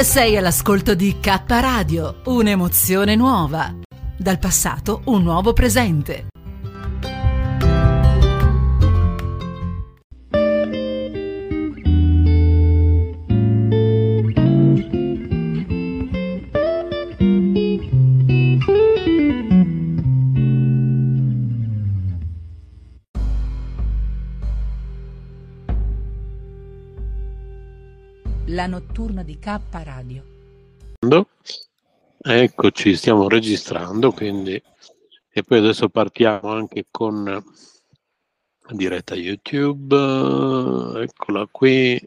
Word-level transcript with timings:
Sei 0.00 0.36
all'ascolto 0.36 0.94
di 0.94 1.18
K 1.18 1.42
Radio, 1.48 2.20
un'emozione 2.26 3.16
nuova. 3.16 3.74
Dal 4.16 4.38
passato 4.38 5.02
un 5.06 5.24
nuovo 5.24 5.52
presente. 5.52 6.28
La 28.58 28.66
notturna 28.66 29.22
di 29.22 29.38
K 29.38 29.60
Radio. 29.70 30.24
Eccoci, 32.18 32.96
stiamo 32.96 33.28
registrando, 33.28 34.10
quindi 34.10 34.60
e 35.30 35.42
poi 35.44 35.58
adesso 35.58 35.88
partiamo 35.88 36.50
anche 36.50 36.86
con 36.90 37.22
la 37.22 37.42
diretta 38.74 39.14
YouTube. 39.14 39.94
Eccola 41.00 41.46
qui. 41.48 42.02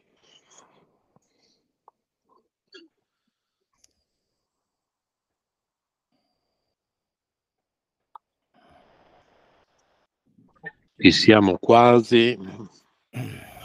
Ci 10.98 11.12
siamo 11.12 11.58
quasi. 11.60 12.38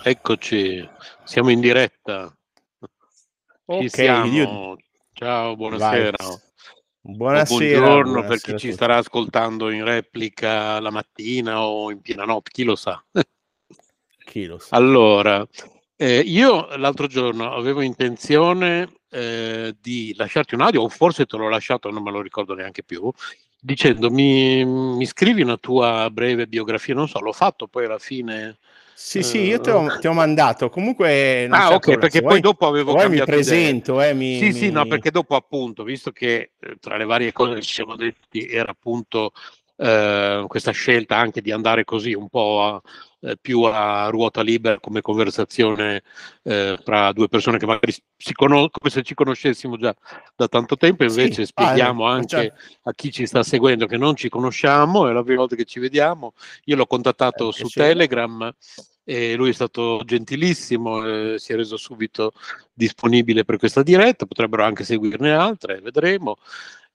Eccoci, 0.04 0.88
siamo 1.24 1.50
in 1.50 1.58
diretta. 1.58 2.32
Ci 3.68 3.72
Ok, 3.72 3.88
siamo. 3.88 4.26
io- 4.26 4.76
Ciao, 5.12 5.56
buonasera. 5.56 6.16
Vai. 6.20 6.38
Buonasera. 7.00 7.44
buongiorno 7.80 8.12
per 8.12 8.22
buonasera 8.26 8.38
chi 8.38 8.52
a 8.52 8.58
ci 8.58 8.72
starà 8.72 8.96
ascoltando 8.98 9.70
in 9.70 9.82
replica 9.82 10.78
la 10.78 10.90
mattina 10.90 11.66
o 11.66 11.90
in 11.90 12.00
piena 12.00 12.24
notte, 12.24 12.50
chi 12.52 12.62
lo 12.62 12.76
sa. 12.76 13.02
Chi 14.24 14.44
lo 14.46 14.58
sa. 14.58 14.76
Allora, 14.76 15.44
eh, 15.96 16.18
io 16.20 16.76
l'altro 16.76 17.06
giorno 17.08 17.52
avevo 17.54 17.80
intenzione 17.80 18.88
eh, 19.10 19.74
di 19.80 20.14
lasciarti 20.16 20.54
un 20.54 20.60
audio, 20.62 20.82
o 20.82 20.88
forse 20.88 21.26
te 21.26 21.36
l'ho 21.36 21.48
lasciato, 21.48 21.90
non 21.90 22.02
me 22.04 22.10
lo 22.12 22.20
ricordo 22.20 22.54
neanche 22.54 22.82
più, 22.84 23.10
dicendo 23.60 24.10
mi, 24.10 24.64
mi 24.64 25.06
scrivi 25.06 25.42
una 25.42 25.56
tua 25.56 26.08
breve 26.10 26.46
biografia, 26.46 26.94
non 26.94 27.08
so, 27.08 27.18
l'ho 27.20 27.32
fatto 27.32 27.66
poi 27.66 27.84
alla 27.86 27.98
fine. 27.98 28.58
Sì, 28.98 29.22
sì, 29.22 29.38
io 29.42 29.60
te 29.60 29.70
ho, 29.70 29.98
ti 29.98 30.06
ho 30.06 30.12
mandato. 30.14 30.70
Comunque 30.70 31.46
Ah, 31.50 31.66
ok, 31.74 31.78
problema. 31.80 32.00
perché 32.00 32.18
poi 32.20 32.28
vuoi- 32.28 32.40
dopo 32.40 32.66
avevo 32.66 32.94
mi 32.94 33.00
cambiato 33.00 33.30
idea. 33.30 33.42
presento, 33.44 34.00
eh, 34.02 34.14
mi, 34.14 34.36
Sì, 34.38 34.52
sì, 34.52 34.70
no, 34.70 34.82
mi- 34.82 34.88
perché 34.88 35.10
dopo 35.10 35.36
appunto, 35.36 35.82
visto 35.84 36.10
che 36.12 36.52
eh, 36.58 36.76
tra 36.80 36.96
le 36.96 37.04
varie 37.04 37.32
cose 37.32 37.54
che 37.56 37.62
ci 37.62 37.74
siamo 37.74 37.94
detti 37.94 38.46
era 38.46 38.70
appunto 38.70 39.32
eh, 39.76 40.44
questa 40.48 40.70
scelta 40.70 41.16
anche 41.18 41.42
di 41.42 41.52
andare 41.52 41.84
così 41.84 42.14
un 42.14 42.28
po' 42.30 42.62
a- 42.62 42.82
eh, 43.26 43.36
più 43.40 43.62
a 43.62 44.06
ruota 44.08 44.40
libera 44.42 44.78
come 44.78 45.00
conversazione 45.00 46.02
eh, 46.44 46.78
tra 46.84 47.12
due 47.12 47.28
persone 47.28 47.58
che 47.58 47.66
magari 47.66 47.92
si 48.16 48.32
conoscono 48.32 48.68
come 48.70 48.90
se 48.90 49.02
ci 49.02 49.14
conoscessimo 49.14 49.76
già 49.76 49.94
da 50.36 50.46
tanto 50.46 50.76
tempo, 50.76 51.02
invece 51.02 51.44
Sì, 51.44 51.46
spieghiamo 51.46 52.06
ah, 52.06 52.12
anche 52.12 52.28
cioè- 52.28 52.52
a 52.84 52.92
chi 52.92 53.10
ci 53.10 53.26
sta 53.26 53.42
seguendo 53.42 53.86
che 53.86 53.96
non 53.96 54.14
ci 54.14 54.28
conosciamo, 54.28 55.08
è 55.08 55.12
la 55.12 55.22
prima 55.22 55.40
volta 55.40 55.56
che 55.56 55.64
ci 55.64 55.80
vediamo. 55.80 56.34
Io 56.64 56.76
l'ho 56.76 56.86
contattato 56.86 57.48
Eh, 57.48 57.52
su. 57.52 57.66
Telegram 57.68 58.52
e 59.08 59.34
lui 59.34 59.50
è 59.50 59.52
stato 59.52 60.00
gentilissimo, 60.04 61.04
eh, 61.06 61.38
si 61.38 61.52
è 61.52 61.56
reso 61.56 61.76
subito 61.76 62.32
disponibile 62.72 63.44
per 63.44 63.56
questa 63.56 63.82
diretta, 63.82 64.26
potrebbero 64.26 64.64
anche 64.64 64.84
seguirne 64.84 65.32
altre, 65.32 65.80
vedremo. 65.80 66.36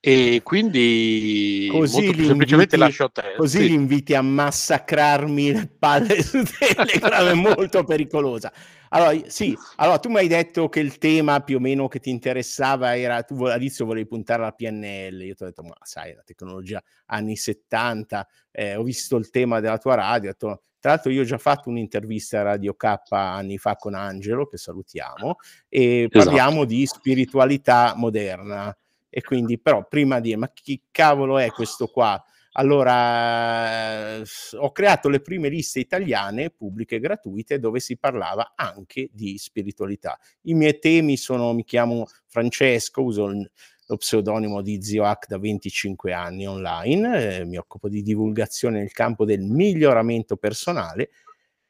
E 0.04 0.42
quindi 0.44 1.68
Così 1.72 2.12
li 2.16 2.26
semplicemente 2.26 2.76
inviti- 2.76 2.78
lascio 2.78 3.04
a 3.04 3.10
te. 3.10 3.34
Così 3.38 3.58
Sì. 3.60 3.68
li 3.68 3.74
inviti 3.76 4.16
a 4.16 4.24
massacrarmi 4.24 5.52
le 5.54 5.68
palle 5.78 6.24
su 6.24 6.42
Telegram, 6.58 7.28
è 7.30 7.34
molto 7.36 7.84
pericolosa. 7.84 8.52
Allora, 8.90 9.16
sì, 9.30 9.56
allora 9.76 10.00
tu 10.00 10.10
mi 10.10 10.18
hai 10.18 10.28
detto 10.28 10.70
che 10.70 10.80
il 10.80 10.98
tema 10.98 11.42
più 11.42 11.58
o 11.58 11.60
meno 11.60 11.88
che 11.88 12.00
ti 12.00 12.10
interessava 12.10 12.98
era, 12.98 13.22
tu 13.22 13.44
all'inizio 13.46 13.86
volevi 13.86 14.08
puntare 14.08 14.42
alla 14.42 14.52
PNL, 14.52 15.22
io 15.22 15.36
ti 15.36 15.44
ho 15.44 15.46
detto, 15.46 15.62
ma 15.62 15.76
sai, 15.84 16.16
la 16.16 16.24
tecnologia 16.26 16.82
anni 17.06 17.36
70, 17.36 18.28
eh, 18.52 18.76
ho 18.76 18.84
visto 18.84 19.16
il 19.18 19.30
tema 19.30 19.60
della 19.60 19.78
tua 19.78 19.94
radio, 19.96 20.32
detto, 20.32 20.64
tra 20.80 20.92
l'altro 20.94 21.12
io 21.12 21.22
ho 21.22 21.26
già 21.26 21.38
fatto 21.38 21.70
un'intervista 21.70 22.40
a 22.40 22.44
Radio 22.44 22.74
K 22.74 22.96
anni 23.12 23.60
fa 23.60 23.76
con 23.76 23.94
Angelo, 23.94 24.48
che 24.48 24.58
salutiamo, 24.58 25.36
e 25.70 26.08
Esatto. 26.12 26.26
parliamo 26.26 26.66
di 26.66 26.86
spiritualità 26.88 27.94
moderna. 27.96 28.76
E 29.14 29.22
quindi, 29.22 29.60
però, 29.60 29.86
prima 29.88 30.22
di 30.22 30.34
ma 30.38 30.50
chi 30.54 30.82
cavolo 30.90 31.38
è 31.38 31.50
questo 31.52 31.88
qua? 31.88 32.22
Allora, 32.54 34.20
ho 34.58 34.72
creato 34.72 35.10
le 35.10 35.20
prime 35.22 35.50
liste 35.50 35.80
italiane 35.80 36.50
pubbliche 36.50 37.00
gratuite 37.00 37.60
dove 37.60 37.80
si 37.82 37.98
parlava 37.98 38.54
anche 38.56 39.10
di 39.12 39.38
spiritualità. 39.38 40.18
I 40.44 40.54
miei 40.54 40.80
temi 40.80 41.18
sono, 41.18 41.54
mi 41.54 41.64
chiamo 41.66 42.08
Francesco, 42.28 43.04
uso 43.04 43.26
il- 43.28 43.50
lo 43.88 43.98
pseudonimo 43.98 44.62
di 44.62 44.82
Zio 44.82 45.04
Hack 45.04 45.28
da 45.28 45.38
25 45.38 46.14
anni 46.14 46.48
online, 46.48 47.40
eh, 47.40 47.46
mi 47.46 47.58
occupo 47.58 47.90
di 47.90 48.02
divulgazione 48.02 48.80
nel 48.80 48.92
campo 48.94 49.26
del 49.26 49.42
miglioramento 49.42 50.38
personale 50.38 51.10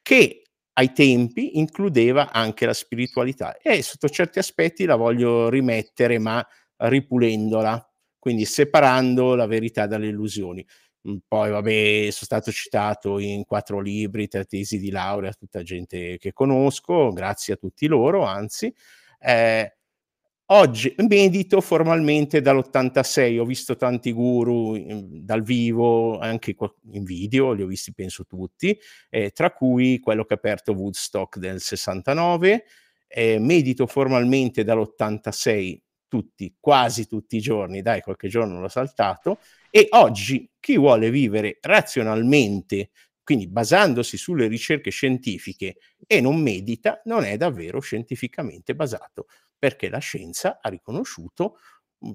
che 0.02 0.44
ai 0.74 0.94
tempi 0.94 1.58
includeva 1.60 2.32
anche 2.32 2.66
la 2.66 2.74
spiritualità 2.74 3.58
e 3.58 3.82
sotto 3.84 4.10
certi 4.10 4.40
aspetti 4.40 4.86
la 4.86 4.96
voglio 4.96 5.50
rimettere 5.50 6.18
ma 6.20 6.46
ripulendola, 6.90 7.86
quindi 8.20 8.46
separando 8.46 9.36
la 9.36 9.46
verità 9.48 9.88
dalle 9.88 10.08
illusioni. 10.08 10.66
Mm, 11.10 11.18
Poi, 11.28 11.50
vabbè, 11.50 12.02
sono 12.12 12.26
stato 12.26 12.52
citato 12.52 13.18
in 13.20 13.44
quattro 13.46 13.80
libri, 13.82 14.28
tre 14.28 14.46
tesi 14.46 14.78
di 14.80 14.92
laurea, 14.92 15.32
tutta 15.34 15.64
gente 15.64 16.18
che 16.18 16.32
conosco, 16.34 17.12
grazie 17.12 17.54
a 17.56 17.58
tutti 17.58 17.88
loro, 17.88 18.24
anzi. 18.26 18.74
Eh, 19.20 19.76
oggi 20.48 20.94
medito 21.08 21.62
formalmente 21.62 22.42
dall'86, 22.42 23.38
ho 23.40 23.46
visto 23.46 23.76
tanti 23.76 24.12
guru 24.12 24.76
in- 24.76 25.24
dal 25.26 25.42
vivo, 25.44 26.20
anche 26.20 26.56
in 26.92 27.04
video, 27.04 27.54
li 27.54 27.62
ho 27.64 27.68
visti 27.68 27.94
penso 27.94 28.26
tutti, 28.26 28.78
eh, 29.10 29.32
tra 29.32 29.52
cui 29.52 30.00
quello 30.00 30.26
che 30.26 30.34
ha 30.34 30.38
aperto 30.38 30.74
Woodstock 30.74 31.38
del 31.38 31.60
69. 31.62 32.66
eh, 33.14 33.40
medito 33.40 33.88
formalmente 33.88 34.64
dall'86 34.64 35.82
tutti, 36.12 36.58
quasi 36.60 37.08
tutti 37.08 37.38
i 37.38 37.40
giorni, 37.40 37.82
dai, 37.82 38.02
qualche 38.02 38.28
giorno 38.28 38.60
l'ho 38.60 38.68
saltato. 38.68 39.40
E 39.70 39.88
oggi 39.92 40.50
chi 40.60 40.78
vuole 40.78 41.10
vivere 41.10 41.58
razionalmente, 41.62 42.90
quindi 43.24 43.48
basandosi 43.48 44.18
sulle 44.18 44.48
ricerche 44.48 44.90
scientifiche 44.92 45.78
e 46.06 46.20
non 46.20 46.42
medita, 46.42 47.02
non 47.06 47.24
è 47.24 47.38
davvero 47.38 47.80
scientificamente 47.80 48.76
basato, 48.76 49.28
perché 49.58 49.88
la 49.88 50.00
scienza 50.00 50.60
ha 50.62 50.68
riconosciuto 50.68 51.58
mh, 52.00 52.12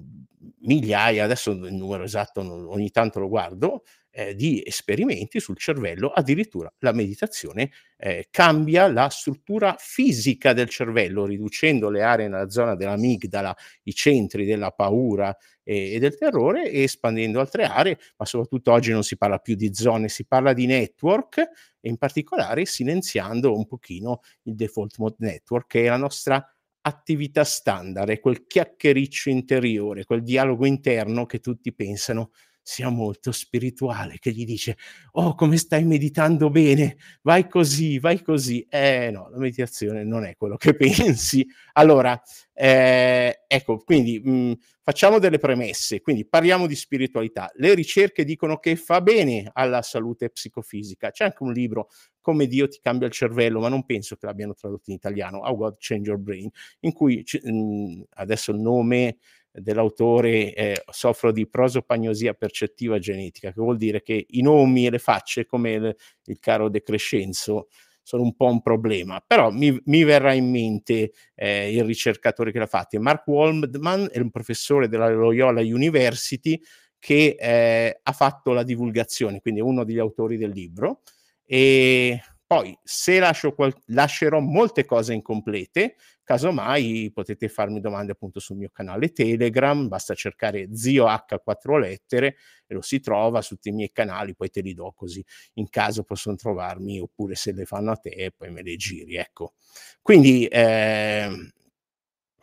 migliaia, 0.61 1.23
adesso 1.23 1.51
il 1.51 1.73
numero 1.73 2.03
esatto 2.03 2.41
ogni 2.69 2.91
tanto 2.91 3.19
lo 3.19 3.27
guardo, 3.29 3.83
eh, 4.17 4.33
di 4.33 4.63
esperimenti 4.65 5.39
sul 5.39 5.57
cervello, 5.57 6.09
addirittura 6.09 6.73
la 6.79 6.91
meditazione 6.91 7.69
eh, 7.97 8.29
cambia 8.31 8.91
la 8.91 9.09
struttura 9.09 9.75
fisica 9.77 10.53
del 10.53 10.69
cervello, 10.69 11.25
riducendo 11.25 11.91
le 11.91 12.01
aree 12.01 12.27
nella 12.27 12.49
zona 12.49 12.75
dell'amigdala, 12.75 13.55
i 13.83 13.93
centri 13.93 14.45
della 14.45 14.71
paura 14.71 15.37
e, 15.61 15.93
e 15.93 15.99
del 15.99 16.17
terrore, 16.17 16.67
e 16.71 16.81
espandendo 16.81 17.39
altre 17.39 17.65
aree, 17.65 17.99
ma 18.17 18.25
soprattutto 18.25 18.71
oggi 18.71 18.91
non 18.91 19.03
si 19.03 19.17
parla 19.17 19.37
più 19.37 19.53
di 19.53 19.71
zone, 19.75 20.09
si 20.09 20.25
parla 20.25 20.53
di 20.53 20.65
network, 20.65 21.37
e 21.79 21.87
in 21.87 21.97
particolare 21.97 22.65
silenziando 22.65 23.55
un 23.55 23.67
pochino 23.67 24.21
il 24.43 24.55
default 24.55 24.97
mode 24.97 25.17
network, 25.19 25.67
che 25.67 25.85
è 25.85 25.89
la 25.89 25.97
nostra 25.97 26.43
attività 26.81 27.43
standard, 27.43 28.09
è 28.09 28.19
quel 28.19 28.47
chiacchiericcio 28.47 29.29
interiore, 29.29 30.05
quel 30.05 30.23
dialogo 30.23 30.65
interno 30.65 31.25
che 31.25 31.39
tutti 31.39 31.73
pensano 31.73 32.31
sia 32.67 32.89
molto 32.89 33.31
spirituale, 33.31 34.17
che 34.19 34.31
gli 34.31 34.43
dice, 34.43 34.77
oh, 35.13 35.35
come 35.35 35.55
stai 35.55 35.85
meditando 35.85 36.49
bene, 36.49 36.97
vai 37.21 37.47
così, 37.47 37.97
vai 37.97 38.21
così. 38.21 38.65
Eh 38.69 39.09
no, 39.09 39.29
la 39.29 39.37
meditazione 39.37 40.03
non 40.03 40.25
è 40.25 40.35
quello 40.35 40.57
che 40.57 40.73
pensi. 40.75 41.47
Allora, 41.73 42.21
eh, 42.53 43.43
ecco, 43.47 43.77
quindi 43.77 44.19
mh, 44.19 44.57
facciamo 44.83 45.17
delle 45.17 45.37
premesse, 45.39 46.01
quindi 46.01 46.27
parliamo 46.27 46.67
di 46.67 46.75
spiritualità. 46.75 47.49
Le 47.55 47.73
ricerche 47.73 48.25
dicono 48.25 48.57
che 48.57 48.75
fa 48.75 48.99
bene 48.99 49.49
alla 49.53 49.81
salute 49.81 50.29
psicofisica. 50.29 51.11
C'è 51.11 51.23
anche 51.23 51.43
un 51.43 51.53
libro, 51.53 51.87
Come 52.19 52.47
Dio 52.47 52.67
ti 52.67 52.79
cambia 52.81 53.07
il 53.07 53.13
cervello, 53.13 53.61
ma 53.61 53.69
non 53.69 53.85
penso 53.85 54.17
che 54.17 54.25
l'abbiano 54.25 54.53
tradotto 54.53 54.89
in 54.89 54.97
italiano, 54.97 55.39
How 55.39 55.55
God 55.55 55.75
Change 55.79 56.09
Your 56.09 56.19
Brain, 56.19 56.49
in 56.81 56.91
cui 56.91 57.23
mh, 57.43 58.01
adesso 58.15 58.51
il 58.51 58.59
nome 58.59 59.19
dell'autore 59.59 60.53
eh, 60.53 60.83
soffro 60.89 61.31
di 61.31 61.47
prosopagnosia 61.47 62.33
percettiva 62.33 62.99
genetica, 62.99 63.51
che 63.51 63.61
vuol 63.61 63.77
dire 63.77 64.01
che 64.01 64.25
i 64.29 64.41
nomi 64.41 64.85
e 64.85 64.91
le 64.91 64.99
facce, 64.99 65.45
come 65.45 65.71
il, 65.71 65.95
il 66.25 66.39
caro 66.39 66.69
De 66.69 66.81
Crescenzo, 66.81 67.67
sono 68.01 68.23
un 68.23 68.35
po' 68.35 68.45
un 68.45 68.61
problema, 68.61 69.21
però 69.25 69.51
mi, 69.51 69.77
mi 69.85 70.05
verrà 70.05 70.31
in 70.31 70.49
mente 70.49 71.11
eh, 71.35 71.73
il 71.73 71.83
ricercatore 71.83 72.53
che 72.53 72.59
l'ha 72.59 72.65
fatto. 72.65 72.97
Mark 73.01 73.27
Waldman 73.27 74.07
è 74.11 74.19
un 74.19 74.31
professore 74.31 74.87
della 74.87 75.09
Loyola 75.09 75.59
University 75.59 76.57
che 76.99 77.35
eh, 77.37 77.99
ha 78.01 78.11
fatto 78.13 78.53
la 78.53 78.63
divulgazione, 78.63 79.41
quindi 79.41 79.59
è 79.59 79.63
uno 79.63 79.83
degli 79.83 79.99
autori 79.99 80.37
del 80.37 80.51
libro. 80.51 81.01
E 81.45 82.21
poi, 82.47 82.77
se 82.81 83.19
lascio 83.19 83.53
qual- 83.53 83.75
lascerò 83.87 84.39
molte 84.39 84.85
cose 84.85 85.13
incomplete, 85.13 85.97
casomai 86.23 87.11
potete 87.13 87.49
farmi 87.49 87.81
domande 87.81 88.13
appunto 88.13 88.39
sul 88.39 88.55
mio 88.55 88.69
canale 88.71 89.11
Telegram, 89.11 89.89
basta 89.89 90.13
cercare 90.13 90.73
zio 90.73 91.07
H 91.07 91.41
4 91.43 91.77
lettere 91.77 92.37
e 92.65 92.73
lo 92.73 92.81
si 92.81 93.01
trova 93.01 93.41
su 93.41 93.55
tutti 93.55 93.67
i 93.67 93.73
miei 93.73 93.91
canali, 93.91 94.33
poi 94.33 94.49
te 94.49 94.61
li 94.61 94.73
do 94.73 94.93
così 94.95 95.23
in 95.55 95.69
caso 95.69 96.03
possono 96.03 96.37
trovarmi, 96.37 97.01
oppure 97.01 97.35
se 97.35 97.51
le 97.51 97.65
fanno 97.65 97.91
a 97.91 97.97
te 97.97 98.31
poi 98.35 98.49
me 98.49 98.63
le 98.63 98.77
giri, 98.77 99.17
ecco. 99.17 99.53
Quindi 100.01 100.45
eh, 100.47 101.29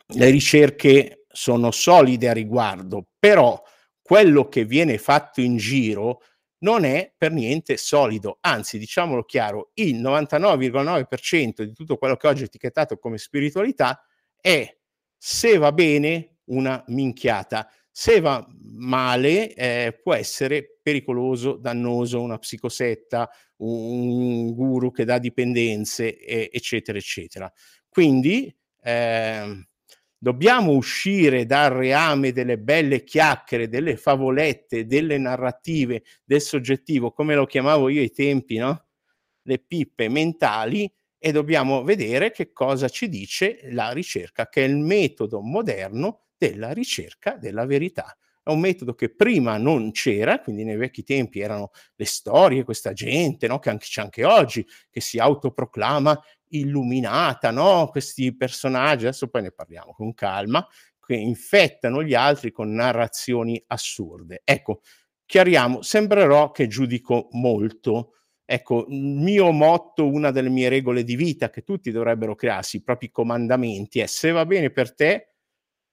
le 0.07 0.29
ricerche 0.29 1.25
sono 1.27 1.71
solide 1.71 2.29
a 2.29 2.33
riguardo, 2.33 3.07
però 3.17 3.59
quello 4.01 4.47
che 4.49 4.65
viene 4.65 4.99
fatto 4.99 5.41
in 5.41 5.57
giro 5.57 6.21
non 6.65 6.83
è 6.83 7.13
per 7.15 7.31
niente 7.31 7.77
solido, 7.77 8.39
anzi 8.41 8.79
diciamolo 8.79 9.23
chiaro, 9.23 9.69
il 9.75 10.01
99,9% 10.01 11.61
di 11.61 11.73
tutto 11.73 11.97
quello 11.97 12.15
che 12.15 12.27
oggi 12.27 12.41
è 12.41 12.45
etichettato 12.45 12.97
come 12.97 13.19
spiritualità 13.19 14.03
è, 14.41 14.75
se 15.15 15.57
va 15.57 15.71
bene, 15.71 16.37
una 16.45 16.83
minchiata, 16.87 17.69
se 17.91 18.19
va 18.19 18.45
male 18.77 19.53
eh, 19.53 19.99
può 20.01 20.15
essere 20.15 20.79
pericoloso, 20.81 21.55
dannoso, 21.55 22.21
una 22.21 22.39
psicosetta, 22.39 23.29
un 23.57 24.51
guru 24.53 24.91
che 24.91 25.05
dà 25.05 25.19
dipendenze, 25.19 26.17
eh, 26.17 26.49
eccetera, 26.51 26.97
eccetera. 26.97 27.51
Quindi 27.87 28.53
eh, 28.81 29.67
Dobbiamo 30.17 30.71
uscire 30.71 31.45
dal 31.45 31.71
reame 31.71 32.31
delle 32.31 32.57
belle 32.57 33.03
chiacchiere, 33.03 33.69
delle 33.69 33.97
favolette, 33.97 34.85
delle 34.85 35.17
narrative, 35.17 36.03
del 36.23 36.41
soggettivo, 36.41 37.11
come 37.11 37.35
lo 37.35 37.45
chiamavo 37.45 37.89
io 37.89 38.01
ai 38.01 38.11
tempi, 38.11 38.57
no? 38.57 38.85
Le 39.43 39.59
pippe 39.59 40.09
mentali 40.09 40.91
e 41.17 41.31
dobbiamo 41.31 41.83
vedere 41.83 42.31
che 42.31 42.51
cosa 42.51 42.87
ci 42.87 43.09
dice 43.09 43.59
la 43.71 43.91
ricerca, 43.91 44.47
che 44.47 44.63
è 44.63 44.67
il 44.67 44.77
metodo 44.77 45.41
moderno 45.41 46.25
della 46.37 46.71
ricerca 46.71 47.35
della 47.37 47.65
verità. 47.65 48.15
È 48.43 48.51
un 48.51 48.59
metodo 48.59 48.93
che 48.93 49.09
prima 49.09 49.57
non 49.57 49.91
c'era, 49.91 50.39
quindi 50.39 50.63
nei 50.63 50.75
vecchi 50.75 51.03
tempi 51.03 51.39
erano 51.39 51.71
le 51.95 52.05
storie, 52.05 52.63
questa 52.63 52.93
gente, 52.93 53.47
no? 53.47 53.57
che 53.57 53.71
anche, 53.71 53.87
c'è 53.87 54.01
anche 54.01 54.23
oggi, 54.23 54.63
che 54.91 55.01
si 55.01 55.17
autoproclama 55.17 56.21
illuminata, 56.59 57.51
no? 57.51 57.87
Questi 57.89 58.35
personaggi, 58.35 59.05
adesso 59.05 59.27
poi 59.27 59.43
ne 59.43 59.51
parliamo 59.51 59.93
con 59.93 60.13
calma, 60.13 60.65
che 61.05 61.15
infettano 61.15 62.03
gli 62.03 62.13
altri 62.13 62.51
con 62.51 62.73
narrazioni 62.73 63.61
assurde. 63.67 64.41
Ecco, 64.43 64.81
chiariamo, 65.25 65.81
sembrerò 65.81 66.51
che 66.51 66.67
giudico 66.67 67.27
molto. 67.31 68.13
Ecco, 68.43 68.85
il 68.89 69.01
mio 69.01 69.51
motto, 69.51 70.07
una 70.07 70.31
delle 70.31 70.49
mie 70.49 70.69
regole 70.69 71.03
di 71.03 71.15
vita 71.15 71.49
che 71.49 71.63
tutti 71.63 71.91
dovrebbero 71.91 72.35
crearsi, 72.35 72.77
i 72.77 72.83
propri 72.83 73.09
comandamenti, 73.09 73.99
è 73.99 74.05
se 74.05 74.31
va 74.31 74.45
bene 74.45 74.69
per 74.71 74.93
te, 74.93 75.35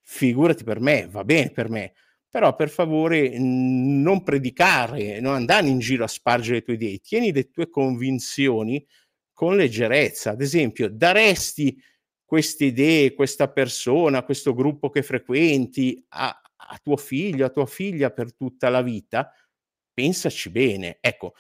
figurati 0.00 0.64
per 0.64 0.81
me, 0.81 1.06
va 1.09 1.25
bene 1.25 1.50
per 1.50 1.69
me. 1.70 1.93
Però 2.29 2.55
per 2.55 2.70
favore 2.70 3.38
non 3.38 4.23
predicare, 4.23 5.20
non 5.20 5.35
andare 5.35 5.69
in 5.69 5.79
giro 5.79 6.05
a 6.05 6.09
spargere 6.09 6.56
le 6.56 6.62
tue 6.62 6.75
idee, 6.75 6.99
tieni 6.99 7.32
le 7.32 7.50
tue 7.50 7.69
convinzioni 7.69 8.82
con 9.42 9.56
leggerezza. 9.56 10.30
Ad 10.30 10.40
esempio, 10.40 10.88
daresti 10.88 11.76
queste 12.24 12.66
idee, 12.66 13.12
questa 13.12 13.50
persona, 13.50 14.22
questo 14.22 14.54
gruppo 14.54 14.88
che 14.88 15.02
frequenti 15.02 16.00
a, 16.10 16.28
a 16.28 16.80
tuo 16.80 16.96
figlio, 16.96 17.44
a 17.44 17.50
tua 17.50 17.66
figlia 17.66 18.12
per 18.12 18.36
tutta 18.36 18.68
la 18.68 18.82
vita? 18.82 19.32
Pensaci 19.92 20.48
bene. 20.48 20.98
Ecco, 21.00 21.34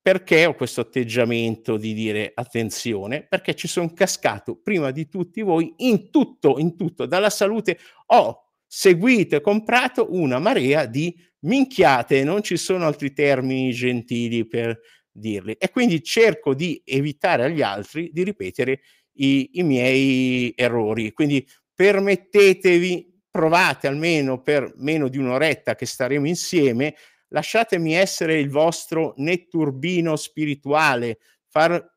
perché 0.00 0.46
ho 0.46 0.54
questo 0.54 0.82
atteggiamento 0.82 1.76
di 1.76 1.92
dire 1.92 2.30
attenzione? 2.32 3.26
Perché 3.26 3.56
ci 3.56 3.66
sono 3.66 3.92
cascato 3.92 4.54
prima 4.54 4.92
di 4.92 5.08
tutti 5.08 5.42
voi 5.42 5.74
in 5.78 6.12
tutto, 6.12 6.60
in 6.60 6.76
tutto, 6.76 7.04
dalla 7.04 7.30
salute. 7.30 7.80
Ho 8.06 8.44
seguito 8.64 9.34
e 9.34 9.40
comprato 9.40 10.06
una 10.14 10.38
marea 10.38 10.86
di 10.86 11.12
minchiate, 11.40 12.22
non 12.22 12.44
ci 12.44 12.56
sono 12.56 12.86
altri 12.86 13.12
termini 13.12 13.72
gentili 13.72 14.46
per 14.46 14.80
dirli 15.18 15.54
e 15.54 15.70
quindi 15.70 16.02
cerco 16.02 16.54
di 16.54 16.80
evitare 16.84 17.44
agli 17.44 17.62
altri 17.62 18.10
di 18.12 18.22
ripetere 18.24 18.80
i, 19.14 19.50
i 19.54 19.62
miei 19.62 20.52
errori. 20.56 21.12
Quindi 21.12 21.46
permettetevi, 21.74 23.06
provate 23.30 23.86
almeno 23.86 24.42
per 24.42 24.72
meno 24.76 25.08
di 25.08 25.18
un'oretta 25.18 25.74
che 25.74 25.86
staremo 25.86 26.26
insieme, 26.26 26.94
lasciatemi 27.28 27.94
essere 27.94 28.40
il 28.40 28.50
vostro 28.50 29.14
netturbino 29.18 30.16
spirituale, 30.16 31.18
far 31.46 31.96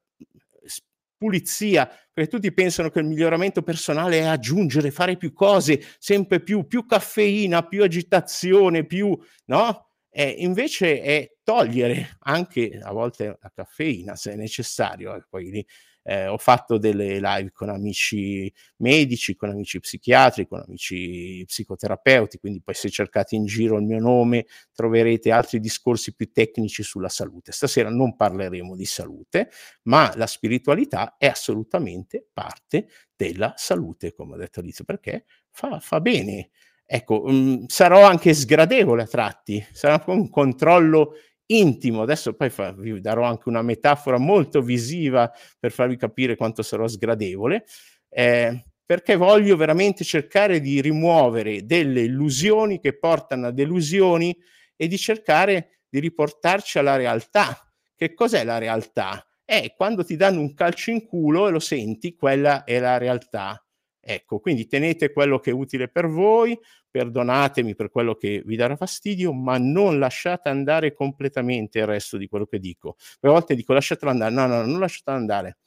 pulizia, 1.17 1.87
perché 2.11 2.31
tutti 2.31 2.51
pensano 2.51 2.89
che 2.89 2.99
il 2.99 3.05
miglioramento 3.05 3.61
personale 3.61 4.19
è 4.19 4.23
aggiungere, 4.23 4.89
fare 4.89 5.17
più 5.17 5.33
cose, 5.33 5.79
sempre 5.99 6.41
più, 6.41 6.65
più 6.65 6.87
caffeina, 6.87 7.61
più 7.67 7.83
agitazione, 7.83 8.85
più, 8.85 9.15
no? 9.45 9.90
E 10.13 10.29
invece 10.39 11.01
è 11.01 11.31
togliere 11.43 12.17
anche 12.23 12.79
a 12.81 12.91
volte 12.91 13.37
la 13.41 13.51
caffeina 13.53 14.15
se 14.15 14.35
necessario. 14.35 15.15
Eh, 15.15 15.23
poi 15.29 15.49
lì 15.51 15.65
eh, 16.03 16.27
ho 16.27 16.37
fatto 16.37 16.77
delle 16.77 17.19
live 17.19 17.51
con 17.51 17.69
amici 17.69 18.51
medici, 18.77 19.35
con 19.35 19.49
amici 19.51 19.79
psichiatri, 19.79 20.47
con 20.47 20.61
amici 20.65 21.43
psicoterapeuti, 21.45 22.39
quindi 22.39 22.61
poi 22.61 22.73
se 22.73 22.89
cercate 22.89 23.35
in 23.35 23.45
giro 23.45 23.77
il 23.77 23.85
mio 23.85 23.99
nome 23.99 24.45
troverete 24.73 25.31
altri 25.31 25.59
discorsi 25.59 26.13
più 26.15 26.31
tecnici 26.31 26.83
sulla 26.83 27.09
salute. 27.09 27.51
Stasera 27.51 27.89
non 27.89 28.15
parleremo 28.15 28.75
di 28.75 28.85
salute, 28.85 29.49
ma 29.83 30.11
la 30.15 30.27
spiritualità 30.27 31.15
è 31.17 31.27
assolutamente 31.27 32.25
parte 32.33 32.87
della 33.15 33.53
salute, 33.55 34.13
come 34.13 34.33
ho 34.33 34.37
detto 34.37 34.59
all'inizio, 34.59 34.83
perché 34.83 35.25
fa, 35.51 35.79
fa 35.79 36.01
bene. 36.01 36.49
Ecco, 36.93 37.23
mh, 37.25 37.33
mm, 37.33 37.63
sarò 37.67 38.03
anche 38.03 38.33
sgradevole 38.33 39.03
a 39.03 39.07
tratti, 39.07 39.65
sarà 39.71 40.03
un 40.07 40.29
controllo 40.29 41.13
intimo. 41.45 42.01
Adesso 42.01 42.33
poi 42.33 42.49
fa, 42.49 42.73
vi 42.73 42.99
darò 42.99 43.23
anche 43.23 43.47
una 43.47 43.61
metafora 43.61 44.17
molto 44.17 44.61
visiva 44.61 45.31
per 45.57 45.71
farvi 45.71 45.95
capire 45.95 46.35
quanto 46.35 46.61
sarò 46.63 46.85
sgradevole, 46.89 47.63
eh, 48.09 48.65
perché 48.85 49.15
voglio 49.15 49.55
veramente 49.55 50.03
cercare 50.03 50.59
di 50.59 50.81
rimuovere 50.81 51.65
delle 51.65 52.01
illusioni 52.01 52.81
che 52.81 52.99
portano 52.99 53.47
a 53.47 53.51
delusioni 53.51 54.37
e 54.75 54.87
di 54.89 54.97
cercare 54.97 55.83
di 55.87 55.99
riportarci 55.99 56.77
alla 56.77 56.97
realtà. 56.97 57.57
Che 57.95 58.13
cos'è 58.13 58.43
la 58.43 58.57
realtà? 58.57 59.25
È 59.45 59.73
quando 59.77 60.03
ti 60.03 60.17
danno 60.17 60.41
un 60.41 60.53
calcio 60.53 60.91
in 60.91 61.05
culo 61.05 61.47
e 61.47 61.51
lo 61.51 61.59
senti, 61.59 62.15
quella 62.15 62.65
è 62.65 62.79
la 62.79 62.97
realtà. 62.97 63.65
Ecco, 64.03 64.39
quindi 64.39 64.65
tenete 64.65 65.13
quello 65.13 65.39
che 65.39 65.51
è 65.51 65.53
utile 65.53 65.87
per 65.87 66.07
voi, 66.07 66.57
perdonatemi 66.89 67.75
per 67.75 67.91
quello 67.91 68.15
che 68.15 68.41
vi 68.43 68.55
darà 68.55 68.75
fastidio, 68.75 69.31
ma 69.31 69.59
non 69.59 69.99
lasciate 69.99 70.49
andare 70.49 70.93
completamente 70.93 71.79
il 71.79 71.85
resto 71.85 72.17
di 72.17 72.27
quello 72.27 72.47
che 72.47 72.57
dico. 72.57 72.95
A 73.21 73.29
volte 73.29 73.53
dico 73.53 73.73
lasciatelo 73.73 74.09
andare, 74.09 74.33
no, 74.33 74.47
no, 74.47 74.65
non 74.65 74.79
lasciatelo 74.79 75.15
andare. 75.15 75.57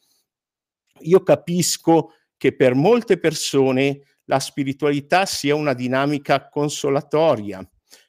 Io 1.03 1.23
capisco 1.23 2.14
che 2.37 2.57
per 2.57 2.75
molte 2.75 3.19
persone 3.19 4.00
la 4.25 4.41
spiritualità 4.41 5.26
sia 5.26 5.55
una 5.55 5.73
dinamica 5.73 6.49
consolatoria, 6.49 7.67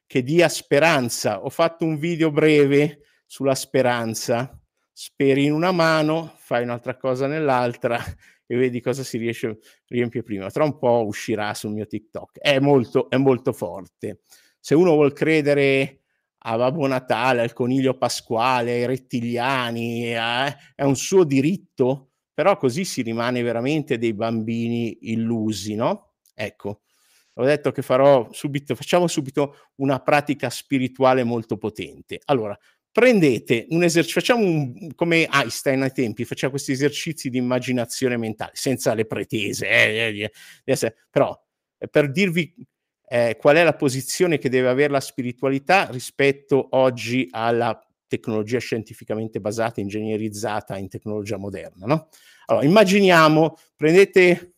che 0.07 0.23
dia 0.23 0.49
speranza. 0.49 1.43
Ho 1.43 1.49
fatto 1.49 1.85
un 1.85 1.97
video 1.97 2.31
breve 2.31 3.01
sulla 3.27 3.55
speranza. 3.55 4.59
Speri 4.91 5.45
in 5.45 5.51
una 5.51 5.71
mano, 5.71 6.33
fai 6.37 6.63
un'altra 6.63 6.95
cosa 6.97 7.27
nell'altra 7.27 8.01
e 8.45 8.55
vedi 8.55 8.81
cosa 8.81 9.03
si 9.03 9.17
riesce 9.17 9.59
riempie 9.87 10.23
prima. 10.23 10.49
Tra 10.49 10.63
un 10.63 10.77
po' 10.77 11.05
uscirà 11.05 11.53
sul 11.53 11.71
mio 11.71 11.87
TikTok. 11.87 12.39
È 12.39 12.59
molto, 12.59 13.09
è 13.09 13.17
molto 13.17 13.53
forte. 13.53 14.19
Se 14.59 14.75
uno 14.75 14.91
vuol 14.91 15.13
credere 15.13 16.01
a 16.47 16.57
Babbo 16.57 16.85
Natale, 16.87 17.41
al 17.41 17.53
coniglio 17.53 17.97
pasquale, 17.97 18.73
ai 18.73 18.85
rettiliani, 18.85 20.13
eh, 20.13 20.55
è 20.75 20.83
un 20.83 20.95
suo 20.95 21.23
diritto, 21.23 22.11
però 22.33 22.55
così 22.57 22.85
si 22.85 23.01
rimane 23.01 23.41
veramente 23.41 23.97
dei 23.97 24.13
bambini 24.13 25.11
illusi, 25.11 25.73
no? 25.75 26.13
Ecco, 26.35 26.81
ho 27.37 27.43
detto 27.43 27.71
che 27.71 27.81
farò 27.81 28.27
subito, 28.31 28.75
facciamo 28.75 29.07
subito 29.07 29.71
una 29.75 29.99
pratica 29.99 30.49
spirituale 30.49 31.23
molto 31.23 31.57
potente. 31.57 32.19
Allora, 32.25 32.57
prendete 32.95 33.65
un 33.71 33.83
esercizio, 33.83 34.21
facciamo 34.21 34.45
un, 34.45 34.95
come 34.95 35.27
Einstein 35.29 35.81
ai 35.81 35.91
tempi, 35.91 36.23
faceva 36.23 36.49
questi 36.49 36.71
esercizi 36.71 37.29
di 37.29 37.37
immaginazione 37.37 38.15
mentale, 38.15 38.51
senza 38.53 38.93
le 38.93 39.03
pretese, 39.05 39.67
eh, 39.67 40.31
eh, 40.63 40.73
eh, 40.73 40.95
però 41.09 41.37
per 41.91 42.09
dirvi 42.09 42.55
eh, 43.09 43.35
qual 43.37 43.57
è 43.57 43.63
la 43.65 43.75
posizione 43.75 44.37
che 44.37 44.47
deve 44.47 44.69
avere 44.69 44.93
la 44.93 45.01
spiritualità 45.01 45.89
rispetto 45.91 46.69
oggi 46.71 47.27
alla 47.31 47.77
tecnologia 48.07 48.59
scientificamente 48.59 49.41
basata, 49.41 49.81
ingegnerizzata 49.81 50.77
in 50.77 50.87
tecnologia 50.87 51.35
moderna. 51.35 51.85
No? 51.87 52.07
Allora, 52.45 52.65
immaginiamo, 52.65 53.57
prendete 53.75 54.54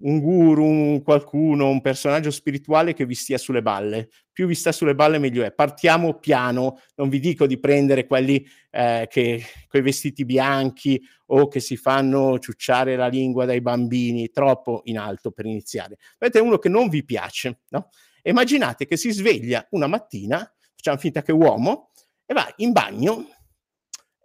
un 0.00 0.20
guru, 0.20 0.64
un 0.64 1.02
qualcuno, 1.02 1.68
un 1.68 1.80
personaggio 1.80 2.30
spirituale 2.30 2.94
che 2.94 3.06
vi 3.06 3.14
stia 3.14 3.38
sulle 3.38 3.62
balle. 3.62 4.08
Più 4.32 4.46
vi 4.46 4.54
sta 4.54 4.72
sulle 4.72 4.94
balle, 4.94 5.18
meglio 5.18 5.44
è. 5.44 5.52
Partiamo 5.52 6.18
piano, 6.18 6.80
non 6.96 7.08
vi 7.08 7.20
dico 7.20 7.46
di 7.46 7.58
prendere 7.58 8.06
quelli 8.06 8.46
eh, 8.70 9.06
che 9.10 9.42
con 9.68 9.80
i 9.80 9.82
vestiti 9.82 10.24
bianchi 10.24 11.00
o 11.26 11.48
che 11.48 11.60
si 11.60 11.76
fanno 11.76 12.38
ciucciare 12.38 12.96
la 12.96 13.08
lingua 13.08 13.44
dai 13.44 13.60
bambini, 13.60 14.30
troppo 14.30 14.82
in 14.84 14.98
alto 14.98 15.30
per 15.30 15.46
iniziare. 15.46 15.96
Avete 16.18 16.38
uno 16.38 16.58
che 16.58 16.68
non 16.68 16.88
vi 16.88 17.04
piace, 17.04 17.60
no? 17.68 17.90
Immaginate 18.22 18.86
che 18.86 18.96
si 18.96 19.10
sveglia 19.10 19.66
una 19.70 19.86
mattina, 19.86 20.38
facciamo 20.74 20.98
finta 20.98 21.22
che 21.22 21.32
è 21.32 21.34
uomo, 21.34 21.90
e 22.26 22.32
va 22.32 22.52
in 22.58 22.72
bagno 22.72 23.26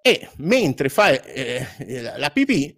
e 0.01 0.29
mentre 0.37 0.89
fa 0.89 1.09
eh, 1.09 1.65
la 2.17 2.29
pipì 2.29 2.77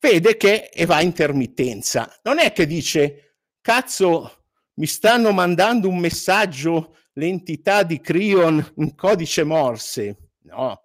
vede 0.00 0.36
che 0.36 0.70
va 0.86 1.00
intermittenza. 1.00 2.12
Non 2.22 2.38
è 2.38 2.52
che 2.52 2.66
dice, 2.66 3.36
cazzo, 3.60 4.44
mi 4.74 4.86
stanno 4.86 5.32
mandando 5.32 5.88
un 5.88 5.98
messaggio 5.98 6.96
l'entità 7.14 7.82
di 7.82 8.00
Crion 8.00 8.72
in 8.76 8.94
codice 8.94 9.44
Morse. 9.44 10.30
No, 10.42 10.82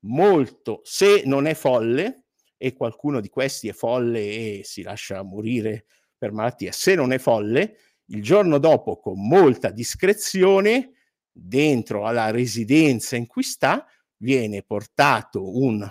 molto. 0.00 0.80
Se 0.82 1.22
non 1.24 1.46
è 1.46 1.54
folle, 1.54 2.24
e 2.56 2.72
qualcuno 2.72 3.20
di 3.20 3.28
questi 3.28 3.68
è 3.68 3.72
folle 3.72 4.20
e 4.20 4.60
si 4.64 4.82
lascia 4.82 5.22
morire 5.22 5.84
per 6.16 6.32
malattia, 6.32 6.72
se 6.72 6.94
non 6.94 7.12
è 7.12 7.18
folle, 7.18 7.76
il 8.06 8.22
giorno 8.22 8.58
dopo, 8.58 8.98
con 8.98 9.26
molta 9.26 9.70
discrezione, 9.70 10.92
dentro 11.30 12.06
alla 12.06 12.30
residenza 12.30 13.16
in 13.16 13.26
cui 13.26 13.42
sta, 13.42 13.86
viene 14.16 14.62
portato 14.62 15.58
un, 15.58 15.86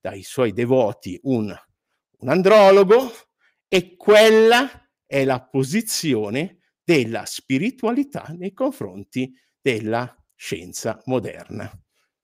dai 0.00 0.22
suoi 0.22 0.52
devoti 0.52 1.18
un 1.24 1.54
un 2.24 2.30
andrologo 2.30 3.12
e 3.68 3.96
quella 3.96 4.88
è 5.04 5.24
la 5.24 5.42
posizione 5.42 6.60
della 6.82 7.26
spiritualità 7.26 8.34
nei 8.36 8.54
confronti 8.54 9.32
della 9.60 10.16
scienza 10.34 11.00
moderna. 11.04 11.70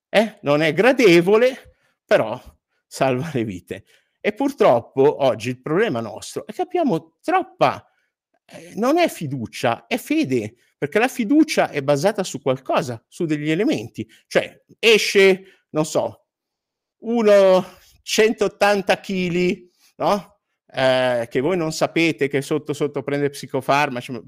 Eh? 0.09 0.39
Non 0.43 0.63
è 0.63 0.73
gradevole, 0.73 1.77
però 2.05 2.41
salva 2.87 3.31
le 3.35 3.45
vite. 3.45 3.85
E 4.21 4.33
purtroppo 4.33 5.23
oggi 5.23 5.51
il 5.51 5.61
problema 5.61 6.01
nostro 6.01 6.47
è 6.47 6.53
che 6.53 6.63
abbiamo 6.63 7.17
troppa, 7.23 7.87
eh, 8.47 8.73
non 8.77 8.99
è 8.99 9.09
fiducia, 9.09 9.87
è 9.87 9.99
fede, 9.99 10.55
perché 10.79 10.99
la 10.99 11.09
fiducia 11.09 11.69
è 11.69 11.83
basata 11.83 12.25
su 12.25 12.41
qualcosa, 12.41 13.03
su 13.07 13.27
degli 13.27 13.51
elementi. 13.51 14.09
Cioè 14.27 14.65
esce, 14.79 15.65
non 15.71 15.85
so, 15.85 16.27
uno 17.03 17.65
180 18.03 19.01
kg 19.01 19.70
no? 20.01 20.39
Eh, 20.73 21.27
che 21.29 21.41
voi 21.41 21.57
non 21.57 21.73
sapete 21.73 22.29
che 22.29 22.43
sotto 22.43 22.73
sotto 22.73 23.03
prende 23.03 23.29
psicofarmaci 23.29 24.21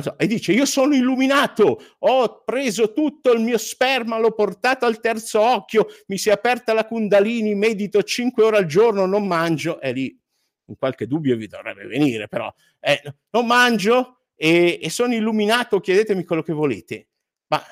so, 0.00 0.16
e 0.16 0.26
dice 0.26 0.52
io 0.52 0.64
sono 0.64 0.94
illuminato 0.94 1.78
ho 1.98 2.42
preso 2.44 2.94
tutto 2.94 3.30
il 3.30 3.40
mio 3.40 3.58
sperma 3.58 4.18
l'ho 4.18 4.32
portato 4.32 4.86
al 4.86 5.00
terzo 5.00 5.42
occhio 5.42 5.86
mi 6.06 6.16
si 6.16 6.30
è 6.30 6.32
aperta 6.32 6.72
la 6.72 6.86
kundalini 6.86 7.54
medito 7.54 8.02
5 8.02 8.42
ore 8.42 8.56
al 8.56 8.64
giorno 8.64 9.04
non 9.04 9.26
mangio 9.26 9.82
e 9.82 9.92
lì 9.92 10.20
in 10.68 10.76
qualche 10.78 11.06
dubbio 11.06 11.36
vi 11.36 11.46
dovrebbe 11.46 11.84
venire 11.84 12.26
però 12.26 12.50
eh, 12.80 13.02
non 13.28 13.44
mangio 13.44 14.28
e, 14.34 14.78
e 14.82 14.88
sono 14.88 15.12
illuminato 15.12 15.78
chiedetemi 15.78 16.24
quello 16.24 16.42
che 16.42 16.54
volete 16.54 17.08
ma 17.48 17.62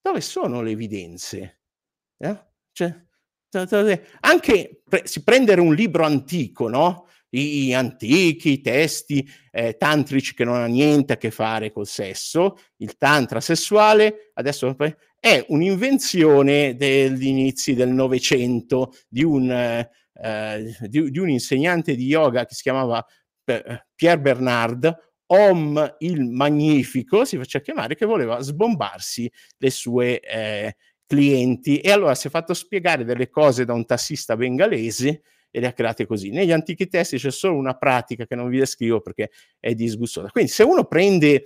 dove 0.00 0.22
sono 0.22 0.62
le 0.62 0.70
evidenze 0.70 1.60
eh? 2.16 2.46
cioè, 2.72 3.05
anche 4.20 4.82
pre- 4.88 5.04
prendere 5.24 5.60
un 5.60 5.74
libro 5.74 6.04
antico, 6.04 6.68
no? 6.68 7.08
I, 7.30 7.74
antichi, 7.74 8.52
i 8.52 8.60
testi 8.60 9.28
eh, 9.50 9.76
tantrici 9.76 10.32
che 10.32 10.44
non 10.44 10.54
hanno 10.54 10.72
niente 10.72 11.14
a 11.14 11.16
che 11.16 11.30
fare 11.30 11.70
col 11.70 11.86
sesso, 11.86 12.56
il 12.76 12.96
tantra 12.96 13.40
sessuale, 13.40 14.30
adesso 14.34 14.74
è 15.18 15.44
un'invenzione 15.48 16.76
degli 16.76 17.26
inizi 17.26 17.74
del 17.74 17.88
Novecento 17.88 18.94
di 19.08 19.24
eh, 20.22 20.76
di, 20.88 21.10
di 21.10 21.18
un 21.18 21.28
insegnante 21.28 21.94
di 21.94 22.06
yoga 22.06 22.46
che 22.46 22.54
si 22.54 22.62
chiamava 22.62 23.04
eh, 23.44 23.86
Pierre 23.94 24.20
Bernard, 24.20 25.04
Om 25.28 25.96
il 25.98 26.24
Magnifico, 26.24 27.24
si 27.24 27.36
faceva 27.36 27.64
chiamare, 27.64 27.96
che 27.96 28.06
voleva 28.06 28.40
sbombarsi 28.40 29.30
le 29.58 29.70
sue 29.70 30.20
eh, 30.20 30.76
clienti 31.06 31.78
e 31.78 31.90
allora 31.90 32.14
si 32.14 32.26
è 32.26 32.30
fatto 32.30 32.54
spiegare 32.54 33.04
delle 33.04 33.28
cose 33.28 33.64
da 33.64 33.72
un 33.72 33.86
tassista 33.86 34.36
bengalese 34.36 35.22
e 35.50 35.60
le 35.60 35.68
ha 35.68 35.72
create 35.72 36.06
così. 36.06 36.30
Negli 36.30 36.52
antichi 36.52 36.88
testi 36.88 37.16
c'è 37.16 37.30
solo 37.30 37.56
una 37.56 37.74
pratica 37.74 38.26
che 38.26 38.34
non 38.34 38.48
vi 38.48 38.58
descrivo 38.58 39.00
perché 39.00 39.30
è 39.58 39.74
disgustosa. 39.74 40.30
Quindi 40.30 40.50
se 40.50 40.62
uno 40.62 40.84
prende 40.84 41.44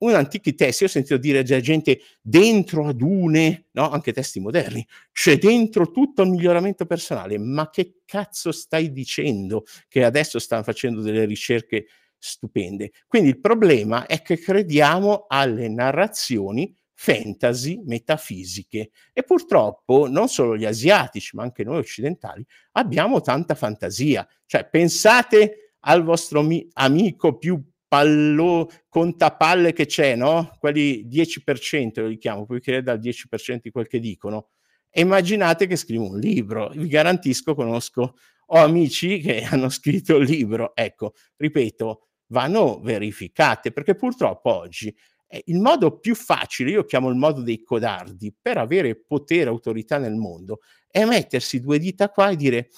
un 0.00 0.14
antichi 0.14 0.54
testi, 0.54 0.84
io 0.84 0.88
ho 0.88 0.92
sentito 0.92 1.16
dire 1.16 1.42
già 1.42 1.60
gente 1.60 2.00
dentro 2.20 2.86
ad 2.86 3.00
une, 3.00 3.66
no? 3.72 3.90
anche 3.90 4.12
testi 4.12 4.40
moderni, 4.40 4.86
c'è 5.12 5.36
dentro 5.36 5.90
tutto 5.90 6.22
il 6.22 6.30
miglioramento 6.30 6.86
personale, 6.86 7.38
ma 7.38 7.68
che 7.70 8.00
cazzo 8.06 8.52
stai 8.52 8.92
dicendo 8.92 9.64
che 9.88 10.04
adesso 10.04 10.38
stanno 10.38 10.62
facendo 10.62 11.02
delle 11.02 11.24
ricerche 11.24 11.86
stupende? 12.16 12.92
Quindi 13.06 13.30
il 13.30 13.40
problema 13.40 14.06
è 14.06 14.22
che 14.22 14.38
crediamo 14.38 15.26
alle 15.28 15.68
narrazioni 15.68 16.74
fantasy 17.02 17.80
metafisiche. 17.82 18.90
E 19.14 19.22
purtroppo 19.22 20.06
non 20.06 20.28
solo 20.28 20.54
gli 20.54 20.66
asiatici 20.66 21.34
ma 21.34 21.42
anche 21.42 21.64
noi 21.64 21.78
occidentali 21.78 22.44
abbiamo 22.72 23.22
tanta 23.22 23.54
fantasia. 23.54 24.28
Cioè 24.44 24.68
pensate 24.68 25.76
al 25.80 26.04
vostro 26.04 26.42
mi- 26.42 26.68
amico 26.74 27.38
più 27.38 27.58
pallo 27.88 28.70
contapalle 28.90 29.72
che 29.72 29.86
c'è 29.86 30.14
no? 30.14 30.54
quelli 30.58 31.08
10% 31.08 32.06
li 32.06 32.18
chiamo 32.18 32.44
poi 32.44 32.60
crede 32.60 32.90
al 32.90 33.00
10% 33.00 33.60
di 33.62 33.70
quel 33.70 33.86
che 33.86 33.98
dicono. 33.98 34.50
Immaginate 34.92 35.66
che 35.66 35.76
scrivo 35.76 36.04
un 36.04 36.18
libro. 36.18 36.68
Vi 36.68 36.86
garantisco 36.86 37.54
conosco 37.54 38.16
ho 38.52 38.58
amici 38.58 39.20
che 39.20 39.40
hanno 39.50 39.70
scritto 39.70 40.16
il 40.16 40.28
libro. 40.28 40.76
Ecco 40.76 41.14
ripeto 41.38 42.08
vanno 42.26 42.78
verificate 42.80 43.72
perché 43.72 43.94
purtroppo 43.94 44.54
oggi 44.54 44.94
il 45.44 45.60
modo 45.60 45.98
più 45.98 46.14
facile, 46.14 46.70
io 46.70 46.84
chiamo 46.84 47.08
il 47.08 47.16
modo 47.16 47.42
dei 47.42 47.62
codardi, 47.62 48.34
per 48.40 48.58
avere 48.58 48.96
potere 48.96 49.44
e 49.44 49.48
autorità 49.48 49.98
nel 49.98 50.14
mondo, 50.14 50.60
è 50.90 51.04
mettersi 51.04 51.60
due 51.60 51.78
dita 51.78 52.10
qua 52.10 52.30
e 52.30 52.36
dire 52.36 52.70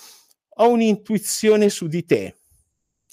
ho 0.56 0.68
un'intuizione 0.68 1.70
su 1.70 1.86
di 1.86 2.04
te. 2.04 2.36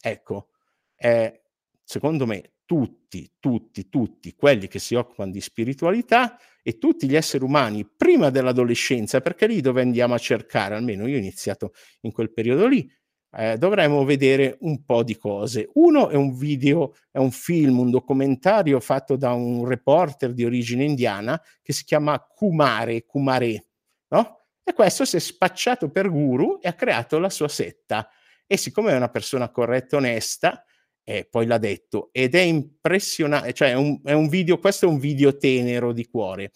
Ecco, 0.01 0.50
eh, 0.98 1.41
secondo 1.84 2.25
me 2.25 2.53
tutti, 2.65 3.31
tutti, 3.39 3.89
tutti 3.89 4.36
quelli 4.36 4.67
che 4.67 4.79
si 4.79 4.93
occupano 4.96 5.31
di 5.31 5.41
spiritualità 5.41 6.38
e 6.62 6.77
tutti 6.77 7.08
gli 7.08 7.15
esseri 7.15 7.43
umani 7.43 7.84
prima 7.86 8.29
dell'adolescenza, 8.29 9.22
perché 9.22 9.48
lì 9.48 9.62
dove 9.62 9.81
andiamo 9.81 10.13
a 10.13 10.19
cercare, 10.19 10.75
almeno 10.75 11.08
io 11.08 11.15
ho 11.15 11.19
iniziato 11.19 11.74
in 12.01 12.12
quel 12.12 12.31
periodo 12.31 12.67
lì, 12.67 12.88
eh, 13.31 13.57
dovremmo 13.57 14.03
vedere 14.03 14.57
un 14.62 14.83
po' 14.83 15.03
di 15.03 15.17
cose. 15.17 15.69
Uno 15.74 16.09
è 16.09 16.15
un 16.15 16.36
video, 16.36 16.95
è 17.12 17.17
un 17.17 17.31
film, 17.31 17.79
un 17.79 17.91
documentario 17.91 18.79
fatto 18.79 19.15
da 19.15 19.33
un 19.33 19.65
reporter 19.65 20.33
di 20.33 20.45
origine 20.45 20.83
indiana 20.83 21.41
che 21.62 21.74
si 21.74 21.83
chiama 21.83 22.19
Kumare, 22.19 23.05
Kumare, 23.05 23.65
no? 24.09 24.38
E 24.63 24.74
questo 24.74 25.05
si 25.05 25.15
è 25.15 25.19
spacciato 25.19 25.89
per 25.89 26.09
guru 26.09 26.59
e 26.62 26.67
ha 26.67 26.74
creato 26.74 27.17
la 27.19 27.29
sua 27.29 27.48
setta. 27.48 28.07
E 28.45 28.57
siccome 28.57 28.91
è 28.91 28.95
una 28.95 29.09
persona 29.09 29.50
corretta 29.50 29.95
e 29.95 30.00
onesta, 30.00 30.63
eh, 31.03 31.27
poi 31.29 31.45
l'ha 31.48 31.57
detto, 31.57 32.09
ed 32.12 32.36
è 32.36 32.41
impressionante, 32.41 33.53
cioè 33.53 33.69
è 33.69 33.74
un, 33.74 34.00
è 34.03 34.13
un 34.13 34.27
video, 34.27 34.59
questo 34.59 34.86
è 34.86 34.89
un 34.89 35.00
video 35.00 35.38
tenero 35.38 35.91
di 35.91 36.05
cuore. 36.05 36.51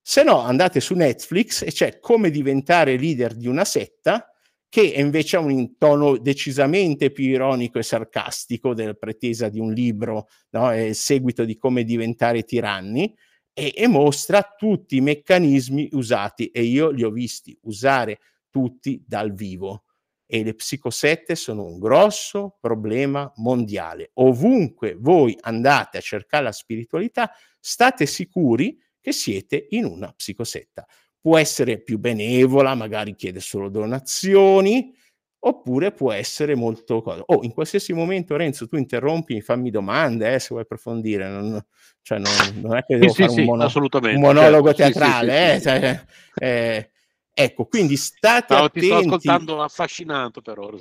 Se 0.00 0.22
no, 0.22 0.40
andate 0.40 0.80
su 0.80 0.94
Netflix 0.94 1.62
e 1.62 1.72
c'è 1.72 2.00
come 2.00 2.30
diventare 2.30 2.96
leader 2.96 3.34
di 3.34 3.46
una 3.46 3.64
setta, 3.64 4.31
che 4.72 4.80
invece 4.80 5.36
ha 5.36 5.40
un 5.40 5.76
tono 5.76 6.16
decisamente 6.16 7.10
più 7.10 7.24
ironico 7.26 7.78
e 7.78 7.82
sarcastico 7.82 8.72
della 8.72 8.94
pretesa 8.94 9.50
di 9.50 9.60
un 9.60 9.70
libro, 9.70 10.28
no? 10.52 10.74
il 10.74 10.94
seguito 10.94 11.44
di 11.44 11.58
come 11.58 11.84
diventare 11.84 12.42
tiranni, 12.44 13.14
e, 13.52 13.74
e, 13.76 13.86
mostra 13.86 14.40
tutti 14.56 14.96
i 14.96 15.02
meccanismi 15.02 15.90
usati 15.92 16.46
e 16.46 16.62
io 16.62 16.88
li 16.88 17.02
ho 17.02 17.10
visti 17.10 17.54
usare 17.64 18.20
tutti 18.48 19.04
dal 19.06 19.34
vivo. 19.34 19.84
E 20.24 20.42
le 20.42 20.54
psicosette 20.54 21.34
sono 21.34 21.66
un 21.66 21.78
grosso 21.78 22.56
problema 22.58 23.30
mondiale. 23.36 24.12
Ovunque 24.14 24.96
voi 24.98 25.36
andate 25.42 25.98
a 25.98 26.00
cercare 26.00 26.44
la 26.44 26.52
spiritualità, 26.52 27.30
state 27.60 28.06
sicuri 28.06 28.78
che 29.02 29.12
siete 29.12 29.66
in 29.68 29.84
una 29.84 30.10
psicosetta 30.14 30.86
può 31.22 31.38
essere 31.38 31.78
più 31.78 31.98
benevola, 31.98 32.74
magari 32.74 33.14
chiede 33.14 33.38
solo 33.38 33.68
donazioni, 33.68 34.92
oppure 35.38 35.92
può 35.92 36.12
essere 36.12 36.56
molto... 36.56 36.96
Oh, 36.96 37.38
in 37.42 37.52
qualsiasi 37.52 37.92
momento 37.92 38.36
Renzo 38.36 38.66
tu 38.66 38.76
interrompi, 38.76 39.40
fammi 39.40 39.70
domande 39.70 40.34
eh, 40.34 40.40
se 40.40 40.48
vuoi 40.50 40.62
approfondire, 40.62 41.28
non, 41.28 41.64
cioè 42.02 42.18
non, 42.18 42.32
non 42.60 42.76
è 42.76 42.84
che 42.84 42.98
devo 42.98 43.12
sì, 43.12 43.22
fare 43.22 43.32
sì, 43.34 43.40
un, 43.40 43.46
mono, 43.46 43.70
un 43.72 44.20
monologo 44.20 44.74
certo. 44.74 44.98
teatrale, 44.98 45.32
Sì, 45.32 45.56
eh, 45.56 45.60
cioè, 45.60 46.04
eh, 46.34 46.90
ecco, 47.32 47.66
quindi 47.66 47.96
state 47.96 48.54
No, 48.54 48.64
attenti. 48.64 48.80
ti 48.80 48.86
sto 48.86 48.96
ascoltando 48.96 49.62
affascinato 49.62 50.42
per 50.42 50.58
ora. 50.58 50.76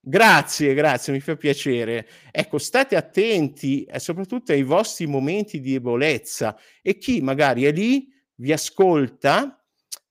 Grazie, 0.00 0.72
grazie, 0.72 1.12
mi 1.12 1.20
fa 1.20 1.36
piacere. 1.36 2.08
Ecco, 2.30 2.56
state 2.56 2.96
attenti 2.96 3.84
eh, 3.84 3.98
soprattutto 3.98 4.52
ai 4.52 4.62
vostri 4.62 5.06
momenti 5.06 5.60
di 5.60 5.72
debolezza 5.72 6.56
e 6.80 6.96
chi 6.96 7.20
magari 7.20 7.64
è 7.64 7.72
lì 7.72 8.08
vi 8.36 8.52
ascolta 8.52 9.60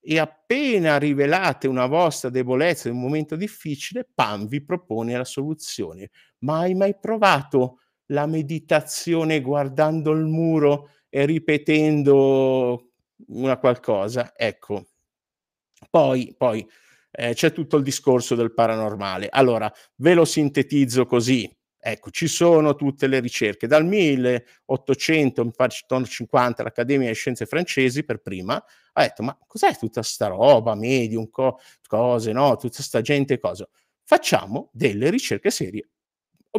e 0.07 0.19
appena 0.19 0.97
rivelate 0.99 1.67
una 1.67 1.87
vostra 1.87 2.29
debolezza 2.29 2.87
in 2.89 2.93
un 2.93 3.01
momento 3.01 3.35
difficile, 3.35 4.07
pam, 4.13 4.47
vi 4.47 4.63
propone 4.63 5.17
la 5.17 5.25
soluzione. 5.25 6.11
Ma 6.39 6.59
hai 6.59 6.75
mai 6.75 6.95
provato 6.99 7.79
la 8.07 8.27
meditazione 8.27 9.41
guardando 9.41 10.11
il 10.11 10.25
muro 10.25 10.91
e 11.09 11.25
ripetendo 11.25 12.91
una 13.29 13.57
qualcosa? 13.57 14.31
Ecco. 14.35 14.85
Poi, 15.89 16.35
poi 16.37 16.67
eh, 17.11 17.33
c'è 17.33 17.51
tutto 17.51 17.77
il 17.77 17.83
discorso 17.83 18.35
del 18.35 18.53
paranormale. 18.53 19.27
Allora, 19.31 19.71
ve 19.95 20.13
lo 20.13 20.25
sintetizzo 20.25 21.07
così. 21.07 21.51
Ecco, 21.87 22.09
ci 22.09 22.27
sono 22.27 22.73
tutte 22.73 23.05
le 23.05 23.19
ricerche. 23.19 23.67
Dal 23.67 23.85
1850 23.85 26.63
l'Accademia 26.63 27.03
delle 27.03 27.13
Scienze 27.13 27.45
Francesi 27.45 28.03
per 28.03 28.21
prima 28.21 28.55
ha 28.93 29.01
detto 29.03 29.21
ma 29.21 29.37
cos'è 29.45 29.77
tutta 29.77 30.01
sta 30.01 30.25
roba, 30.25 30.73
medium, 30.73 31.29
co- 31.29 31.59
cose, 31.87 32.31
no? 32.31 32.55
Tutta 32.55 32.81
sta 32.81 33.01
gente, 33.01 33.37
cosa? 33.37 33.69
Facciamo 34.03 34.71
delle 34.73 35.11
ricerche 35.11 35.51
serie, 35.51 35.89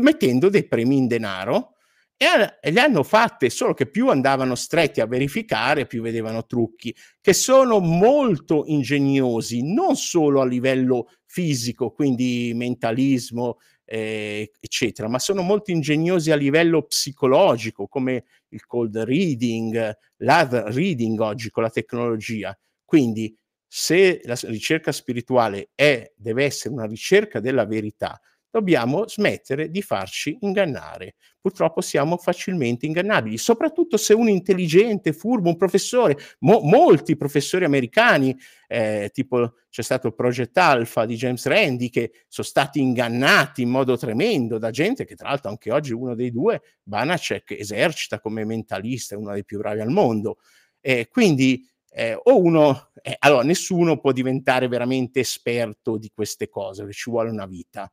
mettendo 0.01 0.49
dei 0.49 0.69
premi 0.69 0.97
in 0.97 1.09
denaro 1.09 1.73
e, 2.17 2.27
e 2.61 2.71
le 2.71 2.81
hanno 2.81 3.03
fatte, 3.03 3.51
solo 3.51 3.75
che 3.75 3.87
più 3.87 4.09
andavano 4.09 4.55
stretti 4.55 5.01
a 5.01 5.07
verificare, 5.07 5.87
più 5.87 6.03
vedevano 6.03 6.47
trucchi, 6.47 6.95
che 7.21 7.33
sono 7.33 7.81
molto 7.81 8.65
ingegnosi, 8.67 9.73
non 9.75 9.97
solo 9.97 10.41
a 10.41 10.47
livello 10.47 11.09
fisico, 11.27 11.91
quindi 11.91 12.53
mentalismo, 12.55 13.59
eh, 13.87 14.53
eccetera, 14.61 15.09
ma 15.09 15.19
sono 15.19 15.43
molto 15.43 15.71
ingegnosi 15.71 16.31
a 16.33 16.37
livello 16.37 16.83
psicologico, 16.83 17.87
come 17.87 18.25
il 18.49 18.67
cold 18.67 18.99
reading, 18.99 19.97
l'hard 20.19 20.55
reading 20.75 21.19
oggi 21.21 21.51
con 21.51 21.63
la 21.63 21.71
tecnologia. 21.71 22.57
Quindi 22.85 23.35
se 23.67 24.21
la 24.25 24.37
ricerca 24.43 24.93
spirituale 24.93 25.71
è, 25.75 26.13
deve 26.17 26.45
essere 26.45 26.75
una 26.75 26.87
ricerca 26.87 27.41
della 27.41 27.65
verità, 27.65 28.21
dobbiamo 28.57 29.07
smettere 29.07 29.71
di 29.71 29.83
farci 29.83 30.39
ingannare. 30.41 31.17
Purtroppo 31.39 31.83
siamo 31.83 32.17
facilmente 32.17 32.87
ingannabili, 32.87 33.37
soprattutto 33.37 33.99
se 33.99 34.15
un 34.15 34.29
intelligente, 34.29 35.13
furbo, 35.13 35.51
un 35.51 35.57
professore, 35.57 36.17
mo- 36.41 36.61
molti 36.61 37.17
professori 37.17 37.67
americani, 37.67 38.35
eh, 38.67 39.11
tipo 39.13 39.53
c'è 39.69 39.83
stato 39.83 40.07
il 40.07 40.15
Project 40.15 40.57
Alpha 40.57 41.05
di 41.05 41.17
James 41.17 41.45
Randi, 41.47 41.91
che 41.91 42.25
sono 42.29 42.47
stati 42.47 42.81
ingannati 42.81 43.61
in 43.61 43.69
modo 43.69 43.97
tremendo 43.99 44.57
da 44.57 44.71
gente 44.71 45.05
che 45.05 45.15
tra 45.15 45.29
l'altro 45.29 45.51
anche 45.51 45.71
oggi 45.71 45.93
uno 45.93 46.15
dei 46.15 46.31
due, 46.31 46.63
Banacek, 46.83 47.51
esercita 47.51 48.21
come 48.21 48.45
mentalista, 48.47 49.15
è 49.15 49.19
uno 49.19 49.33
dei 49.33 49.45
più 49.45 49.59
bravi 49.59 49.81
al 49.81 49.91
mondo. 49.91 50.39
Eh, 50.81 51.09
quindi 51.09 51.63
eh, 51.91 52.19
o 52.21 52.41
uno, 52.41 52.91
eh, 53.03 53.17
allora 53.19 53.43
nessuno 53.43 53.99
può 53.99 54.13
diventare 54.13 54.67
veramente 54.67 55.21
esperto 55.21 55.99
di 55.99 56.11
queste 56.13 56.49
cose, 56.49 56.91
ci 56.93 57.11
vuole 57.11 57.31
una 57.31 57.47
vita 57.47 57.91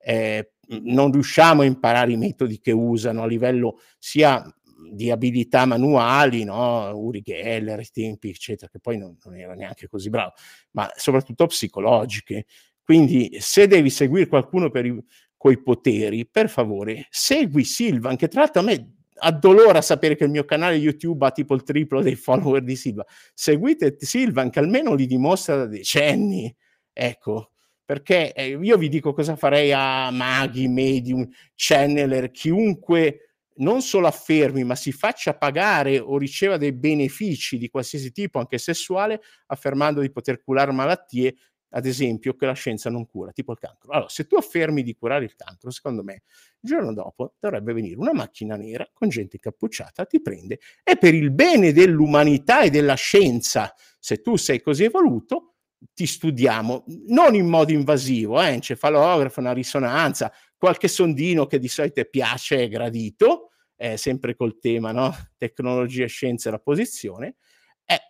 eh, 0.00 0.52
non 0.82 1.10
riusciamo 1.12 1.62
a 1.62 1.64
imparare 1.64 2.12
i 2.12 2.16
metodi 2.16 2.58
che 2.58 2.72
usano 2.72 3.22
a 3.22 3.26
livello 3.26 3.80
sia 3.98 4.44
di 4.92 5.10
abilità 5.10 5.66
manuali, 5.66 6.44
no? 6.44 6.90
Uri 6.94 7.22
Geller, 7.22 7.88
tempi, 7.90 8.30
eccetera, 8.30 8.70
che 8.70 8.80
poi 8.80 8.98
non, 8.98 9.16
non, 9.24 9.36
era 9.36 9.54
neanche 9.54 9.88
così 9.88 10.10
bravo, 10.10 10.32
ma 10.72 10.90
soprattutto 10.96 11.46
psicologiche. 11.46 12.46
Quindi 12.82 13.36
se 13.38 13.66
devi 13.66 13.90
seguire 13.90 14.26
qualcuno 14.26 14.70
per 14.70 14.86
i, 14.86 15.04
coi 15.36 15.62
poteri, 15.62 16.26
per 16.26 16.48
favore, 16.48 17.06
segui 17.10 17.64
Silvan, 17.64 18.16
che 18.16 18.28
tra 18.28 18.40
l'altro 18.40 18.60
a 18.60 18.64
me 18.64 18.94
addolora 19.22 19.82
sapere 19.82 20.16
che 20.16 20.24
il 20.24 20.30
mio 20.30 20.44
canale 20.44 20.76
YouTube 20.76 21.26
ha 21.26 21.30
tipo 21.30 21.54
il 21.54 21.62
triplo 21.62 22.02
dei 22.02 22.16
follower 22.16 22.62
di 22.62 22.76
Silvan. 22.76 23.04
Seguite 23.34 23.96
Silvan, 23.98 24.50
che 24.50 24.58
almeno 24.58 24.94
li 24.94 25.06
dimostra 25.06 25.56
da 25.56 25.66
decenni. 25.66 26.54
Ecco, 26.92 27.52
perché 27.90 28.32
eh, 28.34 28.50
io 28.50 28.76
vi 28.76 28.88
dico 28.88 29.12
cosa 29.12 29.34
farei 29.34 29.72
a 29.72 30.12
maghi, 30.12 30.68
medium, 30.68 31.28
channeler, 31.56 32.30
chiunque 32.30 33.32
non 33.56 33.82
solo 33.82 34.06
affermi, 34.06 34.62
ma 34.62 34.76
si 34.76 34.92
faccia 34.92 35.34
pagare 35.34 35.98
o 35.98 36.16
riceva 36.16 36.56
dei 36.56 36.70
benefici 36.70 37.58
di 37.58 37.68
qualsiasi 37.68 38.12
tipo, 38.12 38.38
anche 38.38 38.58
sessuale, 38.58 39.20
affermando 39.46 40.02
di 40.02 40.10
poter 40.12 40.40
curare 40.40 40.70
malattie, 40.70 41.34
ad 41.70 41.84
esempio, 41.84 42.36
che 42.36 42.46
la 42.46 42.52
scienza 42.52 42.90
non 42.90 43.06
cura, 43.06 43.32
tipo 43.32 43.50
il 43.50 43.58
cancro. 43.58 43.90
Allora, 43.90 44.08
se 44.08 44.24
tu 44.28 44.36
affermi 44.36 44.84
di 44.84 44.94
curare 44.94 45.24
il 45.24 45.34
cancro, 45.34 45.72
secondo 45.72 46.04
me, 46.04 46.22
il 46.60 46.70
giorno 46.70 46.94
dopo 46.94 47.34
dovrebbe 47.40 47.72
venire 47.72 47.96
una 47.96 48.14
macchina 48.14 48.54
nera 48.54 48.88
con 48.92 49.08
gente 49.08 49.34
incappucciata, 49.34 50.06
ti 50.06 50.22
prende 50.22 50.60
e 50.84 50.96
per 50.96 51.12
il 51.12 51.32
bene 51.32 51.72
dell'umanità 51.72 52.60
e 52.60 52.70
della 52.70 52.94
scienza, 52.94 53.74
se 53.98 54.20
tu 54.20 54.36
sei 54.36 54.62
così 54.62 54.84
evoluto, 54.84 55.49
ti 55.94 56.06
studiamo, 56.06 56.84
non 57.08 57.34
in 57.34 57.46
modo 57.46 57.72
invasivo, 57.72 58.40
eh, 58.40 58.48
encefalografo, 58.48 59.40
una 59.40 59.52
risonanza, 59.52 60.32
qualche 60.56 60.88
sondino 60.88 61.46
che 61.46 61.58
di 61.58 61.68
solito 61.68 62.04
piace 62.04 62.62
e 62.62 62.68
gradito, 62.68 63.50
eh, 63.76 63.96
sempre 63.96 64.34
col 64.34 64.58
tema, 64.58 64.92
no? 64.92 65.14
Tecnologia, 65.38 66.06
scienza 66.06 66.48
e 66.48 66.52
la 66.52 66.58
posizione. 66.58 67.36
Eh, 67.84 68.00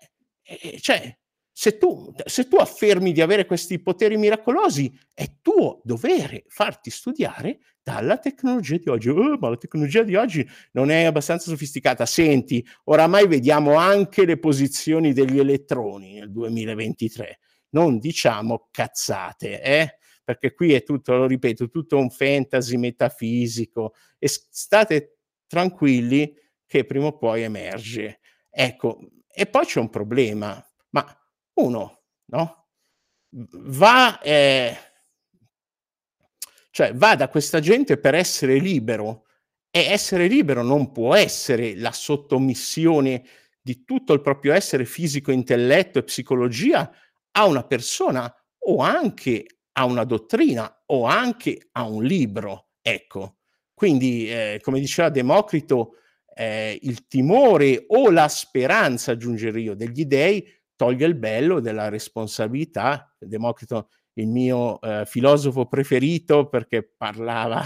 eh, 0.43 0.81
cioè, 0.81 1.17
se 1.53 1.79
tu, 1.79 2.13
se 2.25 2.49
tu 2.49 2.57
affermi 2.57 3.13
di 3.13 3.21
avere 3.21 3.45
questi 3.45 3.81
poteri 3.81 4.17
miracolosi, 4.17 4.93
è 5.13 5.27
tuo 5.43 5.81
dovere 5.85 6.45
farti 6.49 6.91
studiare 6.91 7.59
dalla 7.83 8.19
tecnologia 8.19 8.79
di 8.79 8.89
oggi. 8.89 9.11
Oh, 9.11 9.37
ma 9.39 9.51
la 9.51 9.57
tecnologia 9.57 10.03
di 10.03 10.17
oggi 10.17 10.49
non 10.73 10.91
è 10.91 11.05
abbastanza 11.05 11.51
sofisticata. 11.51 12.07
Senti, 12.07 12.67
oramai 12.85 13.29
vediamo 13.29 13.75
anche 13.75 14.25
le 14.25 14.39
posizioni 14.39 15.13
degli 15.13 15.39
elettroni 15.39 16.15
nel 16.15 16.33
2023 16.33 17.39
non 17.71 17.99
diciamo 17.99 18.69
cazzate, 18.71 19.63
eh? 19.63 19.99
perché 20.31 20.55
qui 20.55 20.75
è 20.75 20.85
tutto, 20.85 21.17
lo 21.17 21.27
ripeto, 21.27 21.69
tutto 21.69 21.99
un 21.99 22.09
fantasy 22.09 22.77
metafisico 22.77 23.95
e 24.19 24.29
state 24.29 25.19
tranquilli 25.47 26.33
che 26.67 26.85
prima 26.85 27.07
o 27.07 27.19
poi 27.19 27.43
emerge. 27.43 28.21
Ecco, 28.49 29.01
e 29.29 29.47
poi 29.47 29.65
c'è 29.65 29.81
un 29.81 29.91
problema, 29.91 30.65
ma 30.91 31.05
uno, 31.55 32.03
no? 32.27 32.69
Va, 33.31 34.21
eh, 34.21 34.77
cioè 36.71 36.95
va 36.95 37.17
da 37.17 37.29
questa 37.29 37.59
gente 37.59 37.99
per 37.99 38.15
essere 38.15 38.59
libero 38.59 39.27
e 39.71 39.81
essere 39.81 40.27
libero 40.27 40.63
non 40.63 40.93
può 40.93 41.15
essere 41.15 41.77
la 41.77 41.93
sottomissione 41.93 43.25
di 43.61 43.85
tutto 43.85 44.13
il 44.13 44.21
proprio 44.21 44.53
essere 44.53 44.85
fisico, 44.85 45.31
intelletto 45.33 45.99
e 45.99 46.05
psicologia 46.05 46.91
a 47.33 47.47
una 47.47 47.65
persona 47.65 48.33
o 48.59 48.79
anche 48.79 49.47
a 49.73 49.85
una 49.85 50.05
dottrina 50.05 50.83
o 50.87 51.05
anche 51.05 51.69
a 51.73 51.85
un 51.85 52.05
libro. 52.05 52.71
Ecco, 52.83 53.37
quindi 53.75 54.31
eh, 54.31 54.61
come 54.63 54.81
diceva 54.81 55.09
Democrito, 55.09 55.95
eh, 56.35 56.79
il 56.83 57.07
timore 57.07 57.85
o 57.89 58.11
la 58.11 58.29
speranza, 58.29 59.13
aggiungerei 59.13 59.65
io, 59.65 59.75
degli 59.75 60.05
dei 60.05 60.47
toglie 60.77 61.07
il 61.07 61.15
bello 61.15 61.61
della 61.61 61.89
responsabilità. 61.89 63.15
Democrito, 63.19 63.89
il 64.15 64.29
mio 64.29 64.81
eh, 64.81 65.05
filosofo 65.07 65.67
preferito, 65.67 66.49
perché 66.49 66.91
parlava 66.97 67.63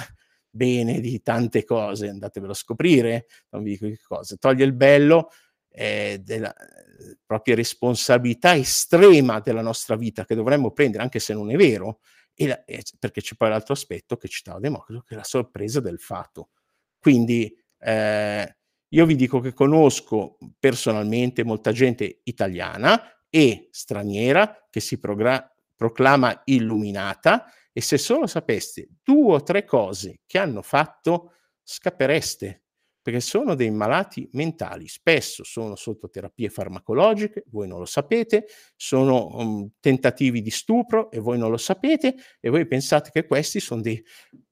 bene 0.48 1.00
di 1.00 1.20
tante 1.20 1.64
cose, 1.64 2.08
andatevelo 2.08 2.52
a 2.52 2.54
scoprire, 2.54 3.26
non 3.50 3.64
vi 3.64 3.70
dico 3.70 3.86
che 3.86 3.98
cosa, 4.06 4.36
toglie 4.38 4.64
il 4.64 4.72
bello 4.72 5.30
eh, 5.76 6.20
della 6.22 6.54
eh, 6.54 7.18
propria 7.26 7.56
responsabilità 7.56 8.54
estrema 8.54 9.40
della 9.40 9.60
nostra 9.60 9.96
vita 9.96 10.24
che 10.24 10.36
dovremmo 10.36 10.70
prendere, 10.70 11.02
anche 11.02 11.18
se 11.18 11.34
non 11.34 11.50
è 11.50 11.56
vero, 11.56 11.98
e 12.32 12.46
la, 12.46 12.64
e 12.64 12.82
perché 12.98 13.20
c'è 13.20 13.34
poi 13.34 13.48
l'altro 13.48 13.74
aspetto 13.74 14.16
che 14.16 14.28
citava 14.28 14.60
Democrito, 14.60 15.02
che 15.02 15.14
è 15.14 15.16
la 15.16 15.24
sorpresa 15.24 15.80
del 15.80 15.98
fatto. 15.98 16.50
Quindi 16.98 17.52
eh, 17.78 18.56
io 18.88 19.06
vi 19.06 19.16
dico 19.16 19.40
che 19.40 19.52
conosco 19.52 20.38
personalmente 20.58 21.42
molta 21.42 21.72
gente 21.72 22.20
italiana 22.22 23.00
e 23.28 23.68
straniera 23.72 24.66
che 24.70 24.78
si 24.78 25.00
progra- 25.00 25.52
proclama 25.74 26.42
illuminata 26.44 27.46
e 27.72 27.80
se 27.80 27.98
solo 27.98 28.28
sapeste 28.28 28.88
due 29.02 29.34
o 29.34 29.42
tre 29.42 29.64
cose 29.64 30.20
che 30.24 30.38
hanno 30.38 30.62
fatto, 30.62 31.32
scappereste 31.64 32.63
perché 33.04 33.20
sono 33.20 33.54
dei 33.54 33.70
malati 33.70 34.26
mentali, 34.32 34.88
spesso 34.88 35.44
sono 35.44 35.76
sotto 35.76 36.08
terapie 36.08 36.48
farmacologiche, 36.48 37.44
voi 37.50 37.68
non 37.68 37.78
lo 37.78 37.84
sapete, 37.84 38.46
sono 38.76 39.26
um, 39.36 39.72
tentativi 39.78 40.40
di 40.40 40.48
stupro 40.48 41.10
e 41.10 41.18
voi 41.18 41.36
non 41.36 41.50
lo 41.50 41.58
sapete 41.58 42.14
e 42.40 42.48
voi 42.48 42.66
pensate 42.66 43.10
che 43.12 43.26
questi 43.26 43.60
sono 43.60 43.82
dei 43.82 44.02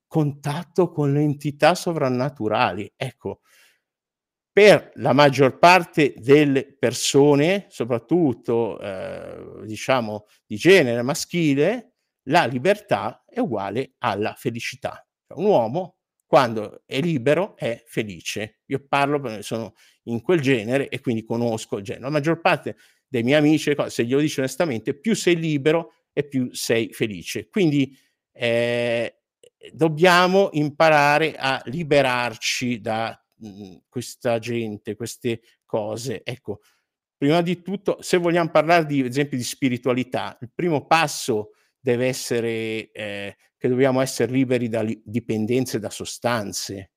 contatto 0.06 0.90
con 0.90 1.14
le 1.14 1.22
entità 1.22 1.74
sovrannaturali. 1.74 2.92
Ecco, 2.94 3.40
per 4.52 4.90
la 4.96 5.14
maggior 5.14 5.58
parte 5.58 6.12
delle 6.18 6.76
persone, 6.78 7.68
soprattutto 7.70 8.78
eh, 8.80 9.62
diciamo 9.64 10.26
di 10.44 10.56
genere 10.56 11.00
maschile, 11.00 11.94
la 12.24 12.44
libertà 12.44 13.24
è 13.26 13.40
uguale 13.40 13.94
alla 14.00 14.34
felicità. 14.36 15.02
Cioè, 15.26 15.38
un 15.38 15.46
uomo 15.46 15.96
quando 16.32 16.80
è 16.86 16.98
libero 16.98 17.58
è 17.58 17.84
felice. 17.84 18.60
Io 18.68 18.82
parlo 18.88 19.20
perché 19.20 19.42
sono 19.42 19.74
in 20.04 20.22
quel 20.22 20.40
genere 20.40 20.88
e 20.88 20.98
quindi 20.98 21.24
conosco 21.24 21.76
il 21.76 21.84
genere. 21.84 22.04
La 22.04 22.10
maggior 22.10 22.40
parte 22.40 22.74
dei 23.06 23.22
miei 23.22 23.36
amici, 23.36 23.74
se 23.88 24.06
glielo 24.06 24.22
dici 24.22 24.38
onestamente, 24.40 24.98
più 24.98 25.14
sei 25.14 25.36
libero 25.36 25.92
e 26.10 26.26
più 26.26 26.48
sei 26.54 26.90
felice. 26.94 27.50
Quindi 27.50 27.94
eh, 28.32 29.18
dobbiamo 29.74 30.48
imparare 30.52 31.34
a 31.36 31.60
liberarci 31.66 32.80
da 32.80 33.22
mh, 33.36 33.74
questa 33.90 34.38
gente, 34.38 34.96
queste 34.96 35.42
cose. 35.66 36.22
Ecco, 36.24 36.60
prima 37.14 37.42
di 37.42 37.60
tutto, 37.60 37.98
se 38.00 38.16
vogliamo 38.16 38.50
parlare 38.50 38.86
di 38.86 39.04
esempio 39.04 39.36
di 39.36 39.44
spiritualità, 39.44 40.38
il 40.40 40.50
primo 40.50 40.86
passo 40.86 41.50
deve 41.78 42.06
essere 42.06 42.90
eh, 42.90 43.36
che 43.62 43.68
dobbiamo 43.68 44.00
essere 44.00 44.32
liberi 44.32 44.68
da 44.68 44.84
dipendenze 45.04 45.78
da 45.78 45.88
sostanze. 45.88 46.90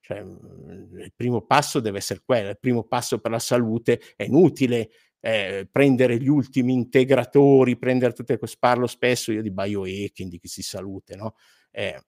Cioè, 0.00 0.18
il 0.18 1.12
primo 1.14 1.42
passo 1.42 1.78
deve 1.78 1.98
essere 1.98 2.22
quello, 2.24 2.48
il 2.48 2.58
primo 2.58 2.82
passo 2.82 3.20
per 3.20 3.30
la 3.30 3.38
salute 3.38 4.00
è 4.16 4.24
inutile 4.24 4.90
eh, 5.20 5.68
prendere 5.70 6.18
gli 6.18 6.26
ultimi 6.26 6.72
integratori, 6.72 7.78
prendere 7.78 8.12
tutte 8.12 8.38
queste, 8.38 8.56
parlo 8.58 8.88
spesso 8.88 9.30
io 9.30 9.40
di 9.40 9.52
biohacking, 9.52 10.28
di 10.28 10.40
chi 10.40 10.48
si 10.48 10.62
salute, 10.62 11.14
no? 11.14 11.36
Eh, 11.70 12.02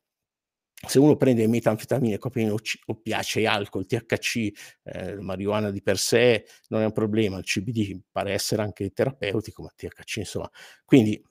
se 0.84 0.98
uno 0.98 1.14
prende 1.14 1.46
metanfetamine, 1.46 2.18
cocaina, 2.18 2.52
oppiacei, 2.86 3.46
alcol, 3.46 3.86
THC, 3.86 4.50
eh, 4.82 5.20
marijuana 5.20 5.70
di 5.70 5.80
per 5.80 5.96
sé 5.96 6.44
non 6.70 6.80
è 6.80 6.86
un 6.86 6.92
problema, 6.92 7.38
il 7.38 7.44
CBD 7.44 8.00
pare 8.10 8.32
essere 8.32 8.62
anche 8.62 8.90
terapeutico, 8.90 9.62
ma 9.62 9.72
THC 9.72 10.16
insomma. 10.16 10.50
Quindi 10.84 11.24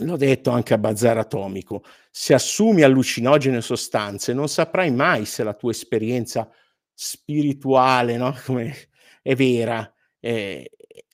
l'ho 0.00 0.16
detto 0.16 0.50
anche 0.50 0.74
a 0.74 0.78
Bazar 0.78 1.18
Atomico, 1.18 1.82
se 2.10 2.34
assumi 2.34 2.82
allucinogene 2.82 3.60
sostanze 3.60 4.32
non 4.32 4.48
saprai 4.48 4.90
mai 4.90 5.24
se 5.24 5.42
la 5.44 5.54
tua 5.54 5.70
esperienza 5.70 6.48
spirituale 6.92 8.16
no? 8.16 8.34
Come 8.44 8.74
è 9.22 9.34
vera. 9.34 9.90
Eh, 10.20 10.70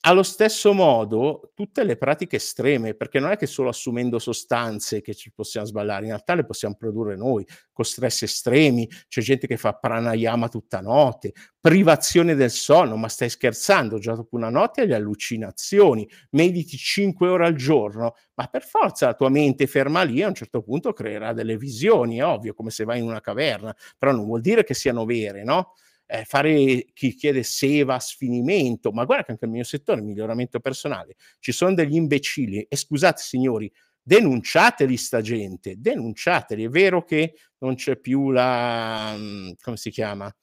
allo 0.07 0.21
stesso 0.21 0.71
modo, 0.71 1.51
tutte 1.55 1.83
le 1.83 1.97
pratiche 1.97 2.35
estreme, 2.35 2.93
perché 2.93 3.19
non 3.19 3.31
è 3.31 3.37
che 3.37 3.47
solo 3.47 3.69
assumendo 3.69 4.19
sostanze 4.19 5.01
che 5.01 5.15
ci 5.15 5.31
possiamo 5.31 5.65
sballare, 5.65 6.03
in 6.03 6.09
realtà 6.09 6.35
le 6.35 6.45
possiamo 6.45 6.75
produrre 6.75 7.15
noi, 7.15 7.43
con 7.71 7.85
stress 7.85 8.21
estremi, 8.21 8.87
c'è 9.07 9.21
gente 9.21 9.47
che 9.47 9.57
fa 9.57 9.73
pranayama 9.73 10.47
tutta 10.47 10.79
notte, 10.79 11.33
privazione 11.59 12.35
del 12.35 12.51
sonno, 12.51 12.97
ma 12.97 13.07
stai 13.07 13.29
scherzando, 13.29 13.97
già 13.97 14.13
dopo 14.13 14.35
una 14.35 14.49
notte 14.49 14.81
hai 14.81 14.87
le 14.87 14.93
allucinazioni, 14.95 16.07
mediti 16.31 16.77
5 16.77 17.27
ore 17.27 17.47
al 17.47 17.55
giorno, 17.55 18.13
ma 18.35 18.45
per 18.45 18.63
forza 18.63 19.07
la 19.07 19.15
tua 19.15 19.29
mente 19.29 19.65
ferma 19.65 20.03
lì 20.03 20.21
a 20.21 20.27
un 20.27 20.35
certo 20.35 20.61
punto 20.61 20.93
creerà 20.93 21.33
delle 21.33 21.57
visioni, 21.57 22.17
è 22.17 22.25
ovvio, 22.25 22.53
come 22.53 22.69
se 22.69 22.83
vai 22.83 22.99
in 22.99 23.05
una 23.05 23.21
caverna, 23.21 23.75
però 23.97 24.11
non 24.11 24.25
vuol 24.25 24.41
dire 24.41 24.63
che 24.63 24.75
siano 24.75 25.03
vere, 25.05 25.43
no? 25.43 25.73
Eh, 26.07 26.23
fare 26.25 26.85
chi 26.93 27.13
chiede 27.15 27.43
seva, 27.43 27.99
sfinimento, 27.99 28.91
ma 28.91 29.05
guarda 29.05 29.25
che 29.25 29.31
anche 29.31 29.45
nel 29.45 29.55
mio 29.55 29.63
settore, 29.63 30.01
miglioramento 30.01 30.59
personale, 30.59 31.15
ci 31.39 31.51
sono 31.51 31.73
degli 31.73 31.95
imbecilli 31.95 32.65
e 32.67 32.75
scusate 32.75 33.21
signori, 33.21 33.71
denunciateli 34.01 34.97
sta 34.97 35.21
gente, 35.21 35.75
denunciateli, 35.77 36.65
è 36.65 36.69
vero 36.69 37.03
che 37.03 37.33
non 37.59 37.75
c'è 37.75 37.97
più 37.97 38.31
la, 38.31 39.15
mm, 39.17 39.51
come 39.61 39.77
si 39.77 39.89
chiama, 39.89 40.33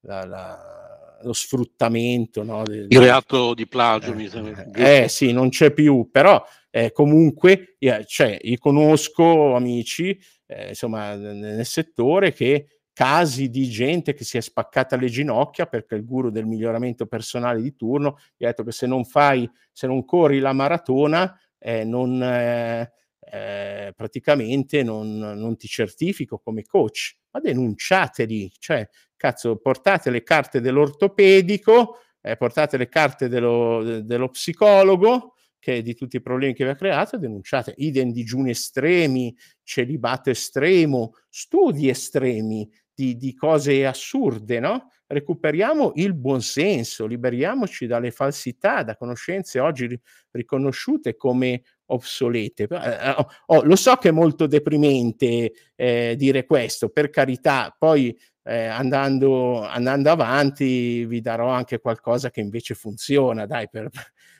la, 0.00 0.24
la, 0.24 1.18
lo 1.22 1.32
sfruttamento, 1.34 2.42
no? 2.42 2.62
il 2.66 2.98
reato 2.98 3.52
di 3.52 3.66
plagio, 3.66 4.12
eh, 4.12 4.14
mi 4.14 4.28
sembra. 4.28 4.64
Eh 4.72 5.08
sì, 5.08 5.32
non 5.32 5.50
c'è 5.50 5.70
più, 5.72 6.08
però 6.10 6.42
eh, 6.70 6.92
comunque 6.92 7.76
eh, 7.78 8.04
cioè, 8.06 8.38
io 8.40 8.56
conosco 8.58 9.54
amici, 9.54 10.18
eh, 10.46 10.68
insomma, 10.68 11.14
nel 11.14 11.66
settore 11.66 12.32
che 12.32 12.79
casi 13.00 13.48
di 13.48 13.66
gente 13.66 14.12
che 14.12 14.24
si 14.24 14.36
è 14.36 14.42
spaccata 14.42 14.94
le 14.94 15.06
ginocchia 15.06 15.64
perché 15.64 15.94
il 15.94 16.04
guru 16.04 16.28
del 16.28 16.44
miglioramento 16.44 17.06
personale 17.06 17.62
di 17.62 17.74
turno 17.74 18.18
gli 18.36 18.44
ha 18.44 18.48
detto 18.48 18.62
che 18.62 18.72
se 18.72 18.86
non 18.86 19.06
fai, 19.06 19.50
se 19.72 19.86
non 19.86 20.04
corri 20.04 20.38
la 20.38 20.52
maratona, 20.52 21.34
eh, 21.58 21.82
non, 21.82 22.22
eh, 22.22 22.92
eh, 23.20 23.94
praticamente 23.96 24.82
non, 24.82 25.16
non, 25.16 25.56
ti 25.56 25.66
certifico 25.66 26.40
come 26.40 26.62
coach. 26.62 27.16
Ma 27.30 27.40
denunciateli, 27.40 28.52
cioè, 28.58 28.86
cazzo, 29.16 29.56
portate 29.56 30.10
le 30.10 30.22
carte 30.22 30.60
dell'ortopedico, 30.60 32.00
eh, 32.20 32.36
portate 32.36 32.76
le 32.76 32.90
carte 32.90 33.28
dello, 33.28 34.02
dello 34.02 34.28
psicologo, 34.28 35.36
che 35.60 35.82
di 35.82 35.94
tutti 35.94 36.16
i 36.16 36.22
problemi 36.22 36.54
che 36.54 36.64
vi 36.64 36.70
ha 36.70 36.74
creato, 36.74 37.18
denunciate 37.18 37.74
idem 37.76 38.10
digiuni 38.10 38.50
estremi, 38.50 39.36
celibato 39.62 40.30
estremo, 40.30 41.12
studi 41.28 41.88
estremi, 41.88 42.68
di, 43.00 43.16
di 43.16 43.34
cose 43.34 43.86
assurde, 43.86 44.60
no? 44.60 44.90
Recuperiamo 45.06 45.92
il 45.94 46.14
buonsenso, 46.14 47.06
liberiamoci 47.06 47.86
dalle 47.86 48.10
falsità, 48.10 48.82
da 48.82 48.94
conoscenze 48.94 49.58
oggi 49.58 49.98
riconosciute 50.30 51.16
come 51.16 51.62
obsolete. 51.86 52.68
Eh, 52.70 53.08
oh, 53.16 53.26
oh, 53.46 53.62
lo 53.62 53.74
so 53.74 53.96
che 53.96 54.10
è 54.10 54.12
molto 54.12 54.46
deprimente 54.46 55.52
eh, 55.74 56.14
dire 56.16 56.44
questo, 56.44 56.90
per 56.90 57.08
carità, 57.08 57.74
poi 57.76 58.16
eh, 58.42 58.66
andando, 58.66 59.62
andando, 59.62 60.10
avanti 60.10 61.04
vi 61.04 61.20
darò 61.20 61.48
anche 61.48 61.80
qualcosa 61.80 62.30
che 62.30 62.40
invece 62.40 62.74
funziona, 62.74 63.46
dai, 63.46 63.68
per, 63.68 63.88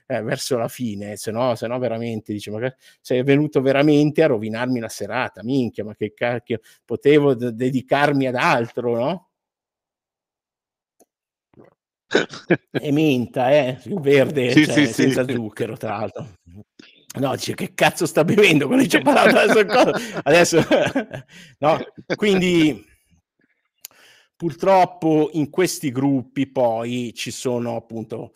eh, 0.06 0.22
verso 0.22 0.56
la 0.56 0.68
fine, 0.68 1.16
se 1.16 1.30
no, 1.30 1.54
se 1.54 1.66
no 1.66 1.78
veramente 1.78 2.32
dice, 2.32 2.50
ma 2.50 2.74
sei 3.00 3.22
venuto 3.22 3.60
veramente 3.60 4.22
a 4.22 4.26
rovinarmi 4.26 4.80
la 4.80 4.88
serata, 4.88 5.42
minchia, 5.42 5.84
ma 5.84 5.94
che 5.94 6.12
cacchio, 6.14 6.60
potevo 6.84 7.34
d- 7.34 7.50
dedicarmi 7.50 8.26
ad 8.26 8.34
altro, 8.34 8.96
no? 8.96 9.28
e 12.72 12.90
menta, 12.90 13.50
eh, 13.52 13.78
il 13.84 14.00
verde, 14.00 14.50
sì, 14.50 14.64
cioè, 14.64 14.86
sì, 14.86 14.92
senza 14.92 15.24
sì. 15.24 15.34
zucchero, 15.34 15.76
tra 15.76 15.90
l'altro. 15.98 16.28
No, 17.18 17.34
dice 17.34 17.54
che 17.54 17.74
cazzo 17.74 18.06
sta 18.06 18.24
bevendo 18.24 18.66
quando 18.66 18.86
ci 18.86 18.96
ho 18.96 19.02
parlato 19.02 19.36
adesso, 19.36 19.90
adesso 20.22 20.60
no, 21.58 21.78
quindi 22.14 22.84
purtroppo 24.40 25.28
in 25.34 25.50
questi 25.50 25.92
gruppi 25.92 26.46
poi 26.46 27.12
ci 27.14 27.30
sono 27.30 27.76
appunto 27.76 28.32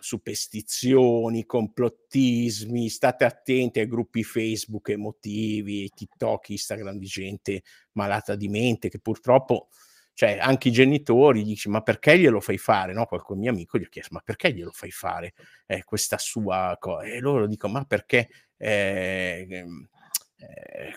superstizioni, 0.00 1.46
complottismi, 1.46 2.88
state 2.88 3.24
attenti 3.24 3.78
ai 3.78 3.86
gruppi 3.86 4.24
Facebook 4.24 4.88
emotivi, 4.88 5.88
TikTok, 5.94 6.48
Instagram 6.48 6.98
di 6.98 7.06
gente 7.06 7.62
malata 7.92 8.34
di 8.34 8.48
mente 8.48 8.88
che 8.88 8.98
purtroppo, 8.98 9.68
cioè 10.12 10.38
anche 10.40 10.70
i 10.70 10.72
genitori 10.72 11.44
dicono 11.44 11.76
ma 11.76 11.82
perché 11.82 12.18
glielo 12.18 12.40
fai 12.40 12.58
fare? 12.58 12.92
No? 12.92 13.06
Qualche 13.06 13.36
mio 13.36 13.52
amico 13.52 13.78
gli 13.78 13.84
ha 13.84 13.88
chiesto 13.88 14.12
ma 14.14 14.22
perché 14.24 14.52
glielo 14.52 14.72
fai 14.72 14.90
fare 14.90 15.34
eh, 15.66 15.84
questa 15.84 16.18
sua 16.18 16.76
cosa? 16.80 17.06
E 17.06 17.20
loro 17.20 17.46
dicono 17.46 17.74
ma 17.74 17.84
perché... 17.84 18.28
Eh, 18.56 19.46
ehm, 19.48 19.88
eh, 19.92 19.93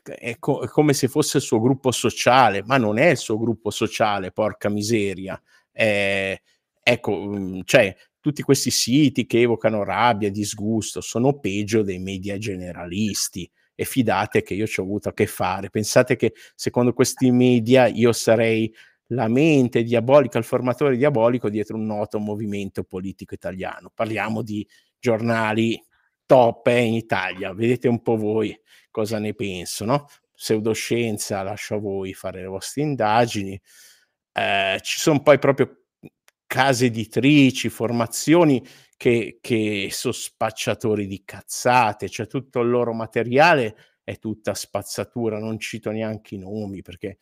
è, 0.03 0.37
co- 0.39 0.61
è, 0.61 0.67
come 0.67 0.93
se 0.93 1.07
fosse 1.07 1.37
il 1.37 1.43
suo 1.43 1.59
gruppo 1.59 1.91
sociale, 1.91 2.63
ma 2.63 2.77
non 2.77 2.97
è 2.97 3.09
il 3.09 3.17
suo 3.17 3.37
gruppo 3.37 3.69
sociale, 3.69 4.31
porca 4.31 4.69
miseria. 4.69 5.41
Eh, 5.71 6.41
ecco, 6.81 7.25
mm, 7.27 7.61
cioè, 7.65 7.95
tutti 8.19 8.41
questi 8.41 8.71
siti 8.71 9.25
che 9.25 9.41
evocano 9.41 9.83
rabbia, 9.83 10.29
disgusto, 10.29 11.01
sono 11.01 11.39
peggio 11.39 11.81
dei 11.83 11.99
media 11.99 12.37
generalisti 12.37 13.49
e 13.75 13.85
fidate 13.85 14.41
che 14.41 14.53
io 14.53 14.67
ci 14.67 14.79
ho 14.79 14.83
avuto 14.83 15.09
a 15.09 15.13
che 15.13 15.27
fare. 15.27 15.69
Pensate 15.69 16.15
che 16.15 16.33
secondo 16.55 16.93
questi 16.93 17.31
media 17.31 17.87
io 17.87 18.11
sarei 18.11 18.73
la 19.11 19.27
mente 19.27 19.83
diabolica, 19.83 20.37
il 20.37 20.43
formatore 20.43 20.97
diabolico 20.97 21.49
dietro 21.49 21.77
un 21.77 21.85
noto 21.85 22.19
movimento 22.19 22.83
politico 22.83 23.33
italiano. 23.33 23.91
Parliamo 23.93 24.41
di 24.41 24.67
giornali 24.99 25.81
top 26.25 26.67
eh, 26.67 26.81
in 26.81 26.93
Italia, 26.95 27.53
vedete 27.53 27.87
un 27.87 28.01
po' 28.01 28.17
voi 28.17 28.53
cosa 28.97 29.19
ne 29.19 29.35
penso, 29.35 29.85
no? 29.85 30.07
Pseudoscienza, 30.33 31.43
lascio 31.43 31.75
a 31.75 31.79
voi 31.79 32.15
fare 32.15 32.41
le 32.41 32.47
vostre 32.47 32.81
indagini. 32.81 33.59
Eh, 34.31 34.79
ci 34.81 34.99
sono 34.99 35.21
poi 35.21 35.37
proprio 35.37 35.83
case 36.47 36.87
editrici, 36.87 37.69
formazioni 37.69 38.65
che, 38.95 39.37
che 39.39 39.89
sono 39.91 40.13
spacciatori 40.13 41.05
di 41.05 41.21
cazzate, 41.23 42.09
cioè 42.09 42.25
tutto 42.25 42.61
il 42.61 42.69
loro 42.69 42.91
materiale 42.93 43.75
è 44.03 44.17
tutta 44.17 44.55
spazzatura, 44.55 45.37
non 45.37 45.59
cito 45.59 45.91
neanche 45.91 46.33
i 46.33 46.39
nomi 46.39 46.81
perché 46.81 47.19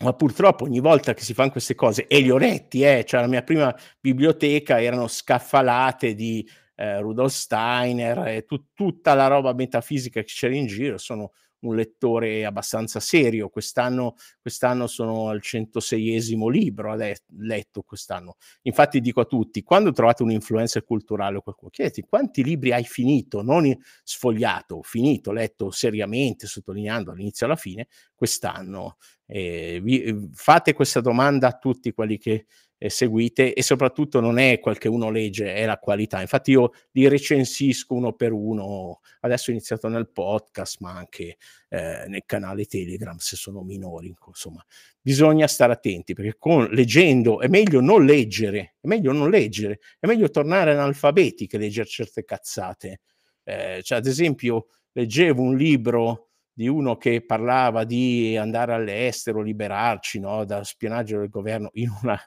ma 0.00 0.12
purtroppo 0.12 0.64
ogni 0.64 0.80
volta 0.80 1.14
che 1.14 1.22
si 1.22 1.34
fanno 1.34 1.52
queste 1.52 1.76
cose, 1.76 2.08
e 2.08 2.18
li 2.18 2.28
ho 2.28 2.36
letti, 2.36 2.82
eh, 2.82 3.04
cioè 3.06 3.20
la 3.20 3.28
mia 3.28 3.44
prima 3.44 3.72
biblioteca 4.00 4.82
erano 4.82 5.06
scaffalate 5.06 6.16
di 6.16 6.44
eh, 6.74 7.00
Rudolf 7.00 7.32
Steiner 7.32 8.26
e 8.28 8.44
tu, 8.44 8.72
tutta 8.72 9.14
la 9.14 9.26
roba 9.26 9.52
metafisica 9.52 10.20
che 10.20 10.26
c'era 10.26 10.54
in 10.54 10.66
giro, 10.66 10.98
sono 10.98 11.32
un 11.64 11.74
lettore 11.74 12.44
abbastanza 12.44 13.00
serio. 13.00 13.48
Quest'anno, 13.48 14.14
quest'anno 14.40 14.86
sono 14.86 15.28
al 15.28 15.40
106esimo 15.42 16.48
libro 16.48 16.92
adesso, 16.92 17.22
letto 17.38 17.82
quest'anno. 17.82 18.36
Infatti 18.62 19.00
dico 19.00 19.20
a 19.20 19.24
tutti, 19.24 19.62
quando 19.62 19.92
trovate 19.92 20.22
un 20.22 20.30
influencer 20.30 20.84
culturale 20.84 21.38
o 21.38 21.42
qualcuno, 21.42 21.70
chiedete 21.70 22.04
quanti 22.08 22.42
libri 22.42 22.72
hai 22.72 22.84
finito, 22.84 23.42
non 23.42 23.74
sfogliato, 24.02 24.82
finito, 24.82 25.32
letto 25.32 25.70
seriamente, 25.70 26.46
sottolineando 26.46 27.10
all'inizio 27.10 27.46
e 27.46 27.48
alla 27.50 27.58
fine, 27.58 27.88
quest'anno. 28.14 28.96
Eh, 29.26 29.80
vi, 29.82 30.28
fate 30.32 30.74
questa 30.74 31.00
domanda 31.00 31.48
a 31.48 31.56
tutti 31.56 31.92
quelli 31.92 32.18
che 32.18 32.46
eh, 32.84 32.90
seguite 32.90 33.54
e 33.54 33.62
soprattutto 33.62 34.20
non 34.20 34.36
è 34.36 34.60
quel 34.60 34.76
che 34.76 34.88
uno 34.88 35.08
legge, 35.08 35.54
è 35.54 35.64
la 35.64 35.78
qualità. 35.78 36.20
Infatti 36.20 36.50
io 36.50 36.72
li 36.90 37.08
recensisco 37.08 37.94
uno 37.94 38.12
per 38.12 38.32
uno, 38.32 39.00
adesso 39.20 39.48
ho 39.48 39.54
iniziato 39.54 39.88
nel 39.88 40.10
podcast 40.10 40.80
ma 40.80 40.92
anche 40.92 41.38
eh, 41.70 42.04
nel 42.08 42.24
canale 42.26 42.66
Telegram 42.66 43.16
se 43.16 43.36
sono 43.36 43.62
minori, 43.62 44.14
insomma. 44.26 44.62
Bisogna 45.00 45.46
stare 45.46 45.72
attenti 45.72 46.12
perché 46.12 46.36
con, 46.36 46.66
leggendo 46.72 47.40
è 47.40 47.48
meglio 47.48 47.80
non 47.80 48.04
leggere, 48.04 48.74
è 48.80 48.86
meglio 48.86 49.12
non 49.12 49.30
leggere, 49.30 49.80
è 49.98 50.06
meglio 50.06 50.28
tornare 50.28 50.72
analfabeti 50.72 51.46
che 51.46 51.56
leggere 51.56 51.88
certe 51.88 52.24
cazzate. 52.24 53.00
Eh, 53.44 53.80
cioè, 53.82 53.96
ad 53.98 54.06
esempio, 54.06 54.66
leggevo 54.92 55.40
un 55.40 55.56
libro 55.56 56.28
di 56.52 56.68
uno 56.68 56.98
che 56.98 57.24
parlava 57.24 57.84
di 57.84 58.36
andare 58.36 58.74
all'estero, 58.74 59.40
liberarci 59.40 60.20
no, 60.20 60.44
dal 60.44 60.66
spionaggio 60.66 61.18
del 61.18 61.30
governo 61.30 61.70
in 61.72 61.90
una 62.02 62.18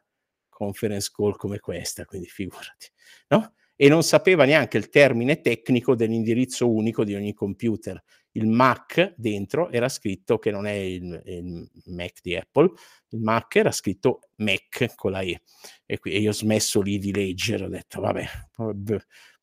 conference 0.57 1.11
call 1.13 1.35
come 1.35 1.59
questa, 1.59 2.03
quindi 2.05 2.27
figurati, 2.27 2.87
no? 3.27 3.53
E 3.75 3.89
non 3.89 4.01
sapeva 4.01 4.43
neanche 4.43 4.77
il 4.77 4.89
termine 4.89 5.39
tecnico 5.39 5.93
dell'indirizzo 5.93 6.67
unico 6.67 7.03
di 7.03 7.13
ogni 7.13 7.35
computer. 7.35 8.01
Il 8.31 8.47
Mac 8.47 9.13
dentro 9.15 9.69
era 9.69 9.87
scritto, 9.87 10.39
che 10.39 10.49
non 10.49 10.65
è 10.65 10.71
il, 10.71 11.21
il 11.25 11.69
Mac 11.93 12.21
di 12.23 12.35
Apple, 12.35 12.71
il 13.09 13.19
Mac 13.19 13.55
era 13.55 13.71
scritto 13.71 14.31
Mac 14.37 14.95
con 14.95 15.11
la 15.11 15.21
E. 15.21 15.43
E, 15.85 15.99
qui, 15.99 16.13
e 16.13 16.19
io 16.19 16.29
ho 16.29 16.33
smesso 16.33 16.81
lì 16.81 16.97
di 16.97 17.13
leggere, 17.13 17.65
ho 17.65 17.69
detto 17.69 18.01
vabbè, 18.01 18.25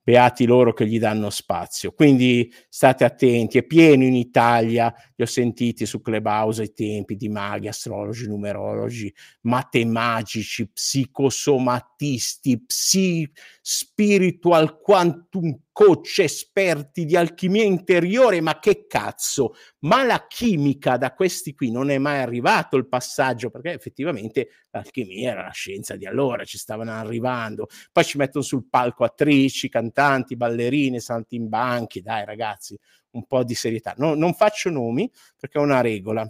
beati 0.04 0.44
loro 0.44 0.74
che 0.74 0.86
gli 0.86 0.98
danno 0.98 1.30
spazio. 1.30 1.92
Quindi 1.92 2.52
state 2.68 3.04
attenti, 3.04 3.56
è 3.58 3.62
pieno 3.62 4.04
in 4.04 4.14
Italia, 4.14 4.94
li 5.16 5.24
ho 5.24 5.26
sentiti 5.26 5.86
su 5.86 6.02
Clubhouse 6.02 6.60
ai 6.60 6.72
tempi 6.74 7.16
di 7.16 7.30
maghi, 7.30 7.68
astrologi, 7.68 8.28
numerologi, 8.28 9.12
matemagici, 9.42 10.68
psicosomatisti, 10.68 12.64
psi, 12.64 13.32
spiritual 13.62 14.78
quantum 14.78 15.58
coach 15.74 16.20
esperti 16.20 17.04
di 17.04 17.16
alchimia 17.16 17.64
interiore, 17.64 18.40
ma 18.40 18.60
che 18.60 18.86
cazzo? 18.86 19.56
Ma 19.80 20.04
la 20.04 20.24
chimica 20.28 20.96
da 20.96 21.12
questi 21.12 21.52
qui 21.52 21.72
non 21.72 21.90
è 21.90 21.98
mai 21.98 22.20
arrivato 22.20 22.76
il 22.76 22.86
passaggio, 22.86 23.50
perché 23.50 23.72
effettivamente 23.72 24.50
l'alchimia 24.70 25.32
era 25.32 25.42
la 25.42 25.50
scienza 25.50 25.96
di 25.96 26.06
allora, 26.06 26.44
ci 26.44 26.58
stavano 26.58 26.92
arrivando. 26.92 27.66
Poi 27.90 28.04
ci 28.04 28.18
mettono 28.18 28.44
sul 28.44 28.68
palco 28.70 29.02
attrici, 29.02 29.68
cantanti, 29.68 30.36
ballerine, 30.36 31.00
saltimbanchi, 31.00 32.02
dai 32.02 32.24
ragazzi, 32.24 32.78
un 33.10 33.26
po' 33.26 33.42
di 33.42 33.56
serietà. 33.56 33.94
No, 33.96 34.14
non 34.14 34.32
faccio 34.34 34.70
nomi 34.70 35.10
perché 35.36 35.58
è 35.58 35.60
una 35.60 35.80
regola 35.80 36.24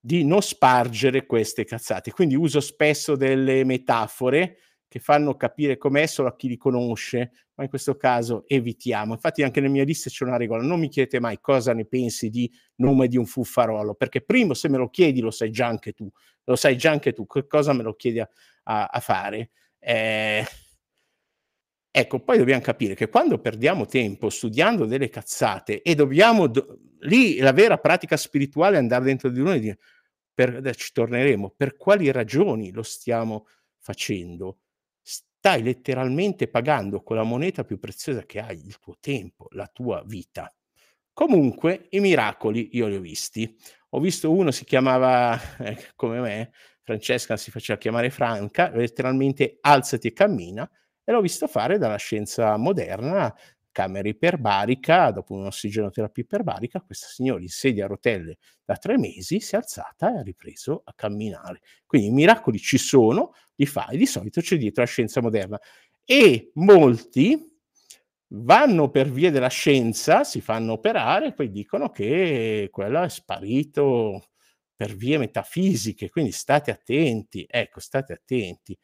di 0.00 0.24
non 0.24 0.42
spargere 0.42 1.26
queste 1.26 1.64
cazzate, 1.64 2.10
quindi 2.10 2.34
uso 2.34 2.58
spesso 2.58 3.14
delle 3.14 3.62
metafore 3.62 4.58
che 4.88 4.98
fanno 5.00 5.36
capire 5.36 5.76
com'è 5.76 6.06
solo 6.06 6.28
a 6.28 6.34
chi 6.34 6.48
li 6.48 6.56
conosce, 6.56 7.46
ma 7.54 7.64
in 7.64 7.68
questo 7.68 7.96
caso 7.96 8.44
evitiamo. 8.46 9.12
Infatti 9.12 9.42
anche 9.42 9.60
nella 9.60 9.72
mia 9.72 9.84
lista 9.84 10.08
c'è 10.08 10.24
una 10.24 10.38
regola, 10.38 10.62
non 10.62 10.80
mi 10.80 10.88
chiedete 10.88 11.20
mai 11.20 11.38
cosa 11.40 11.74
ne 11.74 11.84
pensi 11.84 12.30
di 12.30 12.50
nome 12.76 13.06
di 13.06 13.18
un 13.18 13.26
fuffarolo, 13.26 13.94
perché 13.94 14.22
primo 14.22 14.54
se 14.54 14.68
me 14.68 14.78
lo 14.78 14.88
chiedi 14.88 15.20
lo 15.20 15.30
sai 15.30 15.50
già 15.50 15.66
anche 15.66 15.92
tu, 15.92 16.10
lo 16.44 16.56
sai 16.56 16.76
già 16.78 16.90
anche 16.90 17.12
tu, 17.12 17.26
che 17.26 17.46
cosa 17.46 17.74
me 17.74 17.82
lo 17.82 17.94
chiedi 17.94 18.20
a, 18.20 18.28
a, 18.64 18.86
a 18.86 19.00
fare. 19.00 19.50
Eh, 19.78 20.44
ecco, 21.90 22.20
poi 22.20 22.38
dobbiamo 22.38 22.62
capire 22.62 22.94
che 22.94 23.08
quando 23.10 23.38
perdiamo 23.38 23.84
tempo 23.84 24.30
studiando 24.30 24.86
delle 24.86 25.10
cazzate 25.10 25.82
e 25.82 25.94
dobbiamo, 25.94 26.46
do, 26.46 26.78
lì 27.00 27.38
la 27.38 27.52
vera 27.52 27.76
pratica 27.76 28.16
spirituale 28.16 28.76
è 28.76 28.78
andare 28.78 29.04
dentro 29.04 29.28
di 29.28 29.42
noi 29.42 29.56
e 29.56 29.60
dire, 29.60 29.78
per, 30.32 30.74
ci 30.76 30.92
torneremo, 30.92 31.52
per 31.56 31.76
quali 31.76 32.10
ragioni 32.10 32.70
lo 32.70 32.82
stiamo 32.82 33.48
facendo? 33.78 34.60
Stai 35.38 35.62
letteralmente 35.62 36.48
pagando 36.48 37.02
con 37.02 37.16
la 37.16 37.22
moneta 37.22 37.64
più 37.64 37.78
preziosa 37.78 38.24
che 38.24 38.40
hai, 38.40 38.58
il 38.66 38.78
tuo 38.80 38.96
tempo, 39.00 39.46
la 39.52 39.68
tua 39.72 40.02
vita. 40.04 40.52
Comunque, 41.12 41.86
i 41.90 42.00
miracoli 42.00 42.70
io 42.72 42.88
li 42.88 42.96
ho 42.96 43.00
visti. 43.00 43.56
Ho 43.90 44.00
visto 44.00 44.32
uno, 44.32 44.50
si 44.50 44.64
chiamava 44.64 45.38
eh, 45.58 45.92
come 45.94 46.20
me, 46.20 46.52
Francesca 46.82 47.36
si 47.36 47.50
faceva 47.50 47.78
chiamare 47.78 48.10
Franca, 48.10 48.70
letteralmente 48.70 49.58
alzati 49.60 50.08
e 50.08 50.12
cammina, 50.12 50.68
e 51.04 51.12
l'ho 51.12 51.20
visto 51.20 51.46
fare 51.46 51.78
dalla 51.78 51.96
scienza 51.96 52.56
moderna, 52.56 53.34
camera 53.70 54.08
iperbarica, 54.08 55.10
dopo 55.10 55.34
un'ossigenoterapia 55.34 56.22
iperbarica, 56.22 56.80
questa 56.80 57.06
signora 57.08 57.40
in 57.42 57.48
sedia 57.48 57.84
a 57.84 57.88
rotelle 57.88 58.38
da 58.64 58.76
tre 58.76 58.98
mesi 58.98 59.40
si 59.40 59.54
è 59.54 59.58
alzata 59.58 60.12
e 60.14 60.18
ha 60.18 60.22
ripreso 60.22 60.82
a 60.84 60.92
camminare. 60.94 61.60
Quindi 61.86 62.08
i 62.08 62.12
miracoli 62.12 62.58
ci 62.58 62.78
sono, 62.78 63.32
li 63.56 63.66
fa 63.66 63.88
e 63.88 63.96
di 63.96 64.06
solito 64.06 64.40
c'è 64.40 64.56
dietro 64.56 64.82
la 64.82 64.88
scienza 64.88 65.20
moderna. 65.20 65.58
E 66.04 66.50
molti 66.54 67.56
vanno 68.28 68.90
per 68.90 69.10
via 69.10 69.30
della 69.30 69.48
scienza, 69.48 70.24
si 70.24 70.40
fanno 70.40 70.72
operare 70.72 71.28
e 71.28 71.32
poi 71.32 71.50
dicono 71.50 71.90
che 71.90 72.68
quello 72.70 73.02
è 73.02 73.08
sparito 73.08 74.28
per 74.76 74.94
vie 74.94 75.18
metafisiche, 75.18 76.08
quindi 76.10 76.30
state 76.32 76.70
attenti, 76.70 77.44
ecco, 77.48 77.80
state 77.80 78.12
attenti. 78.12 78.78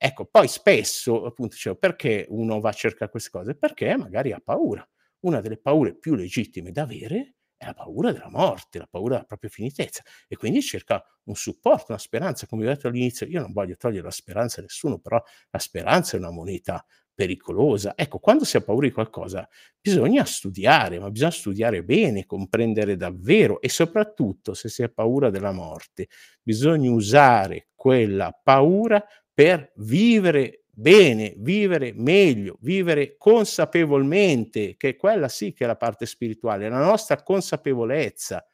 Ecco, 0.00 0.26
poi 0.26 0.46
spesso, 0.46 1.24
appunto, 1.26 1.54
dicevo, 1.54 1.74
perché 1.76 2.24
uno 2.28 2.60
va 2.60 2.68
a 2.68 2.72
cercare 2.72 3.10
queste 3.10 3.30
cose? 3.30 3.56
Perché 3.56 3.96
magari 3.96 4.32
ha 4.32 4.40
paura. 4.42 4.86
Una 5.20 5.40
delle 5.40 5.56
paure 5.58 5.96
più 5.96 6.14
legittime 6.14 6.70
da 6.70 6.82
avere 6.82 7.34
è 7.56 7.64
la 7.66 7.74
paura 7.74 8.12
della 8.12 8.30
morte, 8.30 8.78
la 8.78 8.86
paura 8.88 9.14
della 9.14 9.26
propria 9.26 9.50
finitezza 9.50 10.02
e 10.28 10.36
quindi 10.36 10.62
cerca 10.62 11.04
un 11.24 11.34
supporto, 11.34 11.86
una 11.88 11.98
speranza. 11.98 12.46
Come 12.46 12.64
ho 12.64 12.68
detto 12.68 12.86
all'inizio, 12.86 13.26
io 13.26 13.40
non 13.40 13.52
voglio 13.52 13.76
togliere 13.76 14.04
la 14.04 14.10
speranza 14.12 14.60
a 14.60 14.62
nessuno, 14.62 15.00
però 15.00 15.20
la 15.50 15.58
speranza 15.58 16.16
è 16.16 16.20
una 16.20 16.30
moneta 16.30 16.84
pericolosa. 17.12 17.94
Ecco, 17.96 18.20
quando 18.20 18.44
si 18.44 18.56
ha 18.56 18.60
paura 18.60 18.86
di 18.86 18.92
qualcosa 18.92 19.48
bisogna 19.80 20.24
studiare, 20.24 21.00
ma 21.00 21.10
bisogna 21.10 21.32
studiare 21.32 21.82
bene, 21.82 22.26
comprendere 22.26 22.96
davvero 22.96 23.60
e 23.60 23.68
soprattutto 23.68 24.54
se 24.54 24.68
si 24.68 24.84
ha 24.84 24.88
paura 24.88 25.28
della 25.28 25.50
morte, 25.50 26.06
bisogna 26.40 26.92
usare 26.92 27.70
quella 27.74 28.30
paura 28.40 29.04
per 29.38 29.70
vivere 29.76 30.64
bene, 30.68 31.32
vivere 31.36 31.92
meglio, 31.94 32.56
vivere 32.60 33.14
consapevolmente, 33.16 34.74
che 34.76 34.96
quella 34.96 35.28
sì 35.28 35.52
che 35.52 35.62
è 35.62 35.66
la 35.68 35.76
parte 35.76 36.06
spirituale, 36.06 36.68
la 36.68 36.82
nostra 36.82 37.22
consapevolezza, 37.22 38.44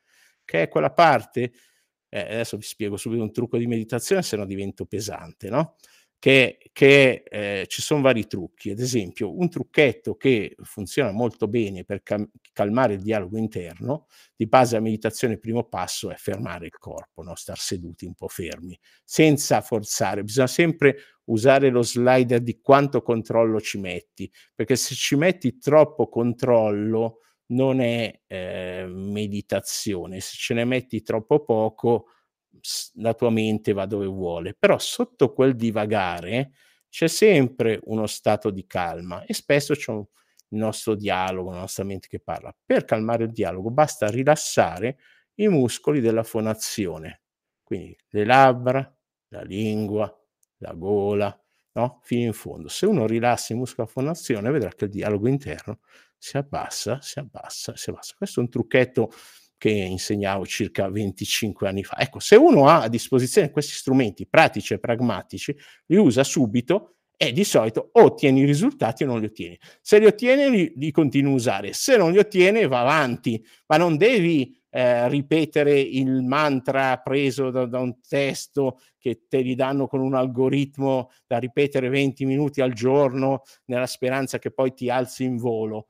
che 0.45 0.61
è 0.65 0.69
quella 0.69 0.93
parte, 0.93 1.53
eh, 2.11 2.21
adesso 2.21 2.59
vi 2.59 2.65
spiego 2.65 2.99
subito 2.99 3.23
un 3.23 3.33
trucco 3.33 3.57
di 3.57 3.67
meditazione, 3.67 4.21
se 4.23 4.37
no 4.37 4.45
divento 4.45 4.85
pesante, 4.85 5.49
no? 5.49 5.77
Che, 6.19 6.59
che 6.73 7.23
eh, 7.29 7.67
ci 7.69 7.83
sono 7.83 8.01
vari 8.01 8.27
trucchi. 8.27 8.71
Ad 8.71 8.79
esempio, 8.79 9.37
un 9.37 9.49
trucchetto 9.49 10.17
che 10.17 10.55
funziona 10.63 11.13
molto 11.13 11.49
bene 11.49 11.85
per 11.85 12.03
cam- 12.03 12.29
calmare 12.53 12.95
il 12.95 13.03
dialogo 13.03 13.37
interno, 13.37 14.07
di 14.35 14.47
base 14.47 14.77
a 14.77 14.81
meditazione, 14.81 15.39
primo 15.39 15.65
passo 15.65 16.11
è 16.11 16.17
fermare 16.17 16.67
il 16.67 16.79
corpo, 16.79 17.23
no? 17.23 17.35
star 17.35 17.59
seduti 17.59 18.07
un 18.07 18.15
po' 18.15 18.29
fermi, 18.29 18.79
senza 19.05 19.61
forzare. 19.61 20.23
Bisogna 20.23 20.47
sempre 20.47 20.97
usare 21.25 21.71
lo 21.71 21.83
slider 21.83 22.41
di 22.41 22.61
quanto 22.61 23.03
controllo 23.03 23.61
ci 23.61 23.79
metti, 23.79 24.31
perché 24.55 24.77
se 24.77 24.95
ci 24.95 25.17
metti 25.17 25.59
troppo 25.59 26.09
controllo 26.09 27.21
non 27.47 27.81
è 27.81 28.23
eh, 28.27 28.87
meditazione, 28.89 30.21
se 30.21 30.37
ce 30.37 30.55
ne 30.55 30.65
metti 30.65 31.03
troppo 31.03 31.45
poco 31.45 32.07
la 32.95 33.15
tua 33.15 33.31
mente 33.31 33.73
va 33.73 33.87
dove 33.87 34.07
vuole, 34.07 34.55
però 34.55 34.79
sotto 34.79 35.33
quel 35.33 35.57
divagare 35.57 36.53
c'è 36.89 37.09
sempre 37.09 37.81
uno 37.85 38.07
stato 38.07 38.51
di 38.51 38.67
calma 38.67 39.25
e 39.25 39.35
spesso 39.35 39.75
c'è 39.75 39.91
un, 39.91 40.05
il 40.49 40.59
nostro 40.59 40.95
dialogo, 40.95 41.51
la 41.51 41.61
nostra 41.61 41.85
mente 41.85 42.09
che 42.09 42.21
parla. 42.21 42.55
Per 42.65 42.85
calmare 42.85 43.25
il 43.25 43.33
dialogo 43.33 43.71
basta 43.71 44.09
rilassare 44.09 44.99
i 45.35 45.49
muscoli 45.49 46.01
della 46.01 46.23
fonazione, 46.23 47.23
quindi 47.63 47.97
le 48.11 48.25
labbra, 48.25 48.97
la 49.29 49.43
lingua, 49.43 50.13
la 50.59 50.73
gola, 50.75 51.45
no? 51.73 52.01
fino 52.03 52.27
in 52.27 52.33
fondo. 52.33 52.69
Se 52.69 52.87
uno 52.87 53.07
rilassa 53.07 53.53
i 53.53 53.57
muscoli 53.57 53.89
della 53.89 54.07
fonazione 54.07 54.51
vedrà 54.51 54.71
che 54.71 54.85
il 54.85 54.91
dialogo 54.91 55.29
interno 55.29 55.81
si 56.17 56.37
abbassa, 56.37 57.01
si 57.01 57.19
abbassa, 57.19 57.77
si 57.77 57.91
abbassa. 57.91 58.15
Questo 58.17 58.41
è 58.41 58.43
un 58.43 58.49
trucchetto 58.49 59.11
che 59.65 59.71
insegnavo 59.71 60.45
circa 60.45 60.91
25 60.91 61.67
anni 61.67 61.85
fa. 61.85 61.99
Ecco, 61.99 62.19
se 62.19 62.37
uno 62.37 62.69
ha 62.69 62.83
a 62.83 62.89
disposizione 62.89 63.51
questi 63.51 63.73
strumenti 63.73 64.27
pratici 64.27 64.75
e 64.75 64.79
pragmatici, 64.79 65.57
li 65.87 65.97
usa 65.97 66.23
subito 66.23 66.97
e 67.17 67.33
di 67.33 67.45
solito 67.45 67.89
ottieni 67.93 68.41
i 68.41 68.45
risultati 68.45 69.05
o 69.05 69.07
non 69.07 69.21
li 69.21 69.25
ottieni. 69.25 69.59
Se 69.81 69.99
li 69.99 70.05
ottieni, 70.05 70.51
li, 70.51 70.73
li 70.77 70.91
continui 70.91 71.33
a 71.33 71.37
usare. 71.37 71.73
Se 71.73 71.97
non 71.97 72.13
li 72.13 72.19
ottieni, 72.19 72.67
va 72.67 72.81
avanti, 72.81 73.43
ma 73.69 73.79
non 73.79 73.97
devi 73.97 74.55
eh, 74.69 75.09
ripetere 75.09 75.81
il 75.81 76.23
mantra 76.23 76.99
preso 76.99 77.49
da, 77.49 77.65
da, 77.65 77.79
un 77.79 78.03
testo 78.07 78.81
che 78.99 79.23
te 79.31 79.41
li 79.41 79.55
danno 79.55 79.87
con 79.87 80.03
un 80.03 80.15
algoritmo 80.15 81.09
da 81.27 81.39
ripetere 81.39 81.89
20 81.89 82.27
minuti 82.27 82.61
al 82.61 82.75
giorno 82.75 83.45
nella 83.65 83.87
speranza 83.87 84.39
che 84.39 84.51
poi 84.51 84.75
ti 84.75 84.91
alzi 84.91 85.25
in 85.25 85.39
volo. 85.39 85.89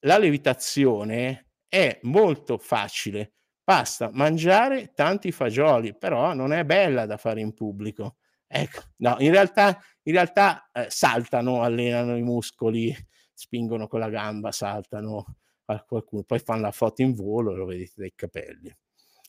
La 0.00 0.18
levitazione 0.18 1.46
è 1.72 1.98
molto 2.02 2.58
facile. 2.58 3.32
Basta 3.64 4.10
mangiare 4.12 4.92
tanti 4.92 5.32
fagioli, 5.32 5.96
però 5.96 6.34
non 6.34 6.52
è 6.52 6.66
bella 6.66 7.06
da 7.06 7.16
fare 7.16 7.40
in 7.40 7.54
pubblico. 7.54 8.16
Ecco, 8.46 8.82
no, 8.98 9.16
in 9.20 9.30
realtà, 9.30 9.80
in 10.02 10.12
realtà 10.12 10.68
eh, 10.70 10.88
saltano, 10.90 11.62
allenano 11.62 12.18
i 12.18 12.22
muscoli, 12.22 12.94
spingono 13.32 13.88
con 13.88 14.00
la 14.00 14.10
gamba, 14.10 14.52
saltano 14.52 15.24
a 15.64 15.82
qualcuno, 15.82 16.24
poi 16.24 16.40
fanno 16.40 16.60
la 16.60 16.72
foto 16.72 17.00
in 17.00 17.14
volo 17.14 17.52
e 17.52 17.56
lo 17.56 17.64
vedete 17.64 17.92
dai 17.96 18.12
capelli. 18.14 18.70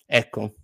Ecco, 0.05 0.55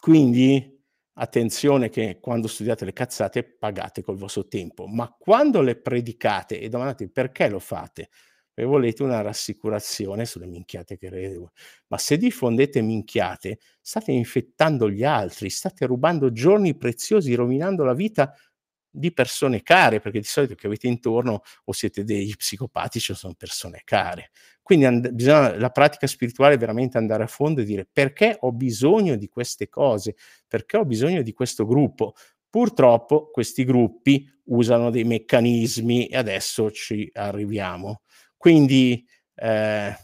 quindi 0.00 0.82
attenzione 1.18 1.90
che 1.90 2.18
quando 2.20 2.48
studiate 2.48 2.84
le 2.84 2.92
cazzate 2.92 3.44
pagate 3.44 4.02
col 4.02 4.16
vostro 4.16 4.48
tempo, 4.48 4.88
ma 4.88 5.14
quando 5.16 5.60
le 5.60 5.76
predicate 5.76 6.58
e 6.58 6.68
domandate 6.68 7.08
perché 7.08 7.48
lo 7.48 7.60
fate, 7.60 8.08
e 8.58 8.64
volete 8.64 9.02
una 9.02 9.20
rassicurazione 9.20 10.24
sulle 10.24 10.46
minchiate 10.46 10.96
che 10.96 11.10
rede. 11.10 11.38
Ma 11.88 11.98
se 11.98 12.16
diffondete 12.16 12.80
minchiate, 12.80 13.58
state 13.82 14.12
infettando 14.12 14.90
gli 14.90 15.04
altri, 15.04 15.50
state 15.50 15.84
rubando 15.84 16.32
giorni 16.32 16.74
preziosi, 16.74 17.34
rovinando 17.34 17.84
la 17.84 17.92
vita 17.92 18.34
di 18.88 19.12
persone 19.12 19.62
care, 19.62 20.00
perché 20.00 20.20
di 20.20 20.24
solito 20.24 20.54
che 20.54 20.66
avete 20.66 20.86
intorno 20.86 21.42
o 21.64 21.72
siete 21.72 22.02
degli 22.02 22.34
psicopatici 22.34 23.12
o 23.12 23.14
sono 23.14 23.34
persone 23.36 23.82
care. 23.84 24.30
Quindi 24.62 24.86
and- 24.86 25.10
bisogna, 25.10 25.54
la 25.58 25.68
pratica 25.70 26.06
spirituale 26.06 26.54
è 26.54 26.58
veramente 26.58 26.96
andare 26.96 27.22
a 27.24 27.26
fondo 27.26 27.60
e 27.60 27.64
dire 27.64 27.86
perché 27.90 28.38
ho 28.40 28.52
bisogno 28.52 29.16
di 29.16 29.28
queste 29.28 29.68
cose, 29.68 30.16
perché 30.48 30.78
ho 30.78 30.86
bisogno 30.86 31.20
di 31.20 31.32
questo 31.34 31.66
gruppo. 31.66 32.14
Purtroppo 32.48 33.28
questi 33.30 33.64
gruppi 33.64 34.26
usano 34.44 34.88
dei 34.90 35.04
meccanismi 35.04 36.06
e 36.06 36.16
adesso 36.16 36.70
ci 36.70 37.10
arriviamo. 37.12 38.00
Quindi 38.36 39.04
eh, 39.34 39.96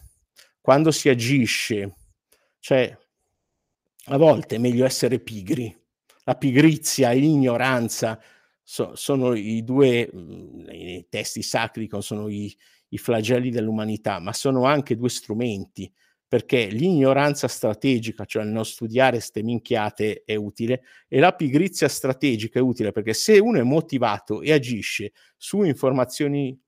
quando 0.61 0.91
si 0.91 1.09
agisce, 1.09 1.95
cioè 2.59 2.97
a 4.07 4.17
volte 4.17 4.57
è 4.57 4.59
meglio 4.59 4.85
essere 4.85 5.21
pigri. 5.21 5.77
La 6.25 6.37
pigrizia 6.37 7.11
e 7.11 7.19
l'ignoranza 7.19 8.21
so, 8.63 8.95
sono 8.95 9.35
i 9.35 9.63
due, 9.65 10.09
mhmm, 10.13 10.67
i 10.71 11.07
testi 11.09 11.43
sacri 11.43 11.89
sono 11.99 12.29
i, 12.29 12.55
i 12.89 12.99
flagelli 12.99 13.51
dell'umanità, 13.51 14.19
ma 14.21 14.33
sono 14.33 14.65
anche 14.65 14.97
due 14.97 15.09
strumenti 15.09 15.93
perché 16.33 16.69
l'ignoranza 16.69 17.47
strategica, 17.47 18.25
cioè 18.25 18.45
il 18.45 18.49
non 18.49 18.65
studiare 18.65 19.21
ste 19.21 19.43
minchiate, 19.43 20.23
è 20.25 20.35
utile 20.35 20.83
e 21.07 21.19
la 21.19 21.35
pigrizia 21.35 21.89
strategica 21.89 22.59
è 22.59 22.63
utile 22.63 22.91
perché 22.91 23.13
se 23.13 23.39
uno 23.39 23.59
è 23.59 23.63
motivato 23.63 24.41
e 24.41 24.51
agisce 24.51 25.13
su 25.37 25.63
informazioni 25.63 26.59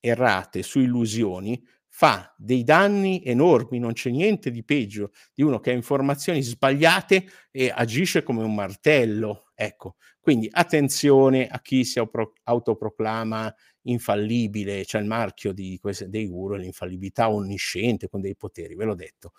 errate, 0.00 0.62
su 0.62 0.80
illusioni, 0.80 1.62
fa 1.92 2.34
dei 2.38 2.62
danni 2.62 3.22
enormi, 3.24 3.78
non 3.78 3.92
c'è 3.92 4.10
niente 4.10 4.50
di 4.50 4.64
peggio 4.64 5.10
di 5.34 5.42
uno 5.42 5.60
che 5.60 5.70
ha 5.70 5.74
informazioni 5.74 6.40
sbagliate 6.40 7.24
e 7.50 7.70
agisce 7.74 8.22
come 8.22 8.42
un 8.42 8.54
martello. 8.54 9.50
Ecco, 9.54 9.96
quindi 10.20 10.48
attenzione 10.50 11.46
a 11.46 11.60
chi 11.60 11.84
si 11.84 12.00
autoproclama 12.44 13.54
infallibile, 13.82 14.84
c'è 14.84 14.98
il 14.98 15.06
marchio 15.06 15.52
queste, 15.80 16.08
dei 16.08 16.26
guru, 16.26 16.54
l'infallibilità 16.54 17.30
onnisciente 17.30 18.08
con 18.08 18.20
dei 18.20 18.36
poteri, 18.36 18.74
ve 18.74 18.84
l'ho 18.84 18.94
detto. 18.94 19.32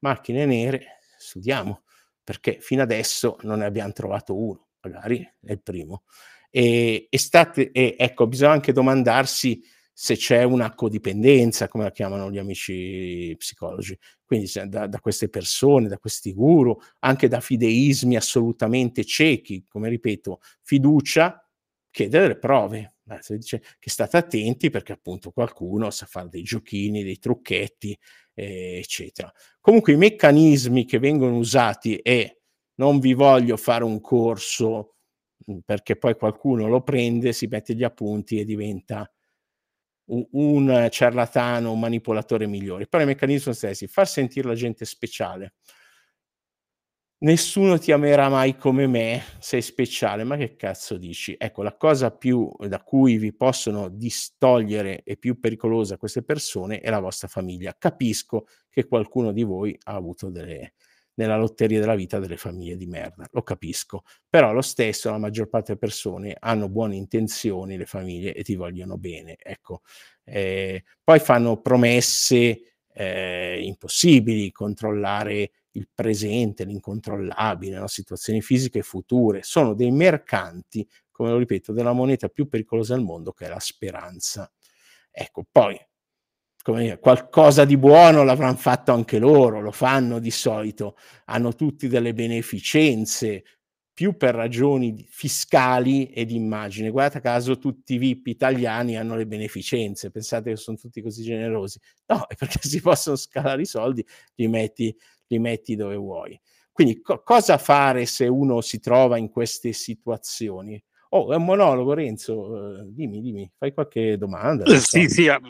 Macchine 0.00 0.46
nere, 0.46 0.98
studiamo, 1.18 1.82
perché 2.24 2.58
fino 2.60 2.82
adesso 2.82 3.36
non 3.42 3.58
ne 3.58 3.66
abbiamo 3.66 3.92
trovato 3.92 4.36
uno, 4.36 4.68
magari 4.80 5.20
è 5.20 5.52
il 5.52 5.62
primo. 5.62 6.04
E, 6.50 7.06
e, 7.10 7.18
state, 7.18 7.70
e 7.70 7.94
ecco, 7.98 8.26
bisogna 8.26 8.52
anche 8.52 8.72
domandarsi 8.72 9.62
se 10.02 10.16
c'è 10.16 10.44
una 10.44 10.74
codipendenza, 10.74 11.68
come 11.68 11.84
la 11.84 11.90
chiamano 11.90 12.30
gli 12.30 12.38
amici 12.38 13.34
psicologi, 13.36 13.98
quindi 14.24 14.50
da, 14.66 14.86
da, 14.86 14.98
queste 14.98 15.28
persone, 15.28 15.88
da 15.88 15.98
questi 15.98 16.32
guru, 16.32 16.74
anche 17.00 17.28
da 17.28 17.40
fideismi 17.40 18.16
assolutamente 18.16 19.04
ciechi, 19.04 19.66
come 19.68 19.90
ripeto, 19.90 20.40
fiducia, 20.62 21.46
chiede 21.90 22.18
delle 22.18 22.38
prove. 22.38 22.94
Beh, 23.02 23.18
dice 23.36 23.62
che 23.78 23.90
state 23.90 24.16
attenti 24.16 24.70
perché 24.70 24.92
appunto 24.92 25.32
qualcuno 25.32 25.90
sa 25.90 26.06
fare 26.06 26.30
dei 26.30 26.44
giochini, 26.44 27.04
dei 27.04 27.18
trucchetti, 27.18 27.94
eh, 28.32 28.78
eccetera. 28.78 29.30
Comunque 29.60 29.92
i 29.92 29.96
meccanismi 29.96 30.86
che 30.86 30.98
vengono 30.98 31.36
usati 31.36 31.96
e 31.96 32.40
non 32.76 33.00
vi 33.00 33.12
voglio 33.12 33.58
fare 33.58 33.84
un 33.84 34.00
corso 34.00 34.94
perché 35.62 35.96
poi 35.96 36.16
qualcuno 36.16 36.68
lo 36.68 36.82
prende, 36.82 37.34
si 37.34 37.46
mette 37.48 37.74
gli 37.74 37.84
appunti 37.84 38.38
e 38.40 38.46
diventa 38.46 39.06
un 40.32 40.88
ciarlatano, 40.90 41.72
un 41.72 41.78
manipolatore 41.78 42.46
migliore. 42.46 42.86
Però 42.86 43.02
i 43.02 43.06
meccanismi 43.06 43.40
sono 43.40 43.54
stessi, 43.54 43.86
far 43.86 44.08
sentire 44.08 44.48
la 44.48 44.54
gente 44.54 44.84
speciale. 44.84 45.54
Nessuno 47.22 47.78
ti 47.78 47.92
amerà 47.92 48.30
mai 48.30 48.56
come 48.56 48.86
me, 48.86 49.22
sei 49.40 49.60
speciale, 49.60 50.24
ma 50.24 50.38
che 50.38 50.56
cazzo 50.56 50.96
dici? 50.96 51.34
Ecco, 51.38 51.62
la 51.62 51.76
cosa 51.76 52.10
più 52.10 52.50
da 52.66 52.82
cui 52.82 53.18
vi 53.18 53.34
possono 53.34 53.90
distogliere 53.90 55.02
e 55.02 55.18
più 55.18 55.38
pericolosa 55.38 55.98
queste 55.98 56.22
persone 56.22 56.80
è 56.80 56.88
la 56.88 56.98
vostra 56.98 57.28
famiglia. 57.28 57.76
Capisco 57.78 58.46
che 58.70 58.86
qualcuno 58.86 59.32
di 59.32 59.42
voi 59.42 59.78
ha 59.84 59.94
avuto 59.96 60.30
delle, 60.30 60.72
nella 61.20 61.36
lotteria 61.36 61.80
della 61.80 61.94
vita 61.94 62.18
delle 62.18 62.38
famiglie 62.38 62.76
di 62.76 62.86
merda, 62.86 63.28
lo 63.32 63.42
capisco, 63.42 64.04
però 64.28 64.52
lo 64.52 64.62
stesso 64.62 65.10
la 65.10 65.18
maggior 65.18 65.48
parte 65.48 65.74
delle 65.74 65.78
persone 65.78 66.34
hanno 66.38 66.70
buone 66.70 66.96
intenzioni, 66.96 67.76
le 67.76 67.84
famiglie, 67.84 68.32
e 68.32 68.42
ti 68.42 68.54
vogliono 68.54 68.96
bene, 68.96 69.36
ecco. 69.38 69.82
Eh, 70.24 70.82
poi 71.04 71.18
fanno 71.18 71.60
promesse 71.60 72.76
eh, 72.92 73.60
impossibili, 73.62 74.50
controllare 74.50 75.50
il 75.72 75.88
presente, 75.94 76.64
l'incontrollabile, 76.64 77.78
no? 77.78 77.86
situazioni 77.86 78.40
fisiche 78.40 78.82
future, 78.82 79.42
sono 79.42 79.74
dei 79.74 79.90
mercanti, 79.90 80.88
come 81.10 81.30
lo 81.30 81.36
ripeto, 81.36 81.72
della 81.72 81.92
moneta 81.92 82.28
più 82.28 82.48
pericolosa 82.48 82.94
al 82.94 83.02
mondo 83.02 83.32
che 83.32 83.44
è 83.44 83.48
la 83.48 83.60
speranza. 83.60 84.50
Ecco, 85.10 85.44
poi 85.50 85.78
dire, 86.64 86.98
qualcosa 86.98 87.64
di 87.64 87.76
buono 87.76 88.22
l'avranno 88.22 88.56
fatto 88.56 88.92
anche 88.92 89.18
loro, 89.18 89.60
lo 89.60 89.72
fanno 89.72 90.18
di 90.18 90.30
solito, 90.30 90.96
hanno 91.26 91.54
tutti 91.54 91.88
delle 91.88 92.12
beneficenze, 92.14 93.44
più 93.92 94.16
per 94.16 94.34
ragioni 94.34 95.04
fiscali 95.08 96.06
e 96.10 96.24
di 96.24 96.34
immagine. 96.36 96.90
Guardate 96.90 97.20
caso 97.20 97.58
tutti 97.58 97.94
i 97.94 97.98
VIP 97.98 98.26
italiani 98.28 98.96
hanno 98.96 99.16
le 99.16 99.26
beneficenze, 99.26 100.10
pensate 100.10 100.50
che 100.50 100.56
sono 100.56 100.76
tutti 100.76 101.02
così 101.02 101.22
generosi? 101.22 101.78
No, 102.06 102.26
è 102.26 102.34
perché 102.34 102.58
si 102.66 102.80
possono 102.80 103.16
scalare 103.16 103.62
i 103.62 103.66
soldi, 103.66 104.04
li 104.36 104.48
metti, 104.48 104.94
li 105.28 105.38
metti 105.38 105.76
dove 105.76 105.96
vuoi. 105.96 106.38
Quindi 106.72 107.00
co- 107.00 107.22
cosa 107.22 107.58
fare 107.58 108.06
se 108.06 108.26
uno 108.26 108.60
si 108.60 108.80
trova 108.80 109.18
in 109.18 109.28
queste 109.30 109.72
situazioni? 109.72 110.82
Oh, 111.12 111.32
è 111.32 111.36
un 111.36 111.44
monologo, 111.44 111.92
Renzo. 111.92 112.34
Uh, 112.34 112.82
dimmi, 112.84 113.20
dimmi, 113.20 113.50
fai 113.58 113.72
qualche 113.72 114.16
domanda. 114.16 114.64
Eh, 114.64 114.78
sì, 114.78 115.08
sì, 115.08 115.28
a, 115.28 115.40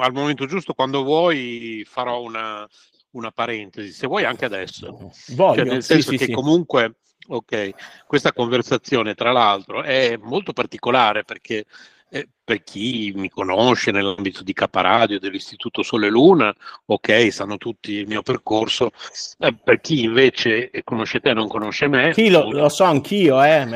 al 0.00 0.12
momento 0.12 0.46
giusto, 0.46 0.72
quando 0.72 1.02
vuoi, 1.02 1.84
farò 1.86 2.22
una, 2.22 2.66
una 3.10 3.30
parentesi, 3.30 3.92
se 3.92 4.06
vuoi 4.06 4.24
anche 4.24 4.46
adesso. 4.46 5.12
Voglio, 5.34 5.56
cioè, 5.56 5.64
nel 5.64 5.82
senso 5.82 6.10
sì, 6.12 6.16
che 6.16 6.24
sì, 6.26 6.32
comunque, 6.32 6.96
ok, 7.28 8.04
questa 8.06 8.32
conversazione, 8.32 9.14
tra 9.14 9.32
l'altro, 9.32 9.82
è 9.82 10.16
molto 10.16 10.54
particolare 10.54 11.24
perché 11.24 11.66
eh, 12.14 12.28
per 12.44 12.62
chi 12.62 13.10
mi 13.16 13.30
conosce 13.30 13.90
nell'ambito 13.90 14.42
di 14.42 14.52
Caparadio, 14.52 15.18
dell'Istituto 15.18 15.82
Sole 15.82 16.10
Luna, 16.10 16.54
ok, 16.84 17.32
sanno 17.32 17.56
tutti 17.56 17.92
il 17.92 18.06
mio 18.06 18.20
percorso. 18.20 18.90
Eh, 19.38 19.54
per 19.54 19.80
chi 19.80 20.02
invece 20.02 20.70
conosce 20.84 21.20
te 21.20 21.30
e 21.30 21.34
non 21.34 21.48
conosce 21.48 21.88
me, 21.88 22.12
chi 22.12 22.28
lo, 22.28 22.50
lo 22.50 22.68
so 22.68 22.84
anch'io, 22.84 23.42
eh, 23.42 23.66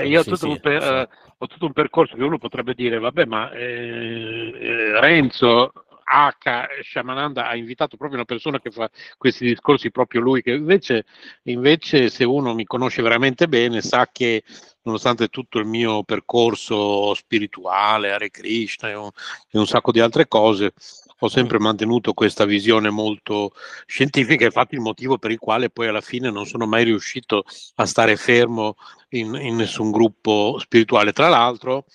eh 0.00 0.08
io 0.08 0.20
ho, 0.20 0.24
tutto 0.24 0.36
sì, 0.36 0.58
per, 0.60 0.82
sì. 0.82 1.32
ho, 1.38 1.46
tutto 1.46 1.66
un 1.66 1.72
percorso 1.72 2.16
che 2.16 2.24
uno 2.24 2.38
potrebbe 2.38 2.74
dire, 2.74 2.98
vabbè, 2.98 3.26
ma 3.26 3.52
eh, 3.52 4.52
eh, 4.58 5.00
Renzo 5.00 5.72
H. 6.04 6.82
Shamananda 6.82 7.48
ha 7.48 7.56
invitato 7.56 7.96
proprio 7.96 8.18
una 8.18 8.26
persona 8.26 8.60
che 8.60 8.70
fa 8.70 8.90
questi 9.16 9.46
discorsi, 9.46 9.90
proprio 9.90 10.20
lui, 10.20 10.42
che 10.42 10.52
invece, 10.52 11.04
invece 11.44 12.08
se 12.10 12.24
uno 12.24 12.54
mi 12.54 12.64
conosce 12.64 13.02
veramente 13.02 13.48
bene 13.48 13.80
sa 13.80 14.08
che 14.12 14.44
nonostante 14.82 15.28
tutto 15.28 15.58
il 15.58 15.66
mio 15.66 16.02
percorso 16.04 17.14
spirituale, 17.14 18.12
Hare 18.12 18.30
Krishna 18.30 18.90
e 18.90 18.94
un, 18.94 19.10
e 19.50 19.58
un 19.58 19.66
sacco 19.66 19.92
di 19.92 20.00
altre 20.00 20.28
cose, 20.28 20.74
ho 21.20 21.28
sempre 21.28 21.58
mantenuto 21.58 22.12
questa 22.12 22.44
visione 22.44 22.90
molto 22.90 23.52
scientifica, 23.86 24.44
infatti 24.44 24.74
il 24.74 24.80
motivo 24.80 25.16
per 25.16 25.30
il 25.30 25.38
quale 25.38 25.70
poi 25.70 25.88
alla 25.88 26.02
fine 26.02 26.30
non 26.30 26.44
sono 26.44 26.66
mai 26.66 26.84
riuscito 26.84 27.44
a 27.76 27.86
stare 27.86 28.16
fermo 28.16 28.76
in, 29.10 29.34
in 29.34 29.56
nessun 29.56 29.90
gruppo 29.90 30.58
spirituale. 30.58 31.12
Tra 31.12 31.28
l'altro, 31.28 31.86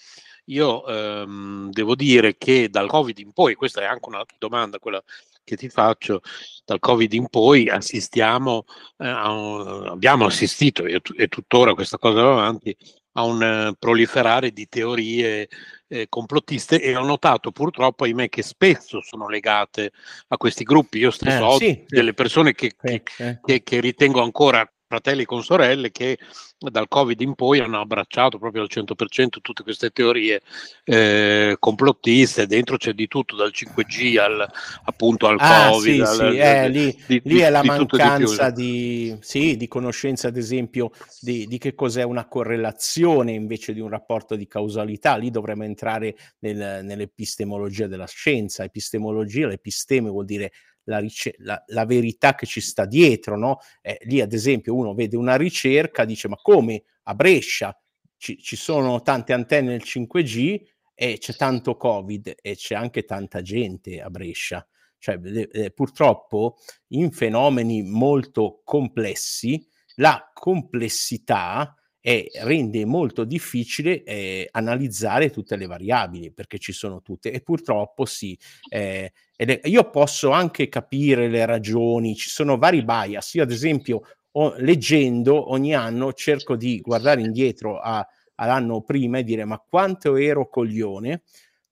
io 0.50 0.86
ehm, 0.86 1.70
devo 1.72 1.95
dire 1.95 2.38
che 2.38 2.70
dal 2.70 2.88
Covid 2.88 3.18
in 3.20 3.32
poi, 3.32 3.56
questa 3.56 3.82
è 3.82 3.86
anche 3.86 4.10
una 4.10 4.24
domanda 4.38 4.80
quella 4.80 5.02
che 5.43 5.56
ti 5.56 5.70
faccio, 5.70 6.22
dal 6.66 6.80
Covid 6.80 7.12
in 7.14 7.28
poi 7.28 7.70
assistiamo, 7.70 8.66
eh, 8.97 9.12
un, 9.12 9.88
abbiamo 9.88 10.26
assistito 10.26 10.86
e, 10.86 11.02
e, 11.18 11.28
tuttora 11.28 11.74
questa 11.74 11.97
cosa 11.97 12.22
va 12.22 12.32
avanti, 12.32 12.76
a 13.14 13.24
un 13.24 13.70
uh, 13.72 13.76
proliferare 13.78 14.52
di 14.52 14.68
teorie 14.70 15.50
eh, 15.88 16.06
complottiste 16.08 16.80
e 16.80 16.95
ho 16.95 17.04
notato 17.04 17.52
purtroppo, 17.52 18.04
ahimè, 18.04 18.30
che 18.30 18.43
spesso 18.43 19.02
sono 19.02 19.28
legate 19.28 19.91
a 20.28 20.38
questi 20.38 20.64
gruppi. 20.64 21.00
Io 21.00 21.12
stesso 21.12 21.38
eh, 21.38 21.41
ho 21.41 21.58
sì, 21.58 21.84
delle 21.88 22.14
persone 22.14 22.54
che, 22.54 22.74
che, 22.80 23.02
che, 23.43 23.64
che 23.64 23.80
ritengo 23.80 24.22
ancora 24.22 24.72
fratelli 24.90 25.24
con 25.24 25.44
sorelle 25.44 25.92
che 25.92 26.18
dal 26.58 26.88
Covid 26.88 27.22
in 27.22 27.36
poi 27.36 27.60
hanno 27.60 27.80
abbracciato 27.80 28.40
proprio 28.40 28.64
al 28.64 28.70
100% 28.72 29.28
tutte 29.40 29.62
queste 29.62 29.92
teorie 29.92 30.42
eh, 30.84 31.56
complottiste, 31.60 32.48
dentro 32.48 32.76
c'è 32.76 32.94
di 32.94 33.08
tutto, 33.08 33.36
dal 33.36 33.52
5G 33.54 34.18
al, 34.18 34.50
appunto 34.86 35.28
al 35.28 35.38
ah, 35.40 35.70
Covid. 35.70 35.94
Sì, 35.94 36.00
al, 36.02 36.32
sì. 36.32 36.38
Eh, 36.38 36.70
lì, 36.70 37.04
di, 37.06 37.22
lì, 37.24 37.38
è 37.38 37.52
la 37.52 37.64
mancanza 37.64 38.50
di, 38.50 39.16
sì, 39.22 39.58
di, 39.58 39.68
conoscenza, 39.68 40.28
ad 40.28 40.38
esempio, 40.38 40.90
di, 41.22 41.46
di, 41.46 41.60
che 41.60 41.76
cos'è 41.76 42.02
una 42.02 42.28
correlazione 42.28 43.32
invece 43.34 43.74
di 43.74 43.80
un 43.80 43.90
rapporto 43.90 44.36
di 44.36 44.48
causalità. 44.48 45.18
Lì 45.18 45.30
dovremmo 45.30 45.66
entrare 45.66 46.16
nel, 46.40 46.84
nell'epistemologia 46.84 47.86
della 47.86 48.08
scienza. 48.08 48.64
Epistemologia, 48.64 49.46
l'episteme 49.46 50.10
vuol 50.10 50.26
dire 50.26 50.52
la, 50.84 51.00
rice- 51.00 51.36
la, 51.40 51.62
la, 51.68 51.86
verità 51.86 52.36
che 52.36 52.46
ci 52.46 52.62
sta 52.62 52.86
dietro, 52.86 53.38
no? 53.38 53.60
Eh, 53.82 54.00
lì 54.04 54.22
ad 54.22 54.34
esempio 54.34 54.76
uno 54.76 54.94
vede 54.94 55.16
una 55.16 55.36
ricerca, 55.36 56.06
dice 56.06 56.28
ma 56.28 56.38
come 56.38 56.84
a 57.04 57.16
Brescia 57.16 57.78
ci, 58.18 58.38
ci 58.38 58.56
sono 58.56 59.02
tante 59.02 59.34
antenne 59.34 59.70
nel 59.70 59.84
5G 59.84 60.62
e 60.94 61.18
c'è 61.18 61.34
tanto 61.36 61.78
Covid 61.78 62.36
e 62.42 62.56
c'è 62.56 62.76
anche 62.76 63.06
tanta 63.06 63.42
gente 63.42 64.02
a 64.02 64.10
Brescia. 64.10 64.66
Cioè, 64.98 65.18
eh, 65.24 65.72
purtroppo 65.72 66.58
in 66.90 67.12
fenomeni 67.12 67.84
molto 67.84 68.62
complessi 68.66 69.66
la 69.96 70.30
complessità 70.34 71.74
e 72.02 72.30
rende 72.44 72.86
molto 72.86 73.24
difficile 73.24 74.04
eh, 74.04 74.48
analizzare 74.52 75.30
tutte 75.30 75.56
le 75.58 75.68
variabili 75.68 76.32
perché 76.32 76.58
ci 76.58 76.72
sono 76.72 77.02
tutte 77.02 77.32
e 77.32 77.42
purtroppo 77.42 78.06
sì, 78.06 78.38
eh, 78.70 79.14
è, 79.48 79.62
io 79.66 79.90
posso 79.90 80.32
anche 80.32 80.68
capire 80.68 81.30
le 81.30 81.46
ragioni, 81.46 82.16
ci 82.16 82.30
sono 82.30 82.58
vari 82.58 82.84
bias, 82.84 83.36
io 83.36 83.44
ad 83.44 83.52
esempio 83.52 84.02
ho, 84.32 84.54
leggendo 84.58 85.52
ogni 85.52 85.74
anno 85.74 86.12
cerco 86.14 86.56
di 86.56 86.80
guardare 86.82 87.22
indietro 87.22 87.80
a, 87.80 88.06
all'anno 88.36 88.82
prima 88.82 89.20
e 89.20 89.24
dire 89.24 89.46
ma 89.46 89.58
quanto 89.58 90.18
ero 90.18 90.50
coglione? 90.50 91.24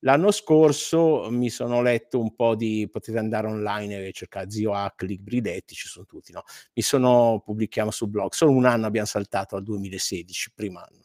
L'anno 0.01 0.31
scorso 0.31 1.27
mi 1.31 1.49
sono 1.49 1.81
letto 1.81 2.19
un 2.21 2.35
po' 2.35 2.55
di, 2.55 2.87
potete 2.89 3.17
andare 3.17 3.47
online 3.47 4.05
e 4.05 4.11
cercare 4.13 4.49
Zio 4.49 4.71
Hack, 4.73 5.01
Libri 5.01 5.41
Detti, 5.41 5.73
ci 5.73 5.87
sono 5.87 6.05
tutti, 6.05 6.31
no? 6.31 6.43
Mi 6.73 6.83
sono, 6.83 7.41
pubblichiamo 7.43 7.89
sul 7.91 8.09
blog, 8.09 8.31
solo 8.31 8.51
un 8.51 8.65
anno 8.65 8.85
abbiamo 8.85 9.07
saltato 9.07 9.55
al 9.55 9.63
2016, 9.63 10.51
prima 10.53 10.87
non, 10.91 11.01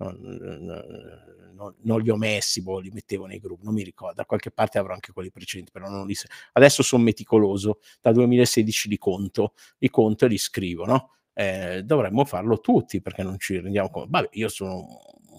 non, 0.00 0.18
non, 1.54 1.74
non, 1.82 2.00
li 2.00 2.10
ho 2.10 2.16
messi, 2.16 2.62
boh, 2.62 2.78
li 2.78 2.90
mettevo 2.90 3.26
nei 3.26 3.38
gruppi, 3.38 3.64
non 3.64 3.74
mi 3.74 3.82
ricordo, 3.82 4.14
da 4.14 4.24
qualche 4.24 4.50
parte 4.50 4.78
avrò 4.78 4.94
anche 4.94 5.12
quelli 5.12 5.30
precedenti, 5.30 5.70
però 5.70 5.88
non 5.88 6.06
li 6.06 6.14
Adesso 6.52 6.82
sono 6.82 7.02
meticoloso, 7.02 7.80
dal 8.00 8.14
2016 8.14 8.88
li 8.88 8.98
conto, 8.98 9.52
li 9.78 9.90
conto 9.90 10.24
e 10.24 10.28
li 10.28 10.38
scrivo, 10.38 10.86
no? 10.86 11.14
Eh, 11.32 11.82
dovremmo 11.84 12.24
farlo 12.24 12.60
tutti 12.60 13.00
perché 13.00 13.22
non 13.22 13.38
ci 13.38 13.58
rendiamo 13.60 13.90
conto. 13.90 14.08
Vabbè, 14.10 14.28
io 14.32 14.48
sono 14.48 14.86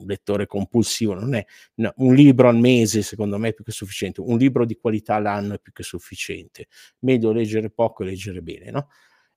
un 0.02 0.06
lettore 0.06 0.46
compulsivo, 0.46 1.14
non 1.14 1.34
è 1.36 1.46
no, 1.76 1.94
un 1.98 2.14
libro 2.14 2.48
al 2.48 2.58
mese, 2.58 3.02
secondo 3.02 3.38
me 3.38 3.50
è 3.50 3.54
più 3.54 3.64
che 3.64 3.72
sufficiente, 3.72 4.22
un 4.22 4.38
libro 4.38 4.66
di 4.66 4.76
qualità 4.76 5.16
all'anno 5.16 5.56
è 5.56 5.60
più 5.60 5.72
che 5.72 5.84
sufficiente, 5.84 6.68
meglio 7.00 7.32
leggere 7.32 7.70
poco 7.70 8.04
e 8.04 8.08
leggere 8.08 8.42
bene, 8.42 8.72
no? 8.72 8.90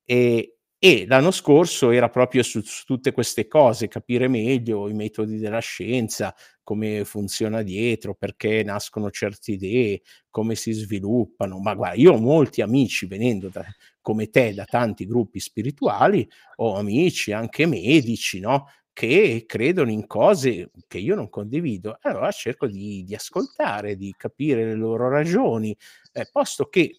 E, 0.04 0.53
e 0.84 1.06
l'anno 1.06 1.30
scorso 1.30 1.92
era 1.92 2.10
proprio 2.10 2.42
su, 2.42 2.60
su, 2.60 2.84
tutte 2.84 3.12
queste 3.12 3.48
cose, 3.48 3.88
capire 3.88 4.28
meglio 4.28 4.86
i 4.86 4.92
metodi 4.92 5.38
della 5.38 5.60
scienza, 5.60 6.34
come 6.62 7.06
funziona 7.06 7.62
dietro, 7.62 8.14
perché 8.14 8.62
nascono 8.62 9.10
certe 9.10 9.52
idee, 9.52 10.02
come 10.28 10.54
si 10.54 10.72
sviluppano. 10.72 11.58
Ma 11.58 11.74
guarda, 11.74 11.96
io 11.96 12.12
ho 12.12 12.18
molti 12.18 12.60
amici 12.60 13.06
venendo 13.06 13.48
da, 13.48 13.64
come 14.02 14.28
te 14.28 14.52
da 14.52 14.66
tanti 14.66 15.06
gruppi 15.06 15.40
spirituali, 15.40 16.28
ho 16.56 16.74
amici 16.74 17.32
anche 17.32 17.64
medici, 17.64 18.38
no? 18.38 18.66
che 18.92 19.44
credono 19.46 19.90
in 19.90 20.06
cose 20.06 20.70
che 20.86 20.98
io 20.98 21.14
non 21.14 21.30
condivido. 21.30 21.96
Allora 22.02 22.30
cerco 22.30 22.66
di, 22.66 23.04
di 23.04 23.14
ascoltare, 23.14 23.96
di 23.96 24.14
capire 24.18 24.66
le 24.66 24.74
loro 24.74 25.08
ragioni, 25.08 25.74
eh, 26.12 26.28
posto 26.30 26.66
che 26.66 26.98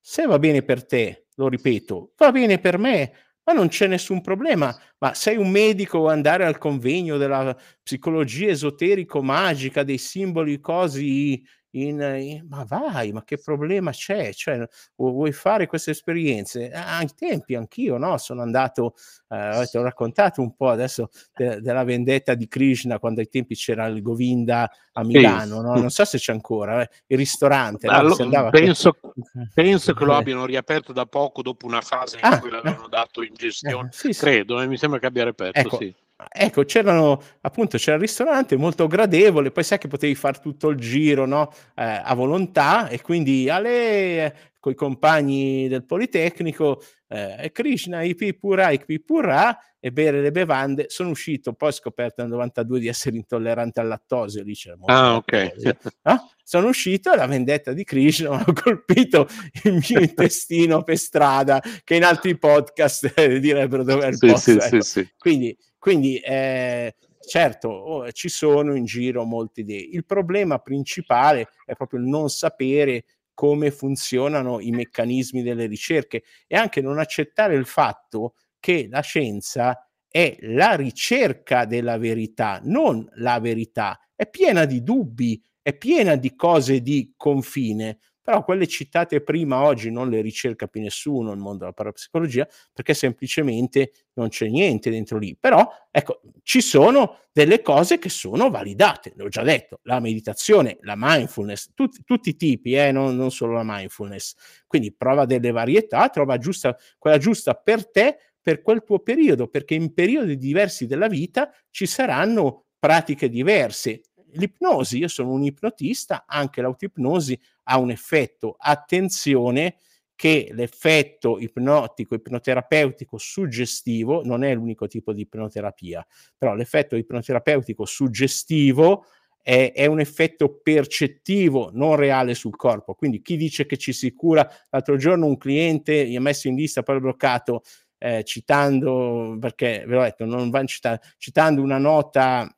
se 0.00 0.24
va 0.24 0.38
bene 0.38 0.62
per 0.62 0.86
te, 0.86 1.26
lo 1.40 1.48
ripeto, 1.48 2.12
va 2.18 2.30
bene 2.30 2.58
per 2.58 2.76
me, 2.78 3.12
ma 3.44 3.52
non 3.54 3.68
c'è 3.68 3.86
nessun 3.86 4.20
problema. 4.20 4.76
Ma 4.98 5.14
sei 5.14 5.36
un 5.36 5.50
medico 5.50 6.08
andare 6.08 6.44
al 6.44 6.58
convegno 6.58 7.16
della 7.16 7.56
psicologia 7.82 8.50
esoterico-magica, 8.50 9.82
dei 9.82 9.96
simboli, 9.98 10.60
così 10.60 11.42
in, 11.72 12.00
in, 12.00 12.46
ma 12.48 12.64
vai, 12.66 13.12
ma 13.12 13.22
che 13.22 13.38
problema 13.38 13.92
c'è? 13.92 14.32
Cioè, 14.32 14.66
vuoi 14.96 15.32
fare 15.32 15.66
queste 15.66 15.92
esperienze? 15.92 16.70
Ai 16.70 17.08
tempi 17.14 17.54
anch'io, 17.54 17.96
no? 17.96 18.16
Sono 18.18 18.42
andato, 18.42 18.94
eh, 19.28 19.66
ti 19.70 19.76
ho 19.76 19.82
raccontato 19.82 20.40
un 20.40 20.54
po' 20.56 20.68
adesso 20.68 21.10
de, 21.34 21.60
della 21.60 21.84
vendetta 21.84 22.34
di 22.34 22.48
Krishna 22.48 22.98
quando 22.98 23.20
ai 23.20 23.28
tempi 23.28 23.54
c'era 23.54 23.86
il 23.86 24.02
Govinda 24.02 24.70
a 24.92 25.04
Milano, 25.04 25.56
sì. 25.56 25.62
no? 25.62 25.74
non 25.74 25.90
so 25.90 26.04
se 26.04 26.18
c'è 26.18 26.32
ancora, 26.32 26.82
eh, 26.82 26.90
il 27.06 27.16
ristorante. 27.16 27.86
Allora, 27.86 28.24
no? 28.24 28.50
penso, 28.50 28.96
penso, 29.54 29.94
che 29.94 30.04
lo 30.04 30.14
abbiano 30.14 30.46
riaperto 30.46 30.92
da 30.92 31.06
poco 31.06 31.42
dopo 31.42 31.66
una 31.66 31.80
fase 31.80 32.16
in 32.16 32.24
ah, 32.24 32.40
cui 32.40 32.50
l'avevano 32.50 32.88
dato 32.88 33.22
in 33.22 33.34
gestione, 33.34 33.88
eh, 33.88 33.92
sì, 33.92 34.12
credo, 34.12 34.60
eh, 34.60 34.66
mi 34.66 34.76
sembra 34.76 34.98
che 34.98 35.06
abbia 35.06 35.24
riaperto, 35.24 35.58
ecco, 35.58 35.76
sì 35.76 35.94
ecco, 36.28 36.64
c'erano 36.64 37.20
appunto 37.40 37.78
c'era 37.78 37.96
il 37.96 38.02
ristorante 38.02 38.56
molto 38.56 38.86
gradevole, 38.86 39.50
poi 39.50 39.64
sai 39.64 39.78
che 39.78 39.88
potevi 39.88 40.14
fare 40.14 40.38
tutto 40.40 40.68
il 40.68 40.78
giro 40.78 41.26
no? 41.26 41.52
eh, 41.74 42.00
a 42.02 42.14
volontà 42.14 42.88
e 42.88 43.00
quindi 43.00 43.48
alle 43.48 44.50
con 44.60 44.72
i 44.72 44.74
compagni 44.74 45.66
del 45.68 45.84
Politecnico 45.84 46.82
eh, 47.08 47.50
Krishna, 47.52 48.02
Ipi 48.02 48.34
Pura, 48.34 48.70
Ipi 48.70 49.00
Pura 49.00 49.58
e 49.80 49.90
bere 49.90 50.20
le 50.20 50.30
bevande. 50.30 50.84
Sono 50.88 51.10
uscito, 51.10 51.54
poi 51.54 51.70
ho 51.70 51.72
scoperto 51.72 52.20
nel 52.20 52.30
92 52.30 52.78
di 52.78 52.86
essere 52.86 53.16
intollerante 53.16 53.80
al 53.80 53.88
lattosio, 53.88 54.42
lì 54.42 54.54
c'era 54.54 54.76
molto 54.76 54.92
Ah, 54.92 55.16
ok. 55.16 55.76
No? 56.02 56.30
Sono 56.44 56.68
uscito 56.68 57.12
e 57.12 57.16
la 57.16 57.26
vendetta 57.26 57.72
di 57.72 57.84
Krishna 57.84 58.30
ha 58.36 58.52
colpito 58.52 59.26
il 59.64 59.82
mio 59.88 60.00
intestino 60.00 60.82
per 60.82 60.98
strada, 60.98 61.62
che 61.82 61.94
in 61.94 62.04
altri 62.04 62.36
podcast 62.36 63.12
eh, 63.16 63.40
direbbero 63.40 63.82
dove 63.82 64.04
è 64.04 64.08
il 64.08 64.16
sì, 64.16 64.26
posto. 64.26 64.50
Sì, 64.50 64.56
ecco. 64.58 64.80
sì, 64.82 64.90
sì. 64.90 65.08
Quindi 65.16 65.56
quindi 65.80 66.18
eh, 66.18 66.94
certo 67.26 67.68
oh, 67.68 68.12
ci 68.12 68.28
sono 68.28 68.76
in 68.76 68.84
giro 68.84 69.24
molte 69.24 69.62
idee. 69.62 69.80
Il 69.80 70.04
problema 70.04 70.58
principale 70.58 71.48
è 71.64 71.74
proprio 71.74 72.00
il 72.00 72.06
non 72.06 72.28
sapere 72.28 73.04
come 73.32 73.70
funzionano 73.70 74.60
i 74.60 74.70
meccanismi 74.72 75.42
delle 75.42 75.64
ricerche 75.64 76.22
e 76.46 76.54
anche 76.54 76.82
non 76.82 76.98
accettare 76.98 77.54
il 77.54 77.64
fatto 77.64 78.34
che 78.60 78.88
la 78.90 79.00
scienza 79.00 79.88
è 80.06 80.36
la 80.40 80.74
ricerca 80.74 81.64
della 81.64 81.96
verità, 81.96 82.60
non 82.62 83.08
la 83.14 83.40
verità. 83.40 83.98
È 84.14 84.28
piena 84.28 84.66
di 84.66 84.82
dubbi, 84.82 85.42
è 85.62 85.74
piena 85.74 86.16
di 86.16 86.34
cose 86.34 86.82
di 86.82 87.14
confine 87.16 88.00
però 88.30 88.44
quelle 88.44 88.68
citate 88.68 89.22
prima 89.22 89.64
oggi 89.64 89.90
non 89.90 90.08
le 90.08 90.20
ricerca 90.20 90.68
più 90.68 90.80
nessuno 90.80 91.30
nel 91.30 91.38
mondo 91.38 91.58
della 91.58 91.72
parapsicologia 91.72 92.46
perché 92.72 92.94
semplicemente 92.94 93.90
non 94.12 94.28
c'è 94.28 94.46
niente 94.46 94.88
dentro 94.88 95.18
lì. 95.18 95.36
Però 95.36 95.68
ecco, 95.90 96.20
ci 96.44 96.60
sono 96.60 97.22
delle 97.32 97.60
cose 97.60 97.98
che 97.98 98.08
sono 98.08 98.48
validate, 98.48 99.14
l'ho 99.16 99.28
già 99.28 99.42
detto, 99.42 99.80
la 99.82 99.98
meditazione, 99.98 100.78
la 100.82 100.94
mindfulness, 100.96 101.72
tutti, 101.74 102.02
tutti 102.04 102.28
i 102.28 102.36
tipi, 102.36 102.74
eh, 102.74 102.92
non, 102.92 103.16
non 103.16 103.32
solo 103.32 103.54
la 103.54 103.64
mindfulness. 103.64 104.36
Quindi 104.68 104.94
prova 104.94 105.24
delle 105.24 105.50
varietà, 105.50 106.08
trova 106.08 106.38
giusta, 106.38 106.76
quella 106.98 107.18
giusta 107.18 107.54
per 107.54 107.90
te, 107.90 108.16
per 108.40 108.62
quel 108.62 108.84
tuo 108.84 109.00
periodo, 109.00 109.48
perché 109.48 109.74
in 109.74 109.92
periodi 109.92 110.36
diversi 110.36 110.86
della 110.86 111.08
vita 111.08 111.52
ci 111.70 111.86
saranno 111.86 112.66
pratiche 112.78 113.28
diverse 113.28 114.02
l'ipnosi, 114.34 114.98
io 114.98 115.08
sono 115.08 115.30
un 115.30 115.44
ipnotista, 115.44 116.24
anche 116.26 116.60
l'autipnosi 116.60 117.38
ha 117.64 117.78
un 117.78 117.90
effetto. 117.90 118.56
Attenzione 118.58 119.76
che 120.14 120.50
l'effetto 120.52 121.38
ipnotico, 121.38 122.14
ipnoterapeutico 122.14 123.16
suggestivo 123.16 124.22
non 124.22 124.44
è 124.44 124.54
l'unico 124.54 124.86
tipo 124.86 125.14
di 125.14 125.22
ipnoterapia, 125.22 126.06
però 126.36 126.54
l'effetto 126.54 126.94
ipnoterapeutico 126.94 127.86
suggestivo 127.86 129.06
è, 129.42 129.72
è, 129.74 129.86
un 129.86 129.98
effetto 129.98 130.60
percettivo, 130.62 131.70
non 131.72 131.96
reale 131.96 132.34
sul 132.34 132.54
corpo. 132.54 132.94
Quindi 132.94 133.22
chi 133.22 133.36
dice 133.36 133.64
che 133.64 133.78
ci 133.78 133.94
si 133.94 134.12
cura, 134.12 134.46
l'altro 134.68 134.96
giorno 134.96 135.24
un 135.24 135.38
cliente 135.38 136.04
mi 136.04 136.16
ha 136.16 136.20
messo 136.20 136.48
in 136.48 136.56
lista, 136.56 136.82
poi 136.82 137.00
bloccato, 137.00 137.62
eh, 137.96 138.22
citando, 138.24 139.36
perché 139.40 139.84
ve 139.86 139.94
l'ho 139.94 140.02
detto, 140.02 140.24
non 140.24 140.50
van 140.50 140.66
citare, 140.66 141.00
citando 141.16 141.62
una 141.62 141.78
nota, 141.78 142.54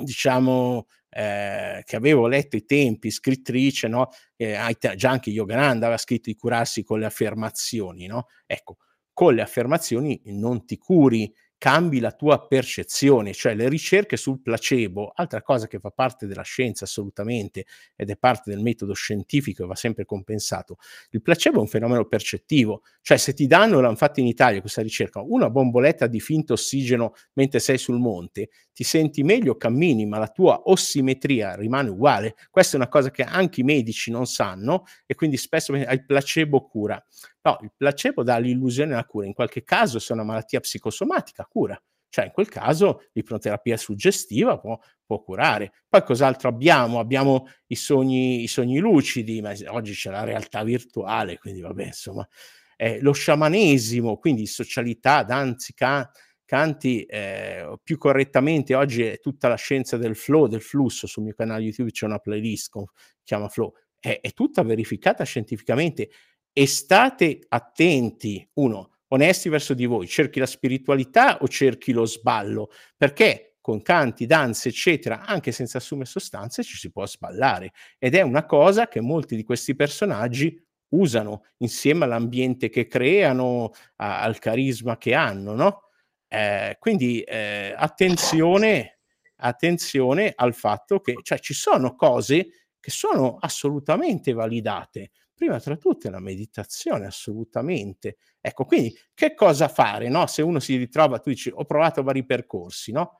diciamo, 0.00 0.86
eh, 1.10 1.82
che 1.84 1.96
avevo 1.96 2.26
letto 2.26 2.56
i 2.56 2.64
tempi, 2.64 3.10
scrittrice, 3.10 3.88
no? 3.88 4.08
Eh, 4.36 4.56
già 4.96 5.10
anche 5.10 5.30
Yogananda 5.30 5.86
aveva 5.86 5.98
scritto 5.98 6.30
di 6.30 6.36
curarsi 6.36 6.82
con 6.82 6.98
le 6.98 7.06
affermazioni, 7.06 8.06
no? 8.06 8.26
Ecco, 8.46 8.76
con 9.12 9.34
le 9.34 9.42
affermazioni 9.42 10.20
non 10.26 10.64
ti 10.64 10.78
curi, 10.78 11.32
cambi 11.58 11.98
la 11.98 12.12
tua 12.12 12.46
percezione, 12.46 13.32
cioè 13.34 13.54
le 13.54 13.68
ricerche 13.68 14.16
sul 14.16 14.40
placebo, 14.40 15.12
altra 15.14 15.42
cosa 15.42 15.66
che 15.66 15.80
fa 15.80 15.90
parte 15.90 16.26
della 16.26 16.42
scienza 16.42 16.84
assolutamente 16.84 17.66
ed 17.96 18.10
è 18.10 18.16
parte 18.16 18.50
del 18.50 18.60
metodo 18.60 18.94
scientifico 18.94 19.64
e 19.64 19.66
va 19.66 19.74
sempre 19.74 20.04
compensato. 20.04 20.76
Il 21.10 21.20
placebo 21.20 21.58
è 21.58 21.60
un 21.60 21.66
fenomeno 21.66 22.06
percettivo, 22.06 22.82
cioè 23.02 23.16
se 23.16 23.34
ti 23.34 23.46
danno, 23.46 23.80
l'hanno 23.80 23.96
fatto 23.96 24.20
in 24.20 24.26
Italia 24.26 24.60
questa 24.60 24.82
ricerca, 24.82 25.20
una 25.20 25.50
bomboletta 25.50 26.06
di 26.06 26.20
finto 26.20 26.52
ossigeno 26.52 27.14
mentre 27.34 27.58
sei 27.58 27.76
sul 27.76 27.98
monte, 27.98 28.50
ti 28.72 28.84
senti 28.84 29.24
meglio, 29.24 29.56
cammini, 29.56 30.06
ma 30.06 30.18
la 30.18 30.28
tua 30.28 30.62
ossimetria 30.66 31.56
rimane 31.56 31.88
uguale. 31.90 32.36
Questa 32.48 32.74
è 32.74 32.76
una 32.76 32.88
cosa 32.88 33.10
che 33.10 33.24
anche 33.24 33.62
i 33.62 33.64
medici 33.64 34.12
non 34.12 34.26
sanno 34.26 34.84
e 35.04 35.16
quindi 35.16 35.36
spesso 35.36 35.74
il 35.74 36.04
placebo 36.06 36.64
cura. 36.68 37.04
No, 37.48 37.58
il 37.62 37.72
placebo 37.74 38.22
dà 38.22 38.36
l'illusione 38.36 38.90
della 38.90 39.06
cura, 39.06 39.24
in 39.24 39.32
qualche 39.32 39.64
caso 39.64 39.98
se 39.98 40.12
è 40.12 40.12
una 40.12 40.24
malattia 40.24 40.60
psicosomatica 40.60 41.46
cura, 41.46 41.80
cioè 42.10 42.26
in 42.26 42.30
quel 42.30 42.48
caso 42.48 43.04
l'ipnoterapia 43.12 43.78
suggestiva 43.78 44.58
può, 44.58 44.78
può 45.06 45.22
curare. 45.22 45.72
Poi 45.88 46.02
cos'altro 46.02 46.50
abbiamo? 46.50 46.98
Abbiamo 46.98 47.48
i 47.68 47.74
sogni, 47.74 48.42
i 48.42 48.48
sogni 48.48 48.78
lucidi, 48.78 49.40
ma 49.40 49.54
oggi 49.68 49.94
c'è 49.94 50.10
la 50.10 50.24
realtà 50.24 50.62
virtuale, 50.62 51.38
quindi 51.38 51.62
vabbè, 51.62 51.86
insomma, 51.86 52.28
eh, 52.76 53.00
lo 53.00 53.12
sciamanesimo, 53.12 54.18
quindi 54.18 54.46
socialità, 54.46 55.22
danzi, 55.22 55.72
can- 55.72 56.06
canti, 56.44 57.04
eh, 57.04 57.78
più 57.82 57.96
correttamente 57.96 58.74
oggi 58.74 59.04
è 59.04 59.18
tutta 59.20 59.48
la 59.48 59.56
scienza 59.56 59.96
del 59.96 60.16
flow, 60.16 60.48
del 60.48 60.62
flusso, 60.62 61.06
sul 61.06 61.22
mio 61.22 61.34
canale 61.34 61.62
YouTube 61.62 61.90
c'è 61.90 62.04
una 62.04 62.18
playlist 62.18 62.72
che 62.72 62.84
chiama 63.22 63.48
Flow, 63.48 63.72
è, 63.98 64.18
è 64.20 64.32
tutta 64.32 64.62
verificata 64.62 65.24
scientificamente 65.24 66.10
e 66.58 66.66
state 66.66 67.38
attenti, 67.50 68.44
uno, 68.54 68.96
onesti 69.10 69.48
verso 69.48 69.74
di 69.74 69.86
voi, 69.86 70.08
cerchi 70.08 70.40
la 70.40 70.46
spiritualità 70.46 71.38
o 71.38 71.46
cerchi 71.46 71.92
lo 71.92 72.04
sballo? 72.04 72.70
Perché 72.96 73.58
con 73.60 73.80
canti, 73.80 74.26
danze, 74.26 74.70
eccetera, 74.70 75.24
anche 75.24 75.52
senza 75.52 75.78
assumere 75.78 76.08
sostanze, 76.08 76.64
ci 76.64 76.76
si 76.76 76.90
può 76.90 77.06
sballare. 77.06 77.70
Ed 77.96 78.16
è 78.16 78.22
una 78.22 78.44
cosa 78.44 78.88
che 78.88 79.00
molti 79.00 79.36
di 79.36 79.44
questi 79.44 79.76
personaggi 79.76 80.60
usano 80.94 81.44
insieme 81.58 82.06
all'ambiente 82.06 82.70
che 82.70 82.88
creano, 82.88 83.70
a, 83.94 84.22
al 84.22 84.40
carisma 84.40 84.98
che 84.98 85.14
hanno, 85.14 85.54
no? 85.54 85.82
Eh, 86.26 86.76
quindi 86.80 87.20
eh, 87.20 87.72
attenzione, 87.76 88.98
attenzione 89.36 90.32
al 90.34 90.54
fatto 90.54 90.98
che 90.98 91.14
cioè, 91.22 91.38
ci 91.38 91.54
sono 91.54 91.94
cose 91.94 92.48
che 92.80 92.90
sono 92.90 93.36
assolutamente 93.38 94.32
validate, 94.32 95.12
prima 95.38 95.60
tra 95.60 95.76
tutte 95.76 96.10
la 96.10 96.20
meditazione, 96.20 97.06
assolutamente. 97.06 98.16
Ecco, 98.40 98.64
quindi 98.64 98.94
che 99.14 99.34
cosa 99.34 99.68
fare, 99.68 100.08
no? 100.08 100.26
Se 100.26 100.42
uno 100.42 100.60
si 100.60 100.76
ritrova, 100.76 101.18
tu 101.20 101.30
dici, 101.30 101.50
ho 101.54 101.64
provato 101.64 102.02
vari 102.02 102.24
percorsi, 102.26 102.92
no? 102.92 103.18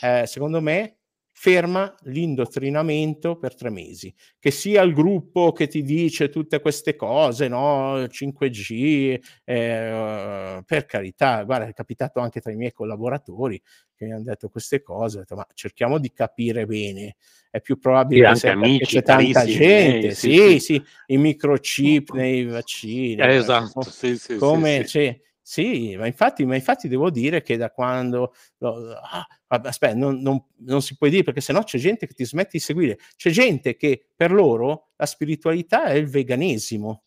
Eh, 0.00 0.26
secondo 0.26 0.60
me 0.60 0.95
ferma 1.38 1.94
l'indottrinamento 2.04 3.36
per 3.36 3.54
tre 3.54 3.68
mesi, 3.68 4.12
che 4.38 4.50
sia 4.50 4.80
il 4.80 4.94
gruppo 4.94 5.52
che 5.52 5.66
ti 5.66 5.82
dice 5.82 6.30
tutte 6.30 6.60
queste 6.60 6.96
cose, 6.96 7.46
no? 7.46 8.06
5G, 8.06 9.20
eh, 9.44 10.62
per 10.64 10.86
carità, 10.86 11.42
guarda, 11.44 11.66
è 11.66 11.74
capitato 11.74 12.20
anche 12.20 12.40
tra 12.40 12.52
i 12.52 12.56
miei 12.56 12.72
collaboratori 12.72 13.60
che 13.94 14.06
mi 14.06 14.12
hanno 14.12 14.22
detto 14.22 14.48
queste 14.48 14.80
cose, 14.80 15.18
detto, 15.18 15.36
ma 15.36 15.46
cerchiamo 15.52 15.98
di 15.98 16.10
capire 16.10 16.64
bene, 16.64 17.16
è 17.50 17.60
più 17.60 17.78
probabile 17.78 18.34
sì, 18.34 18.40
che 18.40 18.48
amici, 18.48 18.84
c'è 18.84 19.02
tanta 19.02 19.44
gente, 19.44 20.06
eh, 20.06 20.14
sì, 20.14 20.38
sì, 20.38 20.58
sì, 20.58 20.82
i 21.08 21.18
microchip 21.18 22.12
nei 22.12 22.46
vaccini, 22.46 23.20
eh, 23.20 23.34
esatto, 23.34 23.82
sì, 23.82 24.16
sì, 24.16 24.36
come 24.36 24.86
sì, 24.86 25.14
sì, 25.48 25.94
ma 25.96 26.08
infatti, 26.08 26.44
ma 26.44 26.56
infatti 26.56 26.88
devo 26.88 27.08
dire 27.08 27.40
che 27.40 27.56
da 27.56 27.70
quando... 27.70 28.34
Ah, 28.58 29.24
aspetta, 29.46 29.94
non, 29.94 30.20
non, 30.20 30.44
non, 30.56 30.82
si 30.82 30.96
può 30.96 31.06
dire 31.06 31.22
perché 31.22 31.40
sennò 31.40 31.62
c'è 31.62 31.78
gente 31.78 32.08
che 32.08 32.14
ti 32.14 32.24
smette 32.24 32.50
di 32.54 32.58
seguire. 32.58 32.98
C'è 33.14 33.30
gente 33.30 33.76
che 33.76 34.08
per 34.16 34.32
loro 34.32 34.88
la 34.96 35.06
spiritualità 35.06 35.84
è 35.84 35.94
il 35.94 36.08
veganesimo. 36.08 37.04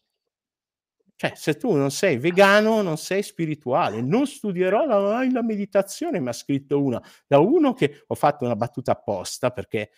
Cioè, 1.17 1.33
se 1.35 1.57
tu 1.57 1.73
non 1.73 1.91
sei 1.91 2.17
vegano, 2.17 2.81
non 2.81 2.95
sei 2.95 3.23
spirituale. 3.23 4.01
Non 4.01 4.25
studierò 4.25 4.85
la, 4.85 5.29
la 5.29 5.43
meditazione, 5.43 6.21
mi 6.21 6.29
ha 6.29 6.31
scritto 6.31 6.81
una. 6.81 7.03
Da 7.27 7.39
uno 7.39 7.73
che 7.73 8.05
ho 8.07 8.15
fatto 8.15 8.45
una 8.45 8.55
battuta 8.55 8.93
apposta 8.93 9.51
perché 9.51 9.91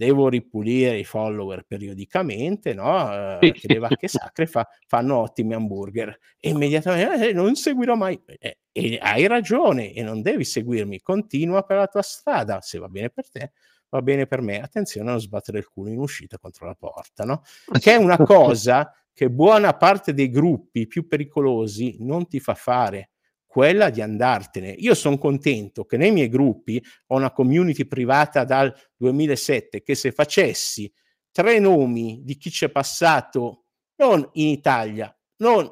devo 0.00 0.30
ripulire 0.30 0.98
i 0.98 1.04
follower 1.04 1.64
periodicamente, 1.66 2.72
no? 2.72 3.38
Eh, 3.38 3.52
che 3.52 3.68
le 3.68 3.78
vacche 3.78 4.08
sacre 4.08 4.46
fa, 4.46 4.66
fanno 4.86 5.18
ottimi 5.18 5.52
hamburger. 5.52 6.18
E 6.38 6.48
immediatamente 6.48 7.28
eh, 7.28 7.32
non 7.34 7.54
seguirò 7.54 7.96
mai. 7.96 8.18
Eh, 8.24 8.60
e 8.72 8.98
hai 8.98 9.26
ragione, 9.26 9.92
e 9.92 10.02
non 10.02 10.22
devi 10.22 10.44
seguirmi, 10.44 11.02
continua 11.02 11.64
per 11.64 11.76
la 11.76 11.86
tua 11.86 12.00
strada, 12.00 12.62
se 12.62 12.78
va 12.78 12.88
bene 12.88 13.10
per 13.10 13.28
te. 13.28 13.52
Va 13.90 14.00
bene 14.00 14.26
per 14.26 14.40
me, 14.40 14.62
attenzione 14.62 15.08
a 15.08 15.10
non 15.10 15.20
sbattere 15.20 15.58
il 15.58 15.68
culo 15.68 15.90
in 15.90 15.98
uscita 15.98 16.38
contro 16.38 16.64
la 16.64 16.74
porta, 16.74 17.24
no? 17.24 17.42
Che 17.78 17.92
è 17.92 17.96
una 17.96 18.16
cosa 18.24 18.90
che 19.12 19.28
buona 19.28 19.74
parte 19.74 20.14
dei 20.14 20.30
gruppi 20.30 20.86
più 20.86 21.06
pericolosi 21.08 21.96
non 21.98 22.26
ti 22.26 22.40
fa 22.40 22.54
fare 22.54 23.09
quella 23.50 23.90
di 23.90 24.00
andartene. 24.00 24.70
Io 24.78 24.94
sono 24.94 25.18
contento 25.18 25.84
che 25.84 25.96
nei 25.96 26.12
miei 26.12 26.28
gruppi 26.28 26.80
ho 27.08 27.16
una 27.16 27.32
community 27.32 27.84
privata 27.84 28.44
dal 28.44 28.72
2007 28.96 29.82
che 29.82 29.96
se 29.96 30.12
facessi 30.12 30.90
tre 31.32 31.58
nomi 31.58 32.20
di 32.22 32.36
chi 32.36 32.48
c'è 32.48 32.68
passato 32.68 33.64
non 33.96 34.26
in 34.34 34.46
Italia, 34.46 35.12
non 35.38 35.68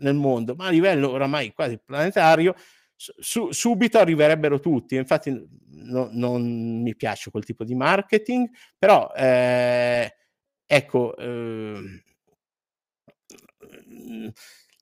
nel 0.00 0.16
mondo, 0.16 0.54
ma 0.54 0.66
a 0.66 0.70
livello 0.70 1.08
oramai 1.08 1.54
quasi 1.54 1.80
planetario, 1.82 2.54
su, 2.94 3.52
subito 3.52 3.98
arriverebbero 3.98 4.60
tutti. 4.60 4.96
Infatti 4.96 5.30
no, 5.30 6.10
non 6.12 6.82
mi 6.82 6.94
piace 6.94 7.30
quel 7.30 7.44
tipo 7.44 7.64
di 7.64 7.74
marketing, 7.74 8.50
però 8.76 9.10
eh, 9.16 10.14
ecco, 10.66 11.16
eh, 11.16 12.02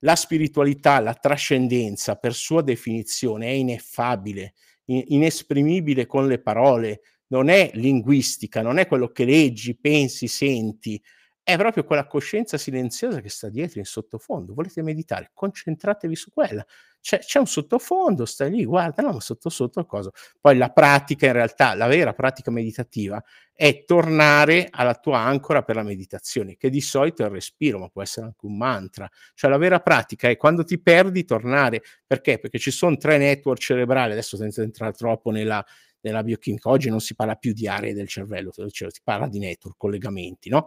la 0.00 0.16
spiritualità, 0.16 1.00
la 1.00 1.14
trascendenza, 1.14 2.16
per 2.16 2.34
sua 2.34 2.62
definizione, 2.62 3.46
è 3.46 3.50
ineffabile, 3.50 4.54
inesprimibile 4.84 6.06
con 6.06 6.26
le 6.26 6.40
parole, 6.40 7.00
non 7.28 7.48
è 7.48 7.70
linguistica, 7.74 8.62
non 8.62 8.78
è 8.78 8.86
quello 8.86 9.08
che 9.08 9.24
leggi, 9.24 9.76
pensi, 9.76 10.28
senti, 10.28 11.02
è 11.48 11.56
proprio 11.56 11.84
quella 11.84 12.08
coscienza 12.08 12.58
silenziosa 12.58 13.20
che 13.20 13.28
sta 13.28 13.48
dietro 13.48 13.78
in 13.78 13.84
sottofondo. 13.84 14.52
Volete 14.52 14.82
meditare? 14.82 15.30
Concentratevi 15.32 16.16
su 16.16 16.32
quella. 16.32 16.66
C'è, 17.00 17.20
c'è 17.20 17.38
un 17.38 17.46
sottofondo, 17.46 18.24
stai 18.24 18.50
lì, 18.50 18.64
guarda, 18.64 19.00
no, 19.04 19.12
ma 19.12 19.20
sotto 19.20 19.48
sotto 19.48 19.86
cosa. 19.86 20.10
Poi 20.40 20.56
la 20.56 20.70
pratica, 20.70 21.26
in 21.26 21.34
realtà, 21.34 21.74
la 21.74 21.86
vera 21.86 22.14
pratica 22.14 22.50
meditativa 22.50 23.22
è 23.52 23.84
tornare 23.84 24.66
alla 24.72 24.96
tua 24.96 25.20
ancora 25.20 25.62
per 25.62 25.76
la 25.76 25.84
meditazione, 25.84 26.56
che 26.56 26.68
di 26.68 26.80
solito 26.80 27.22
è 27.22 27.26
il 27.26 27.30
respiro, 27.30 27.78
ma 27.78 27.88
può 27.90 28.02
essere 28.02 28.26
anche 28.26 28.44
un 28.44 28.56
mantra. 28.56 29.08
Cioè 29.32 29.48
la 29.48 29.56
vera 29.56 29.78
pratica 29.78 30.28
è 30.28 30.36
quando 30.36 30.64
ti 30.64 30.80
perdi 30.80 31.24
tornare. 31.24 31.80
Perché? 32.04 32.40
Perché 32.40 32.58
ci 32.58 32.72
sono 32.72 32.96
tre 32.96 33.18
network 33.18 33.60
cerebrali, 33.60 34.10
adesso 34.10 34.36
senza 34.36 34.62
entrare 34.62 34.94
troppo 34.94 35.30
nella, 35.30 35.64
nella 36.00 36.24
biochimica, 36.24 36.70
oggi 36.70 36.90
non 36.90 36.98
si 36.98 37.14
parla 37.14 37.36
più 37.36 37.52
di 37.52 37.68
aree 37.68 37.94
del 37.94 38.08
cervello, 38.08 38.50
cioè 38.50 38.90
si 38.90 39.00
parla 39.04 39.28
di 39.28 39.38
network, 39.38 39.76
collegamenti, 39.78 40.48
no? 40.48 40.66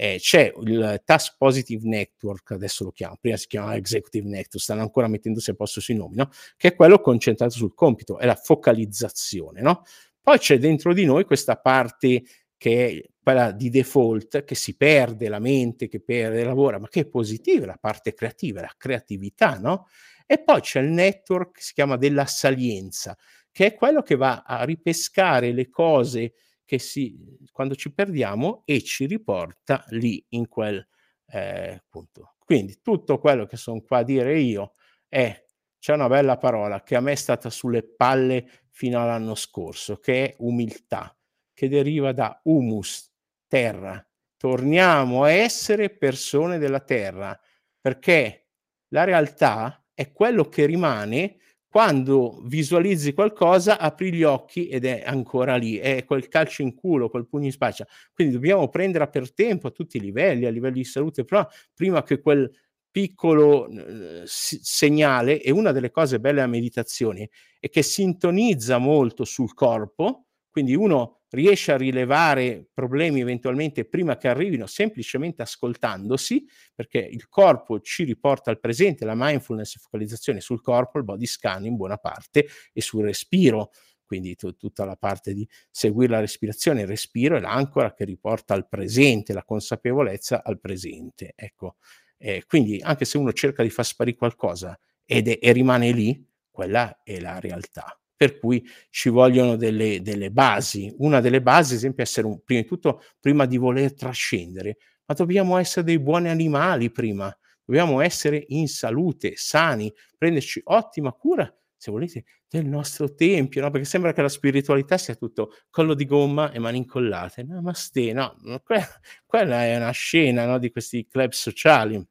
Eh, 0.00 0.18
c'è 0.20 0.52
il 0.60 1.02
Task 1.04 1.34
Positive 1.36 1.88
Network, 1.88 2.52
adesso 2.52 2.84
lo 2.84 2.92
chiamo, 2.92 3.16
prima 3.20 3.36
si 3.36 3.48
chiamava 3.48 3.74
Executive 3.74 4.28
Network, 4.28 4.60
stanno 4.60 4.82
ancora 4.82 5.08
mettendosi 5.08 5.50
a 5.50 5.54
posto 5.54 5.80
sui 5.80 5.96
nomi, 5.96 6.14
no? 6.14 6.30
che 6.56 6.68
è 6.68 6.74
quello 6.76 7.00
concentrato 7.00 7.54
sul 7.54 7.74
compito, 7.74 8.16
è 8.20 8.24
la 8.24 8.36
focalizzazione. 8.36 9.60
No? 9.60 9.82
Poi 10.22 10.38
c'è 10.38 10.58
dentro 10.58 10.94
di 10.94 11.04
noi 11.04 11.24
questa 11.24 11.56
parte 11.56 12.22
che 12.56 12.86
è 12.86 13.02
quella 13.20 13.50
di 13.50 13.70
default, 13.70 14.44
che 14.44 14.54
si 14.54 14.76
perde 14.76 15.28
la 15.28 15.40
mente, 15.40 15.88
che 15.88 16.00
perde, 16.00 16.44
lavora, 16.44 16.78
ma 16.78 16.86
che 16.86 17.00
è 17.00 17.06
positiva, 17.06 17.66
la 17.66 17.78
parte 17.80 18.14
creativa, 18.14 18.60
la 18.60 18.74
creatività, 18.76 19.58
no? 19.58 19.86
E 20.26 20.40
poi 20.42 20.60
c'è 20.60 20.80
il 20.80 20.90
network 20.90 21.56
che 21.56 21.62
si 21.62 21.72
chiama 21.72 21.96
della 21.96 22.26
salienza, 22.26 23.16
che 23.50 23.66
è 23.66 23.74
quello 23.74 24.02
che 24.02 24.14
va 24.14 24.44
a 24.46 24.62
ripescare 24.62 25.52
le 25.52 25.68
cose 25.68 26.34
che 26.68 26.78
si, 26.78 27.16
quando 27.50 27.74
ci 27.74 27.94
perdiamo 27.94 28.60
e 28.66 28.82
ci 28.82 29.06
riporta 29.06 29.86
lì 29.88 30.22
in 30.32 30.48
quel 30.48 30.86
eh, 31.28 31.82
punto. 31.88 32.34
Quindi 32.44 32.82
tutto 32.82 33.18
quello 33.18 33.46
che 33.46 33.56
sono 33.56 33.80
qua 33.80 33.98
a 33.98 34.02
dire 34.02 34.38
io 34.38 34.72
è, 35.08 35.46
c'è 35.78 35.94
una 35.94 36.08
bella 36.08 36.36
parola 36.36 36.82
che 36.82 36.94
a 36.94 37.00
me 37.00 37.12
è 37.12 37.14
stata 37.14 37.48
sulle 37.48 37.82
palle 37.82 38.66
fino 38.68 39.00
all'anno 39.00 39.34
scorso, 39.34 39.96
che 39.96 40.26
è 40.26 40.34
umiltà, 40.40 41.16
che 41.54 41.70
deriva 41.70 42.12
da 42.12 42.38
humus, 42.44 43.14
terra. 43.46 44.06
Torniamo 44.36 45.22
a 45.22 45.30
essere 45.30 45.88
persone 45.88 46.58
della 46.58 46.80
terra, 46.80 47.38
perché 47.80 48.48
la 48.88 49.04
realtà 49.04 49.86
è 49.94 50.12
quello 50.12 50.50
che 50.50 50.66
rimane 50.66 51.38
quando 51.70 52.40
visualizzi 52.44 53.12
qualcosa, 53.12 53.78
apri 53.78 54.12
gli 54.12 54.22
occhi 54.22 54.68
ed 54.68 54.86
è 54.86 55.02
ancora 55.04 55.56
lì, 55.56 55.76
è 55.76 56.04
quel 56.04 56.28
calcio 56.28 56.62
in 56.62 56.74
culo, 56.74 57.10
quel 57.10 57.26
pugno 57.26 57.44
in 57.44 57.52
spaccia. 57.52 57.86
Quindi 58.12 58.34
dobbiamo 58.34 58.68
prendere 58.68 59.08
per 59.08 59.32
tempo 59.34 59.66
a 59.66 59.70
tutti 59.70 59.98
i 59.98 60.00
livelli, 60.00 60.46
a 60.46 60.50
livello 60.50 60.74
di 60.74 60.84
salute, 60.84 61.24
però 61.24 61.46
prima 61.74 62.02
che 62.02 62.20
quel 62.20 62.50
piccolo 62.90 63.68
eh, 63.68 64.22
segnale, 64.24 65.42
e 65.42 65.50
una 65.50 65.72
delle 65.72 65.90
cose 65.90 66.18
belle 66.20 66.36
della 66.36 66.46
meditazione 66.46 67.28
è 67.60 67.68
che 67.68 67.82
sintonizza 67.82 68.78
molto 68.78 69.24
sul 69.24 69.52
corpo, 69.52 70.24
quindi 70.50 70.74
uno 70.74 71.17
riesce 71.30 71.72
a 71.72 71.76
rilevare 71.76 72.66
problemi 72.72 73.20
eventualmente 73.20 73.84
prima 73.84 74.16
che 74.16 74.28
arrivino 74.28 74.66
semplicemente 74.66 75.42
ascoltandosi, 75.42 76.44
perché 76.74 76.98
il 76.98 77.28
corpo 77.28 77.80
ci 77.80 78.04
riporta 78.04 78.50
al 78.50 78.60
presente, 78.60 79.04
la 79.04 79.14
mindfulness 79.14 79.76
e 79.76 79.80
focalizzazione 79.80 80.40
sul 80.40 80.62
corpo, 80.62 80.98
il 80.98 81.04
body 81.04 81.26
scan 81.26 81.66
in 81.66 81.76
buona 81.76 81.96
parte 81.96 82.46
e 82.72 82.80
sul 82.80 83.04
respiro, 83.04 83.70
quindi 84.04 84.34
t- 84.36 84.56
tutta 84.56 84.84
la 84.84 84.96
parte 84.96 85.34
di 85.34 85.46
seguire 85.70 86.12
la 86.12 86.20
respirazione, 86.20 86.82
il 86.82 86.86
respiro 86.86 87.36
è 87.36 87.40
l'ancora 87.40 87.92
che 87.92 88.04
riporta 88.04 88.54
al 88.54 88.66
presente, 88.66 89.34
la 89.34 89.44
consapevolezza 89.44 90.42
al 90.42 90.58
presente. 90.58 91.32
Ecco, 91.36 91.76
eh, 92.16 92.44
quindi 92.46 92.80
anche 92.82 93.04
se 93.04 93.18
uno 93.18 93.32
cerca 93.32 93.62
di 93.62 93.70
far 93.70 93.84
sparire 93.84 94.16
qualcosa 94.16 94.78
ed 95.04 95.28
è, 95.28 95.38
e 95.40 95.52
rimane 95.52 95.92
lì, 95.92 96.26
quella 96.50 97.02
è 97.04 97.20
la 97.20 97.38
realtà 97.38 97.98
per 98.18 98.40
cui 98.40 98.68
ci 98.90 99.10
vogliono 99.10 99.54
delle, 99.54 100.02
delle 100.02 100.32
basi. 100.32 100.92
Una 100.98 101.20
delle 101.20 101.40
basi, 101.40 101.72
ad 101.72 101.78
esempio, 101.78 102.02
è 102.02 102.06
essere 102.06 102.26
un, 102.26 102.42
prima 102.42 102.62
di 102.62 102.66
tutto, 102.66 103.00
prima 103.20 103.46
di 103.46 103.56
voler 103.56 103.94
trascendere, 103.94 104.78
ma 105.06 105.14
dobbiamo 105.14 105.56
essere 105.56 105.86
dei 105.86 106.00
buoni 106.00 106.28
animali 106.28 106.90
prima, 106.90 107.34
dobbiamo 107.64 108.00
essere 108.00 108.44
in 108.48 108.66
salute, 108.66 109.34
sani, 109.36 109.90
prenderci 110.18 110.60
ottima 110.64 111.12
cura, 111.12 111.48
se 111.76 111.92
volete, 111.92 112.24
del 112.48 112.66
nostro 112.66 113.14
tempio, 113.14 113.60
no? 113.60 113.70
perché 113.70 113.86
sembra 113.86 114.12
che 114.12 114.20
la 114.20 114.28
spiritualità 114.28 114.98
sia 114.98 115.14
tutto 115.14 115.52
collo 115.70 115.94
di 115.94 116.04
gomma 116.04 116.50
e 116.50 116.58
mani 116.58 116.78
incollate. 116.78 117.44
Namaste, 117.44 118.12
no, 118.12 118.34
quella, 118.64 118.88
quella 119.26 119.64
è 119.64 119.76
una 119.76 119.92
scena 119.92 120.44
no? 120.44 120.58
di 120.58 120.72
questi 120.72 121.06
club 121.06 121.30
sociali. 121.30 122.04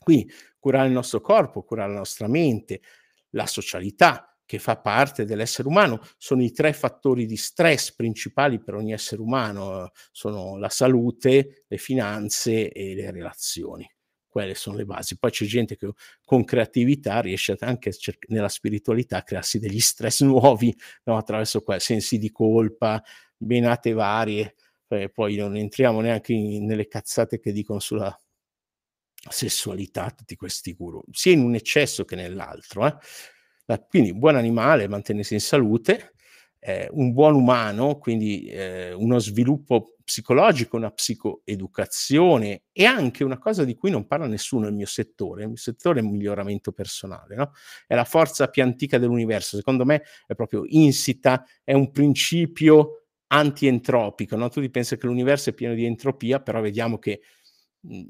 Qui 0.00 0.26
curare 0.58 0.86
il 0.86 0.94
nostro 0.94 1.20
corpo, 1.20 1.64
curare 1.64 1.92
la 1.92 1.98
nostra 1.98 2.28
mente, 2.28 2.80
la 3.32 3.46
socialità, 3.46 4.27
che 4.48 4.58
fa 4.58 4.78
parte 4.78 5.26
dell'essere 5.26 5.68
umano, 5.68 6.00
sono 6.16 6.42
i 6.42 6.52
tre 6.52 6.72
fattori 6.72 7.26
di 7.26 7.36
stress 7.36 7.92
principali 7.92 8.58
per 8.58 8.76
ogni 8.76 8.94
essere 8.94 9.20
umano, 9.20 9.90
sono 10.10 10.56
la 10.56 10.70
salute, 10.70 11.64
le 11.68 11.76
finanze 11.76 12.72
e 12.72 12.94
le 12.94 13.10
relazioni. 13.10 13.86
Quelle 14.26 14.54
sono 14.54 14.78
le 14.78 14.86
basi. 14.86 15.18
Poi 15.18 15.30
c'è 15.30 15.44
gente 15.44 15.76
che 15.76 15.90
con 16.24 16.44
creatività 16.44 17.20
riesce 17.20 17.58
anche 17.60 17.92
nella 18.28 18.48
spiritualità 18.48 19.18
a 19.18 19.22
crearsi 19.22 19.58
degli 19.58 19.80
stress 19.80 20.22
nuovi 20.24 20.74
no? 21.04 21.18
attraverso 21.18 21.60
que- 21.60 21.78
sensi 21.78 22.16
di 22.16 22.30
colpa, 22.30 23.02
benate 23.36 23.92
varie. 23.92 24.54
Eh, 24.88 25.10
poi 25.10 25.36
non 25.36 25.56
entriamo 25.56 26.00
neanche 26.00 26.32
in, 26.32 26.64
nelle 26.64 26.88
cazzate 26.88 27.38
che 27.38 27.52
dicono 27.52 27.80
sulla 27.80 28.18
sessualità, 29.28 30.10
tutti 30.10 30.36
questi 30.36 30.72
guru, 30.72 31.02
sia 31.10 31.32
in 31.32 31.40
un 31.40 31.54
eccesso 31.54 32.06
che 32.06 32.16
nell'altro. 32.16 32.86
Eh? 32.86 32.96
Quindi 33.88 34.14
buon 34.14 34.36
animale, 34.36 34.88
mantenersi 34.88 35.34
in 35.34 35.40
salute, 35.40 36.14
eh, 36.60 36.88
un 36.92 37.12
buon 37.12 37.34
umano, 37.34 37.98
quindi 37.98 38.46
eh, 38.46 38.92
uno 38.92 39.18
sviluppo 39.18 39.94
psicologico, 40.02 40.76
una 40.76 40.90
psicoeducazione 40.90 42.62
e 42.72 42.84
anche 42.86 43.24
una 43.24 43.38
cosa 43.38 43.64
di 43.64 43.74
cui 43.74 43.90
non 43.90 44.06
parla 44.06 44.26
nessuno 44.26 44.64
nel 44.64 44.72
mio 44.72 44.86
settore, 44.86 45.42
il 45.42 45.48
mio 45.48 45.56
settore 45.56 46.00
è 46.00 46.02
il 46.02 46.08
miglioramento 46.08 46.72
personale, 46.72 47.34
no? 47.34 47.52
è 47.86 47.94
la 47.94 48.04
forza 48.04 48.48
più 48.48 48.62
antica 48.62 48.98
dell'universo, 48.98 49.56
secondo 49.56 49.84
me 49.84 50.02
è 50.26 50.34
proprio 50.34 50.62
insita, 50.66 51.44
è 51.62 51.74
un 51.74 51.90
principio 51.90 53.02
anti-entropico, 53.26 54.34
no? 54.36 54.48
tu 54.48 54.66
pensi 54.70 54.96
che 54.96 55.06
l'universo 55.06 55.50
è 55.50 55.52
pieno 55.52 55.74
di 55.74 55.84
entropia, 55.84 56.40
però 56.40 56.62
vediamo 56.62 56.98
che 56.98 57.20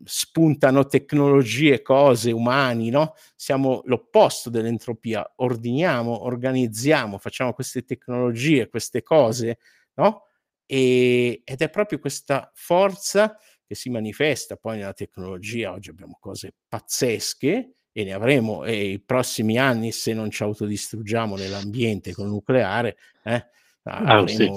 spuntano 0.05 0.87
tecnologie, 0.87 1.83
cose, 1.83 2.31
umani, 2.31 2.91
no? 2.91 3.15
Siamo 3.37 3.83
l'opposto 3.85 4.51
dell'entropia, 4.51 5.33
ordiniamo, 5.37 6.25
organizziamo, 6.25 7.19
facciamo 7.19 7.53
queste 7.53 7.85
tecnologie, 7.85 8.69
queste 8.69 9.03
cose, 9.03 9.59
no? 9.95 10.25
E, 10.67 11.43
ed 11.45 11.61
è 11.61 11.71
proprio 11.71 11.99
questa 11.99 12.51
forza 12.55 13.37
che 13.65 13.75
si 13.75 13.91
manifesta 13.91 14.57
poi 14.57 14.79
nella 14.79 14.95
tecnologia. 14.95 15.73
Oggi 15.73 15.91
abbiamo 15.91 16.17
cose 16.19 16.55
pazzesche 16.67 17.73
e 17.93 18.05
ne 18.05 18.13
avremo 18.13 18.65
e 18.65 18.93
i 18.93 19.01
prossimi 19.01 19.59
anni 19.59 19.93
se 19.93 20.15
non 20.15 20.31
ci 20.31 20.43
autodistruggiamo 20.43 21.37
nell'ambiente 21.37 22.15
con 22.15 22.27
il 22.27 22.33
nucleare, 22.33 22.97
eh, 23.25 23.47
ah, 23.83 24.27
sì, 24.27 24.51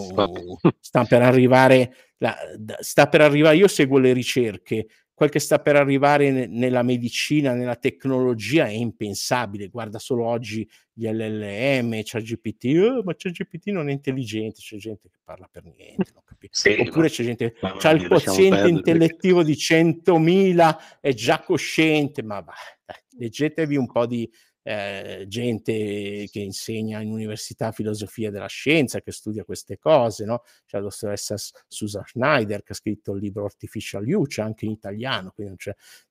sta 0.80 1.04
per 1.06 1.22
arrivare, 1.22 1.96
la, 2.18 2.38
sta 2.80 3.08
per 3.08 3.22
arrivare, 3.22 3.58
io 3.58 3.68
seguo 3.68 3.98
le 3.98 4.14
ricerche, 4.14 4.88
quel 5.22 5.30
che 5.30 5.40
sta 5.40 5.60
per 5.60 5.76
arrivare 5.76 6.32
ne- 6.32 6.48
nella 6.48 6.82
medicina, 6.82 7.54
nella 7.54 7.76
tecnologia 7.76 8.66
è 8.66 8.72
impensabile. 8.72 9.68
Guarda 9.68 10.00
solo 10.00 10.26
oggi 10.26 10.68
gli 10.92 11.08
LLM, 11.08 12.02
c'è 12.02 12.22
GPT, 12.22 12.76
oh, 12.82 13.04
ma 13.04 13.14
c'è 13.14 13.30
GPT 13.30 13.68
non 13.68 13.88
è 13.90 13.92
intelligente, 13.92 14.62
c'è 14.62 14.78
gente 14.78 15.10
che 15.10 15.20
parla 15.24 15.48
per 15.52 15.66
niente, 15.66 16.12
sì, 16.50 16.76
oppure 16.80 17.08
c'è 17.10 17.24
gente 17.24 17.54
che 17.54 17.88
ha 17.88 17.92
il 17.92 18.08
quoziente 18.08 18.68
intellettivo 18.68 19.44
di 19.44 19.54
100.000, 19.54 20.78
è 21.00 21.14
già 21.14 21.40
cosciente, 21.42 22.24
ma 22.24 22.42
dai, 22.42 22.96
leggetevi 23.20 23.76
un 23.76 23.92
po' 23.92 24.08
di 24.08 24.28
eh, 24.64 25.26
gente 25.28 26.28
che 26.30 26.40
insegna 26.40 27.02
in 27.02 27.12
università 27.12 27.72
filosofia 27.72 28.30
della 28.30 28.48
scienza, 28.48 29.02
che 29.02 29.12
studia 29.12 29.44
queste 29.44 29.78
cose, 29.78 30.26
no? 30.26 30.44
C'è 30.66 30.78
la 30.78 30.84
dottoressa 30.84 31.36
Susan 31.68 32.04
Schneider 32.06 32.64
che 32.64 32.74
ha 32.74 32.76
scritto 32.76 33.14
il 33.14 33.22
libro 33.22 33.46
Artificial 33.46 34.06
c'è 34.28 34.42
anche 34.42 34.66
in 34.66 34.72
italiano, 34.72 35.32
quindi 35.32 35.56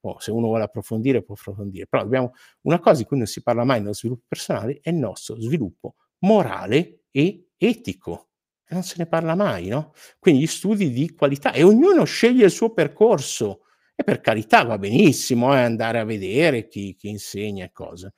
oh, 0.00 0.18
se 0.18 0.30
uno 0.30 0.46
vuole 0.46 0.64
approfondire 0.64 1.22
può 1.22 1.34
approfondire. 1.34 1.86
Però 1.86 2.02
abbiamo 2.02 2.32
una 2.62 2.78
cosa 2.78 2.98
di 2.98 3.04
cui 3.04 3.18
non 3.18 3.26
si 3.26 3.42
parla 3.42 3.64
mai 3.64 3.80
nello 3.80 3.94
sviluppo 3.94 4.24
personale, 4.26 4.80
è 4.82 4.90
il 4.90 4.96
nostro 4.96 5.40
sviluppo 5.40 5.94
morale 6.20 7.02
e 7.10 7.50
etico. 7.56 8.28
Non 8.70 8.84
se 8.84 8.96
ne 8.98 9.06
parla 9.06 9.34
mai, 9.34 9.66
no? 9.66 9.92
Quindi 10.20 10.42
gli 10.42 10.46
studi 10.46 10.90
di 10.90 11.12
qualità 11.14 11.52
e 11.52 11.64
ognuno 11.64 12.04
sceglie 12.04 12.44
il 12.44 12.50
suo 12.52 12.72
percorso. 12.72 13.62
E 13.96 14.04
per 14.04 14.20
carità 14.20 14.62
va 14.62 14.78
benissimo 14.78 15.52
eh, 15.54 15.60
andare 15.60 15.98
a 15.98 16.04
vedere 16.04 16.68
chi, 16.68 16.94
chi 16.94 17.08
insegna 17.08 17.64
e 17.64 17.72
cose 17.72 18.14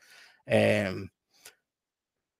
eh, 0.53 1.11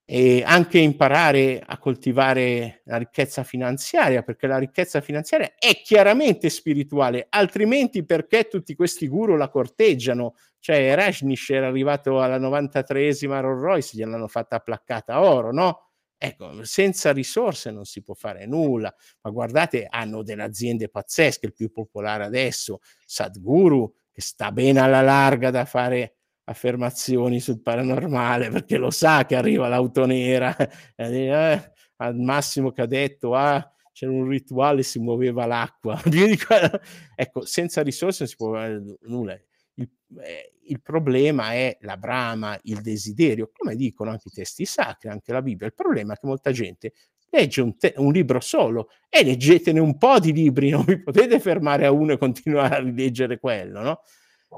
e 0.05 0.43
anche 0.45 0.79
imparare 0.79 1.63
a 1.65 1.79
coltivare 1.79 2.83
la 2.85 2.99
ricchezza 2.99 3.45
finanziaria, 3.45 4.23
perché 4.23 4.47
la 4.47 4.59
ricchezza 4.59 5.01
finanziaria 5.01 5.55
è 5.59 5.81
chiaramente 5.83 6.51
spirituale, 6.51 7.27
altrimenti 7.31 8.05
perché 8.05 8.49
tutti 8.49 8.75
questi 8.75 9.09
guru 9.09 9.37
la 9.37 9.49
corteggiano? 9.49 10.35
Cioè 10.59 10.95
Rajnish 10.95 11.51
era 11.51 11.69
arrivato 11.69 12.21
alla 12.21 12.39
93esima 12.39 13.41
Rolls 13.41 13.63
Royce, 13.63 13.97
gliel'hanno 13.97 14.29
fatta 14.29 14.59
placcata 14.59 15.15
a 15.15 15.23
oro, 15.23 15.51
no? 15.51 15.87
Ecco, 16.19 16.63
senza 16.65 17.13
risorse 17.13 17.71
non 17.71 17.85
si 17.85 18.03
può 18.03 18.13
fare 18.15 18.47
nulla, 18.47 18.95
ma 19.23 19.31
guardate, 19.31 19.87
hanno 19.89 20.23
delle 20.23 20.43
aziende 20.43 20.91
pazzesche, 20.91 21.47
il 21.47 21.55
più 21.55 21.73
popolare 21.73 22.25
adesso, 22.25 22.81
Sadhguru, 23.07 23.91
che 24.13 24.21
sta 24.21 24.53
bene 24.53 24.81
alla 24.81 25.01
larga 25.01 25.51
da 25.51 25.65
fare 25.65 26.17
affermazioni 26.45 27.41
sul 27.41 27.61
paranormale 27.63 28.51
perché 28.51 28.77
lo 28.77 28.91
sa 28.91 29.25
che 29.27 29.37
arriva 29.37 29.69
l'auto 29.69 30.07
nera 30.07 30.55
eh, 30.97 31.73
al 31.97 32.17
massimo 32.17 32.73
che 32.73 32.83
ha 32.83 32.87
detto 32.87 33.35
ah 33.35 33.73
c'era 33.93 34.11
un 34.11 34.27
rituale 34.27 34.83
si 34.83 34.99
muoveva 34.99 35.47
l'acqua 35.47 36.01
ecco 37.15 37.45
senza 37.45 37.83
risorse 37.83 38.21
non 38.21 38.29
si 38.29 38.37
può 38.37 38.53
fare 38.53 38.83
nulla. 39.03 39.39
Il, 39.75 39.89
eh, 40.21 40.55
il, 40.65 40.83
problema 40.83 41.53
è 41.53 41.77
la 41.81 41.97
brama 41.97 42.59
il 42.65 42.81
desiderio 42.81 43.51
come 43.53 43.77
dicono 43.77 44.11
anche 44.11 44.29
i 44.29 44.33
testi 44.33 44.65
sacri 44.65 45.09
anche 45.09 45.33
la 45.33 45.43
Bibbia. 45.43 45.67
Il 45.67 45.75
problema 45.75 46.15
è 46.15 46.17
che 46.17 46.27
molta 46.27 46.51
gente 46.51 46.93
legge 47.31 47.61
un, 47.63 47.77
te- 47.79 47.95
un 47.97 48.13
libro 48.13 48.41
solo 48.41 48.89
e 49.09 49.25
leggetene 49.25 49.81
un 49.81 49.97
po' 49.97 50.19
di 50.19 50.33
libri 50.33 50.71
non 50.71 50.85
vi 50.85 51.01
potete 51.01 51.41
fermare 51.41 51.87
a 51.87 51.91
uno 51.91 52.13
e 52.13 52.19
continuare 52.19 52.75
a 52.77 52.81
rileggere 52.81 53.39
quello 53.39 53.81
no? 53.81 54.01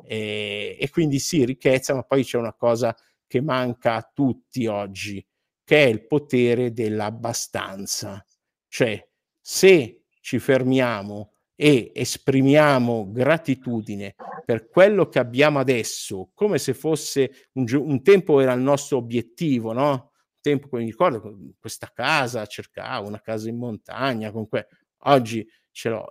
E, 0.07 0.77
e 0.79 0.91
quindi 0.91 1.19
sì, 1.19 1.45
ricchezza, 1.45 1.95
ma 1.95 2.03
poi 2.03 2.25
c'è 2.25 2.39
una 2.39 2.55
cosa 2.55 2.97
che 3.27 3.41
manca 3.41 3.95
a 3.95 4.11
tutti 4.13 4.67
oggi, 4.67 5.25
che 5.65 5.85
è 5.85 5.89
il 5.89 6.07
potere 6.07 6.73
dell'abbastanza. 6.73 8.25
Cioè, 8.69 9.09
se 9.41 10.05
ci 10.21 10.39
fermiamo 10.39 11.33
e 11.55 11.93
esprimiamo 11.95 13.11
gratitudine 13.13 14.17
per 14.45 14.69
quello 14.69 15.09
che 15.09 15.19
abbiamo 15.19 15.59
adesso, 15.59 16.31
come 16.35 16.59
se 16.59 16.75
fosse 16.75 17.49
un, 17.53 17.67
un 17.73 18.03
tempo 18.03 18.41
era 18.41 18.53
il 18.53 18.61
nostro 18.61 18.99
obiettivo, 18.99 19.73
no? 19.73 19.91
Un 19.91 20.41
tempo, 20.41 20.69
mi 20.77 20.85
ricordo, 20.85 21.39
questa 21.59 21.91
casa, 21.93 22.45
cercavo 22.47 23.09
una 23.09 23.21
casa 23.21 23.49
in 23.49 23.57
montagna, 23.57 24.31
comunque 24.31 24.69
oggi 25.05 25.47
ce 25.71 25.89
l'ho. 25.89 26.07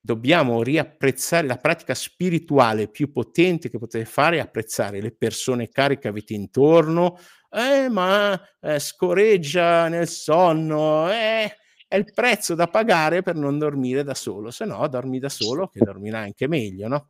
Dobbiamo 0.00 0.62
riapprezzare 0.62 1.46
la 1.46 1.56
pratica 1.56 1.94
spirituale 1.94 2.88
più 2.88 3.12
potente 3.12 3.68
che 3.68 3.78
potete 3.78 4.04
fare, 4.04 4.40
apprezzare 4.40 5.00
le 5.00 5.12
persone 5.12 5.68
care 5.68 5.98
che 5.98 6.08
avete 6.08 6.34
intorno, 6.34 7.18
eh, 7.50 7.88
ma 7.88 8.40
eh, 8.60 8.78
scoreggia 8.78 9.88
nel 9.88 10.08
sonno, 10.08 11.10
eh, 11.10 11.52
è 11.88 11.96
il 11.96 12.12
prezzo 12.12 12.54
da 12.54 12.68
pagare 12.68 13.22
per 13.22 13.34
non 13.34 13.58
dormire 13.58 14.04
da 14.04 14.14
solo, 14.14 14.50
se 14.50 14.66
no 14.66 14.86
dormi 14.88 15.18
da 15.18 15.30
solo 15.30 15.68
che 15.68 15.80
dormirai 15.80 16.24
anche 16.24 16.46
meglio, 16.46 16.86
no? 16.88 17.08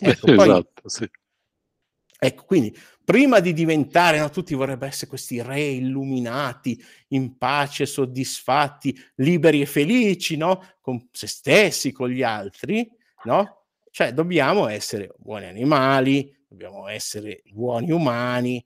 Ecco, 0.00 0.26
poi, 0.34 0.48
esatto, 0.48 0.88
sì. 0.88 1.10
Ecco, 2.24 2.44
quindi 2.44 2.72
prima 3.04 3.40
di 3.40 3.52
diventare, 3.52 4.20
no, 4.20 4.30
tutti 4.30 4.54
vorrebbero 4.54 4.88
essere 4.88 5.08
questi 5.08 5.42
re 5.42 5.60
illuminati, 5.60 6.80
in 7.08 7.36
pace, 7.36 7.84
soddisfatti, 7.84 8.96
liberi 9.16 9.60
e 9.60 9.66
felici, 9.66 10.36
no? 10.36 10.62
Con 10.80 11.08
se 11.10 11.26
stessi, 11.26 11.90
con 11.90 12.10
gli 12.10 12.22
altri, 12.22 12.88
no? 13.24 13.64
Cioè 13.90 14.12
dobbiamo 14.12 14.68
essere 14.68 15.12
buoni 15.18 15.46
animali, 15.46 16.32
dobbiamo 16.46 16.86
essere 16.86 17.42
buoni 17.46 17.90
umani 17.90 18.64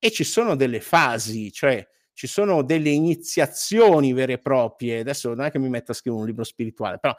e 0.00 0.10
ci 0.10 0.24
sono 0.24 0.56
delle 0.56 0.80
fasi, 0.80 1.52
cioè 1.52 1.86
ci 2.12 2.26
sono 2.26 2.64
delle 2.64 2.90
iniziazioni 2.90 4.14
vere 4.14 4.32
e 4.32 4.38
proprie. 4.38 4.98
Adesso 4.98 5.28
non 5.32 5.44
è 5.44 5.52
che 5.52 5.60
mi 5.60 5.68
metto 5.68 5.92
a 5.92 5.94
scrivere 5.94 6.22
un 6.22 6.28
libro 6.28 6.42
spirituale, 6.42 6.98
però 6.98 7.14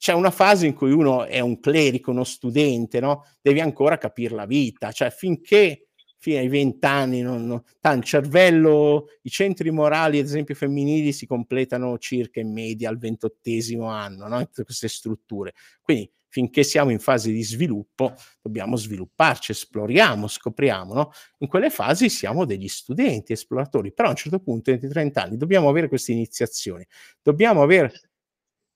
c'è 0.00 0.14
una 0.14 0.30
fase 0.30 0.66
in 0.66 0.72
cui 0.72 0.92
uno 0.92 1.26
è 1.26 1.40
un 1.40 1.60
clerico, 1.60 2.10
uno 2.10 2.24
studente, 2.24 3.00
no? 3.00 3.26
Devi 3.42 3.60
ancora 3.60 3.98
capire 3.98 4.34
la 4.34 4.46
vita, 4.46 4.92
cioè 4.92 5.10
finché 5.10 5.88
fino 6.16 6.38
ai 6.38 6.48
vent'anni, 6.48 7.20
non, 7.20 7.44
non, 7.46 8.02
cervello, 8.02 9.08
i 9.22 9.28
centri 9.28 9.70
morali, 9.70 10.18
ad 10.18 10.24
esempio 10.24 10.54
femminili, 10.54 11.12
si 11.12 11.26
completano 11.26 11.98
circa 11.98 12.40
in 12.40 12.50
media 12.50 12.88
al 12.88 12.96
ventottesimo 12.96 13.88
anno, 13.88 14.26
no? 14.26 14.48
queste 14.64 14.88
strutture. 14.88 15.52
Quindi 15.82 16.10
finché 16.28 16.62
siamo 16.62 16.90
in 16.90 16.98
fase 16.98 17.30
di 17.30 17.42
sviluppo, 17.42 18.14
dobbiamo 18.40 18.76
svilupparci, 18.76 19.52
esploriamo, 19.52 20.28
scopriamo. 20.28 20.94
No? 20.94 21.10
In 21.40 21.48
quelle 21.48 21.68
fasi 21.68 22.08
siamo 22.08 22.46
degli 22.46 22.68
studenti, 22.68 23.34
esploratori, 23.34 23.92
però 23.92 24.08
a 24.08 24.12
un 24.12 24.16
certo 24.16 24.40
punto, 24.40 24.70
entro 24.70 24.86
i 24.86 24.90
30 24.90 25.22
anni, 25.22 25.36
dobbiamo 25.36 25.68
avere 25.68 25.88
queste 25.88 26.12
iniziazioni, 26.12 26.86
dobbiamo 27.22 27.60
aver 27.60 28.09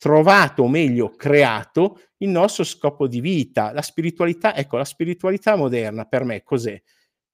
trovato, 0.04 0.64
o 0.64 0.68
meglio, 0.68 1.12
creato 1.16 1.98
il 2.18 2.28
nostro 2.28 2.62
scopo 2.62 3.08
di 3.08 3.22
vita. 3.22 3.72
La 3.72 3.80
spiritualità, 3.80 4.54
ecco, 4.54 4.76
la 4.76 4.84
spiritualità 4.84 5.56
moderna 5.56 6.04
per 6.04 6.24
me 6.24 6.42
cos'è? 6.42 6.78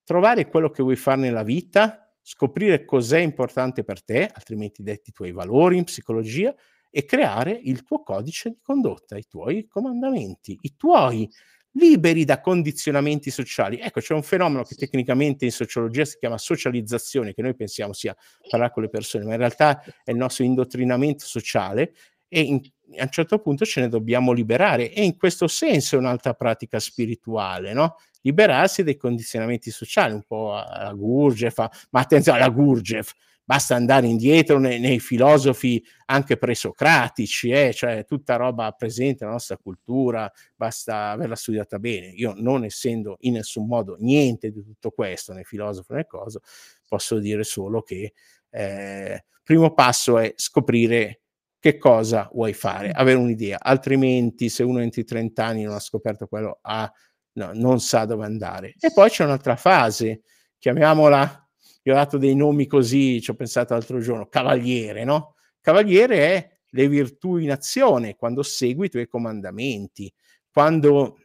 Trovare 0.04 0.46
quello 0.46 0.70
che 0.70 0.80
vuoi 0.84 0.94
fare 0.94 1.18
nella 1.18 1.42
vita, 1.42 2.08
scoprire 2.22 2.84
cos'è 2.84 3.18
importante 3.18 3.82
per 3.82 4.04
te, 4.04 4.30
altrimenti 4.32 4.84
detti 4.84 5.10
i 5.10 5.12
tuoi 5.12 5.32
valori 5.32 5.78
in 5.78 5.84
psicologia, 5.84 6.54
e 6.88 7.04
creare 7.04 7.58
il 7.60 7.82
tuo 7.82 8.04
codice 8.04 8.50
di 8.50 8.58
condotta, 8.62 9.16
i 9.16 9.26
tuoi 9.26 9.66
comandamenti, 9.66 10.56
i 10.60 10.76
tuoi 10.76 11.28
liberi 11.72 12.24
da 12.24 12.40
condizionamenti 12.40 13.32
sociali. 13.32 13.80
Ecco, 13.80 13.98
c'è 13.98 14.14
un 14.14 14.22
fenomeno 14.22 14.62
che 14.62 14.76
tecnicamente 14.76 15.44
in 15.44 15.50
sociologia 15.50 16.04
si 16.04 16.18
chiama 16.18 16.38
socializzazione, 16.38 17.34
che 17.34 17.42
noi 17.42 17.56
pensiamo 17.56 17.92
sia 17.92 18.16
parlare 18.48 18.72
con 18.72 18.84
le 18.84 18.88
persone, 18.90 19.24
ma 19.24 19.32
in 19.32 19.38
realtà 19.38 19.82
è 20.04 20.12
il 20.12 20.16
nostro 20.16 20.44
indottrinamento 20.44 21.26
sociale 21.26 21.94
e 22.30 22.40
in, 22.40 22.60
a 22.98 23.02
un 23.02 23.10
certo 23.10 23.38
punto 23.40 23.64
ce 23.64 23.80
ne 23.80 23.88
dobbiamo 23.88 24.32
liberare 24.32 24.92
e 24.92 25.04
in 25.04 25.16
questo 25.16 25.48
senso 25.48 25.96
è 25.96 25.98
un'altra 25.98 26.34
pratica 26.34 26.78
spirituale, 26.78 27.72
no? 27.72 27.96
Liberarsi 28.22 28.82
dai 28.82 28.96
condizionamenti 28.96 29.70
sociali, 29.70 30.14
un 30.14 30.22
po' 30.22 30.54
alla 30.54 30.92
Gurdjieff, 30.92 31.58
ma 31.90 32.00
attenzione 32.00 32.38
alla 32.38 32.50
Gurdjieff, 32.50 33.12
basta 33.42 33.74
andare 33.74 34.06
indietro 34.06 34.58
nei, 34.58 34.78
nei 34.78 35.00
filosofi 35.00 35.82
anche 36.06 36.36
presocratici, 36.36 37.50
eh? 37.50 37.72
cioè 37.72 38.04
tutta 38.04 38.36
roba 38.36 38.70
presente 38.72 39.18
nella 39.20 39.32
nostra 39.32 39.56
cultura, 39.56 40.30
basta 40.54 41.10
averla 41.10 41.34
studiata 41.34 41.78
bene. 41.78 42.08
Io 42.08 42.34
non 42.36 42.64
essendo 42.64 43.16
in 43.20 43.34
nessun 43.34 43.66
modo 43.66 43.96
niente 43.98 44.52
di 44.52 44.62
tutto 44.62 44.90
questo, 44.90 45.32
né 45.32 45.42
filosofo 45.42 45.94
né 45.94 46.06
cosa, 46.06 46.40
posso 46.86 47.18
dire 47.18 47.42
solo 47.42 47.82
che 47.82 48.12
eh, 48.50 49.24
primo 49.42 49.74
passo 49.74 50.18
è 50.18 50.32
scoprire 50.36 51.19
che 51.60 51.76
cosa 51.76 52.28
vuoi 52.32 52.54
fare, 52.54 52.90
avere 52.90 53.18
un'idea, 53.18 53.58
altrimenti 53.60 54.48
se 54.48 54.62
uno 54.62 54.80
entro 54.80 55.02
i 55.02 55.04
30 55.04 55.44
anni 55.44 55.62
non 55.62 55.74
ha 55.74 55.78
scoperto 55.78 56.26
quello, 56.26 56.58
ah, 56.62 56.90
no, 57.32 57.50
non 57.54 57.80
sa 57.80 58.06
dove 58.06 58.24
andare. 58.24 58.74
E 58.80 58.90
poi 58.92 59.10
c'è 59.10 59.24
un'altra 59.24 59.56
fase, 59.56 60.22
chiamiamola 60.58 61.48
gli 61.82 61.90
ho 61.90 61.94
dato 61.94 62.18
dei 62.18 62.34
nomi 62.34 62.66
così, 62.66 63.20
ci 63.20 63.30
ho 63.30 63.34
pensato 63.34 63.74
l'altro 63.74 64.00
giorno, 64.00 64.26
cavaliere, 64.26 65.04
no? 65.04 65.34
Cavaliere 65.60 66.18
è 66.18 66.58
le 66.70 66.88
virtù 66.88 67.36
in 67.36 67.50
azione, 67.50 68.16
quando 68.16 68.42
segui 68.42 68.86
i 68.86 68.90
tuoi 68.90 69.06
comandamenti, 69.06 70.12
quando 70.50 71.18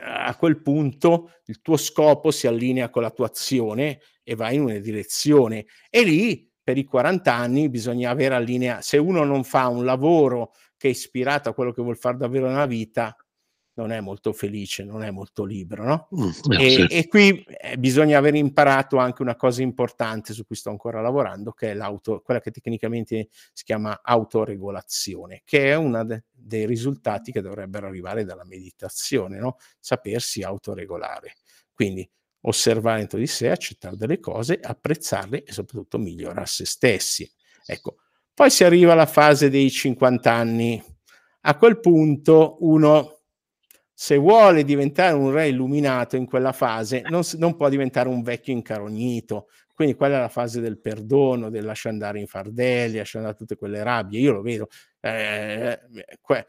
a 0.00 0.36
quel 0.36 0.60
punto 0.60 1.32
il 1.46 1.60
tuo 1.62 1.76
scopo 1.76 2.30
si 2.30 2.46
allinea 2.46 2.90
con 2.90 3.02
la 3.02 3.10
tua 3.10 3.26
azione 3.26 4.00
e 4.22 4.34
vai 4.34 4.56
in 4.56 4.62
una 4.62 4.78
direzione. 4.78 5.66
E 5.88 6.02
lì 6.02 6.50
per 6.62 6.78
i 6.78 6.84
40 6.84 7.32
anni 7.32 7.68
bisogna 7.68 8.10
avere 8.10 8.34
allinea. 8.34 8.80
Se 8.80 8.96
uno 8.96 9.24
non 9.24 9.44
fa 9.44 9.68
un 9.68 9.84
lavoro 9.84 10.52
che 10.76 10.88
è 10.88 10.90
ispirato 10.90 11.48
a 11.48 11.54
quello 11.54 11.72
che 11.72 11.82
vuol 11.82 11.96
fare 11.96 12.16
davvero 12.16 12.46
nella 12.48 12.66
vita, 12.66 13.16
non 13.74 13.90
è 13.90 14.00
molto 14.00 14.32
felice, 14.32 14.84
non 14.84 15.02
è 15.02 15.10
molto 15.10 15.44
libero, 15.44 15.84
no? 15.84 16.08
Mm, 16.14 16.52
eh, 16.52 16.66
e, 16.66 16.70
sì. 16.70 16.86
e, 16.88 17.08
qui 17.08 17.42
eh, 17.42 17.78
bisogna 17.78 18.18
aver 18.18 18.34
imparato 18.34 18.98
anche 18.98 19.22
una 19.22 19.34
cosa 19.34 19.62
importante 19.62 20.34
su 20.34 20.44
cui 20.44 20.56
sto 20.56 20.70
ancora 20.70 21.00
lavorando, 21.00 21.52
che 21.52 21.70
è 21.70 21.74
l'auto, 21.74 22.20
quella 22.20 22.40
che 22.40 22.50
tecnicamente 22.50 23.28
si 23.52 23.64
chiama 23.64 24.00
autoregolazione, 24.02 25.40
che 25.44 25.70
è 25.70 25.74
uno 25.74 26.04
de- 26.04 26.24
dei 26.30 26.66
risultati 26.66 27.32
che 27.32 27.40
dovrebbero 27.40 27.86
arrivare 27.86 28.24
dalla 28.24 28.44
meditazione, 28.44 29.38
no? 29.38 29.56
Sapersi 29.78 30.42
autoregolare. 30.42 31.36
Quindi 31.72 32.08
osservare 32.42 32.98
dentro 32.98 33.18
di 33.18 33.26
sé, 33.26 33.50
accettare 33.50 33.96
delle 33.96 34.20
cose, 34.20 34.58
apprezzarle 34.60 35.44
e 35.44 35.52
soprattutto 35.52 35.98
migliorare 35.98 36.46
se 36.46 36.64
stessi. 36.64 37.30
Ecco, 37.64 37.96
poi 38.34 38.50
si 38.50 38.64
arriva 38.64 38.92
alla 38.92 39.06
fase 39.06 39.50
dei 39.50 39.70
50 39.70 40.32
anni. 40.32 40.82
A 41.42 41.56
quel 41.56 41.80
punto 41.80 42.56
uno 42.60 43.22
se 43.94 44.16
vuole 44.16 44.64
diventare 44.64 45.14
un 45.14 45.30
re 45.30 45.48
illuminato 45.48 46.16
in 46.16 46.26
quella 46.26 46.52
fase, 46.52 47.02
non, 47.08 47.22
non, 47.36 47.56
può 47.56 47.68
diventare 47.68 48.08
un 48.08 48.22
vecchio 48.22 48.52
incarognito. 48.52 49.46
Quindi 49.74 49.94
quella 49.94 50.16
è 50.16 50.20
la 50.20 50.28
fase 50.28 50.60
del 50.60 50.80
perdono, 50.80 51.50
del 51.50 51.64
lasciare 51.64 51.94
andare 51.94 52.18
in 52.18 52.26
fardelli, 52.26 52.96
lasciare 52.96 53.24
andare 53.24 53.38
tutte 53.38 53.56
quelle 53.56 53.82
rabbie. 53.82 54.20
Io 54.20 54.32
lo 54.32 54.42
vedo, 54.42 54.68
eh, 55.00 55.78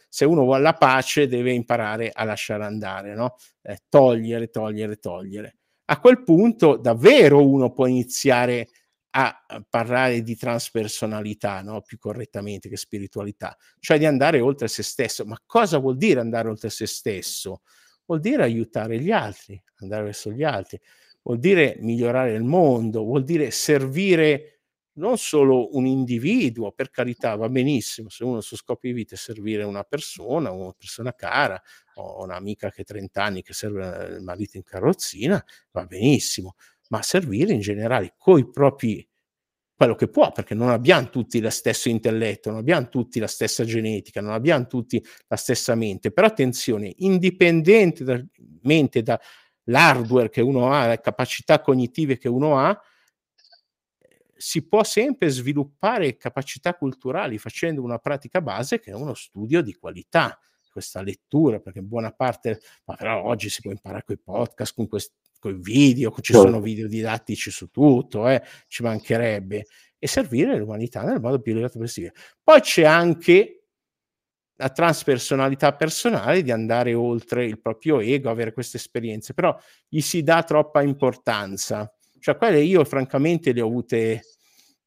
se 0.10 0.26
uno 0.26 0.44
vuole 0.44 0.62
la 0.62 0.74
pace 0.74 1.28
deve 1.28 1.52
imparare 1.52 2.10
a 2.12 2.24
lasciare 2.24 2.64
andare, 2.64 3.14
no? 3.14 3.36
eh, 3.62 3.80
togliere, 3.88 4.50
togliere, 4.50 4.98
togliere. 4.98 5.58
A 5.86 6.00
quel 6.00 6.24
punto 6.24 6.78
davvero 6.78 7.46
uno 7.46 7.74
può 7.74 7.88
iniziare 7.88 8.70
a 9.16 9.46
parlare 9.70 10.24
di 10.24 10.36
transpersonalità, 10.36 11.62
no? 11.62 11.82
più 11.82 12.00
correttamente 12.00 12.68
che 12.68 12.78
spiritualità, 12.78 13.56
cioè 13.80 14.00
di 14.00 14.06
andare 14.06 14.40
oltre 14.40 14.68
se 14.68 14.82
stesso. 14.82 15.24
Ma 15.26 15.38
cosa 15.46 15.78
vuol 15.78 15.98
dire 15.98 16.20
andare 16.20 16.50
oltre 16.50 16.70
se 16.70 16.88
stesso? 16.88 17.62
Vuol 18.06 18.22
dire 18.22 18.44
aiutare 18.44 19.00
gli 19.00 19.12
altri, 19.12 19.62
andare 19.82 20.04
verso 20.06 20.32
gli 20.32 20.44
altri, 20.44 20.80
vuol 21.22 21.40
dire 21.40 21.78
migliorare 21.80 22.34
il 22.34 22.44
mondo, 22.44 23.04
vuol 23.04 23.24
dire 23.24 23.52
servire 23.52 24.53
non 24.96 25.18
solo 25.18 25.76
un 25.76 25.86
individuo, 25.86 26.72
per 26.72 26.90
carità 26.90 27.36
va 27.36 27.50
benissimo, 27.50 28.10
se 28.10 28.24
uno 28.24 28.42
su 28.42 28.56
scopi 28.56 28.88
di 28.88 28.94
vita 28.94 29.16
è 29.16 29.18
servire 29.18 29.64
una 29.64 29.84
persona, 29.84 30.52
una 30.52 30.74
persona 30.78 31.14
cara, 31.14 31.62
o 31.96 32.24
un'amica 32.24 32.70
che 32.70 32.82
ha 32.82 32.86
30 32.86 33.24
anni 33.24 33.42
che 33.42 33.54
serve 33.54 34.16
il 34.18 34.22
marito 34.22 34.58
in 34.58 34.64
carrozzina, 34.64 35.44
va 35.72 35.86
benissimo, 35.86 36.56
ma 36.90 37.02
servire 37.02 37.54
in 37.54 37.60
generale 37.60 38.14
coi 38.18 38.50
propri 38.50 39.08
quello 39.76 39.96
che 39.96 40.08
può, 40.08 40.32
perché 40.32 40.54
non 40.54 40.70
abbiamo 40.70 41.10
tutti 41.10 41.42
lo 41.42 41.50
stesso 41.50 41.90
intelletto, 41.90 42.52
non 42.52 42.60
abbiamo 42.60 42.88
tutti 42.90 43.20
la 43.20 43.28
stessa 43.28 43.66
genetica, 43.66 44.22
non 44.22 44.34
abbiamo 44.34 44.68
tutti 44.68 45.04
la 45.28 45.36
stessa 45.36 45.76
mente, 45.76 46.12
però 46.12 46.28
attenzione, 46.28 46.94
indipendentemente 46.98 49.02
dall'hardware 49.02 50.30
che 50.30 50.42
uno 50.42 50.72
ha, 50.72 50.88
le 50.88 51.02
capacità 51.02 51.60
cognitive 51.62 52.18
che 52.18 52.30
uno 52.30 52.60
ha, 52.60 52.80
si 54.44 54.68
può 54.68 54.84
sempre 54.84 55.30
sviluppare 55.30 56.18
capacità 56.18 56.76
culturali 56.76 57.38
facendo 57.38 57.82
una 57.82 57.98
pratica 57.98 58.42
base 58.42 58.78
che 58.82 58.92
è 58.92 58.94
uno 58.94 59.14
studio 59.14 59.62
di 59.62 59.74
qualità, 59.74 60.38
questa 60.70 61.02
lettura, 61.02 61.60
perché 61.60 61.82
buona 61.82 62.12
parte, 62.12 62.60
ma 62.86 62.96
però 62.96 63.24
oggi 63.24 63.50
si 63.50 63.62
può 63.62 63.72
imparare 63.72 64.04
con 64.04 64.16
i 64.16 64.20
podcast, 64.22 64.76
con 64.76 64.88
questi 64.88 65.14
con 65.40 65.52
i 65.52 65.60
video, 65.62 66.14
ci 66.22 66.34
sono 66.34 66.62
video 66.62 66.88
didattici 66.88 67.52
su 67.52 67.70
tutto, 67.70 68.28
eh, 68.30 68.42
ci 68.68 68.82
mancherebbe, 68.82 69.66
e 69.98 70.08
servire 70.08 70.58
l'umanità 70.58 71.04
nel 71.04 71.20
modo 71.20 71.40
più 71.40 71.52
elevato 71.52 71.80
possibile. 71.80 72.14
Poi 72.42 72.62
c'è 72.62 72.84
anche 72.84 73.66
la 74.56 74.70
transpersonalità 74.70 75.74
personale 75.74 76.44
di 76.44 76.52
andare 76.52 76.94
oltre 76.94 77.46
il 77.46 77.60
proprio 77.60 78.00
ego, 78.00 78.30
avere 78.30 78.54
queste 78.54 78.78
esperienze, 78.78 79.34
però 79.34 79.58
gli 79.88 80.00
si 80.00 80.24
dà 80.24 80.44
troppa 80.44 80.82
importanza. 80.82 81.94
Cioè, 82.24 82.38
quelle 82.38 82.62
io 82.62 82.86
francamente 82.86 83.52
le 83.52 83.60
ho 83.60 83.68
avute 83.68 84.22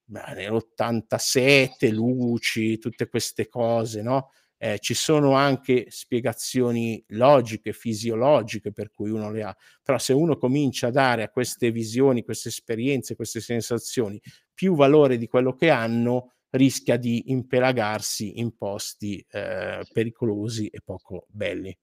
beh, 0.06 0.32
nell'87, 0.36 1.92
luci, 1.92 2.78
tutte 2.78 3.10
queste 3.10 3.46
cose, 3.46 4.00
no? 4.00 4.30
Eh, 4.56 4.78
ci 4.78 4.94
sono 4.94 5.34
anche 5.34 5.84
spiegazioni 5.90 7.04
logiche, 7.08 7.74
fisiologiche 7.74 8.72
per 8.72 8.90
cui 8.90 9.10
uno 9.10 9.30
le 9.30 9.42
ha, 9.42 9.54
però 9.82 9.98
se 9.98 10.14
uno 10.14 10.38
comincia 10.38 10.86
a 10.86 10.90
dare 10.90 11.24
a 11.24 11.28
queste 11.28 11.70
visioni, 11.70 12.24
queste 12.24 12.48
esperienze, 12.48 13.16
queste 13.16 13.42
sensazioni 13.42 14.18
più 14.54 14.74
valore 14.74 15.18
di 15.18 15.26
quello 15.26 15.52
che 15.52 15.68
hanno, 15.68 16.32
rischia 16.52 16.96
di 16.96 17.24
impelagarsi 17.26 18.40
in 18.40 18.56
posti 18.56 19.22
eh, 19.28 19.84
pericolosi 19.92 20.68
e 20.68 20.80
poco 20.82 21.26
belli. 21.28 21.76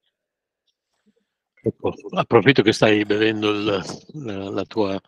Approfitto 2.12 2.62
che 2.62 2.74
stai 2.74 3.06
bevendo 3.06 3.51
il, 3.51 3.64
la, 4.14 4.49
la, 4.49 4.66
tua 4.66 4.99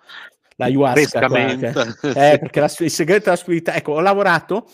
la 0.56 0.66
ayahuasca 0.66 1.28
qua, 1.28 1.40
eh, 1.52 2.38
perché 2.40 2.60
la, 2.60 2.72
il 2.80 2.92
segreto 2.92 3.26
della 3.26 3.36
spiritualità 3.36 3.76
ecco 3.76 3.94
ho 3.94 4.00
lavorato 4.00 4.68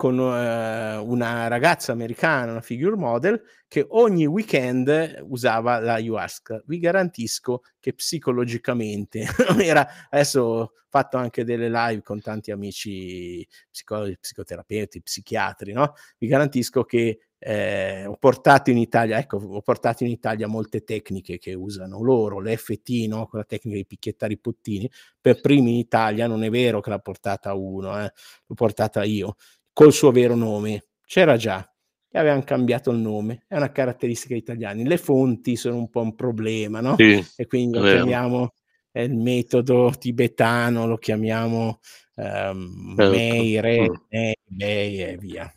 con 0.00 0.18
eh, 0.18 0.96
una 0.96 1.46
ragazza 1.48 1.92
americana, 1.92 2.52
una 2.52 2.62
figure 2.62 2.96
model, 2.96 3.42
che 3.68 3.84
ogni 3.90 4.24
weekend 4.24 5.26
usava 5.28 5.78
la 5.78 5.94
ayahuasca. 5.94 6.62
Vi 6.64 6.78
garantisco 6.78 7.64
che 7.78 7.92
psicologicamente 7.92 9.26
era, 9.60 9.86
adesso 10.08 10.40
ho 10.40 10.72
fatto 10.88 11.18
anche 11.18 11.44
delle 11.44 11.68
live 11.68 12.00
con 12.00 12.18
tanti 12.22 12.50
amici 12.50 13.46
psicologi, 13.70 14.16
psicoterapeuti, 14.18 15.02
psichiatri, 15.02 15.72
no? 15.72 15.92
Vi 16.16 16.26
garantisco 16.26 16.84
che 16.84 17.28
eh, 17.42 18.04
ho 18.06 18.16
portato 18.16 18.70
in 18.70 18.76
Italia, 18.76 19.18
ecco, 19.18 19.38
ho 19.38 19.62
portato 19.62 20.04
in 20.04 20.10
Italia 20.10 20.46
molte 20.46 20.84
tecniche 20.84 21.38
che 21.38 21.54
usano 21.54 22.02
loro, 22.02 22.38
l'FT, 22.40 23.06
no? 23.08 23.26
quella 23.26 23.44
tecnica 23.44 23.76
di 23.76 23.86
picchiettare 23.86 24.34
i 24.34 24.38
puttini, 24.38 24.88
per 25.20 25.40
primi 25.40 25.72
in 25.72 25.78
Italia, 25.78 26.26
non 26.26 26.44
è 26.44 26.50
vero 26.50 26.80
che 26.80 26.90
l'ha 26.90 26.98
portata 26.98 27.54
uno, 27.54 27.98
eh? 27.98 28.12
l'ho 28.46 28.54
portata 28.54 29.02
io 29.04 29.36
col 29.72 29.92
suo 29.92 30.10
vero 30.10 30.34
nome. 30.34 30.84
C'era 31.06 31.36
già, 31.36 31.68
e 32.12 32.18
avevano 32.18 32.42
cambiato 32.42 32.90
il 32.90 32.98
nome. 32.98 33.44
È 33.48 33.56
una 33.56 33.72
caratteristica 33.72 34.34
italiana. 34.34 34.82
Le 34.82 34.98
fonti 34.98 35.56
sono 35.56 35.76
un 35.76 35.88
po' 35.88 36.02
un 36.02 36.14
problema, 36.14 36.80
no? 36.80 36.96
Sì, 36.96 37.24
e 37.36 37.46
quindi 37.46 37.78
lo 37.78 37.84
chiamiamo 37.84 38.52
è 38.92 39.00
il 39.02 39.14
metodo 39.14 39.92
tibetano, 39.96 40.86
lo 40.86 40.98
chiamiamo 40.98 41.78
um, 42.16 42.94
certo. 42.96 43.10
Mei, 43.10 43.60
Re, 43.60 43.88
mm. 43.88 44.58
E 44.58 45.16
via. 45.18 45.52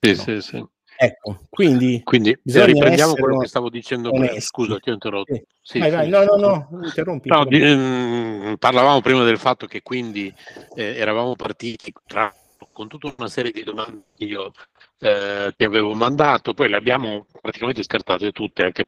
Sì, 0.00 0.10
no. 0.10 0.22
sì, 0.22 0.40
sì. 0.40 0.64
Ecco, 1.04 1.46
quindi, 1.50 2.00
quindi 2.04 2.38
riprendiamo 2.44 3.14
quello 3.14 3.38
che 3.38 3.48
stavo 3.48 3.68
dicendo 3.68 4.10
prima. 4.10 4.38
Scusa, 4.38 4.78
ti 4.78 4.90
ho 4.90 4.92
interrotto. 4.92 5.34
Sì. 5.34 5.44
Sì, 5.60 5.78
vai, 5.80 5.90
vai. 5.90 6.08
No, 6.08 6.22
no, 6.22 6.36
no, 6.36 6.68
interrompi. 6.84 7.28
No, 7.28 7.44
di, 7.44 7.60
ehm, 7.60 8.56
parlavamo 8.56 9.00
prima 9.00 9.24
del 9.24 9.38
fatto 9.38 9.66
che 9.66 9.82
quindi 9.82 10.32
eh, 10.76 10.94
eravamo 10.96 11.34
partiti 11.34 11.92
tra 12.06 12.32
con 12.70 12.86
tutta 12.86 13.12
una 13.16 13.26
serie 13.26 13.50
di 13.50 13.64
domande 13.64 14.02
che 14.16 14.24
io 14.24 14.52
eh, 15.00 15.52
ti 15.56 15.64
avevo 15.64 15.92
mandato, 15.94 16.54
poi 16.54 16.68
le 16.68 16.76
abbiamo 16.76 17.26
praticamente 17.40 17.82
scartate 17.82 18.30
tutte, 18.30 18.62
anche 18.62 18.84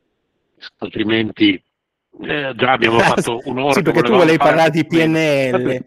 altrimenti 0.78 1.60
eh, 2.20 2.52
già 2.54 2.72
abbiamo 2.72 3.00
fatto 3.02 3.40
un'ora. 3.46 3.72
sì, 3.72 3.82
perché 3.82 4.02
tu 4.02 4.12
volevi 4.12 4.38
parlare 4.38 4.70
di 4.70 4.86
PNL. 4.86 5.84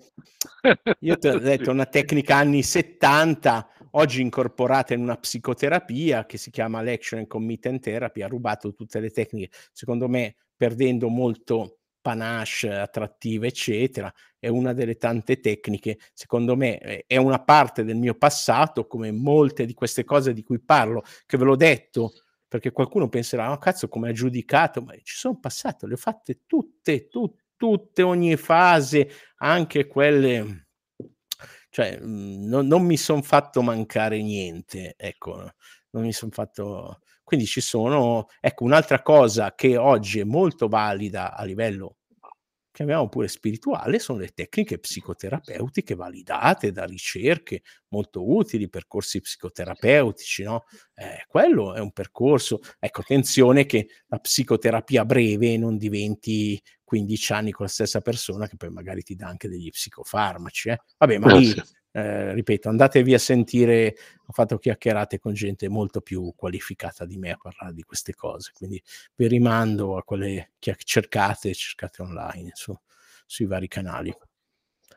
Io 0.99 1.17
ti 1.17 1.28
ho 1.28 1.39
detto 1.39 1.71
una 1.71 1.86
tecnica 1.86 2.36
anni 2.36 2.61
70, 2.63 3.69
oggi 3.98 4.22
incorporata 4.22 4.93
in 4.93 5.02
una 5.02 5.18
psicoterapia 5.18 6.26
che 6.26 6.38
si 6.38 6.52
chiama 6.52 6.82
Lection 6.82 7.20
and 7.20 7.28
Commitment 7.28 7.82
Therapy, 7.82 8.22
ha 8.22 8.28
rubato 8.28 8.74
tutte 8.74 9.00
le 9.00 9.10
tecniche, 9.10 9.50
secondo 9.72 10.08
me 10.08 10.36
perdendo 10.56 11.10
molto 11.10 11.80
panache, 12.00 12.72
attrattive, 12.72 13.48
eccetera, 13.48 14.12
è 14.39 14.48
una 14.48 14.72
delle 14.74 14.95
tante 14.95 15.39
tecniche, 15.39 15.98
secondo 16.14 16.56
me 16.56 16.78
è 17.06 17.18
una 17.18 17.43
parte 17.43 17.84
del 17.84 17.98
mio 17.98 18.14
passato, 18.16 18.88
come 18.88 19.12
molte 19.12 19.66
di 19.66 19.74
queste 19.74 20.04
cose 20.06 20.32
di 20.32 20.43
cui 20.43 20.60
parlo, 20.60 21.04
che 21.26 21.38
ve 21.38 21.43
l'ho 21.43 21.56
detto, 21.56 22.14
perché 22.48 22.72
qualcuno 22.72 23.10
penserà, 23.10 23.52
oh 23.52 23.58
cazzo, 23.58 23.89
come 23.89 24.10
ha 24.10 24.14
giudicato, 24.14 24.82
ma 24.82 24.93
ci 25.04 25.18
sono 25.18 25.38
passato, 25.38 25.86
le 25.86 25.95
ho 25.95 25.98
fatte 25.98 26.43
tutte, 26.45 27.08
tutte, 27.10 27.43
tutte, 27.58 28.04
ogni 28.04 28.38
fase, 28.38 29.10
anche 29.38 29.88
quelle, 29.88 30.66
cioè 31.70 31.97
non, 32.01 32.68
non 32.68 32.84
mi 32.86 32.97
sono 32.97 33.22
fatto 33.22 33.61
mancare 33.61 34.22
niente, 34.22 34.95
ecco, 34.97 35.36
non 35.91 36.03
mi 36.03 36.13
sono 36.13 36.32
fatto... 36.32 36.99
Quindi 37.24 37.45
ci 37.45 37.59
sono, 37.59 38.28
ecco, 38.39 38.63
un'altra 38.63 39.01
cosa 39.01 39.53
che 39.53 39.76
oggi 39.76 40.20
è 40.20 40.24
molto 40.24 40.70
valida 40.70 41.36
a 41.36 41.43
livello 41.43 41.97
chiamiamo 42.78 43.09
pure 43.09 43.28
spirituale, 43.28 43.97
sono 43.97 44.20
le 44.20 44.28
tecniche 44.36 44.78
psicoterapeutiche 44.78 45.95
validate 45.95 46.72
da 46.72 46.86
ricerche 46.86 47.63
molto 47.88 48.30
utili, 48.32 48.70
percorsi 48.70 49.20
psicoterapeutici, 49.20 50.43
no? 50.43 50.65
Eh, 50.93 51.26
quello 51.28 51.74
è 51.74 51.80
un 51.80 51.91
percorso, 51.91 52.59
ecco, 52.78 53.01
attenzione 53.01 53.65
che 53.65 53.88
la 54.05 54.20
psicoterapia 54.20 55.05
breve 55.05 55.57
non 55.57 55.76
diventi 55.78 56.61
15 56.88 57.33
anni 57.33 57.51
con 57.51 57.65
la 57.65 57.71
stessa 57.71 57.99
persona 57.99 58.47
che 58.47 58.55
poi 58.55 58.69
magari 58.69 59.03
ti 59.03 59.13
dà 59.13 59.27
anche 59.27 59.49
degli 59.49 59.69
psicofarmaci, 59.69 60.69
eh? 60.69 60.79
Vabbè, 60.97 61.17
ma 61.17 61.35
lì 61.35 61.53
eh, 61.91 62.33
ripeto, 62.33 62.69
andatevi 62.69 63.13
a 63.13 63.19
sentire, 63.19 63.93
ho 64.25 64.31
fatto 64.31 64.57
chiacchierate 64.57 65.19
con 65.19 65.33
gente 65.33 65.67
molto 65.67 65.99
più 65.99 66.31
qualificata 66.33 67.03
di 67.03 67.17
me 67.17 67.31
a 67.31 67.38
parlare 67.41 67.73
di 67.73 67.83
queste 67.83 68.15
cose, 68.15 68.51
quindi 68.55 68.81
vi 69.15 69.27
rimando 69.27 69.97
a 69.97 70.03
quelle 70.03 70.51
che 70.59 70.77
cercate, 70.77 71.53
cercate 71.53 72.03
online 72.03 72.51
su, 72.53 72.73
sui 73.25 73.47
vari 73.47 73.67
canali. 73.67 74.15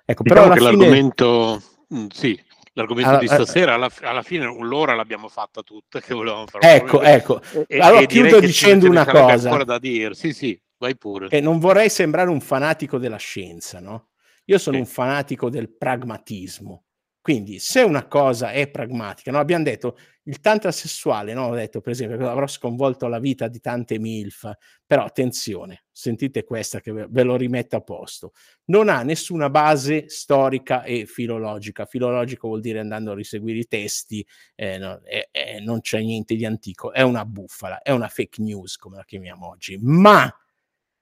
Ecco, 0.05 0.22
diciamo 0.22 0.43
però 0.43 0.53
che 0.53 0.61
fine... 0.61 0.70
l'argomento, 0.70 1.62
mm, 1.93 2.07
sì, 2.12 2.41
l'argomento 2.74 3.11
alla, 3.11 3.18
di 3.18 3.24
eh, 3.24 3.28
stasera 3.28 3.74
alla, 3.74 3.91
alla, 4.03 4.22
fine 4.22 4.45
l'ora 4.45 4.95
l'abbiamo 4.95 5.26
fatta 5.26 5.62
tutta 5.62 6.01
che 6.01 6.14
volevamo 6.14 6.47
fare. 6.47 6.72
Ecco, 6.72 7.03
ecco. 7.03 7.41
E, 7.66 7.80
allora 7.80 8.03
e 8.03 8.07
chiudo 8.07 8.38
dicendo 8.38 8.88
una 8.88 9.05
cosa. 9.05 9.49
Ancora 9.49 9.64
da 9.64 9.80
dire. 9.80 10.14
Sì, 10.14 10.32
sì, 10.32 10.61
vai 10.81 10.97
pure. 10.97 11.28
E 11.28 11.41
non 11.41 11.59
vorrei 11.59 11.91
sembrare 11.91 12.31
un 12.31 12.41
fanatico 12.41 12.99
della 12.99 13.18
scienza, 13.18 13.81
no? 13.81 14.09
Io 14.47 14.59
sono 14.59 14.76
sì. 14.76 14.83
un 14.83 14.89
fanatico 14.89 15.51
del 15.51 15.70
pragmatismo. 15.70 16.87
Quindi, 17.22 17.59
se 17.59 17.83
una 17.83 18.09
cosa 18.09 18.51
è 18.51 18.70
pragmatica, 18.70 19.31
no? 19.31 19.39
abbiamo 19.39 19.62
detto 19.62 19.99
il 20.22 20.41
tantra 20.41 20.72
sessuale, 20.72 21.35
no? 21.35 21.49
ho 21.49 21.55
detto 21.55 21.83
per 21.83 21.93
esempio 21.93 22.16
che 22.16 22.24
avrò 22.24 22.47
sconvolto 22.47 23.09
la 23.09 23.18
vita 23.18 23.47
di 23.47 23.61
tante 23.61 23.99
MILF, 23.99 24.51
però 24.87 25.05
attenzione, 25.05 25.85
sentite 25.93 26.45
questa 26.45 26.81
che 26.81 26.93
ve 26.93 27.22
lo 27.22 27.37
rimetto 27.37 27.76
a 27.76 27.83
posto, 27.83 28.33
non 28.66 28.89
ha 28.89 29.03
nessuna 29.03 29.51
base 29.51 30.09
storica 30.09 30.83
e 30.83 31.05
filologica. 31.05 31.85
Filologico 31.85 32.49
vuol 32.49 32.61
dire 32.61 32.81
andando 32.81 33.11
a 33.11 33.14
riseguire 33.14 33.59
i 33.59 33.66
testi, 33.66 34.26
eh, 34.55 34.78
no, 34.78 35.03
eh, 35.05 35.28
eh, 35.31 35.61
non 35.61 35.83
c'è 35.83 36.01
niente 36.01 36.35
di 36.37 36.47
antico, 36.47 36.91
è 36.91 37.03
una 37.03 37.26
bufala, 37.26 37.83
è 37.83 37.91
una 37.91 38.09
fake 38.09 38.41
news 38.41 38.78
come 38.78 38.97
la 38.97 39.05
chiamiamo 39.05 39.47
oggi. 39.47 39.76
Ma, 39.78 40.35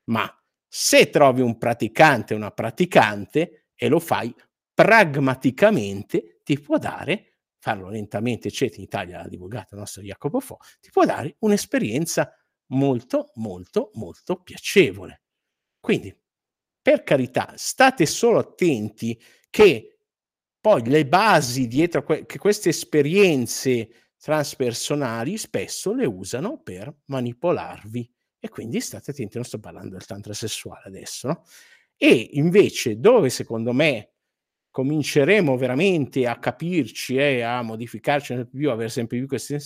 ma 0.08 0.30
se 0.66 1.10
trovi 1.10 1.40
un 1.40 1.56
praticante, 1.56 2.34
una 2.34 2.50
praticante 2.50 3.68
e 3.74 3.88
lo 3.88 4.00
fai 4.00 4.34
pragmaticamente 4.74 6.40
ti 6.44 6.58
può 6.60 6.78
dare, 6.78 7.38
farlo 7.58 7.88
lentamente, 7.88 8.48
eccetera, 8.48 8.78
in 8.78 8.84
Italia 8.84 9.18
l'ha 9.18 9.28
divulgato 9.28 9.74
il 9.74 9.80
nostro 9.80 10.02
Jacopo 10.02 10.40
Fo, 10.40 10.58
ti 10.80 10.90
può 10.90 11.04
dare 11.04 11.36
un'esperienza 11.40 12.32
molto, 12.72 13.32
molto, 13.36 13.90
molto 13.94 14.42
piacevole. 14.42 15.22
Quindi, 15.80 16.14
per 16.80 17.02
carità, 17.02 17.54
state 17.56 18.06
solo 18.06 18.38
attenti 18.38 19.20
che 19.50 20.00
poi 20.60 20.86
le 20.86 21.06
basi 21.06 21.66
dietro 21.66 22.02
que- 22.02 22.26
che 22.26 22.38
queste 22.38 22.70
esperienze 22.70 24.12
transpersonali 24.18 25.36
spesso 25.38 25.92
le 25.94 26.06
usano 26.06 26.60
per 26.60 26.92
manipolarvi 27.06 28.10
e 28.40 28.48
quindi 28.48 28.80
state 28.80 29.10
attenti, 29.10 29.36
non 29.36 29.44
sto 29.44 29.58
parlando 29.58 29.90
del 29.90 30.06
tantra 30.06 30.32
sessuale 30.32 30.84
adesso, 30.86 31.28
no? 31.28 31.44
E 31.96 32.30
invece 32.34 33.00
dove 33.00 33.28
secondo 33.28 33.72
me 33.72 34.12
cominceremo 34.70 35.56
veramente 35.56 36.26
a 36.26 36.38
capirci 36.38 37.16
e 37.16 37.42
a 37.42 37.62
modificarci 37.62 38.34
sempre 38.34 38.56
più, 38.56 38.70
avere 38.70 38.88
sempre 38.88 39.18
più 39.18 39.26
queste 39.26 39.58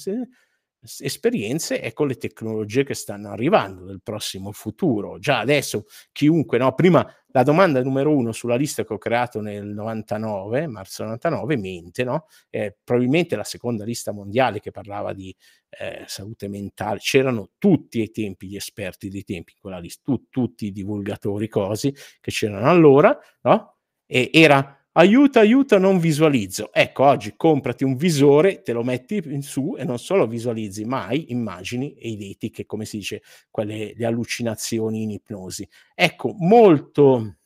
esperienze 0.98 1.80
è 1.80 1.92
con 1.92 2.08
le 2.08 2.16
tecnologie 2.16 2.84
che 2.84 2.94
stanno 2.94 3.30
arrivando 3.30 3.84
nel 3.84 4.00
prossimo 4.02 4.52
futuro. 4.52 5.18
Già 5.18 5.38
adesso 5.38 5.84
chiunque, 6.12 6.58
no? 6.58 6.74
prima 6.74 7.06
la 7.32 7.42
domanda 7.42 7.82
numero 7.82 8.14
uno 8.14 8.32
sulla 8.32 8.56
lista 8.56 8.84
che 8.84 8.92
ho 8.92 8.98
creato 8.98 9.40
nel 9.40 9.66
99, 9.66 10.66
marzo 10.66 11.04
99, 11.04 11.56
mente, 11.56 12.04
no? 12.04 12.26
Eh, 12.50 12.76
probabilmente 12.82 13.36
la 13.36 13.44
seconda 13.44 13.84
lista 13.84 14.12
mondiale 14.12 14.60
che 14.60 14.70
parlava 14.70 15.12
di 15.12 15.34
eh, 15.70 16.04
salute 16.06 16.48
mentale, 16.48 16.98
c'erano 17.00 17.50
tutti 17.58 18.00
ai 18.00 18.10
tempi 18.10 18.46
gli 18.46 18.56
esperti 18.56 19.08
dei 19.08 19.24
tempi 19.24 19.52
in 19.54 19.60
quella 19.60 19.78
lista, 19.78 20.02
tu, 20.04 20.26
tutti 20.28 20.66
i 20.66 20.72
divulgatori 20.72 21.48
cosi 21.48 21.92
che 22.20 22.30
c'erano 22.30 22.68
allora, 22.68 23.18
no? 23.42 23.76
E 24.06 24.30
era 24.32 24.81
aiuta, 24.92 25.40
aiuta, 25.40 25.78
non 25.78 25.98
visualizzo. 25.98 26.72
Ecco, 26.72 27.04
oggi 27.04 27.34
comprati 27.36 27.84
un 27.84 27.96
visore, 27.96 28.62
te 28.62 28.72
lo 28.72 28.82
metti 28.82 29.20
in 29.24 29.42
su 29.42 29.74
e 29.78 29.84
non 29.84 29.98
solo 29.98 30.26
visualizzi, 30.26 30.84
ma 30.84 31.06
hai 31.06 31.30
immagini 31.32 31.94
eidetiche, 31.98 32.66
come 32.66 32.84
si 32.84 32.98
dice, 32.98 33.22
quelle 33.50 33.92
le 33.96 34.06
allucinazioni 34.06 35.02
in 35.02 35.10
ipnosi. 35.10 35.68
Ecco, 35.94 36.34
molto 36.38 37.36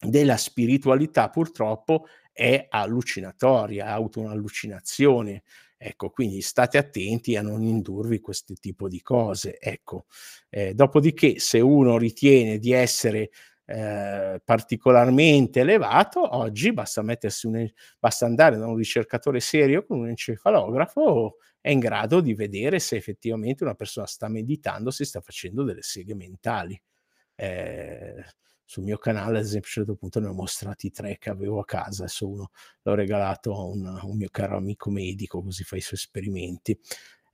della 0.00 0.36
spiritualità 0.36 1.28
purtroppo 1.30 2.06
è 2.32 2.66
allucinatoria, 2.68 3.86
auto 3.86 4.20
un'allucinazione. 4.20 5.42
Ecco, 5.76 6.10
quindi 6.10 6.40
state 6.40 6.76
attenti 6.78 7.36
a 7.36 7.42
non 7.42 7.62
indurvi 7.62 8.20
questo 8.20 8.54
tipo 8.60 8.88
di 8.88 9.00
cose. 9.00 9.58
Ecco, 9.60 10.06
eh, 10.50 10.74
dopodiché, 10.74 11.38
se 11.38 11.60
uno 11.60 11.98
ritiene 11.98 12.58
di 12.58 12.72
essere 12.72 13.30
eh, 13.70 14.40
particolarmente 14.42 15.60
elevato, 15.60 16.36
oggi 16.36 16.72
basta, 16.72 17.02
mettersi 17.02 17.46
un, 17.46 17.68
basta 17.98 18.24
andare 18.24 18.56
da 18.56 18.66
un 18.66 18.76
ricercatore 18.76 19.40
serio 19.40 19.84
con 19.84 19.98
un 19.98 20.08
encefalografo, 20.08 21.36
è 21.60 21.70
in 21.70 21.78
grado 21.78 22.20
di 22.22 22.32
vedere 22.32 22.78
se 22.78 22.96
effettivamente 22.96 23.64
una 23.64 23.74
persona 23.74 24.06
sta 24.06 24.28
meditando, 24.28 24.90
si 24.90 25.04
sta 25.04 25.20
facendo 25.20 25.64
delle 25.64 25.82
seghe 25.82 26.14
mentali. 26.14 26.80
Eh, 27.34 28.24
sul 28.64 28.84
mio 28.84 28.96
canale, 28.98 29.38
ad 29.38 29.44
esempio, 29.44 29.68
a 29.68 29.78
un 29.80 29.86
certo 29.86 29.96
punto 29.96 30.20
ne 30.20 30.28
ho 30.28 30.32
mostrati 30.32 30.90
tre 30.90 31.18
che 31.18 31.28
avevo 31.30 31.60
a 31.60 31.64
casa, 31.64 32.04
adesso 32.04 32.28
uno 32.28 32.50
l'ho 32.82 32.94
regalato 32.94 33.54
a 33.54 33.64
un, 33.64 33.98
un 34.02 34.16
mio 34.16 34.28
caro 34.30 34.56
amico 34.56 34.90
medico, 34.90 35.42
così 35.42 35.62
fa 35.64 35.76
i 35.76 35.80
suoi 35.82 35.98
esperimenti. 35.98 36.78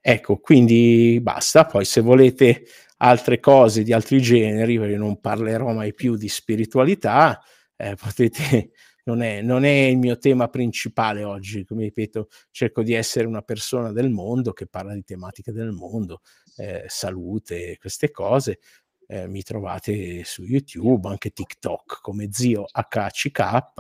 Ecco, 0.07 0.37
quindi 0.37 1.19
basta. 1.23 1.65
Poi 1.65 1.87
se 1.87 2.03
volete 2.03 2.67
altre 2.99 3.41
cose 3.41 3.83
di 3.83 3.95
altri 3.95 4.21
generi, 4.21 4.79
perché 4.79 4.99
non 4.99 5.19
parlerò 5.19 5.73
mai 5.73 5.95
più 5.95 6.17
di 6.17 6.29
spiritualità, 6.29 7.41
eh, 7.75 7.95
potete, 7.97 8.73
non 9.05 9.23
è, 9.23 9.41
non 9.41 9.65
è, 9.65 9.71
il 9.71 9.97
mio 9.97 10.19
tema 10.19 10.49
principale 10.49 11.25
oggi, 11.25 11.65
come 11.65 11.85
ripeto, 11.85 12.29
cerco 12.51 12.83
di 12.83 12.93
essere 12.93 13.27
una 13.27 13.41
persona 13.41 13.93
del 13.93 14.11
mondo 14.11 14.53
che 14.53 14.67
parla 14.67 14.93
di 14.93 15.05
tematiche 15.05 15.53
del 15.53 15.71
mondo, 15.71 16.21
eh, 16.57 16.85
salute, 16.87 17.79
queste 17.79 18.11
cose, 18.11 18.59
eh, 19.07 19.27
mi 19.27 19.43
trovate 19.43 20.23
su 20.25 20.45
YouTube, 20.45 21.09
anche 21.09 21.31
TikTok 21.31 22.03
come 22.03 22.29
zio 22.31 22.67
HCK, 22.71 23.73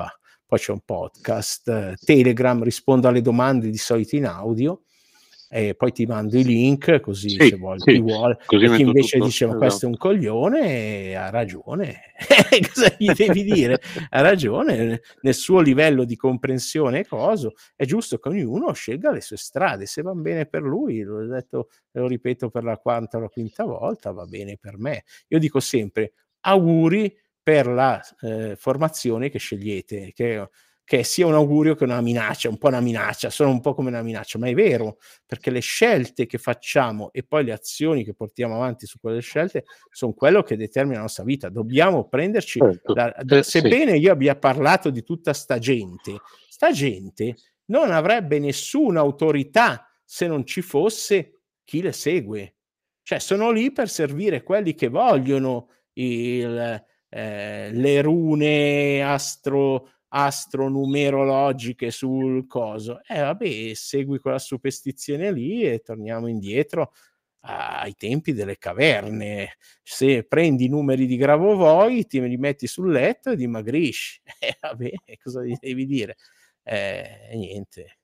poi 0.47 0.59
c'è 0.59 0.73
un 0.73 0.81
podcast, 0.81 1.69
eh, 1.69 1.97
Telegram, 2.03 2.63
rispondo 2.63 3.09
alle 3.09 3.21
domande 3.21 3.69
di 3.69 3.77
solito 3.77 4.17
in 4.17 4.25
audio 4.25 4.85
e 5.49 5.75
poi 5.75 5.93
ti 5.93 6.07
mando 6.07 6.39
i 6.39 6.45
link 6.45 7.01
così 7.01 7.31
sì, 7.31 7.49
se 7.49 7.57
vuoi, 7.57 7.79
sì. 7.79 7.93
chi 7.93 8.01
vuole 8.01 8.39
così 8.47 8.69
chi 8.69 8.83
invece 8.83 9.17
tutto, 9.17 9.27
dice 9.27 9.45
ma 9.45 9.51
esatto. 9.53 9.67
questo 9.67 9.87
è 9.87 9.89
un 9.89 9.97
coglione 9.97 11.17
ha 11.17 11.31
ragione 11.31 12.01
cosa 12.73 12.95
gli 12.99 13.13
devi 13.13 13.43
dire 13.43 13.81
ha 14.11 14.21
ragione 14.21 15.01
nel 15.21 15.35
suo 15.35 15.61
livello 15.61 16.05
di 16.05 16.17
comprensione 16.17 17.01
e 17.01 17.07
coso 17.07 17.55
è 17.77 17.85
giusto 17.85 18.19
che 18.19 18.29
ognuno 18.29 18.73
scelga 18.73 19.11
le 19.11 19.21
sue 19.21 19.37
strade 19.37 19.87
se 19.87 20.03
va 20.03 20.13
bene 20.15 20.47
per 20.47 20.63
lui 20.63 21.03
l'ho 21.03 21.27
detto 21.27 21.69
lo 21.93 22.07
ripeto 22.07 22.51
per 22.51 22.65
la 22.65 22.79
quarta 22.79 23.19
o 23.19 23.21
la 23.21 23.29
quinta 23.29 23.65
volta 23.65 24.13
va 24.13 24.25
bene 24.25 24.57
per 24.59 24.79
me 24.79 25.05
io 25.29 25.39
dico 25.39 25.61
sempre 25.61 26.13
auguri 26.41 27.15
per 27.43 27.67
la 27.67 28.01
eh, 28.23 28.57
formazione 28.57 29.29
che 29.29 29.39
scegliete 29.39 30.13
che 30.15 30.49
che 30.85 31.03
sia 31.03 31.27
un 31.27 31.33
augurio 31.33 31.75
che 31.75 31.85
una 31.85 32.01
minaccia, 32.03 32.51
un 32.51 32.59
po' 32.59 32.69
una 32.69 32.81
minaccia, 32.81 33.31
sono 33.31 33.51
un 33.51 33.61
po' 33.61 33.75
come 33.75 33.89
una 33.89 34.03
minaccia, 34.03 34.39
ma 34.39 34.49
è 34.49 34.55
vero, 34.55 34.99
perché 35.25 35.51
le 35.51 35.61
scelte 35.61 36.27
che 36.27 36.37
facciamo 36.37 37.11
e 37.13 37.23
poi 37.23 37.45
le 37.45 37.53
azioni 37.53 38.05
che 38.05 38.13
portiamo 38.13 38.55
avanti 38.55 38.87
su 38.87 38.99
quelle 39.01 39.21
scelte 39.21 39.65
sono 39.91 40.13
quello 40.13 40.43
che 40.43 40.57
determina 40.57 40.97
la 40.97 41.03
nostra 41.03 41.25
vita. 41.25 41.49
Dobbiamo 41.49 42.07
prenderci, 42.07 42.59
certo. 42.59 42.93
da, 42.93 43.15
da, 43.23 43.43
sebbene 43.43 43.97
io 43.97 44.13
abbia 44.13 44.37
parlato 44.37 44.91
di 44.91 45.03
tutta 45.03 45.33
sta 45.33 45.59
gente, 45.59 46.21
sta 46.49 46.71
gente 46.71 47.35
non 47.67 47.91
avrebbe 47.91 48.39
nessuna 48.39 49.01
autorità 49.01 49.89
se 50.05 50.27
non 50.27 50.45
ci 50.45 50.61
fosse 50.61 51.41
chi 51.65 51.81
le 51.81 51.93
segue. 51.93 52.57
Cioè 53.03 53.19
sono 53.19 53.51
lì 53.51 53.73
per 53.73 53.89
servire 53.89 54.43
quelli 54.43 54.75
che 54.75 54.89
vogliono 54.89 55.71
il, 55.95 56.85
eh, 57.09 57.71
le 57.71 58.03
rune 58.03 59.03
astro 59.03 59.94
astronumerologiche 60.17 61.91
sul 61.91 62.47
coso. 62.47 63.01
E 63.05 63.19
eh, 63.19 63.21
vabbè, 63.21 63.75
segui 63.75 64.21
quella 64.21 64.39
superstizione 64.39 65.33
lì 65.33 65.63
e 65.65 65.81
torniamo 65.81 66.29
indietro 66.29 66.93
ai 67.41 67.95
tempi 67.97 68.33
delle 68.33 68.57
caverne. 68.57 69.57
Se 69.83 70.25
prendi 70.25 70.67
i 70.67 70.69
numeri 70.69 71.07
di 71.07 71.17
Gravovoi, 71.17 72.07
ti 72.07 72.21
li 72.21 72.37
metti 72.37 72.67
sul 72.67 72.91
letto 72.93 73.31
e 73.31 73.37
dimagrisci. 73.37 74.23
E 74.39 74.49
eh, 74.49 74.57
vabbè, 74.61 74.91
cosa 75.23 75.43
devi 75.43 75.85
dire? 75.85 76.17
Eh, 76.63 77.31
niente. 77.35 77.99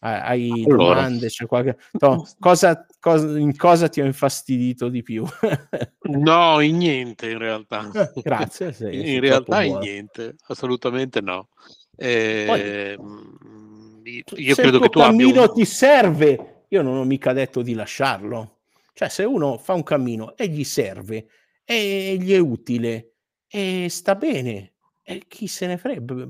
Hai 0.00 0.64
allora. 0.64 0.94
domande? 0.94 1.28
C'è 1.28 1.46
qualche... 1.46 1.76
no, 2.00 2.24
cosa, 2.38 2.86
cosa, 3.00 3.38
in 3.38 3.56
cosa 3.56 3.88
ti 3.88 4.00
ho 4.00 4.04
infastidito 4.04 4.88
di 4.88 5.02
più? 5.02 5.24
no, 6.10 6.60
in 6.60 6.76
niente 6.76 7.30
in 7.30 7.38
realtà. 7.38 7.90
Grazie. 8.22 8.72
Sei, 8.72 9.14
in 9.14 9.20
realtà 9.20 9.62
in 9.62 9.78
niente, 9.78 10.36
assolutamente 10.46 11.20
no. 11.20 11.48
Eh, 11.96 12.94
Poi, 12.96 14.24
io 14.36 14.54
credo 14.54 14.78
che 14.78 14.88
tu 14.88 15.00
cammino 15.00 15.42
un... 15.42 15.52
ti 15.52 15.64
serve, 15.64 16.64
io 16.68 16.82
non 16.82 16.96
ho 16.96 17.04
mica 17.04 17.32
detto 17.32 17.62
di 17.62 17.74
lasciarlo. 17.74 18.58
Cioè, 18.92 19.08
se 19.08 19.24
uno 19.24 19.58
fa 19.58 19.74
un 19.74 19.82
cammino 19.82 20.36
e 20.36 20.48
gli 20.48 20.64
serve 20.64 21.26
e 21.64 22.16
gli 22.20 22.32
è 22.32 22.38
utile 22.38 23.14
e 23.48 23.88
sta 23.90 24.14
bene, 24.14 24.74
e 25.02 25.24
chi 25.26 25.48
se 25.48 25.66
ne 25.66 25.76
frega? 25.76 26.28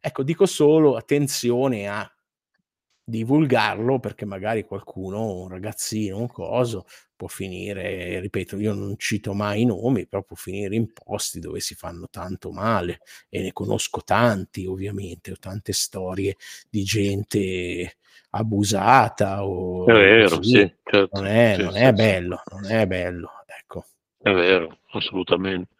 Ecco, 0.00 0.22
dico 0.22 0.46
solo 0.46 0.96
attenzione 0.96 1.88
a 1.88 2.10
divulgarlo 3.08 4.00
perché 4.00 4.24
magari 4.24 4.64
qualcuno, 4.64 5.42
un 5.42 5.48
ragazzino, 5.48 6.18
un 6.18 6.26
coso, 6.26 6.86
può 7.14 7.28
finire, 7.28 8.18
ripeto, 8.18 8.58
io 8.58 8.74
non 8.74 8.96
cito 8.98 9.32
mai 9.32 9.62
i 9.62 9.64
nomi, 9.64 10.08
però 10.08 10.24
può 10.24 10.34
finire 10.34 10.74
in 10.74 10.92
posti 10.92 11.38
dove 11.38 11.60
si 11.60 11.76
fanno 11.76 12.08
tanto 12.10 12.50
male 12.50 12.98
e 13.28 13.42
ne 13.42 13.52
conosco 13.52 14.02
tanti 14.02 14.66
ovviamente, 14.66 15.30
ho 15.30 15.36
tante 15.38 15.72
storie 15.72 16.36
di 16.68 16.82
gente 16.82 17.96
abusata 18.30 19.46
o 19.46 19.86
è 19.86 19.92
vero, 19.92 20.42
sì, 20.42 20.70
certo. 20.82 21.08
non 21.12 21.26
è, 21.26 21.54
sì, 21.54 21.62
non 21.62 21.72
sì, 21.72 21.78
è 21.78 21.92
bello, 21.92 22.42
non 22.50 22.66
è 22.66 22.86
bello, 22.88 23.30
ecco. 23.46 23.86
È 24.18 24.32
vero, 24.32 24.78
assolutamente. 24.90 25.75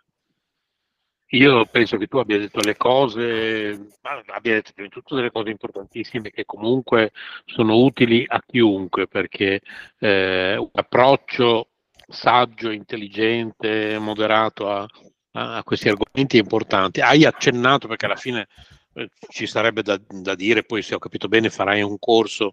Io 1.31 1.67
penso 1.67 1.97
che 1.97 2.07
tu 2.07 2.19
abbia 2.19 2.39
detto 2.39 2.61
le 2.61 2.77
cose, 2.77 3.89
abbia 4.03 4.55
detto 4.55 4.71
prima 4.73 4.89
di 4.89 4.95
tutto 4.95 5.17
delle 5.17 5.33
cose 5.33 5.51
importantissime 5.51 6.31
che 6.31 6.45
comunque 6.45 7.11
sono 7.45 7.79
utili 7.79 8.25
a 8.29 8.41
chiunque, 8.47 9.09
perché 9.09 9.61
eh, 9.99 10.57
un 10.57 10.71
approccio 10.73 11.71
saggio, 12.09 12.71
intelligente, 12.71 13.99
moderato 13.99 14.71
a, 14.71 14.87
a, 15.33 15.63
questi 15.65 15.89
argomenti 15.89 16.39
è 16.39 16.43
importante. 16.43 17.03
Hai 17.03 17.25
accennato, 17.25 17.89
perché 17.89 18.07
alla 18.07 18.15
fine 18.15 18.47
eh, 18.95 19.11
ci 19.29 19.47
sarebbe 19.47 19.83
da, 19.83 20.01
da, 20.09 20.37
dire, 20.37 20.63
poi 20.63 20.83
se 20.83 20.95
ho 20.95 20.99
capito 20.99 21.27
bene 21.27 21.51
farai 21.51 21.83
un 21.83 21.99
corso. 21.99 22.53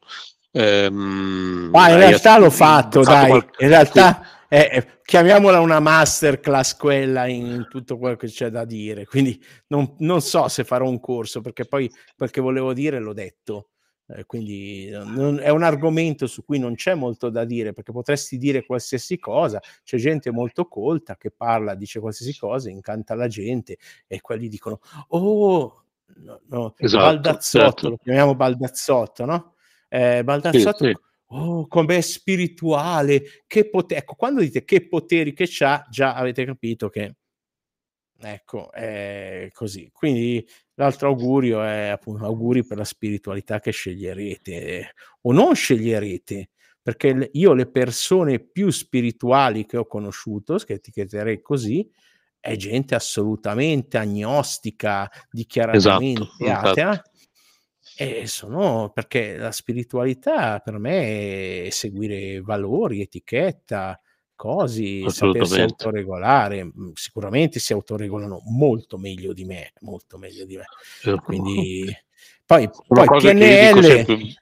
Ehm, 0.51 1.69
Ma 1.71 1.89
in 1.89 1.97
realtà 1.97 2.37
l'ho 2.37 2.49
fatto, 2.49 3.01
dai, 3.01 3.27
qualche... 3.27 3.63
in 3.63 3.69
realtà 3.69 4.32
eh, 4.53 4.69
eh, 4.71 4.99
chiamiamola 5.03 5.59
una 5.61 5.79
masterclass 5.79 6.75
quella 6.75 7.25
in 7.25 7.65
tutto 7.71 7.97
quello 7.97 8.15
che 8.15 8.27
c'è 8.27 8.51
da 8.51 8.65
dire. 8.65 9.03
Quindi 9.07 9.43
non, 9.69 9.95
non 9.99 10.21
so 10.21 10.47
se 10.47 10.63
farò 10.63 10.87
un 10.87 10.99
corso 10.99 11.41
perché 11.41 11.65
poi 11.65 11.91
quel 12.15 12.29
che 12.29 12.39
volevo 12.39 12.71
dire 12.71 12.99
l'ho 12.99 13.13
detto. 13.13 13.69
Eh, 14.05 14.25
quindi 14.25 14.91
non, 14.91 15.39
è 15.39 15.49
un 15.49 15.63
argomento 15.63 16.27
su 16.27 16.45
cui 16.45 16.59
non 16.59 16.75
c'è 16.75 16.93
molto 16.93 17.31
da 17.31 17.45
dire 17.45 17.73
perché 17.73 17.91
potresti 17.91 18.37
dire 18.37 18.63
qualsiasi 18.63 19.17
cosa. 19.17 19.59
C'è 19.83 19.97
gente 19.97 20.29
molto 20.29 20.67
colta 20.67 21.17
che 21.17 21.31
parla, 21.31 21.73
dice 21.73 21.99
qualsiasi 21.99 22.37
cosa, 22.37 22.69
incanta 22.69 23.15
la 23.15 23.27
gente 23.27 23.79
e 24.05 24.21
quelli 24.21 24.49
dicono: 24.49 24.81
Oh, 25.07 25.83
no, 26.17 26.41
no, 26.49 26.75
esatto, 26.77 27.03
Baldazzotto, 27.03 27.65
certo. 27.65 27.89
lo 27.89 27.97
chiamiamo 27.97 28.35
Baldazzotto, 28.35 29.25
no? 29.25 29.55
Eh, 29.89 30.23
Baldazzotto. 30.23 30.85
Sì, 30.85 30.91
sì 30.91 31.11
oh, 31.33 31.67
com'è 31.67 32.01
spirituale, 32.01 33.43
che 33.47 33.69
potere. 33.69 34.01
Ecco, 34.01 34.15
quando 34.15 34.41
dite 34.41 34.63
che 34.63 34.87
poteri 34.87 35.33
che 35.33 35.45
c'ha, 35.47 35.85
già 35.89 36.13
avete 36.15 36.45
capito 36.45 36.89
che 36.89 37.15
ecco, 38.19 38.71
è 38.71 39.49
così. 39.51 39.89
Quindi 39.91 40.45
l'altro 40.75 41.09
augurio 41.09 41.61
è 41.61 41.87
appunto 41.87 42.25
auguri 42.25 42.65
per 42.65 42.77
la 42.77 42.85
spiritualità 42.85 43.59
che 43.59 43.71
sceglierete 43.71 44.93
o 45.21 45.31
non 45.33 45.55
sceglierete, 45.55 46.49
perché 46.81 47.29
io 47.33 47.53
le 47.53 47.69
persone 47.69 48.39
più 48.39 48.69
spirituali 48.69 49.65
che 49.65 49.77
ho 49.77 49.85
conosciuto, 49.85 50.57
che 50.57 50.73
etichetterei 50.73 51.41
così, 51.41 51.89
è 52.39 52.57
gente 52.57 52.93
assolutamente 52.93 53.97
agnostica, 53.97 55.09
dichiaratamente 55.31 56.27
esatto, 56.39 56.69
atea, 56.69 57.01
e 57.95 58.27
sono 58.27 58.91
perché 58.93 59.35
la 59.35 59.51
spiritualità 59.51 60.59
per 60.59 60.77
me 60.77 61.65
è 61.65 61.69
seguire 61.69 62.41
valori, 62.41 63.01
etichetta, 63.01 63.99
cosi, 64.35 65.03
sapersi 65.09 65.61
autoregolare. 65.61 66.63
Mhmm, 66.63 66.91
sicuramente 66.93 67.59
si 67.59 67.73
autoregolano 67.73 68.41
molto 68.45 68.97
meglio 68.97 69.33
di 69.33 69.45
me, 69.45 69.73
molto 69.81 70.17
meglio 70.17 70.45
di 70.45 70.57
me. 70.57 70.65
Certo. 71.01 71.21
Quindi 71.21 71.85
poi, 72.45 72.69
poi 72.87 73.07
PNL 73.07 74.41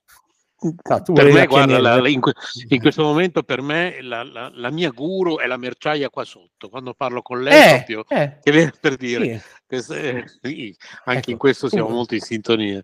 Ah, 0.84 1.02
per 1.02 1.32
me, 1.34 1.48
guarda, 1.48 1.80
la, 1.80 2.08
in, 2.08 2.20
in, 2.68 2.80
questo 2.80 3.02
momento 3.02 3.42
per 3.42 3.64
me 3.64 4.00
la, 4.02 4.22
la, 4.22 4.52
la, 4.54 4.70
mia 4.70 4.92
guru 4.92 5.40
è 5.40 5.48
la 5.48 5.58
merciaia 5.58 6.12
qua 6.12 6.24
sotto. 6.24 6.70
Quando 6.70 6.94
parlo 6.94 7.24
con 7.24 7.42
lei, 7.42 7.80
eh, 7.80 7.84
proprio 7.84 8.06
eh, 8.08 8.72
per 8.80 8.96
dire 8.96 9.40
sì. 9.40 9.42
che 9.66 9.82
se, 9.82 10.24
sì, 10.40 10.76
anche 11.06 11.20
ecco, 11.20 11.32
in 11.32 11.38
questo 11.38 11.68
siamo 11.68 11.90
molto 11.90 12.14
in 12.14 12.22
sintonia. 12.22 12.80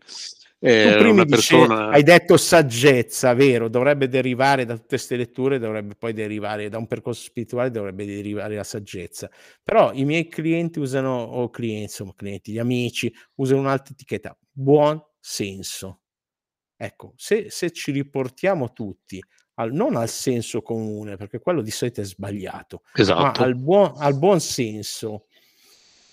Eh, 0.59 0.97
tu 0.99 1.25
persona... 1.25 1.89
hai 1.89 2.01
detto 2.01 2.35
saggezza, 2.35 3.33
vero? 3.33 3.69
Dovrebbe 3.69 4.07
derivare 4.07 4.65
da 4.65 4.73
tutte 4.73 4.87
queste 4.87 5.15
letture, 5.15 5.59
dovrebbe 5.59 5.95
poi 5.95 6.13
derivare 6.13 6.69
da 6.69 6.77
un 6.77 6.87
percorso 6.87 7.21
spirituale, 7.23 7.69
dovrebbe 7.69 8.05
derivare 8.05 8.55
la 8.55 8.63
saggezza. 8.63 9.29
Però 9.63 9.91
i 9.93 10.03
miei 10.03 10.27
clienti 10.27 10.79
usano, 10.79 11.21
o 11.21 11.49
clienti, 11.49 11.83
insomma, 11.83 12.13
clienti, 12.15 12.51
gli 12.51 12.59
amici, 12.59 13.13
usano 13.35 13.59
un'altra 13.59 13.93
etichetta, 13.93 14.37
buon 14.51 14.99
senso 15.19 16.01
Ecco, 16.79 17.13
se, 17.15 17.49
se 17.49 17.71
ci 17.71 17.91
riportiamo 17.91 18.71
tutti 18.71 19.19
al, 19.55 19.73
non 19.73 19.95
al 19.95 20.07
senso 20.07 20.61
comune, 20.61 21.17
perché 21.17 21.39
quello 21.39 21.63
di 21.63 21.71
solito 21.71 22.01
è 22.01 22.03
sbagliato, 22.03 22.83
esatto. 22.93 23.19
ma 23.19 23.31
al 23.31 23.55
buon, 23.55 23.93
al 23.97 24.15
buon 24.15 24.39
senso 24.39 25.25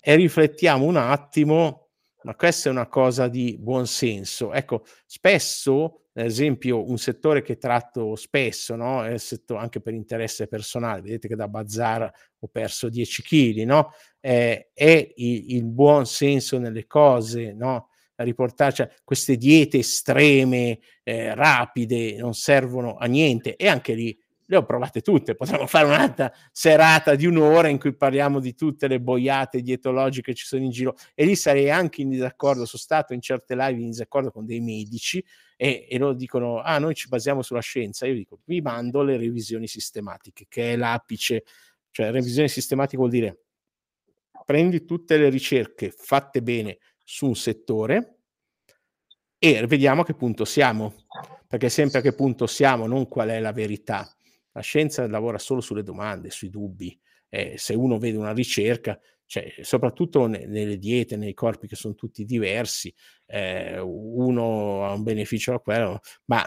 e 0.00 0.14
riflettiamo 0.14 0.86
un 0.86 0.96
attimo, 0.96 1.83
ma 2.24 2.34
questa 2.34 2.68
è 2.68 2.72
una 2.72 2.88
cosa 2.88 3.28
di 3.28 3.56
buon 3.58 3.86
senso. 3.86 4.52
Ecco, 4.52 4.84
spesso, 5.06 6.06
ad 6.14 6.24
esempio, 6.26 6.88
un 6.88 6.98
settore 6.98 7.42
che 7.42 7.56
tratto 7.56 8.16
spesso, 8.16 8.76
no? 8.76 9.04
È 9.04 9.16
settore 9.18 9.60
anche 9.60 9.80
per 9.80 9.94
interesse 9.94 10.46
personale, 10.46 11.02
vedete 11.02 11.28
che 11.28 11.36
da 11.36 11.48
Bazzar 11.48 12.10
ho 12.38 12.48
perso 12.48 12.88
10 12.88 13.22
kg, 13.22 13.62
no? 13.64 13.92
Eh, 14.20 14.70
è 14.72 15.12
il, 15.16 15.54
il 15.54 15.64
buon 15.64 16.06
senso 16.06 16.58
nelle 16.58 16.86
cose, 16.86 17.52
no? 17.52 17.88
riportarci 18.16 18.82
cioè, 18.82 18.94
queste 19.02 19.36
diete 19.36 19.78
estreme, 19.78 20.78
eh, 21.02 21.34
rapide, 21.34 22.16
non 22.16 22.32
servono 22.34 22.94
a 22.96 23.06
niente 23.06 23.56
e 23.56 23.66
anche 23.66 23.94
lì 23.94 24.16
le 24.46 24.56
ho 24.56 24.64
provate 24.64 25.00
tutte, 25.00 25.34
potremmo 25.34 25.66
fare 25.66 25.86
un'altra 25.86 26.32
serata 26.52 27.14
di 27.14 27.26
un'ora 27.26 27.68
in 27.68 27.78
cui 27.78 27.94
parliamo 27.94 28.40
di 28.40 28.54
tutte 28.54 28.88
le 28.88 29.00
boiate 29.00 29.62
dietologiche 29.62 30.32
che 30.32 30.34
ci 30.34 30.44
sono 30.44 30.62
in 30.62 30.70
giro 30.70 30.96
e 31.14 31.24
lì 31.24 31.34
sarei 31.36 31.70
anche 31.70 32.02
in 32.02 32.10
disaccordo, 32.10 32.64
sono 32.64 32.82
stato 32.82 33.12
in 33.12 33.20
certe 33.20 33.54
live 33.54 33.80
in 33.80 33.90
disaccordo 33.90 34.30
con 34.30 34.44
dei 34.44 34.60
medici 34.60 35.24
e, 35.56 35.86
e 35.88 35.98
loro 35.98 36.14
dicono 36.14 36.60
ah 36.60 36.78
noi 36.78 36.94
ci 36.94 37.08
basiamo 37.08 37.42
sulla 37.42 37.60
scienza, 37.60 38.06
io 38.06 38.14
dico 38.14 38.40
vi 38.44 38.60
mando 38.60 39.02
le 39.02 39.16
revisioni 39.16 39.66
sistematiche 39.66 40.46
che 40.48 40.72
è 40.72 40.76
l'apice, 40.76 41.44
cioè 41.90 42.10
revisione 42.10 42.48
sistematica 42.48 42.98
vuol 42.98 43.10
dire 43.10 43.38
prendi 44.44 44.84
tutte 44.84 45.16
le 45.16 45.30
ricerche 45.30 45.92
fatte 45.96 46.42
bene 46.42 46.78
su 47.02 47.26
un 47.26 47.36
settore 47.36 48.18
e 49.38 49.66
vediamo 49.66 50.02
a 50.02 50.04
che 50.04 50.14
punto 50.14 50.46
siamo, 50.46 50.94
perché 51.46 51.68
sempre 51.68 51.98
a 51.98 52.02
che 52.02 52.14
punto 52.14 52.46
siamo, 52.46 52.86
non 52.86 53.08
qual 53.08 53.28
è 53.28 53.40
la 53.40 53.52
verità. 53.52 54.10
La 54.54 54.62
scienza 54.62 55.06
lavora 55.08 55.38
solo 55.38 55.60
sulle 55.60 55.82
domande, 55.82 56.30
sui 56.30 56.48
dubbi. 56.50 56.98
Eh, 57.28 57.54
se 57.58 57.74
uno 57.74 57.98
vede 57.98 58.16
una 58.16 58.32
ricerca, 58.32 58.98
cioè, 59.26 59.52
soprattutto 59.62 60.26
ne, 60.26 60.46
nelle 60.46 60.78
diete, 60.78 61.16
nei 61.16 61.34
corpi 61.34 61.66
che 61.66 61.76
sono 61.76 61.94
tutti 61.94 62.24
diversi, 62.24 62.94
eh, 63.26 63.78
uno 63.80 64.84
ha 64.86 64.92
un 64.92 65.02
beneficio 65.02 65.50
da 65.50 65.58
quello, 65.58 66.00
ma 66.26 66.44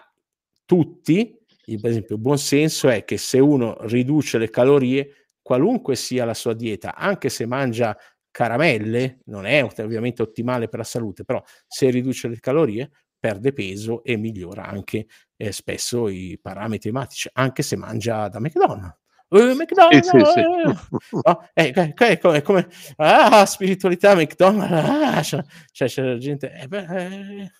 tutti, 0.65 1.37
per 1.65 1.89
esempio, 1.89 2.15
il 2.15 2.21
buon 2.21 2.37
senso 2.37 2.89
è 2.89 3.03
che 3.03 3.17
se 3.17 3.39
uno 3.39 3.75
riduce 3.81 4.37
le 4.37 4.49
calorie, 4.49 5.29
qualunque 5.41 5.95
sia 5.95 6.25
la 6.25 6.33
sua 6.33 6.53
dieta, 6.53 6.95
anche 6.95 7.29
se 7.29 7.45
mangia 7.45 7.97
caramelle, 8.31 9.19
non 9.25 9.45
è 9.45 9.63
ovviamente 9.63 10.21
ottimale 10.21 10.69
per 10.69 10.79
la 10.79 10.85
salute, 10.85 11.23
però 11.25 11.41
se 11.65 11.89
riduce 11.89 12.27
le 12.27 12.39
calorie 12.39 12.91
perde 13.27 13.51
peso 13.51 14.03
e 14.05 14.15
migliora 14.15 14.65
anche 14.65 15.05
eh, 15.35 15.51
spesso 15.51 16.07
i 16.07 16.39
parametri 16.41 16.89
ematici, 16.89 17.29
anche 17.33 17.61
se 17.61 17.75
mangia 17.75 18.29
da 18.29 18.39
McDonald's. 18.39 18.97
Uh, 19.27 19.53
McDonald's, 19.53 20.09
sì, 20.09 20.19
sì, 20.19 20.31
sì. 20.31 21.17
Oh, 21.23 21.49
eh, 21.53 21.73
eh, 21.75 21.93
è, 21.93 22.17
come, 22.17 22.37
è 22.37 22.41
come 22.41 22.69
ah, 22.95 23.45
spiritualità 23.45 24.15
McDonald's, 24.15 24.71
ah, 24.71 25.19
c'è, 25.19 25.43
c'è, 25.73 25.87
c'è 25.87 26.17
gente. 26.17 26.53
Eh, 26.53 26.67
beh, 26.69 26.85
eh, 26.85 27.51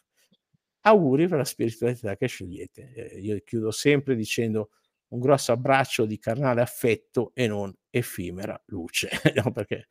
auguri 0.82 1.28
per 1.28 1.40
la 1.40 1.44
spiritualità 1.44 2.16
che 2.16 2.28
scegliete. 2.28 2.94
Eh, 2.94 3.20
io 3.20 3.38
chiudo 3.44 3.72
sempre 3.72 4.16
dicendo 4.16 4.70
un 5.10 5.20
grosso 5.20 5.52
abbraccio 5.52 6.06
di 6.06 6.18
carnale 6.18 6.62
affetto 6.62 7.32
e 7.34 7.48
non 7.48 7.74
effimera 7.90 8.58
luce, 8.68 9.10
no, 9.44 9.52
perché 9.52 9.88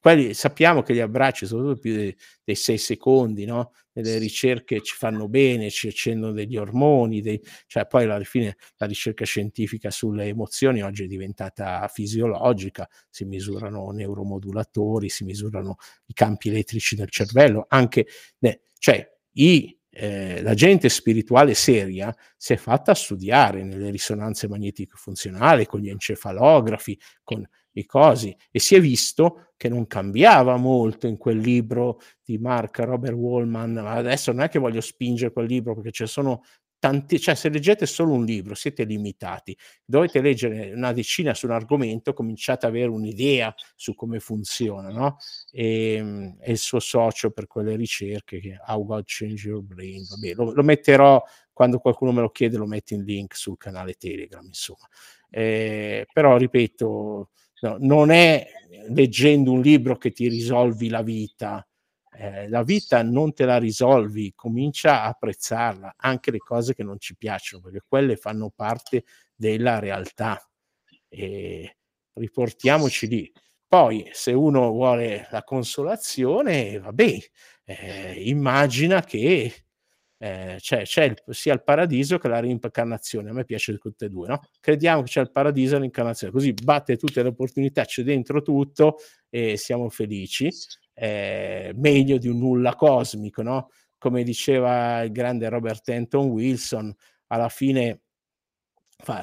quelli, 0.00 0.34
sappiamo 0.34 0.82
che 0.82 0.94
gli 0.94 1.00
abbracci, 1.00 1.46
soprattutto 1.46 1.80
più 1.80 1.94
dei, 1.94 2.16
dei 2.44 2.54
sei 2.54 2.78
secondi, 2.78 3.44
no? 3.44 3.72
nelle 3.92 4.18
ricerche 4.18 4.80
ci 4.80 4.94
fanno 4.94 5.28
bene, 5.28 5.70
ci 5.70 5.88
accendono 5.88 6.32
degli 6.32 6.56
ormoni, 6.56 7.20
dei, 7.20 7.42
cioè 7.66 7.86
poi 7.86 8.04
alla 8.04 8.22
fine 8.22 8.56
la 8.76 8.86
ricerca 8.86 9.24
scientifica 9.24 9.90
sulle 9.90 10.26
emozioni 10.26 10.82
oggi 10.82 11.04
è 11.04 11.06
diventata 11.06 11.86
fisiologica, 11.88 12.88
si 13.10 13.24
misurano 13.24 13.90
neuromodulatori, 13.90 15.08
si 15.08 15.24
misurano 15.24 15.76
i 16.06 16.12
campi 16.12 16.48
elettrici 16.48 16.94
del 16.94 17.10
cervello, 17.10 17.66
anche, 17.68 18.06
cioè 18.78 19.06
i 19.32 19.76
eh, 19.90 20.42
la 20.42 20.54
gente 20.54 20.88
spirituale 20.88 21.54
seria 21.54 22.14
si 22.36 22.52
è 22.52 22.56
fatta 22.56 22.94
studiare 22.94 23.64
nelle 23.64 23.90
risonanze 23.90 24.46
magnetiche 24.46 24.94
funzionali, 24.94 25.66
con 25.66 25.80
gli 25.80 25.88
encefalografi, 25.88 26.96
con 27.24 27.44
i 27.72 27.84
cosi, 27.84 28.34
e 28.50 28.58
si 28.58 28.74
è 28.74 28.80
visto 28.80 29.52
che 29.56 29.68
non 29.68 29.86
cambiava 29.86 30.56
molto 30.56 31.06
in 31.06 31.16
quel 31.16 31.38
libro 31.38 32.00
di 32.24 32.38
Mark 32.38 32.78
Robert 32.78 33.14
Wallman. 33.14 33.76
Adesso 33.76 34.32
non 34.32 34.42
è 34.42 34.48
che 34.48 34.58
voglio 34.58 34.80
spingere 34.80 35.32
quel 35.32 35.46
libro 35.46 35.74
perché 35.74 35.90
ci 35.90 36.06
sono 36.06 36.42
tanti, 36.78 37.18
cioè 37.18 37.34
se 37.34 37.48
leggete 37.48 37.86
solo 37.86 38.12
un 38.12 38.24
libro 38.24 38.54
siete 38.54 38.84
limitati, 38.84 39.56
dovete 39.84 40.20
leggere 40.20 40.72
una 40.72 40.92
decina 40.92 41.34
su 41.34 41.46
un 41.46 41.52
argomento, 41.52 42.12
cominciate 42.12 42.66
ad 42.66 42.72
avere 42.72 42.88
un'idea 42.88 43.54
su 43.74 43.94
come 43.94 44.20
funziona, 44.20 44.90
no? 44.90 45.16
E, 45.50 45.94
ehm, 45.94 46.36
e 46.40 46.52
il 46.52 46.58
suo 46.58 46.78
socio 46.80 47.30
per 47.30 47.46
quelle 47.46 47.76
ricerche, 47.76 48.40
che 48.40 48.56
How 48.66 48.84
God 48.84 49.04
Change 49.06 49.48
Your 49.48 49.62
Brain, 49.62 50.04
vabbè, 50.08 50.34
lo, 50.34 50.52
lo, 50.52 50.62
metterò 50.62 51.22
quando 51.52 51.78
qualcuno 51.78 52.12
me 52.12 52.20
lo 52.20 52.30
chiede, 52.30 52.56
lo 52.56 52.66
metto 52.66 52.94
in 52.94 53.02
link 53.02 53.34
sul 53.36 53.56
canale 53.56 53.94
Telegram, 53.94 54.44
insomma. 54.44 54.86
Eh, 55.30 56.06
però 56.12 56.36
ripeto, 56.36 57.30
no, 57.60 57.76
non 57.80 58.10
è 58.10 58.46
leggendo 58.88 59.52
un 59.52 59.60
libro 59.60 59.96
che 59.96 60.12
ti 60.12 60.28
risolvi 60.28 60.88
la 60.88 61.02
vita, 61.02 61.66
eh, 62.12 62.48
la 62.48 62.62
vita 62.62 63.02
non 63.02 63.32
te 63.32 63.44
la 63.44 63.58
risolvi, 63.58 64.32
comincia 64.34 65.02
a 65.02 65.08
apprezzarla, 65.08 65.94
anche 65.96 66.30
le 66.30 66.38
cose 66.38 66.74
che 66.74 66.82
non 66.82 66.98
ci 66.98 67.16
piacciono, 67.16 67.62
perché 67.62 67.82
quelle 67.86 68.16
fanno 68.16 68.50
parte 68.50 69.04
della 69.34 69.78
realtà. 69.78 70.40
E 71.08 71.76
riportiamoci 72.14 73.06
lì. 73.08 73.32
Poi, 73.66 74.08
se 74.12 74.32
uno 74.32 74.70
vuole 74.70 75.28
la 75.30 75.44
consolazione, 75.44 76.78
vabbè, 76.78 77.18
eh, 77.64 78.14
immagina 78.24 79.02
che 79.02 79.52
eh, 80.18 80.56
c'è, 80.58 80.82
c'è 80.82 81.04
il, 81.04 81.22
sia 81.28 81.54
il 81.54 81.62
paradiso 81.62 82.18
che 82.18 82.28
la 82.28 82.40
reincarnazione. 82.40 83.30
A 83.30 83.32
me 83.32 83.44
piace 83.44 83.76
tutte 83.78 84.06
e 84.06 84.08
due, 84.08 84.28
no? 84.28 84.40
Crediamo 84.60 85.02
che 85.02 85.08
c'è 85.08 85.20
il 85.20 85.30
paradiso 85.30 85.76
e 85.76 85.80
l'incarnazione, 85.80 86.32
così 86.32 86.52
batte 86.52 86.96
tutte 86.96 87.22
le 87.22 87.28
opportunità, 87.28 87.84
c'è 87.84 88.02
dentro 88.02 88.42
tutto 88.42 88.96
e 89.30 89.56
siamo 89.56 89.88
felici 89.88 90.50
eh, 91.00 91.72
meglio 91.76 92.18
di 92.18 92.28
un 92.28 92.38
nulla 92.38 92.74
cosmico, 92.74 93.42
no? 93.42 93.70
Come 93.96 94.24
diceva 94.24 95.02
il 95.02 95.12
grande 95.12 95.48
Robert 95.48 95.88
Anton 95.88 96.26
Wilson, 96.26 96.94
alla 97.28 97.48
fine 97.48 98.00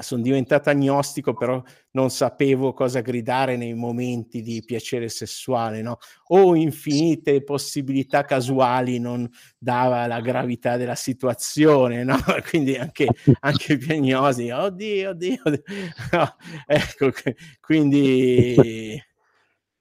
sono 0.00 0.22
diventato 0.22 0.70
agnostico, 0.70 1.34
però 1.34 1.62
non 1.92 2.10
sapevo 2.10 2.72
cosa 2.72 3.00
gridare 3.00 3.56
nei 3.56 3.74
momenti 3.74 4.40
di 4.40 4.62
piacere 4.64 5.08
sessuale, 5.08 5.82
no? 5.82 5.98
O 6.28 6.56
infinite 6.56 7.42
possibilità 7.42 8.24
casuali 8.24 8.98
non 8.98 9.28
dava 9.58 10.06
la 10.06 10.20
gravità 10.20 10.76
della 10.76 10.94
situazione, 10.94 12.04
no? 12.04 12.16
Quindi 12.48 12.76
anche, 12.76 13.06
anche 13.40 13.76
piagnosi, 13.76 14.50
oddio, 14.50 15.10
oddio, 15.10 15.42
oddio. 15.44 15.62
No, 16.12 16.36
ecco, 16.66 17.10
quindi 17.60 18.94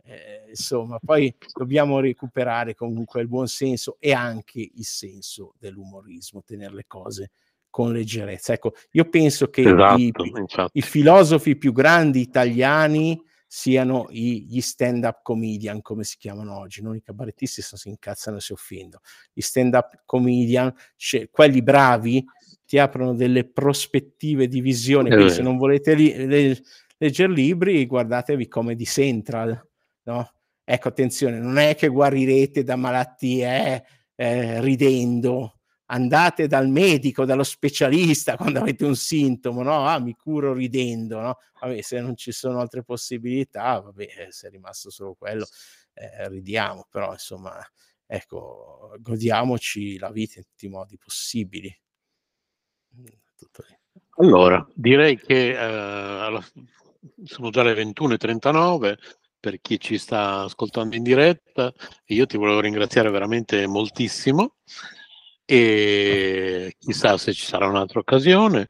eh, 0.04 0.46
insomma, 0.50 1.00
poi 1.04 1.34
dobbiamo 1.54 2.00
recuperare 2.00 2.76
comunque 2.76 3.22
il 3.22 3.28
buon 3.28 3.48
senso 3.48 3.96
e 4.00 4.12
anche 4.14 4.60
il 4.60 4.86
senso 4.86 5.54
dell'umorismo, 5.58 6.44
tenere 6.44 6.74
le 6.76 6.86
cose 6.86 7.32
con 7.76 7.92
leggerezza. 7.92 8.54
Ecco, 8.54 8.72
io 8.92 9.10
penso 9.10 9.50
che 9.50 9.64
esatto, 9.64 10.24
i, 10.24 10.34
i, 10.72 10.82
filosofi 10.82 11.58
più 11.58 11.74
grandi 11.74 12.22
italiani 12.22 13.22
siano 13.46 14.08
i, 14.12 14.46
gli 14.48 14.62
stand-up 14.62 15.20
comedian, 15.22 15.82
come 15.82 16.06
si 16.06 16.16
chiamano 16.18 16.58
oggi, 16.58 16.82
non 16.82 16.96
i 16.96 17.02
cabarettisti 17.02 17.62
se 17.62 17.76
si 17.76 17.90
incazzano 17.90 18.38
e 18.38 18.40
si 18.40 18.54
offendono. 18.54 19.04
Gli 19.34 19.42
stand-up 19.42 20.04
comedian, 20.06 20.74
cioè, 20.96 21.30
quelli 21.30 21.62
bravi, 21.62 22.24
ti 22.66 22.80
aprono 22.80 23.14
delle 23.14 23.44
prospettive 23.44 24.48
di 24.48 24.62
visione, 24.62 25.10
quindi 25.10 25.34
se 25.34 25.42
non 25.42 25.58
volete 25.58 25.96
li, 25.96 26.16
le, 26.28 26.58
leggere 26.96 27.34
libri, 27.34 27.86
guardatevi 27.86 28.48
Comedy 28.48 28.86
Central, 28.86 29.68
no? 30.04 30.32
Ecco, 30.64 30.88
attenzione, 30.88 31.40
non 31.40 31.58
è 31.58 31.76
che 31.76 31.90
guarirete 31.90 32.64
da 32.64 32.78
malattie 32.78 33.84
eh, 34.16 34.62
ridendo, 34.62 35.56
andate 35.88 36.48
dal 36.48 36.68
medico, 36.68 37.26
dallo 37.26 37.44
specialista 37.44 38.36
quando 38.38 38.60
avete 38.60 38.86
un 38.86 38.96
sintomo, 38.96 39.62
no? 39.62 39.88
Ah, 39.88 40.00
mi 40.00 40.16
curo 40.16 40.54
ridendo, 40.54 41.20
no? 41.20 41.38
Vabbè, 41.60 41.82
se 41.82 42.00
non 42.00 42.16
ci 42.16 42.32
sono 42.32 42.60
altre 42.60 42.84
possibilità, 42.84 43.80
vabbè, 43.80 44.04
eh, 44.04 44.32
se 44.32 44.48
è 44.48 44.50
rimasto 44.50 44.90
solo 44.90 45.16
quello, 45.16 45.46
eh, 45.94 46.28
ridiamo, 46.30 46.88
però 46.90 47.12
insomma, 47.12 47.56
ecco, 48.06 48.96
godiamoci 49.00 49.98
la 49.98 50.12
vita 50.12 50.40
in 50.40 50.46
tutti 50.46 50.66
i 50.66 50.70
modi 50.70 50.98
possibili. 50.98 51.80
Allora, 54.18 54.66
direi 54.74 55.18
che 55.18 55.50
eh, 55.50 56.42
sono 57.24 57.50
già 57.50 57.64
le 57.64 57.74
21.39 57.74 58.98
per 59.40 59.62
chi 59.62 59.80
ci 59.80 60.00
sta 60.00 60.42
ascoltando 60.42 60.96
in 60.96 61.04
diretta 61.04 61.72
io 62.06 62.26
ti 62.26 62.36
volevo 62.36 62.62
ringraziare 62.62 63.12
veramente 63.12 63.68
moltissimo 63.68 64.56
e 65.46 66.76
chissà 66.80 67.18
se 67.18 67.34
ci 67.34 67.46
sarà 67.46 67.68
un'altra 67.68 68.00
occasione. 68.00 68.70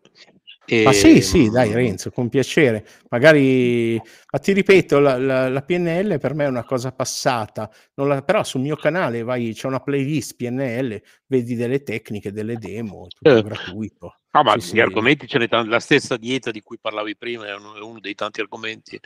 E... 0.67 0.83
Ma 0.83 0.93
sì, 0.93 1.21
sì, 1.21 1.49
dai 1.49 1.71
Renzo, 1.71 2.09
con 2.09 2.27
piacere. 2.27 2.85
Magari, 3.09 3.95
ma 4.31 4.39
ti 4.39 4.51
ripeto, 4.51 4.99
la, 4.99 5.17
la, 5.17 5.47
la 5.47 5.61
PNL 5.61 6.19
per 6.19 6.33
me 6.33 6.45
è 6.45 6.47
una 6.47 6.63
cosa 6.63 6.91
passata, 6.91 7.69
la, 7.93 8.23
però 8.23 8.43
sul 8.43 8.61
mio 8.61 8.75
canale 8.75 9.21
vai, 9.21 9.53
c'è 9.53 9.67
una 9.67 9.79
playlist 9.79 10.35
PNL, 10.35 10.99
vedi 11.27 11.55
delle 11.55 11.83
tecniche, 11.83 12.31
delle 12.31 12.57
demo, 12.57 13.07
tutto 13.07 13.37
eh. 13.37 13.43
gratuito. 13.43 14.15
Ah, 14.31 14.43
ma 14.43 14.59
sì, 14.59 14.73
gli 14.73 14.75
sì. 14.75 14.79
argomenti 14.81 15.27
ce 15.27 15.37
ne 15.37 15.47
tanti, 15.47 15.69
la 15.69 15.79
stessa 15.79 16.17
dieta 16.17 16.49
di 16.51 16.61
cui 16.61 16.77
parlavi 16.81 17.15
prima 17.15 17.45
è 17.45 17.55
uno, 17.55 17.75
è 17.75 17.81
uno 17.81 17.99
dei 17.99 18.15
tanti 18.15 18.41
argomenti 18.41 18.99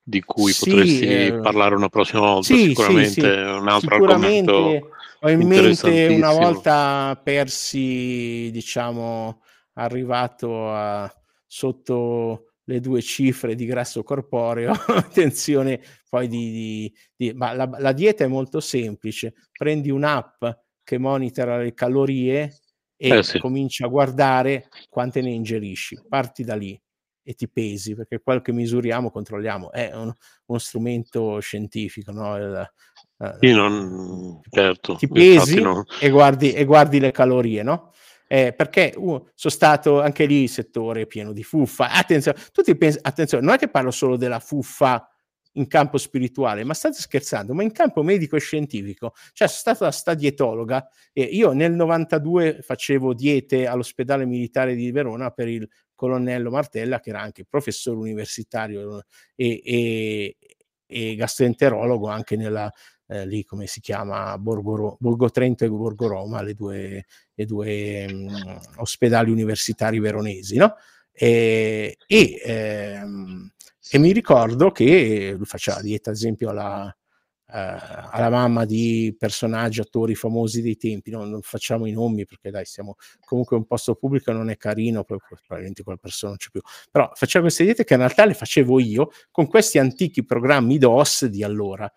di 0.00 0.22
cui 0.22 0.52
sì, 0.52 0.70
potresti 0.70 1.06
eh, 1.06 1.38
parlare 1.42 1.74
una 1.74 1.88
prossima 1.88 2.20
volta, 2.20 2.54
sì, 2.54 2.68
sicuramente 2.68 3.10
sì, 3.10 3.20
un 3.20 3.68
altro 3.68 3.94
sicuramente 3.94 4.50
argomento. 4.50 4.88
Ho 5.20 5.30
in 5.30 5.46
mente 5.46 6.06
una 6.06 6.32
volta 6.32 7.20
Persi, 7.22 8.50
diciamo, 8.52 9.42
arrivato 9.74 10.70
a, 10.70 11.12
sotto 11.46 12.52
le 12.64 12.80
due 12.80 13.00
cifre 13.00 13.54
di 13.54 13.64
grasso 13.64 14.02
corporeo, 14.02 14.72
attenzione 14.88 15.80
poi 16.08 16.28
di, 16.28 16.50
di, 16.50 16.94
di 17.16 17.32
ma 17.32 17.52
la, 17.52 17.68
la, 17.78 17.92
dieta 17.92 18.24
è 18.24 18.28
molto 18.28 18.60
semplice, 18.60 19.34
prendi 19.50 19.90
un'app 19.90 20.44
che 20.84 20.98
monitora 20.98 21.58
le 21.58 21.74
calorie 21.74 22.58
e 22.96 23.08
eh 23.08 23.22
sì. 23.22 23.38
cominci 23.38 23.82
a 23.82 23.88
guardare 23.88 24.68
quante 24.88 25.20
ne 25.22 25.30
ingerisci, 25.30 25.98
parti 26.08 26.44
da 26.44 26.54
lì 26.54 26.80
e 27.22 27.34
ti 27.34 27.48
pesi, 27.48 27.94
perché 27.94 28.20
quello 28.20 28.40
che 28.40 28.52
misuriamo, 28.52 29.10
controlliamo, 29.10 29.70
è 29.72 29.94
un, 29.94 30.12
uno 30.46 30.58
strumento 30.58 31.40
scientifico, 31.40 32.10
no? 32.10 32.36
Il, 32.36 32.72
eh, 33.20 33.52
non, 33.52 34.40
certo, 34.48 34.94
ti 34.94 35.08
pesi 35.08 35.60
non... 35.60 35.84
e, 36.00 36.08
guardi, 36.08 36.52
e 36.52 36.64
guardi 36.64 37.00
le 37.00 37.10
calorie, 37.10 37.62
no? 37.62 37.92
Eh, 38.28 38.52
perché 38.52 38.92
uh, 38.94 39.28
sono 39.34 39.52
stato 39.52 40.00
anche 40.00 40.26
lì 40.26 40.46
settore 40.46 41.06
pieno 41.06 41.32
di 41.32 41.42
fuffa. 41.42 41.90
Attenzione, 41.90 42.38
tutti 42.52 42.76
pensano, 42.76 43.02
attenzione, 43.06 43.44
non 43.44 43.54
è 43.54 43.58
che 43.58 43.68
parlo 43.68 43.90
solo 43.90 44.16
della 44.16 44.38
fuffa 44.38 45.08
in 45.52 45.66
campo 45.66 45.98
spirituale, 45.98 46.62
ma 46.62 46.74
state 46.74 47.00
scherzando, 47.00 47.54
ma 47.54 47.62
in 47.62 47.72
campo 47.72 48.02
medico 48.02 48.36
e 48.36 48.40
scientifico. 48.40 49.14
Cioè, 49.32 49.48
sono 49.48 49.74
stata 49.74 49.90
sta 49.90 50.14
dietologa 50.14 50.88
e 51.12 51.22
io 51.22 51.52
nel 51.52 51.72
92 51.72 52.58
facevo 52.62 53.14
diete 53.14 53.66
all'ospedale 53.66 54.26
militare 54.26 54.74
di 54.76 54.92
Verona 54.92 55.30
per 55.30 55.48
il 55.48 55.68
colonnello 55.94 56.50
Martella, 56.50 57.00
che 57.00 57.10
era 57.10 57.20
anche 57.20 57.44
professore 57.44 57.98
universitario 57.98 59.02
e, 59.34 59.60
e, 59.64 60.36
e 60.86 61.14
gastroenterologo 61.16 62.08
anche 62.08 62.36
nella, 62.36 62.72
eh, 63.08 63.26
lì 63.26 63.44
come 63.44 63.66
si 63.66 63.80
chiama, 63.80 64.36
Borgo, 64.38 64.96
Borgo 65.00 65.30
Trento 65.30 65.64
e 65.64 65.68
Borgo 65.68 66.06
Roma, 66.06 66.42
le 66.42 66.54
due, 66.54 67.06
le 67.34 67.44
due 67.44 68.06
mh, 68.06 68.14
mm, 68.14 68.56
ospedali 68.76 69.30
universitari 69.30 69.98
veronesi, 69.98 70.56
no? 70.56 70.74
E, 71.12 71.96
e, 72.06 72.40
ehm, 72.44 73.50
e, 73.90 73.98
mi 73.98 74.12
ricordo 74.12 74.70
che 74.70 75.34
lui 75.36 75.46
faceva 75.46 75.80
dieta, 75.80 76.10
ad 76.10 76.16
esempio, 76.16 76.50
alla, 76.50 76.94
eh, 77.50 77.76
alla 78.10 78.28
mamma 78.28 78.64
di 78.66 79.14
personaggi, 79.18 79.80
attori 79.80 80.14
famosi 80.14 80.60
dei 80.60 80.76
tempi, 80.76 81.10
no? 81.10 81.24
non 81.24 81.40
facciamo 81.40 81.86
i 81.86 81.92
nomi 81.92 82.26
perché 82.26 82.50
dai, 82.50 82.66
siamo 82.66 82.96
comunque 83.24 83.56
un 83.56 83.64
posto 83.64 83.94
pubblico, 83.94 84.32
non 84.32 84.50
è 84.50 84.56
carino, 84.56 85.02
poi 85.04 85.18
probabilmente 85.18 85.82
quella 85.82 85.98
persona 85.98 86.32
non 86.32 86.38
c'è 86.38 86.50
più, 86.50 86.60
però 86.90 87.10
faceva 87.14 87.44
queste 87.44 87.64
diete 87.64 87.84
che 87.84 87.94
in 87.94 88.00
realtà 88.00 88.26
le 88.26 88.34
facevo 88.34 88.78
io 88.80 89.10
con 89.30 89.46
questi 89.46 89.78
antichi 89.78 90.24
programmi 90.24 90.78
DOS 90.78 91.24
di 91.26 91.42
allora. 91.42 91.90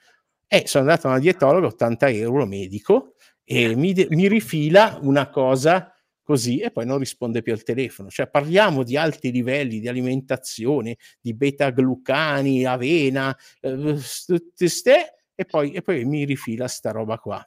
E 0.54 0.64
sono 0.68 0.84
andato 0.84 1.08
a 1.08 1.12
una 1.12 1.20
dietologa, 1.20 1.68
80 1.68 2.10
euro 2.10 2.46
medico, 2.46 3.16
e 3.42 3.74
mi, 3.74 3.94
de- 3.94 4.08
mi 4.10 4.28
rifila 4.28 5.00
una 5.02 5.30
cosa 5.30 5.94
così 6.22 6.60
e 6.60 6.72
poi 6.72 6.86
non 6.86 6.98
risponde 6.98 7.42
più 7.42 7.54
al 7.54 7.64
telefono. 7.64 8.10
Cioè 8.10 8.30
parliamo 8.30 8.84
di 8.84 8.98
alti 8.98 9.32
livelli 9.32 9.80
di 9.80 9.88
alimentazione, 9.88 10.98
di 11.22 11.34
beta-glucani, 11.34 12.66
avena, 12.66 13.34
eh, 13.62 13.96
tutte 14.26 14.68
ste 14.68 15.14
e 15.36 15.46
poi, 15.46 15.72
e 15.72 15.82
poi 15.82 16.04
mi 16.04 16.26
rifila 16.26 16.68
sta 16.68 16.92
roba 16.92 17.18
qua. 17.18 17.46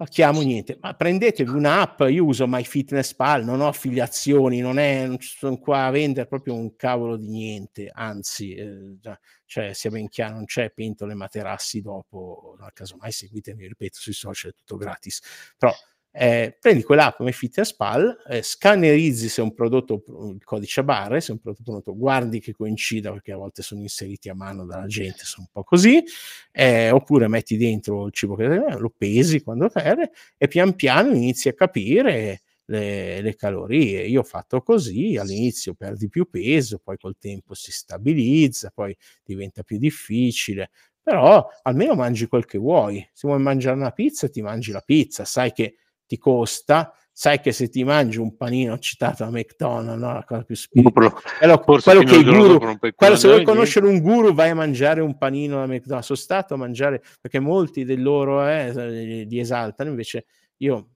Ma 0.00 0.06
chiamo 0.06 0.42
niente, 0.42 0.78
ma 0.80 0.94
prendetevi 0.94 1.50
un'app, 1.50 2.02
io 2.02 2.24
uso 2.24 2.46
MyFitnessPal, 2.46 3.42
non 3.44 3.60
ho 3.60 3.66
affiliazioni, 3.66 4.60
non, 4.60 4.78
è, 4.78 5.04
non 5.04 5.16
sono 5.18 5.58
qua 5.58 5.86
a 5.86 5.90
vendere 5.90 6.28
proprio 6.28 6.54
un 6.54 6.76
cavolo 6.76 7.16
di 7.16 7.26
niente, 7.26 7.90
anzi, 7.92 8.54
eh, 8.54 8.96
cioè 9.44 9.72
sia 9.72 9.90
ben 9.90 10.08
chiaro, 10.08 10.34
non 10.34 10.44
c'è 10.44 10.70
pentole 10.70 11.14
materassi 11.14 11.80
dopo, 11.80 12.54
no, 12.60 12.68
casomai 12.72 13.10
seguitemi, 13.10 13.66
ripeto, 13.66 13.98
sui 13.98 14.12
social 14.12 14.52
è 14.52 14.54
tutto 14.54 14.76
gratis, 14.76 15.20
però 15.58 15.74
eh, 16.20 16.56
prendi 16.58 16.82
quell'app 16.82 17.18
come 17.18 17.30
FitnessPal, 17.30 18.24
eh, 18.28 18.42
scannerizzi 18.42 19.28
se 19.28 19.40
un 19.40 19.54
prodotto, 19.54 20.02
il 20.34 20.42
codice 20.42 20.80
a 20.80 20.82
barre, 20.82 21.20
se 21.20 21.30
un 21.30 21.38
prodotto 21.38 21.96
guardi 21.96 22.40
che 22.40 22.52
coincida 22.52 23.12
perché 23.12 23.30
a 23.30 23.36
volte 23.36 23.62
sono 23.62 23.82
inseriti 23.82 24.28
a 24.28 24.34
mano 24.34 24.64
dalla 24.66 24.86
gente, 24.86 25.20
sono 25.22 25.46
un 25.46 25.52
po' 25.52 25.62
così, 25.62 26.02
eh, 26.50 26.90
oppure 26.90 27.28
metti 27.28 27.56
dentro 27.56 28.06
il 28.06 28.12
cibo 28.12 28.34
che 28.34 28.46
lo 28.46 28.92
pesi 28.96 29.42
quando 29.42 29.68
serve 29.68 30.10
e 30.36 30.48
pian 30.48 30.74
piano 30.74 31.14
inizi 31.14 31.50
a 31.50 31.52
capire 31.52 32.42
le, 32.64 33.20
le, 33.20 33.36
calorie. 33.36 34.04
Io 34.06 34.20
ho 34.20 34.24
fatto 34.24 34.60
così, 34.60 35.16
all'inizio 35.16 35.74
perdi 35.74 36.08
più 36.08 36.28
peso, 36.28 36.80
poi 36.82 36.96
col 36.96 37.16
tempo 37.16 37.54
si 37.54 37.70
stabilizza, 37.70 38.72
poi 38.74 38.96
diventa 39.24 39.62
più 39.62 39.78
difficile, 39.78 40.70
però 41.00 41.46
almeno 41.62 41.94
mangi 41.94 42.26
quel 42.26 42.44
che 42.44 42.58
vuoi. 42.58 43.08
Se 43.12 43.28
vuoi 43.28 43.40
mangiare 43.40 43.76
una 43.76 43.92
pizza, 43.92 44.28
ti 44.28 44.42
mangi 44.42 44.72
la 44.72 44.82
pizza, 44.82 45.24
sai 45.24 45.52
che 45.52 45.76
ti 46.08 46.18
costa, 46.18 46.92
sai 47.12 47.40
che 47.40 47.52
se 47.52 47.68
ti 47.68 47.84
mangi 47.84 48.18
un 48.18 48.36
panino 48.36 48.78
citato 48.78 49.24
a 49.24 49.30
McDonald's, 49.30 50.00
no? 50.00 50.12
la 50.14 50.24
cosa 50.24 50.42
più 50.42 50.56
spirituale, 50.56 51.12
quello, 51.38 51.58
quello 51.60 52.02
che 52.02 52.16
il 52.16 52.24
guru, 52.24 52.78
quello, 52.94 53.16
se 53.16 53.28
vuoi 53.28 53.44
conoscere 53.44 53.86
un 53.86 54.00
guru 54.00 54.32
vai 54.32 54.50
a 54.50 54.54
mangiare 54.54 55.00
un 55.00 55.18
panino 55.18 55.56
da 55.56 55.66
McDonald's, 55.66 56.06
sono 56.06 56.18
stato 56.18 56.54
a 56.54 56.56
mangiare, 56.56 57.02
perché 57.20 57.38
molti 57.38 57.84
del 57.84 58.02
loro 58.02 58.46
eh, 58.46 59.24
li 59.24 59.38
esaltano, 59.38 59.90
invece 59.90 60.26
io 60.58 60.90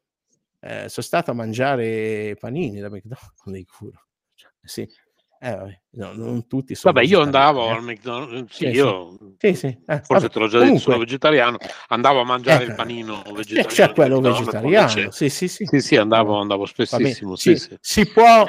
eh, 0.60 0.88
sono 0.88 1.06
stato 1.06 1.30
a 1.30 1.34
mangiare 1.34 2.36
panini 2.38 2.80
da 2.80 2.88
McDonald's 2.88 3.34
con 3.36 3.52
dei 3.52 3.66
guru, 3.78 3.96
cioè, 4.34 4.50
sì, 4.62 4.88
eh, 5.44 5.80
no, 5.94 6.12
non 6.14 6.46
tutti 6.46 6.76
sono 6.76 6.92
Vabbè, 6.92 7.04
io 7.04 7.20
andavo 7.20 7.66
eh. 7.66 7.70
al 7.70 7.82
McDonald's, 7.82 8.54
sì, 8.54 8.66
sì, 8.66 8.70
io 8.70 9.18
sì. 9.38 9.54
Sì, 9.54 9.66
eh, 9.66 10.00
forse 10.02 10.04
vabbè, 10.06 10.28
te 10.28 10.38
l'ho 10.38 10.46
già 10.46 10.58
detto, 10.60 10.78
sono 10.78 10.98
vegetariano, 10.98 11.56
andavo 11.88 12.20
a 12.20 12.24
mangiare 12.24 12.62
il 12.62 12.74
panino 12.76 13.24
vegetariano. 13.34 13.68
C'è 13.68 13.92
quello 13.92 14.20
vegetariano, 14.20 15.10
sì, 15.10 15.28
sì, 15.28 15.48
sì. 15.48 15.66
Sì, 15.66 15.80
sì, 15.80 15.96
andavo, 15.96 16.38
andavo 16.38 16.64
spessissimo. 16.64 17.34
Sì, 17.34 17.56
sì. 17.56 17.76
Si 17.80 18.06
può 18.06 18.46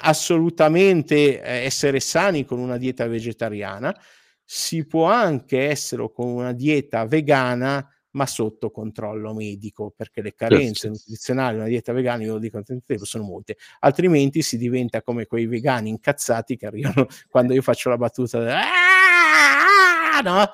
assolutamente 0.00 1.42
eh, 1.42 1.64
essere 1.64 2.00
sani 2.00 2.46
con 2.46 2.58
una 2.58 2.78
dieta 2.78 3.06
vegetariana, 3.06 3.94
si 4.42 4.86
può 4.86 5.04
anche 5.04 5.68
essere 5.68 6.10
con 6.10 6.26
una 6.26 6.52
dieta 6.52 7.04
vegana 7.04 7.86
ma 8.12 8.26
sotto 8.26 8.70
controllo 8.70 9.34
medico, 9.34 9.92
perché 9.94 10.22
le 10.22 10.34
carenze 10.34 10.88
certo. 10.88 10.96
nutrizionali 10.96 11.54
di 11.54 11.60
una 11.60 11.68
dieta 11.68 11.92
vegana, 11.92 12.22
io 12.22 12.32
lo 12.34 12.38
dico 12.38 12.62
tempo, 12.62 13.04
sono 13.04 13.24
molte, 13.24 13.56
altrimenti 13.80 14.42
si 14.42 14.56
diventa 14.56 15.02
come 15.02 15.26
quei 15.26 15.46
vegani 15.46 15.88
incazzati 15.90 16.56
che 16.56 16.66
arrivano 16.66 17.06
quando 17.28 17.54
io 17.54 17.62
faccio 17.62 17.88
la 17.88 17.96
battuta 17.96 18.38
ah, 20.20 20.20
no? 20.22 20.50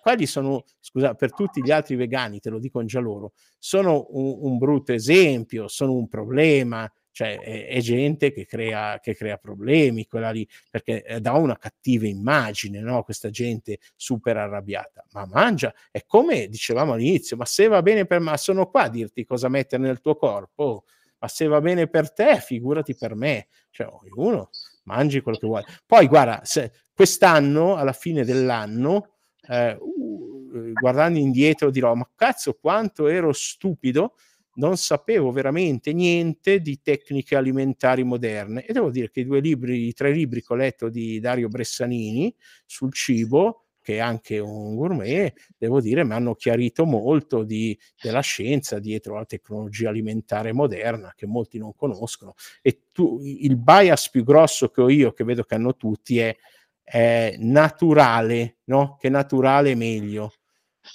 quelli 0.00 0.26
sono, 0.26 0.64
scusa, 0.78 1.14
per 1.14 1.32
tutti 1.32 1.62
gli 1.62 1.70
altri 1.70 1.96
vegani, 1.96 2.40
te 2.40 2.50
lo 2.50 2.58
dico 2.58 2.84
già 2.84 3.00
loro, 3.00 3.32
sono 3.58 4.06
un, 4.10 4.36
un 4.40 4.58
brutto 4.58 4.92
esempio, 4.92 5.68
sono 5.68 5.92
un 5.92 6.08
problema, 6.08 6.90
cioè 7.20 7.38
è, 7.38 7.66
è 7.66 7.80
gente 7.80 8.32
che 8.32 8.46
crea, 8.46 8.98
che 8.98 9.14
crea, 9.14 9.36
problemi, 9.36 10.06
quella 10.06 10.30
lì, 10.30 10.48
perché 10.70 11.04
eh, 11.04 11.20
dà 11.20 11.32
una 11.34 11.58
cattiva 11.58 12.06
immagine, 12.06 12.80
no? 12.80 13.02
questa 13.02 13.28
gente 13.28 13.78
super 13.94 14.38
arrabbiata, 14.38 15.04
ma 15.12 15.26
mangia, 15.26 15.74
è 15.90 16.04
come 16.06 16.48
dicevamo 16.48 16.94
all'inizio, 16.94 17.36
ma 17.36 17.44
se 17.44 17.68
va 17.68 17.82
bene 17.82 18.06
per 18.06 18.20
me, 18.20 18.34
sono 18.38 18.70
qua 18.70 18.84
a 18.84 18.88
dirti 18.88 19.26
cosa 19.26 19.50
mettere 19.50 19.82
nel 19.82 20.00
tuo 20.00 20.16
corpo, 20.16 20.84
ma 21.18 21.28
se 21.28 21.46
va 21.46 21.60
bene 21.60 21.88
per 21.88 22.10
te, 22.10 22.36
figurati 22.36 22.94
per 22.94 23.14
me, 23.14 23.48
cioè 23.68 23.86
ognuno 23.86 24.48
mangi 24.84 25.20
quello 25.20 25.36
che 25.36 25.46
vuole. 25.46 25.66
Poi 25.84 26.06
guarda, 26.06 26.40
se, 26.44 26.72
quest'anno, 26.94 27.76
alla 27.76 27.92
fine 27.92 28.24
dell'anno, 28.24 29.16
eh, 29.46 29.76
uh, 29.78 30.72
guardando 30.72 31.18
indietro 31.18 31.70
dirò, 31.70 31.94
ma 31.94 32.08
cazzo 32.14 32.54
quanto 32.54 33.08
ero 33.08 33.30
stupido 33.34 34.14
non 34.60 34.76
sapevo 34.76 35.32
veramente 35.32 35.92
niente 35.94 36.60
di 36.60 36.80
tecniche 36.82 37.34
alimentari 37.34 38.04
moderne 38.04 38.64
e 38.66 38.72
devo 38.74 38.90
dire 38.90 39.10
che 39.10 39.20
i 39.20 39.24
due 39.24 39.40
libri, 39.40 39.86
i 39.86 39.94
tre 39.94 40.12
libri 40.12 40.42
che 40.42 40.52
ho 40.52 40.56
letto 40.56 40.90
di 40.90 41.18
Dario 41.18 41.48
Bressanini 41.48 42.32
sul 42.66 42.92
cibo 42.92 43.64
che 43.82 43.96
è 43.96 43.98
anche 43.98 44.38
un 44.38 44.74
gourmet, 44.76 45.32
devo 45.56 45.80
dire, 45.80 46.04
mi 46.04 46.12
hanno 46.12 46.34
chiarito 46.34 46.84
molto 46.84 47.42
di, 47.42 47.76
della 48.00 48.20
scienza 48.20 48.78
dietro 48.78 49.14
la 49.14 49.24
tecnologia 49.24 49.88
alimentare 49.88 50.52
moderna 50.52 51.14
che 51.16 51.24
molti 51.26 51.56
non 51.56 51.74
conoscono. 51.74 52.34
E 52.60 52.82
tu, 52.92 53.18
il 53.22 53.56
bias 53.56 54.10
più 54.10 54.22
grosso 54.22 54.68
che 54.68 54.82
ho 54.82 54.90
io, 54.90 55.12
che 55.14 55.24
vedo 55.24 55.44
che 55.44 55.54
hanno 55.54 55.76
tutti, 55.76 56.18
è, 56.18 56.36
è 56.82 57.36
naturale, 57.38 58.58
no? 58.64 58.96
Che 59.00 59.08
naturale 59.08 59.72
è 59.72 59.74
meglio. 59.74 60.34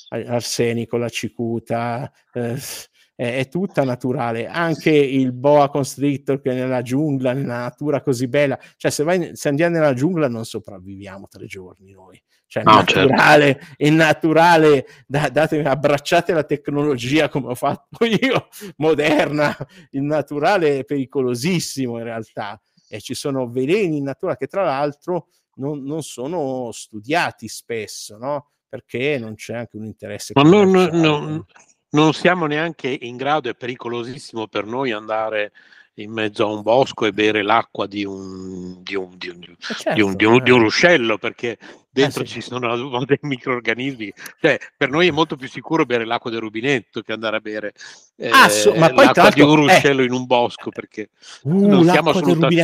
Arsenico, 0.09 0.97
la 0.97 1.09
cicuta, 1.09 2.11
eh, 2.33 2.55
è, 3.15 3.37
è, 3.37 3.47
tutta 3.47 3.83
naturale. 3.83 4.47
Anche 4.47 4.91
il 4.91 5.31
boa 5.31 5.69
constrictor 5.69 6.41
che 6.41 6.51
è 6.51 6.53
nella 6.53 6.81
giungla, 6.81 7.33
nella 7.33 7.59
natura 7.59 8.01
così 8.01 8.27
bella, 8.27 8.59
cioè 8.77 8.91
se, 8.91 9.03
vai, 9.03 9.31
se 9.35 9.47
andiamo 9.49 9.75
nella 9.75 9.93
giungla 9.93 10.27
non 10.27 10.45
sopravviviamo 10.45 11.27
tre 11.27 11.45
giorni 11.45 11.91
noi 11.91 12.21
cioè 12.47 12.63
no, 12.63 12.75
naturale, 12.75 13.45
certo. 13.45 13.73
è 13.77 13.89
naturale, 13.89 14.85
da, 15.07 15.29
datemi, 15.29 15.65
abbracciate 15.65 16.31
la 16.31 16.43
tecnologia 16.43 17.27
come 17.27 17.47
ho 17.47 17.55
fatto 17.55 18.05
io, 18.05 18.47
moderna, 18.77 19.55
il 19.91 20.03
naturale 20.03 20.79
è 20.79 20.85
pericolosissimo 20.85 21.97
in 21.97 22.03
realtà 22.03 22.59
e 22.87 23.01
ci 23.01 23.13
sono 23.13 23.49
veleni 23.49 23.97
in 23.97 24.03
natura 24.03 24.37
che 24.37 24.47
tra 24.47 24.63
l'altro 24.63 25.27
non, 25.55 25.83
non 25.83 26.03
sono 26.03 26.69
studiati 26.71 27.47
spesso, 27.47 28.17
no? 28.17 28.51
Perché 28.67 29.17
non 29.17 29.35
c'è 29.35 29.55
anche 29.55 29.77
un 29.77 29.85
interesse. 29.85 30.33
Ma 30.35 30.43
non, 30.43 30.69
non, 30.71 31.45
non 31.95 32.13
siamo 32.13 32.45
neanche 32.45 32.95
in 33.01 33.15
grado, 33.15 33.49
è 33.49 33.55
pericolosissimo 33.55 34.47
per 34.47 34.65
noi 34.65 34.91
andare 34.91 35.51
in 35.99 36.11
mezzo 36.11 36.43
a 36.43 36.51
un 36.51 36.61
bosco 36.61 37.05
e 37.05 37.13
bere 37.13 37.41
l'acqua 37.41 37.87
di 37.87 38.03
un, 38.03 38.83
di 38.83 38.95
un, 38.95 39.11
di 39.15 39.29
un, 39.29 39.55
certo, 39.57 39.93
di 39.93 40.01
un, 40.01 40.15
di 40.15 40.25
un, 40.25 40.43
di 40.43 40.51
un 40.51 40.59
ruscello 40.59 41.17
perché 41.17 41.57
dentro 41.89 42.23
eh 42.23 42.25
sì. 42.25 42.33
ci 42.33 42.41
sono 42.41 42.75
dei 43.05 43.19
microorganismi. 43.21 44.13
Cioè, 44.41 44.59
per 44.75 44.89
noi 44.89 45.07
è 45.07 45.11
molto 45.11 45.37
più 45.37 45.47
sicuro 45.47 45.85
bere 45.85 46.05
l'acqua 46.05 46.29
del 46.29 46.41
rubinetto 46.41 47.01
che 47.01 47.13
andare 47.13 47.37
a 47.37 47.39
bere 47.39 47.73
eh, 48.17 48.29
ah, 48.29 48.49
so, 48.49 48.73
ma 48.75 48.89
poi 48.89 49.05
l'acqua 49.05 49.29
di 49.29 49.41
un 49.41 49.51
eh. 49.51 49.55
ruscello 49.55 50.01
eh, 50.01 50.05
in 50.05 50.11
un 50.11 50.25
bosco 50.25 50.69
perché 50.69 51.09
uh, 51.43 51.65
non, 51.65 51.85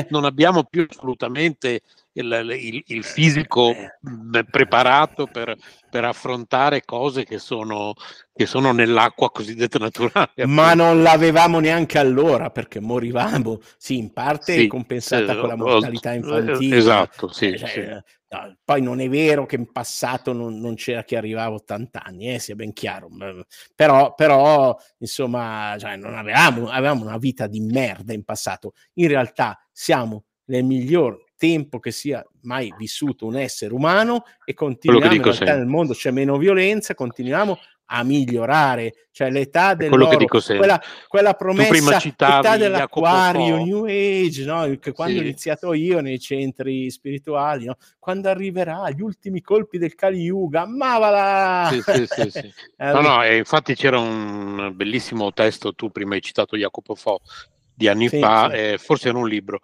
non 0.09 0.25
abbiamo 0.25 0.63
più 0.65 0.85
assolutamente 0.89 1.81
il, 2.13 2.57
il, 2.59 2.83
il 2.87 3.03
fisico 3.03 3.71
eh. 3.71 4.43
preparato 4.49 5.27
per, 5.27 5.55
per, 5.89 6.03
affrontare 6.03 6.83
cose 6.83 7.23
che 7.23 7.37
sono, 7.37 7.93
che 8.33 8.45
sono 8.45 8.71
nell'acqua 8.73 9.31
cosiddetta 9.31 9.79
naturale. 9.79 10.31
Ma 10.45 10.73
non 10.73 11.01
l'avevamo 11.01 11.59
neanche 11.59 11.97
allora 11.97 12.49
perché 12.49 12.79
morivamo, 12.79 13.59
sì, 13.77 13.97
in 13.97 14.11
parte 14.11 14.53
sì, 14.53 14.67
compensata 14.67 15.33
eh, 15.33 15.37
con 15.37 15.47
la 15.47 15.55
mortalità 15.55 16.13
infantile. 16.13 16.75
Esatto, 16.75 17.31
sì, 17.31 17.57
cioè, 17.57 17.69
sì. 17.69 18.19
No, 18.31 18.57
poi 18.63 18.81
non 18.81 19.01
è 19.01 19.09
vero 19.09 19.45
che 19.45 19.57
in 19.57 19.69
passato 19.73 20.31
non, 20.31 20.57
non 20.57 20.75
c'era 20.75 21.03
chi 21.03 21.17
arrivava 21.17 21.51
a 21.51 21.55
80 21.55 22.01
anni, 22.01 22.33
eh, 22.33 22.39
sia 22.39 22.55
ben 22.55 22.71
chiaro, 22.71 23.09
però, 23.75 24.13
però 24.13 24.77
insomma, 24.99 25.75
cioè, 25.77 25.97
non 25.97 26.15
avevamo, 26.15 26.69
avevamo 26.69 27.03
una 27.03 27.17
vita 27.17 27.47
di 27.47 27.59
merda 27.59 28.13
in 28.13 28.23
passato. 28.23 28.71
In 28.93 29.09
realtà 29.09 29.59
siamo 29.69 30.23
nel 30.45 30.63
miglior 30.63 31.30
tempo 31.41 31.79
che 31.79 31.89
sia 31.89 32.23
mai 32.41 32.71
vissuto 32.77 33.25
un 33.25 33.35
essere 33.35 33.73
umano 33.73 34.25
e 34.45 34.53
continuiamo 34.53 35.33
nel 35.39 35.65
mondo 35.65 35.93
c'è 35.93 36.11
meno 36.11 36.37
violenza, 36.37 36.93
continuiamo 36.93 37.57
a 37.93 38.03
migliorare, 38.03 39.07
cioè 39.11 39.31
l'età 39.31 39.73
dell'oro, 39.73 40.15
quella, 40.27 40.79
quella 41.07 41.33
promessa 41.33 41.99
l'età 41.99 42.57
dell'acquario, 42.57 43.57
New 43.57 43.85
Age, 43.85 44.45
no? 44.45 44.77
che 44.79 44.91
quando 44.91 45.15
sì. 45.15 45.19
ho 45.19 45.23
iniziato 45.23 45.73
io 45.73 45.99
nei 45.99 46.19
centri 46.19 46.91
spirituali, 46.91 47.65
no? 47.65 47.75
quando 47.97 48.29
arriverà 48.29 48.87
gli 48.91 49.01
ultimi 49.01 49.41
colpi 49.41 49.79
del 49.79 49.95
Kali 49.95 50.21
Yuga, 50.21 50.61
ammavala! 50.61 51.69
Sì, 51.71 51.81
sì, 52.05 52.29
sì. 52.29 52.53
no, 52.77 53.01
no, 53.01 53.23
e 53.23 53.37
infatti 53.37 53.73
c'era 53.73 53.97
un 53.97 54.71
bellissimo 54.75 55.33
testo, 55.33 55.73
tu 55.73 55.89
prima 55.89 56.13
hai 56.13 56.21
citato 56.21 56.55
Jacopo 56.55 56.93
Fo, 56.93 57.19
di 57.73 57.87
anni 57.87 58.09
fa, 58.09 58.51
eh, 58.51 58.77
forse 58.77 59.09
era 59.09 59.17
un 59.17 59.27
libro, 59.27 59.59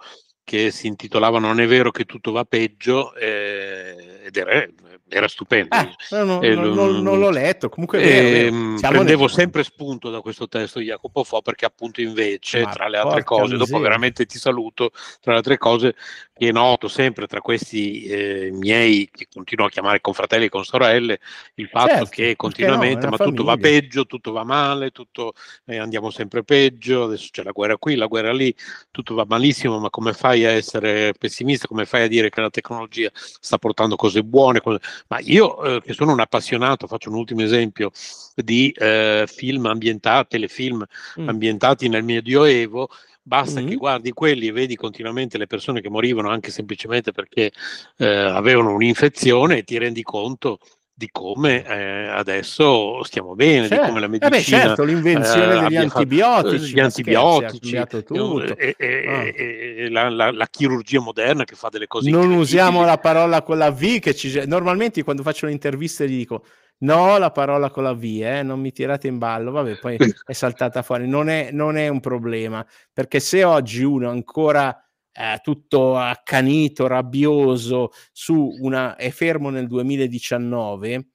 che 0.48 0.72
si 0.72 0.88
intitolava 0.88 1.40
Non 1.40 1.60
è 1.60 1.68
vero 1.68 1.92
che 1.92 2.06
tutto 2.06 2.32
va 2.32 2.46
peggio 2.46 3.14
eh, 3.16 4.17
ed 4.28 4.36
era, 4.36 4.68
era 5.08 5.28
stupendo. 5.30 5.74
Eh, 5.74 6.24
no, 6.24 6.40
no, 6.42 6.74
non, 6.74 7.02
non, 7.02 7.18
l'ho 7.18 7.30
letto, 7.30 7.70
comunque 7.70 8.02
eh, 8.02 8.76
prendevo 8.78 9.22
nel... 9.22 9.32
sempre 9.32 9.64
spunto 9.64 10.10
da 10.10 10.20
questo 10.20 10.50
testo 10.50 10.80
di 10.80 10.86
Jacopo 10.86 11.24
Fo 11.24 11.42
perché 11.42 11.64
appunto 11.64 12.02
invece, 12.02 12.64
Ma 12.64 12.72
tra 12.72 12.90
le 12.90 12.98
altre 12.98 13.24
cose, 13.24 13.54
miseria. 13.54 13.66
dopo 13.66 13.80
veramente 13.80 14.26
ti 14.26 14.38
saluto, 14.38 14.92
tra 15.22 15.32
le 15.32 15.38
altre 15.38 15.58
cose 15.58 15.96
che 16.38 16.52
noto 16.52 16.88
sempre 16.88 17.26
tra 17.26 17.42
questi 17.42 18.04
eh, 18.04 18.50
miei, 18.52 19.10
che 19.12 19.28
continuo 19.34 19.66
a 19.66 19.70
chiamare 19.70 20.02
confratelli 20.02 20.46
e 20.46 20.50
consorelle, 20.50 21.20
il 21.56 21.68
fatto 21.68 21.88
certo, 21.88 22.10
che 22.10 22.36
continuamente, 22.36 23.06
no, 23.06 23.12
ma 23.12 23.18
famiglia. 23.18 23.38
tutto 23.38 23.50
va 23.50 23.58
peggio, 23.58 24.06
tutto 24.06 24.32
va 24.34 24.44
male, 24.44 24.92
tutto, 24.92 25.34
eh, 25.66 25.78
andiamo 25.78 26.12
sempre 26.12 26.44
peggio, 26.44 27.06
adesso 27.06 27.30
c'è 27.32 27.44
la 27.44 27.52
guerra 27.52 27.78
qui, 27.78 27.96
la 27.96 28.06
guerra 28.06 28.34
lì, 28.34 28.54
tutto 28.92 29.16
va 29.16 29.26
malissimo, 29.28 29.80
ma 29.80 29.90
come 29.90 30.14
fai 30.14 30.46
a 30.46 30.52
essere 30.52 31.14
pessimista, 31.18 31.68
come 31.68 31.86
fai 31.86 32.04
a 32.04 32.08
dire 32.08 32.30
che 32.30 32.42
la 32.42 32.50
tecnologia 32.50 33.10
sta 33.14 33.58
portando 33.58 33.96
cose 33.96 34.17
buone? 34.24 34.62
Cose... 34.62 34.80
Ma 35.08 35.20
io 35.20 35.64
eh, 35.64 35.82
che 35.82 35.94
sono 35.94 36.12
un 36.12 36.20
appassionato, 36.20 36.88
faccio 36.88 37.10
un 37.10 37.16
ultimo 37.16 37.42
esempio 37.42 37.92
di 38.36 38.72
eh, 38.78 39.26
film 39.28 39.66
ambientati, 39.66 40.28
telefilm 40.30 40.86
mm. 41.20 41.28
ambientati 41.30 41.90
nel 41.90 42.04
Medioevo, 42.04 42.90
basta 43.28 43.60
mm-hmm. 43.60 43.70
che 43.70 43.76
guardi 43.76 44.12
quelli 44.12 44.48
e 44.48 44.52
vedi 44.54 44.76
continuamente 44.76 45.38
le 45.38 45.48
persone 45.48 45.82
che 45.82 45.90
morivano 45.90 46.30
anche 46.30 46.50
semplicemente 46.50 47.12
perché 47.12 47.52
eh, 47.98 48.08
avevano 48.08 48.74
un'infezione 48.74 49.58
e 49.58 49.64
ti 49.64 49.78
rendi 49.78 50.02
conto 50.02 50.60
di 50.98 51.10
come 51.12 51.64
eh, 51.64 52.08
adesso 52.08 53.04
stiamo 53.04 53.36
bene, 53.36 53.68
certo. 53.68 53.84
di 53.84 53.90
come 53.90 54.00
la 54.00 54.08
medicina... 54.08 54.36
Eh 54.36 54.40
beh, 54.40 54.44
certo, 54.44 54.84
l'invenzione 54.84 55.58
eh, 55.58 55.62
degli 55.62 55.76
antibiotici, 55.76 56.74
gli 56.74 56.80
antibiotici. 56.80 57.76
E, 57.76 58.76
e, 58.76 59.76
e 59.78 59.90
la, 59.92 60.10
la, 60.10 60.32
la, 60.32 60.48
chirurgia 60.48 61.00
moderna 61.00 61.44
che 61.44 61.54
fa 61.54 61.70
delle 61.70 61.86
cose... 61.86 62.10
Non 62.10 62.32
usiamo 62.32 62.84
la 62.84 62.98
parola 62.98 63.44
con 63.44 63.60
la 63.60 63.70
V, 63.70 64.00
che 64.00 64.16
ci... 64.16 64.42
normalmente 64.48 65.04
quando 65.04 65.22
faccio 65.22 65.46
le 65.46 65.52
interviste 65.52 66.10
gli 66.10 66.18
dico 66.18 66.44
no 66.80 67.20
la 67.20 67.30
parola 67.30 67.70
con 67.70 67.84
la 67.84 67.94
V, 67.94 68.04
eh, 68.04 68.42
non 68.42 68.60
mi 68.60 68.72
tirate 68.72 69.08
in 69.08 69.20
ballo, 69.20 69.52
vabbè, 69.52 69.78
poi 69.78 69.98
è 70.26 70.34
saltata 70.34 70.82
fuori, 70.82 71.08
non 71.08 71.30
è, 71.30 71.50
non 71.52 71.78
è 71.78 71.90
un 71.90 72.00
problema, 72.00 72.66
perché 72.92 73.20
se 73.20 73.44
oggi 73.44 73.84
uno 73.84 74.10
ancora 74.10 74.84
eh, 75.18 75.40
tutto 75.42 75.98
accanito, 75.98 76.86
rabbioso, 76.86 77.92
su 78.12 78.50
una, 78.62 78.96
è 78.96 79.10
fermo 79.10 79.50
nel 79.50 79.68
2019, 79.68 81.08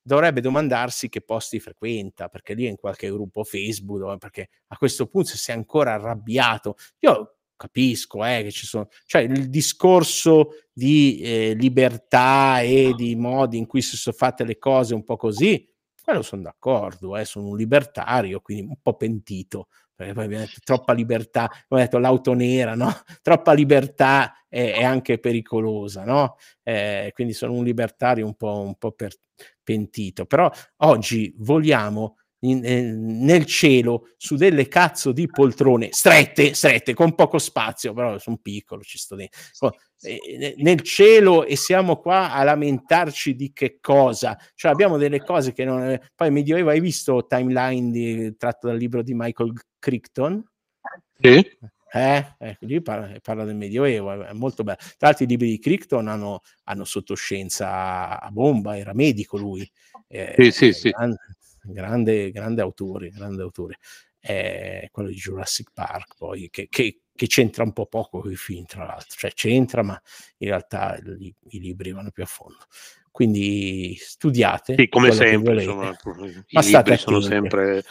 dovrebbe 0.00 0.40
domandarsi 0.40 1.10
che 1.10 1.20
posti 1.20 1.60
frequenta, 1.60 2.28
perché 2.28 2.54
lì 2.54 2.64
è 2.64 2.70
in 2.70 2.76
qualche 2.76 3.10
gruppo 3.10 3.44
Facebook, 3.44 4.16
perché 4.16 4.48
a 4.68 4.76
questo 4.78 5.06
punto 5.06 5.28
se 5.28 5.36
sei 5.36 5.56
ancora 5.56 5.92
arrabbiato, 5.92 6.76
io 7.00 7.36
capisco 7.56 8.24
eh, 8.24 8.44
che 8.44 8.50
ci 8.50 8.64
sono, 8.64 8.88
cioè 9.04 9.22
il 9.22 9.50
discorso 9.50 10.50
di 10.72 11.20
eh, 11.20 11.54
libertà 11.54 12.60
e 12.60 12.94
di 12.96 13.14
modi 13.16 13.58
in 13.58 13.66
cui 13.66 13.82
si 13.82 13.96
sono 13.96 14.16
fatte 14.16 14.44
le 14.44 14.56
cose 14.56 14.94
un 14.94 15.04
po' 15.04 15.16
così, 15.16 15.68
quello 16.02 16.22
sono 16.22 16.40
d'accordo, 16.40 17.16
eh, 17.16 17.26
sono 17.26 17.48
un 17.48 17.56
libertario, 17.56 18.40
quindi 18.40 18.64
un 18.66 18.80
po' 18.80 18.96
pentito, 18.96 19.68
perché 19.98 20.12
poi 20.12 20.26
abbiamo 20.26 20.44
detto 20.44 20.60
troppa 20.62 20.92
libertà, 20.92 21.50
ho 21.66 21.76
detto 21.76 21.98
l'auto 21.98 22.32
nera, 22.32 22.76
no? 22.76 22.88
Troppa 23.20 23.52
libertà 23.52 24.44
è, 24.48 24.74
è 24.74 24.84
anche 24.84 25.18
pericolosa, 25.18 26.04
no? 26.04 26.36
Eh, 26.62 27.10
quindi 27.12 27.32
sono 27.32 27.54
un 27.54 27.64
libertario 27.64 28.24
un 28.24 28.36
po', 28.36 28.60
un 28.60 28.76
po' 28.76 28.92
per, 28.92 29.12
pentito, 29.64 30.24
però 30.24 30.48
oggi 30.76 31.34
vogliamo 31.38 32.17
in, 32.40 32.64
eh, 32.64 32.82
nel 32.92 33.44
cielo 33.46 34.10
su 34.16 34.36
delle 34.36 34.68
cazzo 34.68 35.12
di 35.12 35.26
poltrone 35.26 35.88
strette, 35.90 36.54
strette, 36.54 36.94
con 36.94 37.14
poco 37.14 37.38
spazio, 37.38 37.92
però 37.92 38.18
sono 38.18 38.38
piccolo, 38.40 38.82
ci 38.82 38.98
sto 38.98 39.16
dentro. 39.16 39.36
Eh, 40.00 40.54
nel 40.58 40.80
cielo 40.82 41.44
e 41.44 41.56
siamo 41.56 41.96
qua 41.96 42.32
a 42.32 42.44
lamentarci 42.44 43.34
di 43.34 43.52
che 43.52 43.78
cosa? 43.80 44.38
Cioè 44.54 44.70
abbiamo 44.70 44.96
delle 44.96 45.22
cose 45.24 45.52
che 45.52 45.64
non... 45.64 45.98
Poi 46.14 46.30
Medioevo, 46.30 46.70
hai 46.70 46.80
visto 46.80 47.26
Timeline 47.26 47.90
di, 47.90 48.36
tratto 48.36 48.68
dal 48.68 48.76
libro 48.76 49.02
di 49.02 49.14
Michael 49.14 49.52
Crichton? 49.78 50.44
Sì. 51.20 51.56
Eh, 51.90 52.34
eh, 52.38 52.56
lì 52.60 52.82
parla, 52.82 53.16
parla, 53.22 53.44
del 53.44 53.56
Medioevo, 53.56 54.22
è 54.22 54.32
molto 54.34 54.62
bello. 54.62 54.76
Tra 54.78 55.08
l'altro 55.08 55.24
i 55.24 55.28
libri 55.28 55.48
di 55.48 55.58
Crichton 55.58 56.06
hanno, 56.06 56.42
hanno 56.64 56.84
sottoscienza 56.84 58.20
a 58.20 58.30
bomba, 58.30 58.76
era 58.76 58.92
medico 58.92 59.38
lui. 59.38 59.68
Eh, 60.06 60.34
sì, 60.36 60.50
sì, 60.50 60.72
sì. 60.72 60.90
Grande, 60.90 61.16
grande, 61.72 62.30
grande 62.30 62.62
autore, 62.62 63.10
grande 63.10 63.42
autore. 63.42 63.78
È 64.18 64.88
quello 64.90 65.08
di 65.08 65.14
Jurassic 65.14 65.70
Park, 65.72 66.14
poi 66.16 66.48
che, 66.50 66.66
che, 66.68 67.00
che, 67.14 67.26
c'entra 67.26 67.62
un 67.62 67.72
po' 67.72 67.86
poco 67.86 68.20
con 68.20 68.32
i 68.32 68.36
film, 68.36 68.64
tra 68.64 68.84
l'altro, 68.84 69.16
cioè 69.16 69.32
c'entra, 69.32 69.82
ma 69.82 70.00
in 70.38 70.48
realtà 70.48 70.98
i, 71.18 71.34
i 71.50 71.60
libri 71.60 71.92
vanno 71.92 72.10
più 72.10 72.24
a 72.24 72.26
fondo. 72.26 72.58
Quindi 73.10 73.96
studiate. 73.98 74.74
Sì, 74.76 74.88
come 74.88 75.12
sempre, 75.12 75.54
insomma, 75.62 75.96
i 76.48 76.62
libri 76.62 76.96
sono 76.96 77.20
sempre 77.20 77.84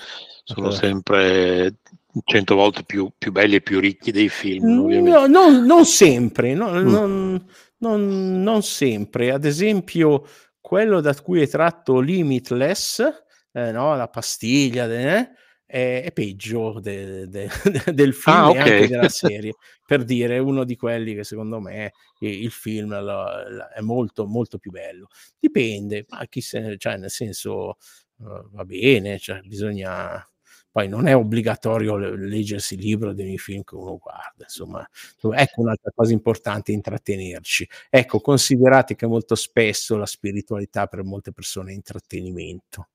sono 0.47 0.71
sempre 0.71 1.75
cento 2.23 2.55
volte 2.55 2.83
più, 2.83 3.11
più, 3.17 3.31
belli 3.33 3.55
e 3.55 3.61
più 3.61 3.79
ricchi 3.79 4.11
dei 4.11 4.29
film. 4.29 4.87
No, 5.03 5.27
non, 5.27 5.65
non, 5.65 5.85
sempre, 5.85 6.53
no, 6.53 6.71
mm. 6.71 6.87
non, 6.87 7.45
non, 7.79 8.41
non, 8.41 8.63
sempre. 8.63 9.31
Ad 9.31 9.43
esempio, 9.43 10.25
quello 10.61 11.01
da 11.01 11.13
cui 11.15 11.41
è 11.41 11.47
tratto 11.47 11.99
Limitless, 11.99 13.25
eh, 13.57 13.71
no, 13.71 13.95
la 13.95 14.07
pastiglia, 14.07 14.85
eh, 14.85 15.31
è, 15.65 16.03
è, 16.05 16.11
peggio 16.13 16.79
de, 16.79 17.27
de, 17.27 17.49
de, 17.85 17.93
del 17.93 18.13
film 18.13 18.35
ah, 18.35 18.49
okay. 18.49 18.57
e 18.57 18.73
anche 18.73 18.87
della 18.87 19.09
serie. 19.09 19.55
per 19.85 20.03
dire, 20.03 20.37
uno 20.37 20.63
di 20.63 20.75
quelli 20.75 21.15
che 21.15 21.23
secondo 21.23 21.59
me 21.59 21.91
il 22.19 22.51
film 22.51 22.93
è 22.93 23.81
molto, 23.81 24.27
molto 24.27 24.59
più 24.59 24.69
bello. 24.69 25.07
Dipende, 25.39 26.05
ma 26.09 26.25
chi 26.27 26.41
se, 26.41 26.77
cioè, 26.77 26.97
nel 26.97 27.09
senso, 27.09 27.77
uh, 28.17 28.49
va 28.51 28.63
bene, 28.63 29.17
cioè, 29.17 29.41
bisogna 29.41 30.23
poi 30.69 30.87
non 30.87 31.07
è 31.07 31.15
obbligatorio 31.15 31.97
leggersi 31.97 32.75
il 32.75 32.81
libro 32.81 33.11
di 33.11 33.23
ogni 33.23 33.39
film 33.39 33.63
che 33.63 33.73
uno 33.73 33.97
guarda, 33.97 34.43
insomma, 34.43 34.87
ecco 35.33 35.61
un'altra 35.61 35.91
cosa 35.95 36.13
importante, 36.13 36.71
intrattenerci. 36.71 37.67
Ecco, 37.89 38.19
considerate 38.19 38.93
che 38.93 39.07
molto 39.07 39.33
spesso 39.33 39.97
la 39.97 40.05
spiritualità 40.05 40.85
per 40.85 41.03
molte 41.03 41.31
persone 41.31 41.71
è 41.71 41.73
intrattenimento. 41.73 42.89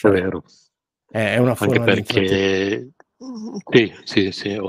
È 0.00 0.08
vero. 0.08 0.44
È 1.08 1.38
una 1.38 1.54
forma 1.54 1.84
Anche 1.84 2.02
perché... 2.02 2.90
Sì, 3.70 3.94
sì, 4.02 4.32
sì. 4.32 4.60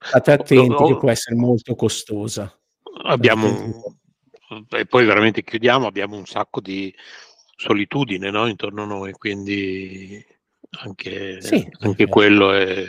State 0.00 0.32
attenti 0.32 0.72
oh, 0.72 0.76
oh, 0.76 0.88
che 0.88 0.96
può 0.98 1.10
essere 1.10 1.36
molto 1.36 1.74
costosa. 1.74 2.52
Abbiamo, 3.04 3.98
e 4.70 4.86
poi 4.86 5.04
veramente 5.04 5.42
chiudiamo, 5.42 5.86
abbiamo 5.86 6.16
un 6.16 6.26
sacco 6.26 6.60
di 6.60 6.94
solitudine 7.56 8.30
no? 8.30 8.46
intorno 8.46 8.82
a 8.82 8.86
noi, 8.86 9.12
quindi 9.12 10.24
anche, 10.82 11.40
sì, 11.40 11.68
anche 11.80 12.06
quello 12.06 12.52
è... 12.52 12.84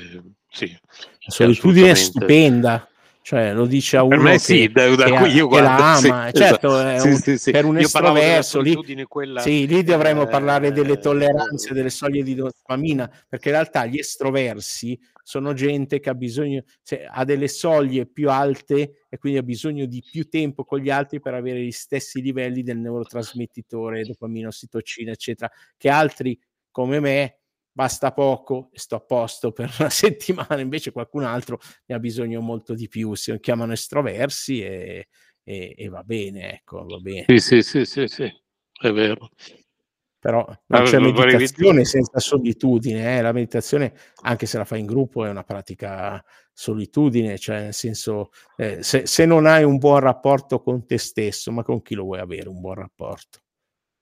Sì, 0.51 0.71
la 0.71 1.31
solitudine 1.31 1.91
è 1.91 1.95
stupenda, 1.95 2.88
cioè 3.29 3.53
lo 3.53 3.67
dice 3.67 3.95
a 3.95 4.01
uno 4.01 4.15
per 4.15 4.25
me 4.25 4.31
che, 4.31 4.39
sì, 4.39 4.71
da, 4.71 4.95
da 4.95 5.03
che, 5.03 5.11
cui 5.11 5.29
io 5.29 5.47
guardo, 5.47 5.67
la 5.67 5.93
ama, 5.93 6.31
sì, 6.31 6.37
certo, 6.39 6.79
esatto. 6.79 7.07
un, 7.09 7.15
sì, 7.15 7.37
sì, 7.37 7.51
per 7.51 7.63
un 7.63 7.75
io 7.75 7.81
estroverso 7.85 8.59
lì, 8.59 9.05
quella, 9.07 9.39
sì, 9.41 9.67
lì 9.67 9.83
dovremmo 9.83 10.23
eh, 10.23 10.27
parlare 10.27 10.71
delle 10.71 10.97
tolleranze, 10.97 11.75
delle 11.75 11.91
soglie 11.91 12.23
di 12.23 12.33
dopamina, 12.33 13.07
perché 13.27 13.49
in 13.49 13.53
realtà 13.53 13.85
gli 13.85 13.99
estroversi 13.99 14.99
sono 15.21 15.53
gente 15.53 15.99
che 15.99 16.09
ha 16.09 16.15
bisogno, 16.15 16.63
cioè, 16.81 17.05
ha 17.07 17.23
delle 17.23 17.49
soglie 17.49 18.07
più 18.07 18.31
alte 18.31 19.05
e 19.07 19.17
quindi 19.19 19.37
ha 19.37 19.43
bisogno 19.43 19.85
di 19.85 20.03
più 20.03 20.27
tempo 20.27 20.63
con 20.63 20.79
gli 20.79 20.89
altri 20.89 21.19
per 21.19 21.35
avere 21.35 21.61
gli 21.61 21.69
stessi 21.69 22.23
livelli 22.23 22.63
del 22.63 22.79
neurotrasmettitore, 22.79 24.05
dopamina, 24.05 24.47
ossitocina, 24.47 25.11
eccetera, 25.11 25.51
che 25.77 25.89
altri 25.89 26.35
come 26.71 26.99
me 26.99 27.38
basta 27.71 28.11
poco 28.11 28.69
e 28.73 28.79
sto 28.79 28.95
a 28.95 28.99
posto 28.99 29.51
per 29.51 29.73
una 29.79 29.89
settimana, 29.89 30.59
invece 30.59 30.91
qualcun 30.91 31.23
altro 31.23 31.59
ne 31.85 31.95
ha 31.95 31.99
bisogno 31.99 32.41
molto 32.41 32.73
di 32.73 32.87
più, 32.87 33.15
si 33.15 33.37
chiamano 33.39 33.73
estroversi 33.73 34.61
e, 34.61 35.07
e, 35.43 35.73
e 35.77 35.89
va 35.89 36.03
bene, 36.03 36.53
ecco, 36.53 36.85
va 36.85 36.97
bene. 36.97 37.25
Sì, 37.27 37.39
sì, 37.39 37.61
sì, 37.61 37.85
sì, 37.85 38.07
sì, 38.07 38.31
è 38.81 38.91
vero. 38.91 39.29
Però 40.19 40.45
non 40.67 40.83
c'è 40.83 40.99
meditazione 40.99 41.85
senza 41.85 42.19
solitudine, 42.19 43.17
eh? 43.17 43.21
la 43.21 43.31
meditazione, 43.31 43.93
anche 44.23 44.45
se 44.47 44.57
la 44.57 44.65
fai 44.65 44.81
in 44.81 44.85
gruppo, 44.85 45.23
è 45.23 45.29
una 45.29 45.45
pratica 45.45 46.21
solitudine, 46.51 47.37
cioè 47.37 47.61
nel 47.61 47.73
senso, 47.73 48.31
eh, 48.57 48.83
se, 48.83 49.05
se 49.05 49.25
non 49.25 49.45
hai 49.45 49.63
un 49.63 49.77
buon 49.77 50.01
rapporto 50.01 50.61
con 50.61 50.85
te 50.85 50.97
stesso, 50.97 51.53
ma 51.53 51.63
con 51.63 51.81
chi 51.81 51.95
lo 51.95 52.03
vuoi 52.03 52.19
avere 52.19 52.49
un 52.49 52.59
buon 52.59 52.75
rapporto? 52.75 53.39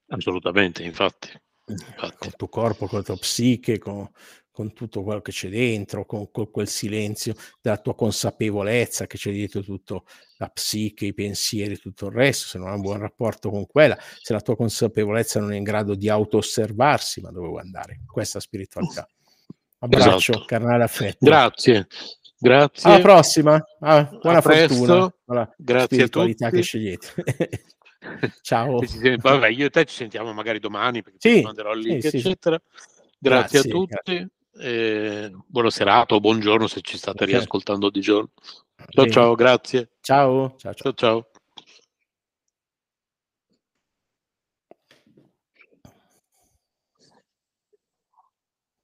Assolutamente, 0.08 0.82
infatti. 0.82 1.30
Infatti. 1.68 2.16
Col 2.18 2.36
tuo 2.36 2.48
corpo, 2.48 2.88
con 2.88 3.00
la 3.00 3.04
tua 3.04 3.18
psiche, 3.18 3.78
con, 3.78 4.10
con 4.52 4.74
tutto 4.74 5.04
quello 5.04 5.22
che 5.22 5.32
c'è 5.32 5.50
dentro, 5.50 6.06
con, 6.06 6.32
con, 6.32 6.50
quel 6.50 6.68
silenzio 6.68 7.36
della 7.62 7.78
tua 7.78 7.94
consapevolezza 7.94 9.06
che 9.06 9.18
c'è 9.18 9.32
dietro 9.32 9.62
tutto 9.62 10.06
la 10.38 10.50
psiche, 10.50 11.06
i 11.06 11.14
pensieri, 11.14 11.78
tutto 11.78 12.08
il 12.08 12.14
resto, 12.14 12.48
se 12.48 12.58
non 12.58 12.70
hai 12.70 12.76
un 12.76 12.82
buon 12.82 13.00
rapporto 13.00 13.50
con 13.50 13.68
quella, 13.68 13.98
se 14.20 14.34
la 14.34 14.42
tua 14.42 14.56
consapevolezza 14.56 15.40
non 15.40 15.54
è 15.54 15.58
in 15.58 15.64
grado 15.64 15.94
di 15.94 16.10
auto-osservarsi, 16.10 17.22
ma 17.22 17.32
dove 17.32 17.48
vuoi 17.48 17.62
andare? 17.62 18.02
Questa 18.06 18.40
spiritualità. 18.40 19.08
Abbraccio, 19.80 20.32
esatto. 20.32 20.46
carnale 20.46 20.84
affetto. 20.84 21.24
Grazie. 21.24 21.88
Grazie. 22.40 22.90
Alla 22.90 23.02
prossima. 23.02 23.64
Ah, 23.80 24.04
buona 24.04 24.38
A 24.38 24.42
fortuna. 24.42 25.54
Grazie 25.58 26.04
a 26.04 26.08
tutti. 26.08 26.50
che 26.50 26.62
scegliete. 26.62 27.66
Ciao. 28.42 28.80
Vabbè, 29.18 29.48
io 29.50 29.66
e 29.66 29.70
te 29.70 29.86
ci 29.86 29.96
sentiamo 29.96 30.34
magari 30.34 30.60
domani 30.60 31.02
perché 31.02 31.18
sì, 31.20 31.36
ti 31.36 31.42
manderò 31.42 31.74
il 31.74 31.82
link, 31.82 32.08
sì, 32.08 32.18
eccetera. 32.18 32.62
Sì. 32.74 32.86
Grazie, 33.20 33.60
grazie, 33.60 33.60
a 33.60 33.74
tutti. 33.74 33.94
Grazie. 33.94 34.30
Eh, 34.60 35.32
buona 35.46 35.70
serata 35.70 36.16
o 36.16 36.20
buongiorno 36.20 36.68
se 36.68 36.82
ci 36.82 36.98
state 36.98 37.26
riascoltando 37.26 37.90
di 37.90 38.02
giorno. 38.02 38.32
Ciao 38.90 39.08
ciao, 39.08 39.36
grazie. 39.36 39.92
Ciao. 40.02 40.56
Ciao 40.58 40.74
ciao. 40.74 40.94
ciao, 40.94 40.94
ciao. 40.94 41.30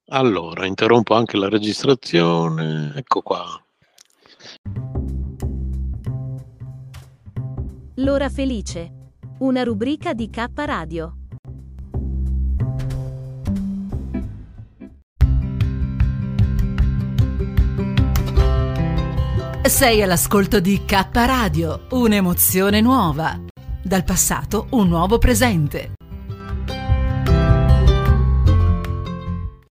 Allora, 0.07 0.67
interrompo 0.67 1.15
anche 1.15 1.37
la 1.37 1.49
registrazione. 1.49 2.91
Ecco 2.95 3.21
qua. 3.21 3.43
L'ora 7.95 8.29
felice. 8.29 9.02
Una 9.43 9.63
rubrica 9.63 10.13
di 10.13 10.29
K 10.29 10.45
Radio. 10.55 11.17
Sei 19.63 20.01
all'ascolto 20.01 20.61
di 20.61 20.85
K 20.85 21.09
Radio, 21.11 21.87
un'emozione 21.89 22.79
nuova. 22.79 23.37
Dal 23.83 24.05
passato 24.05 24.67
un 24.69 24.87
nuovo 24.87 25.17
presente. 25.17 25.91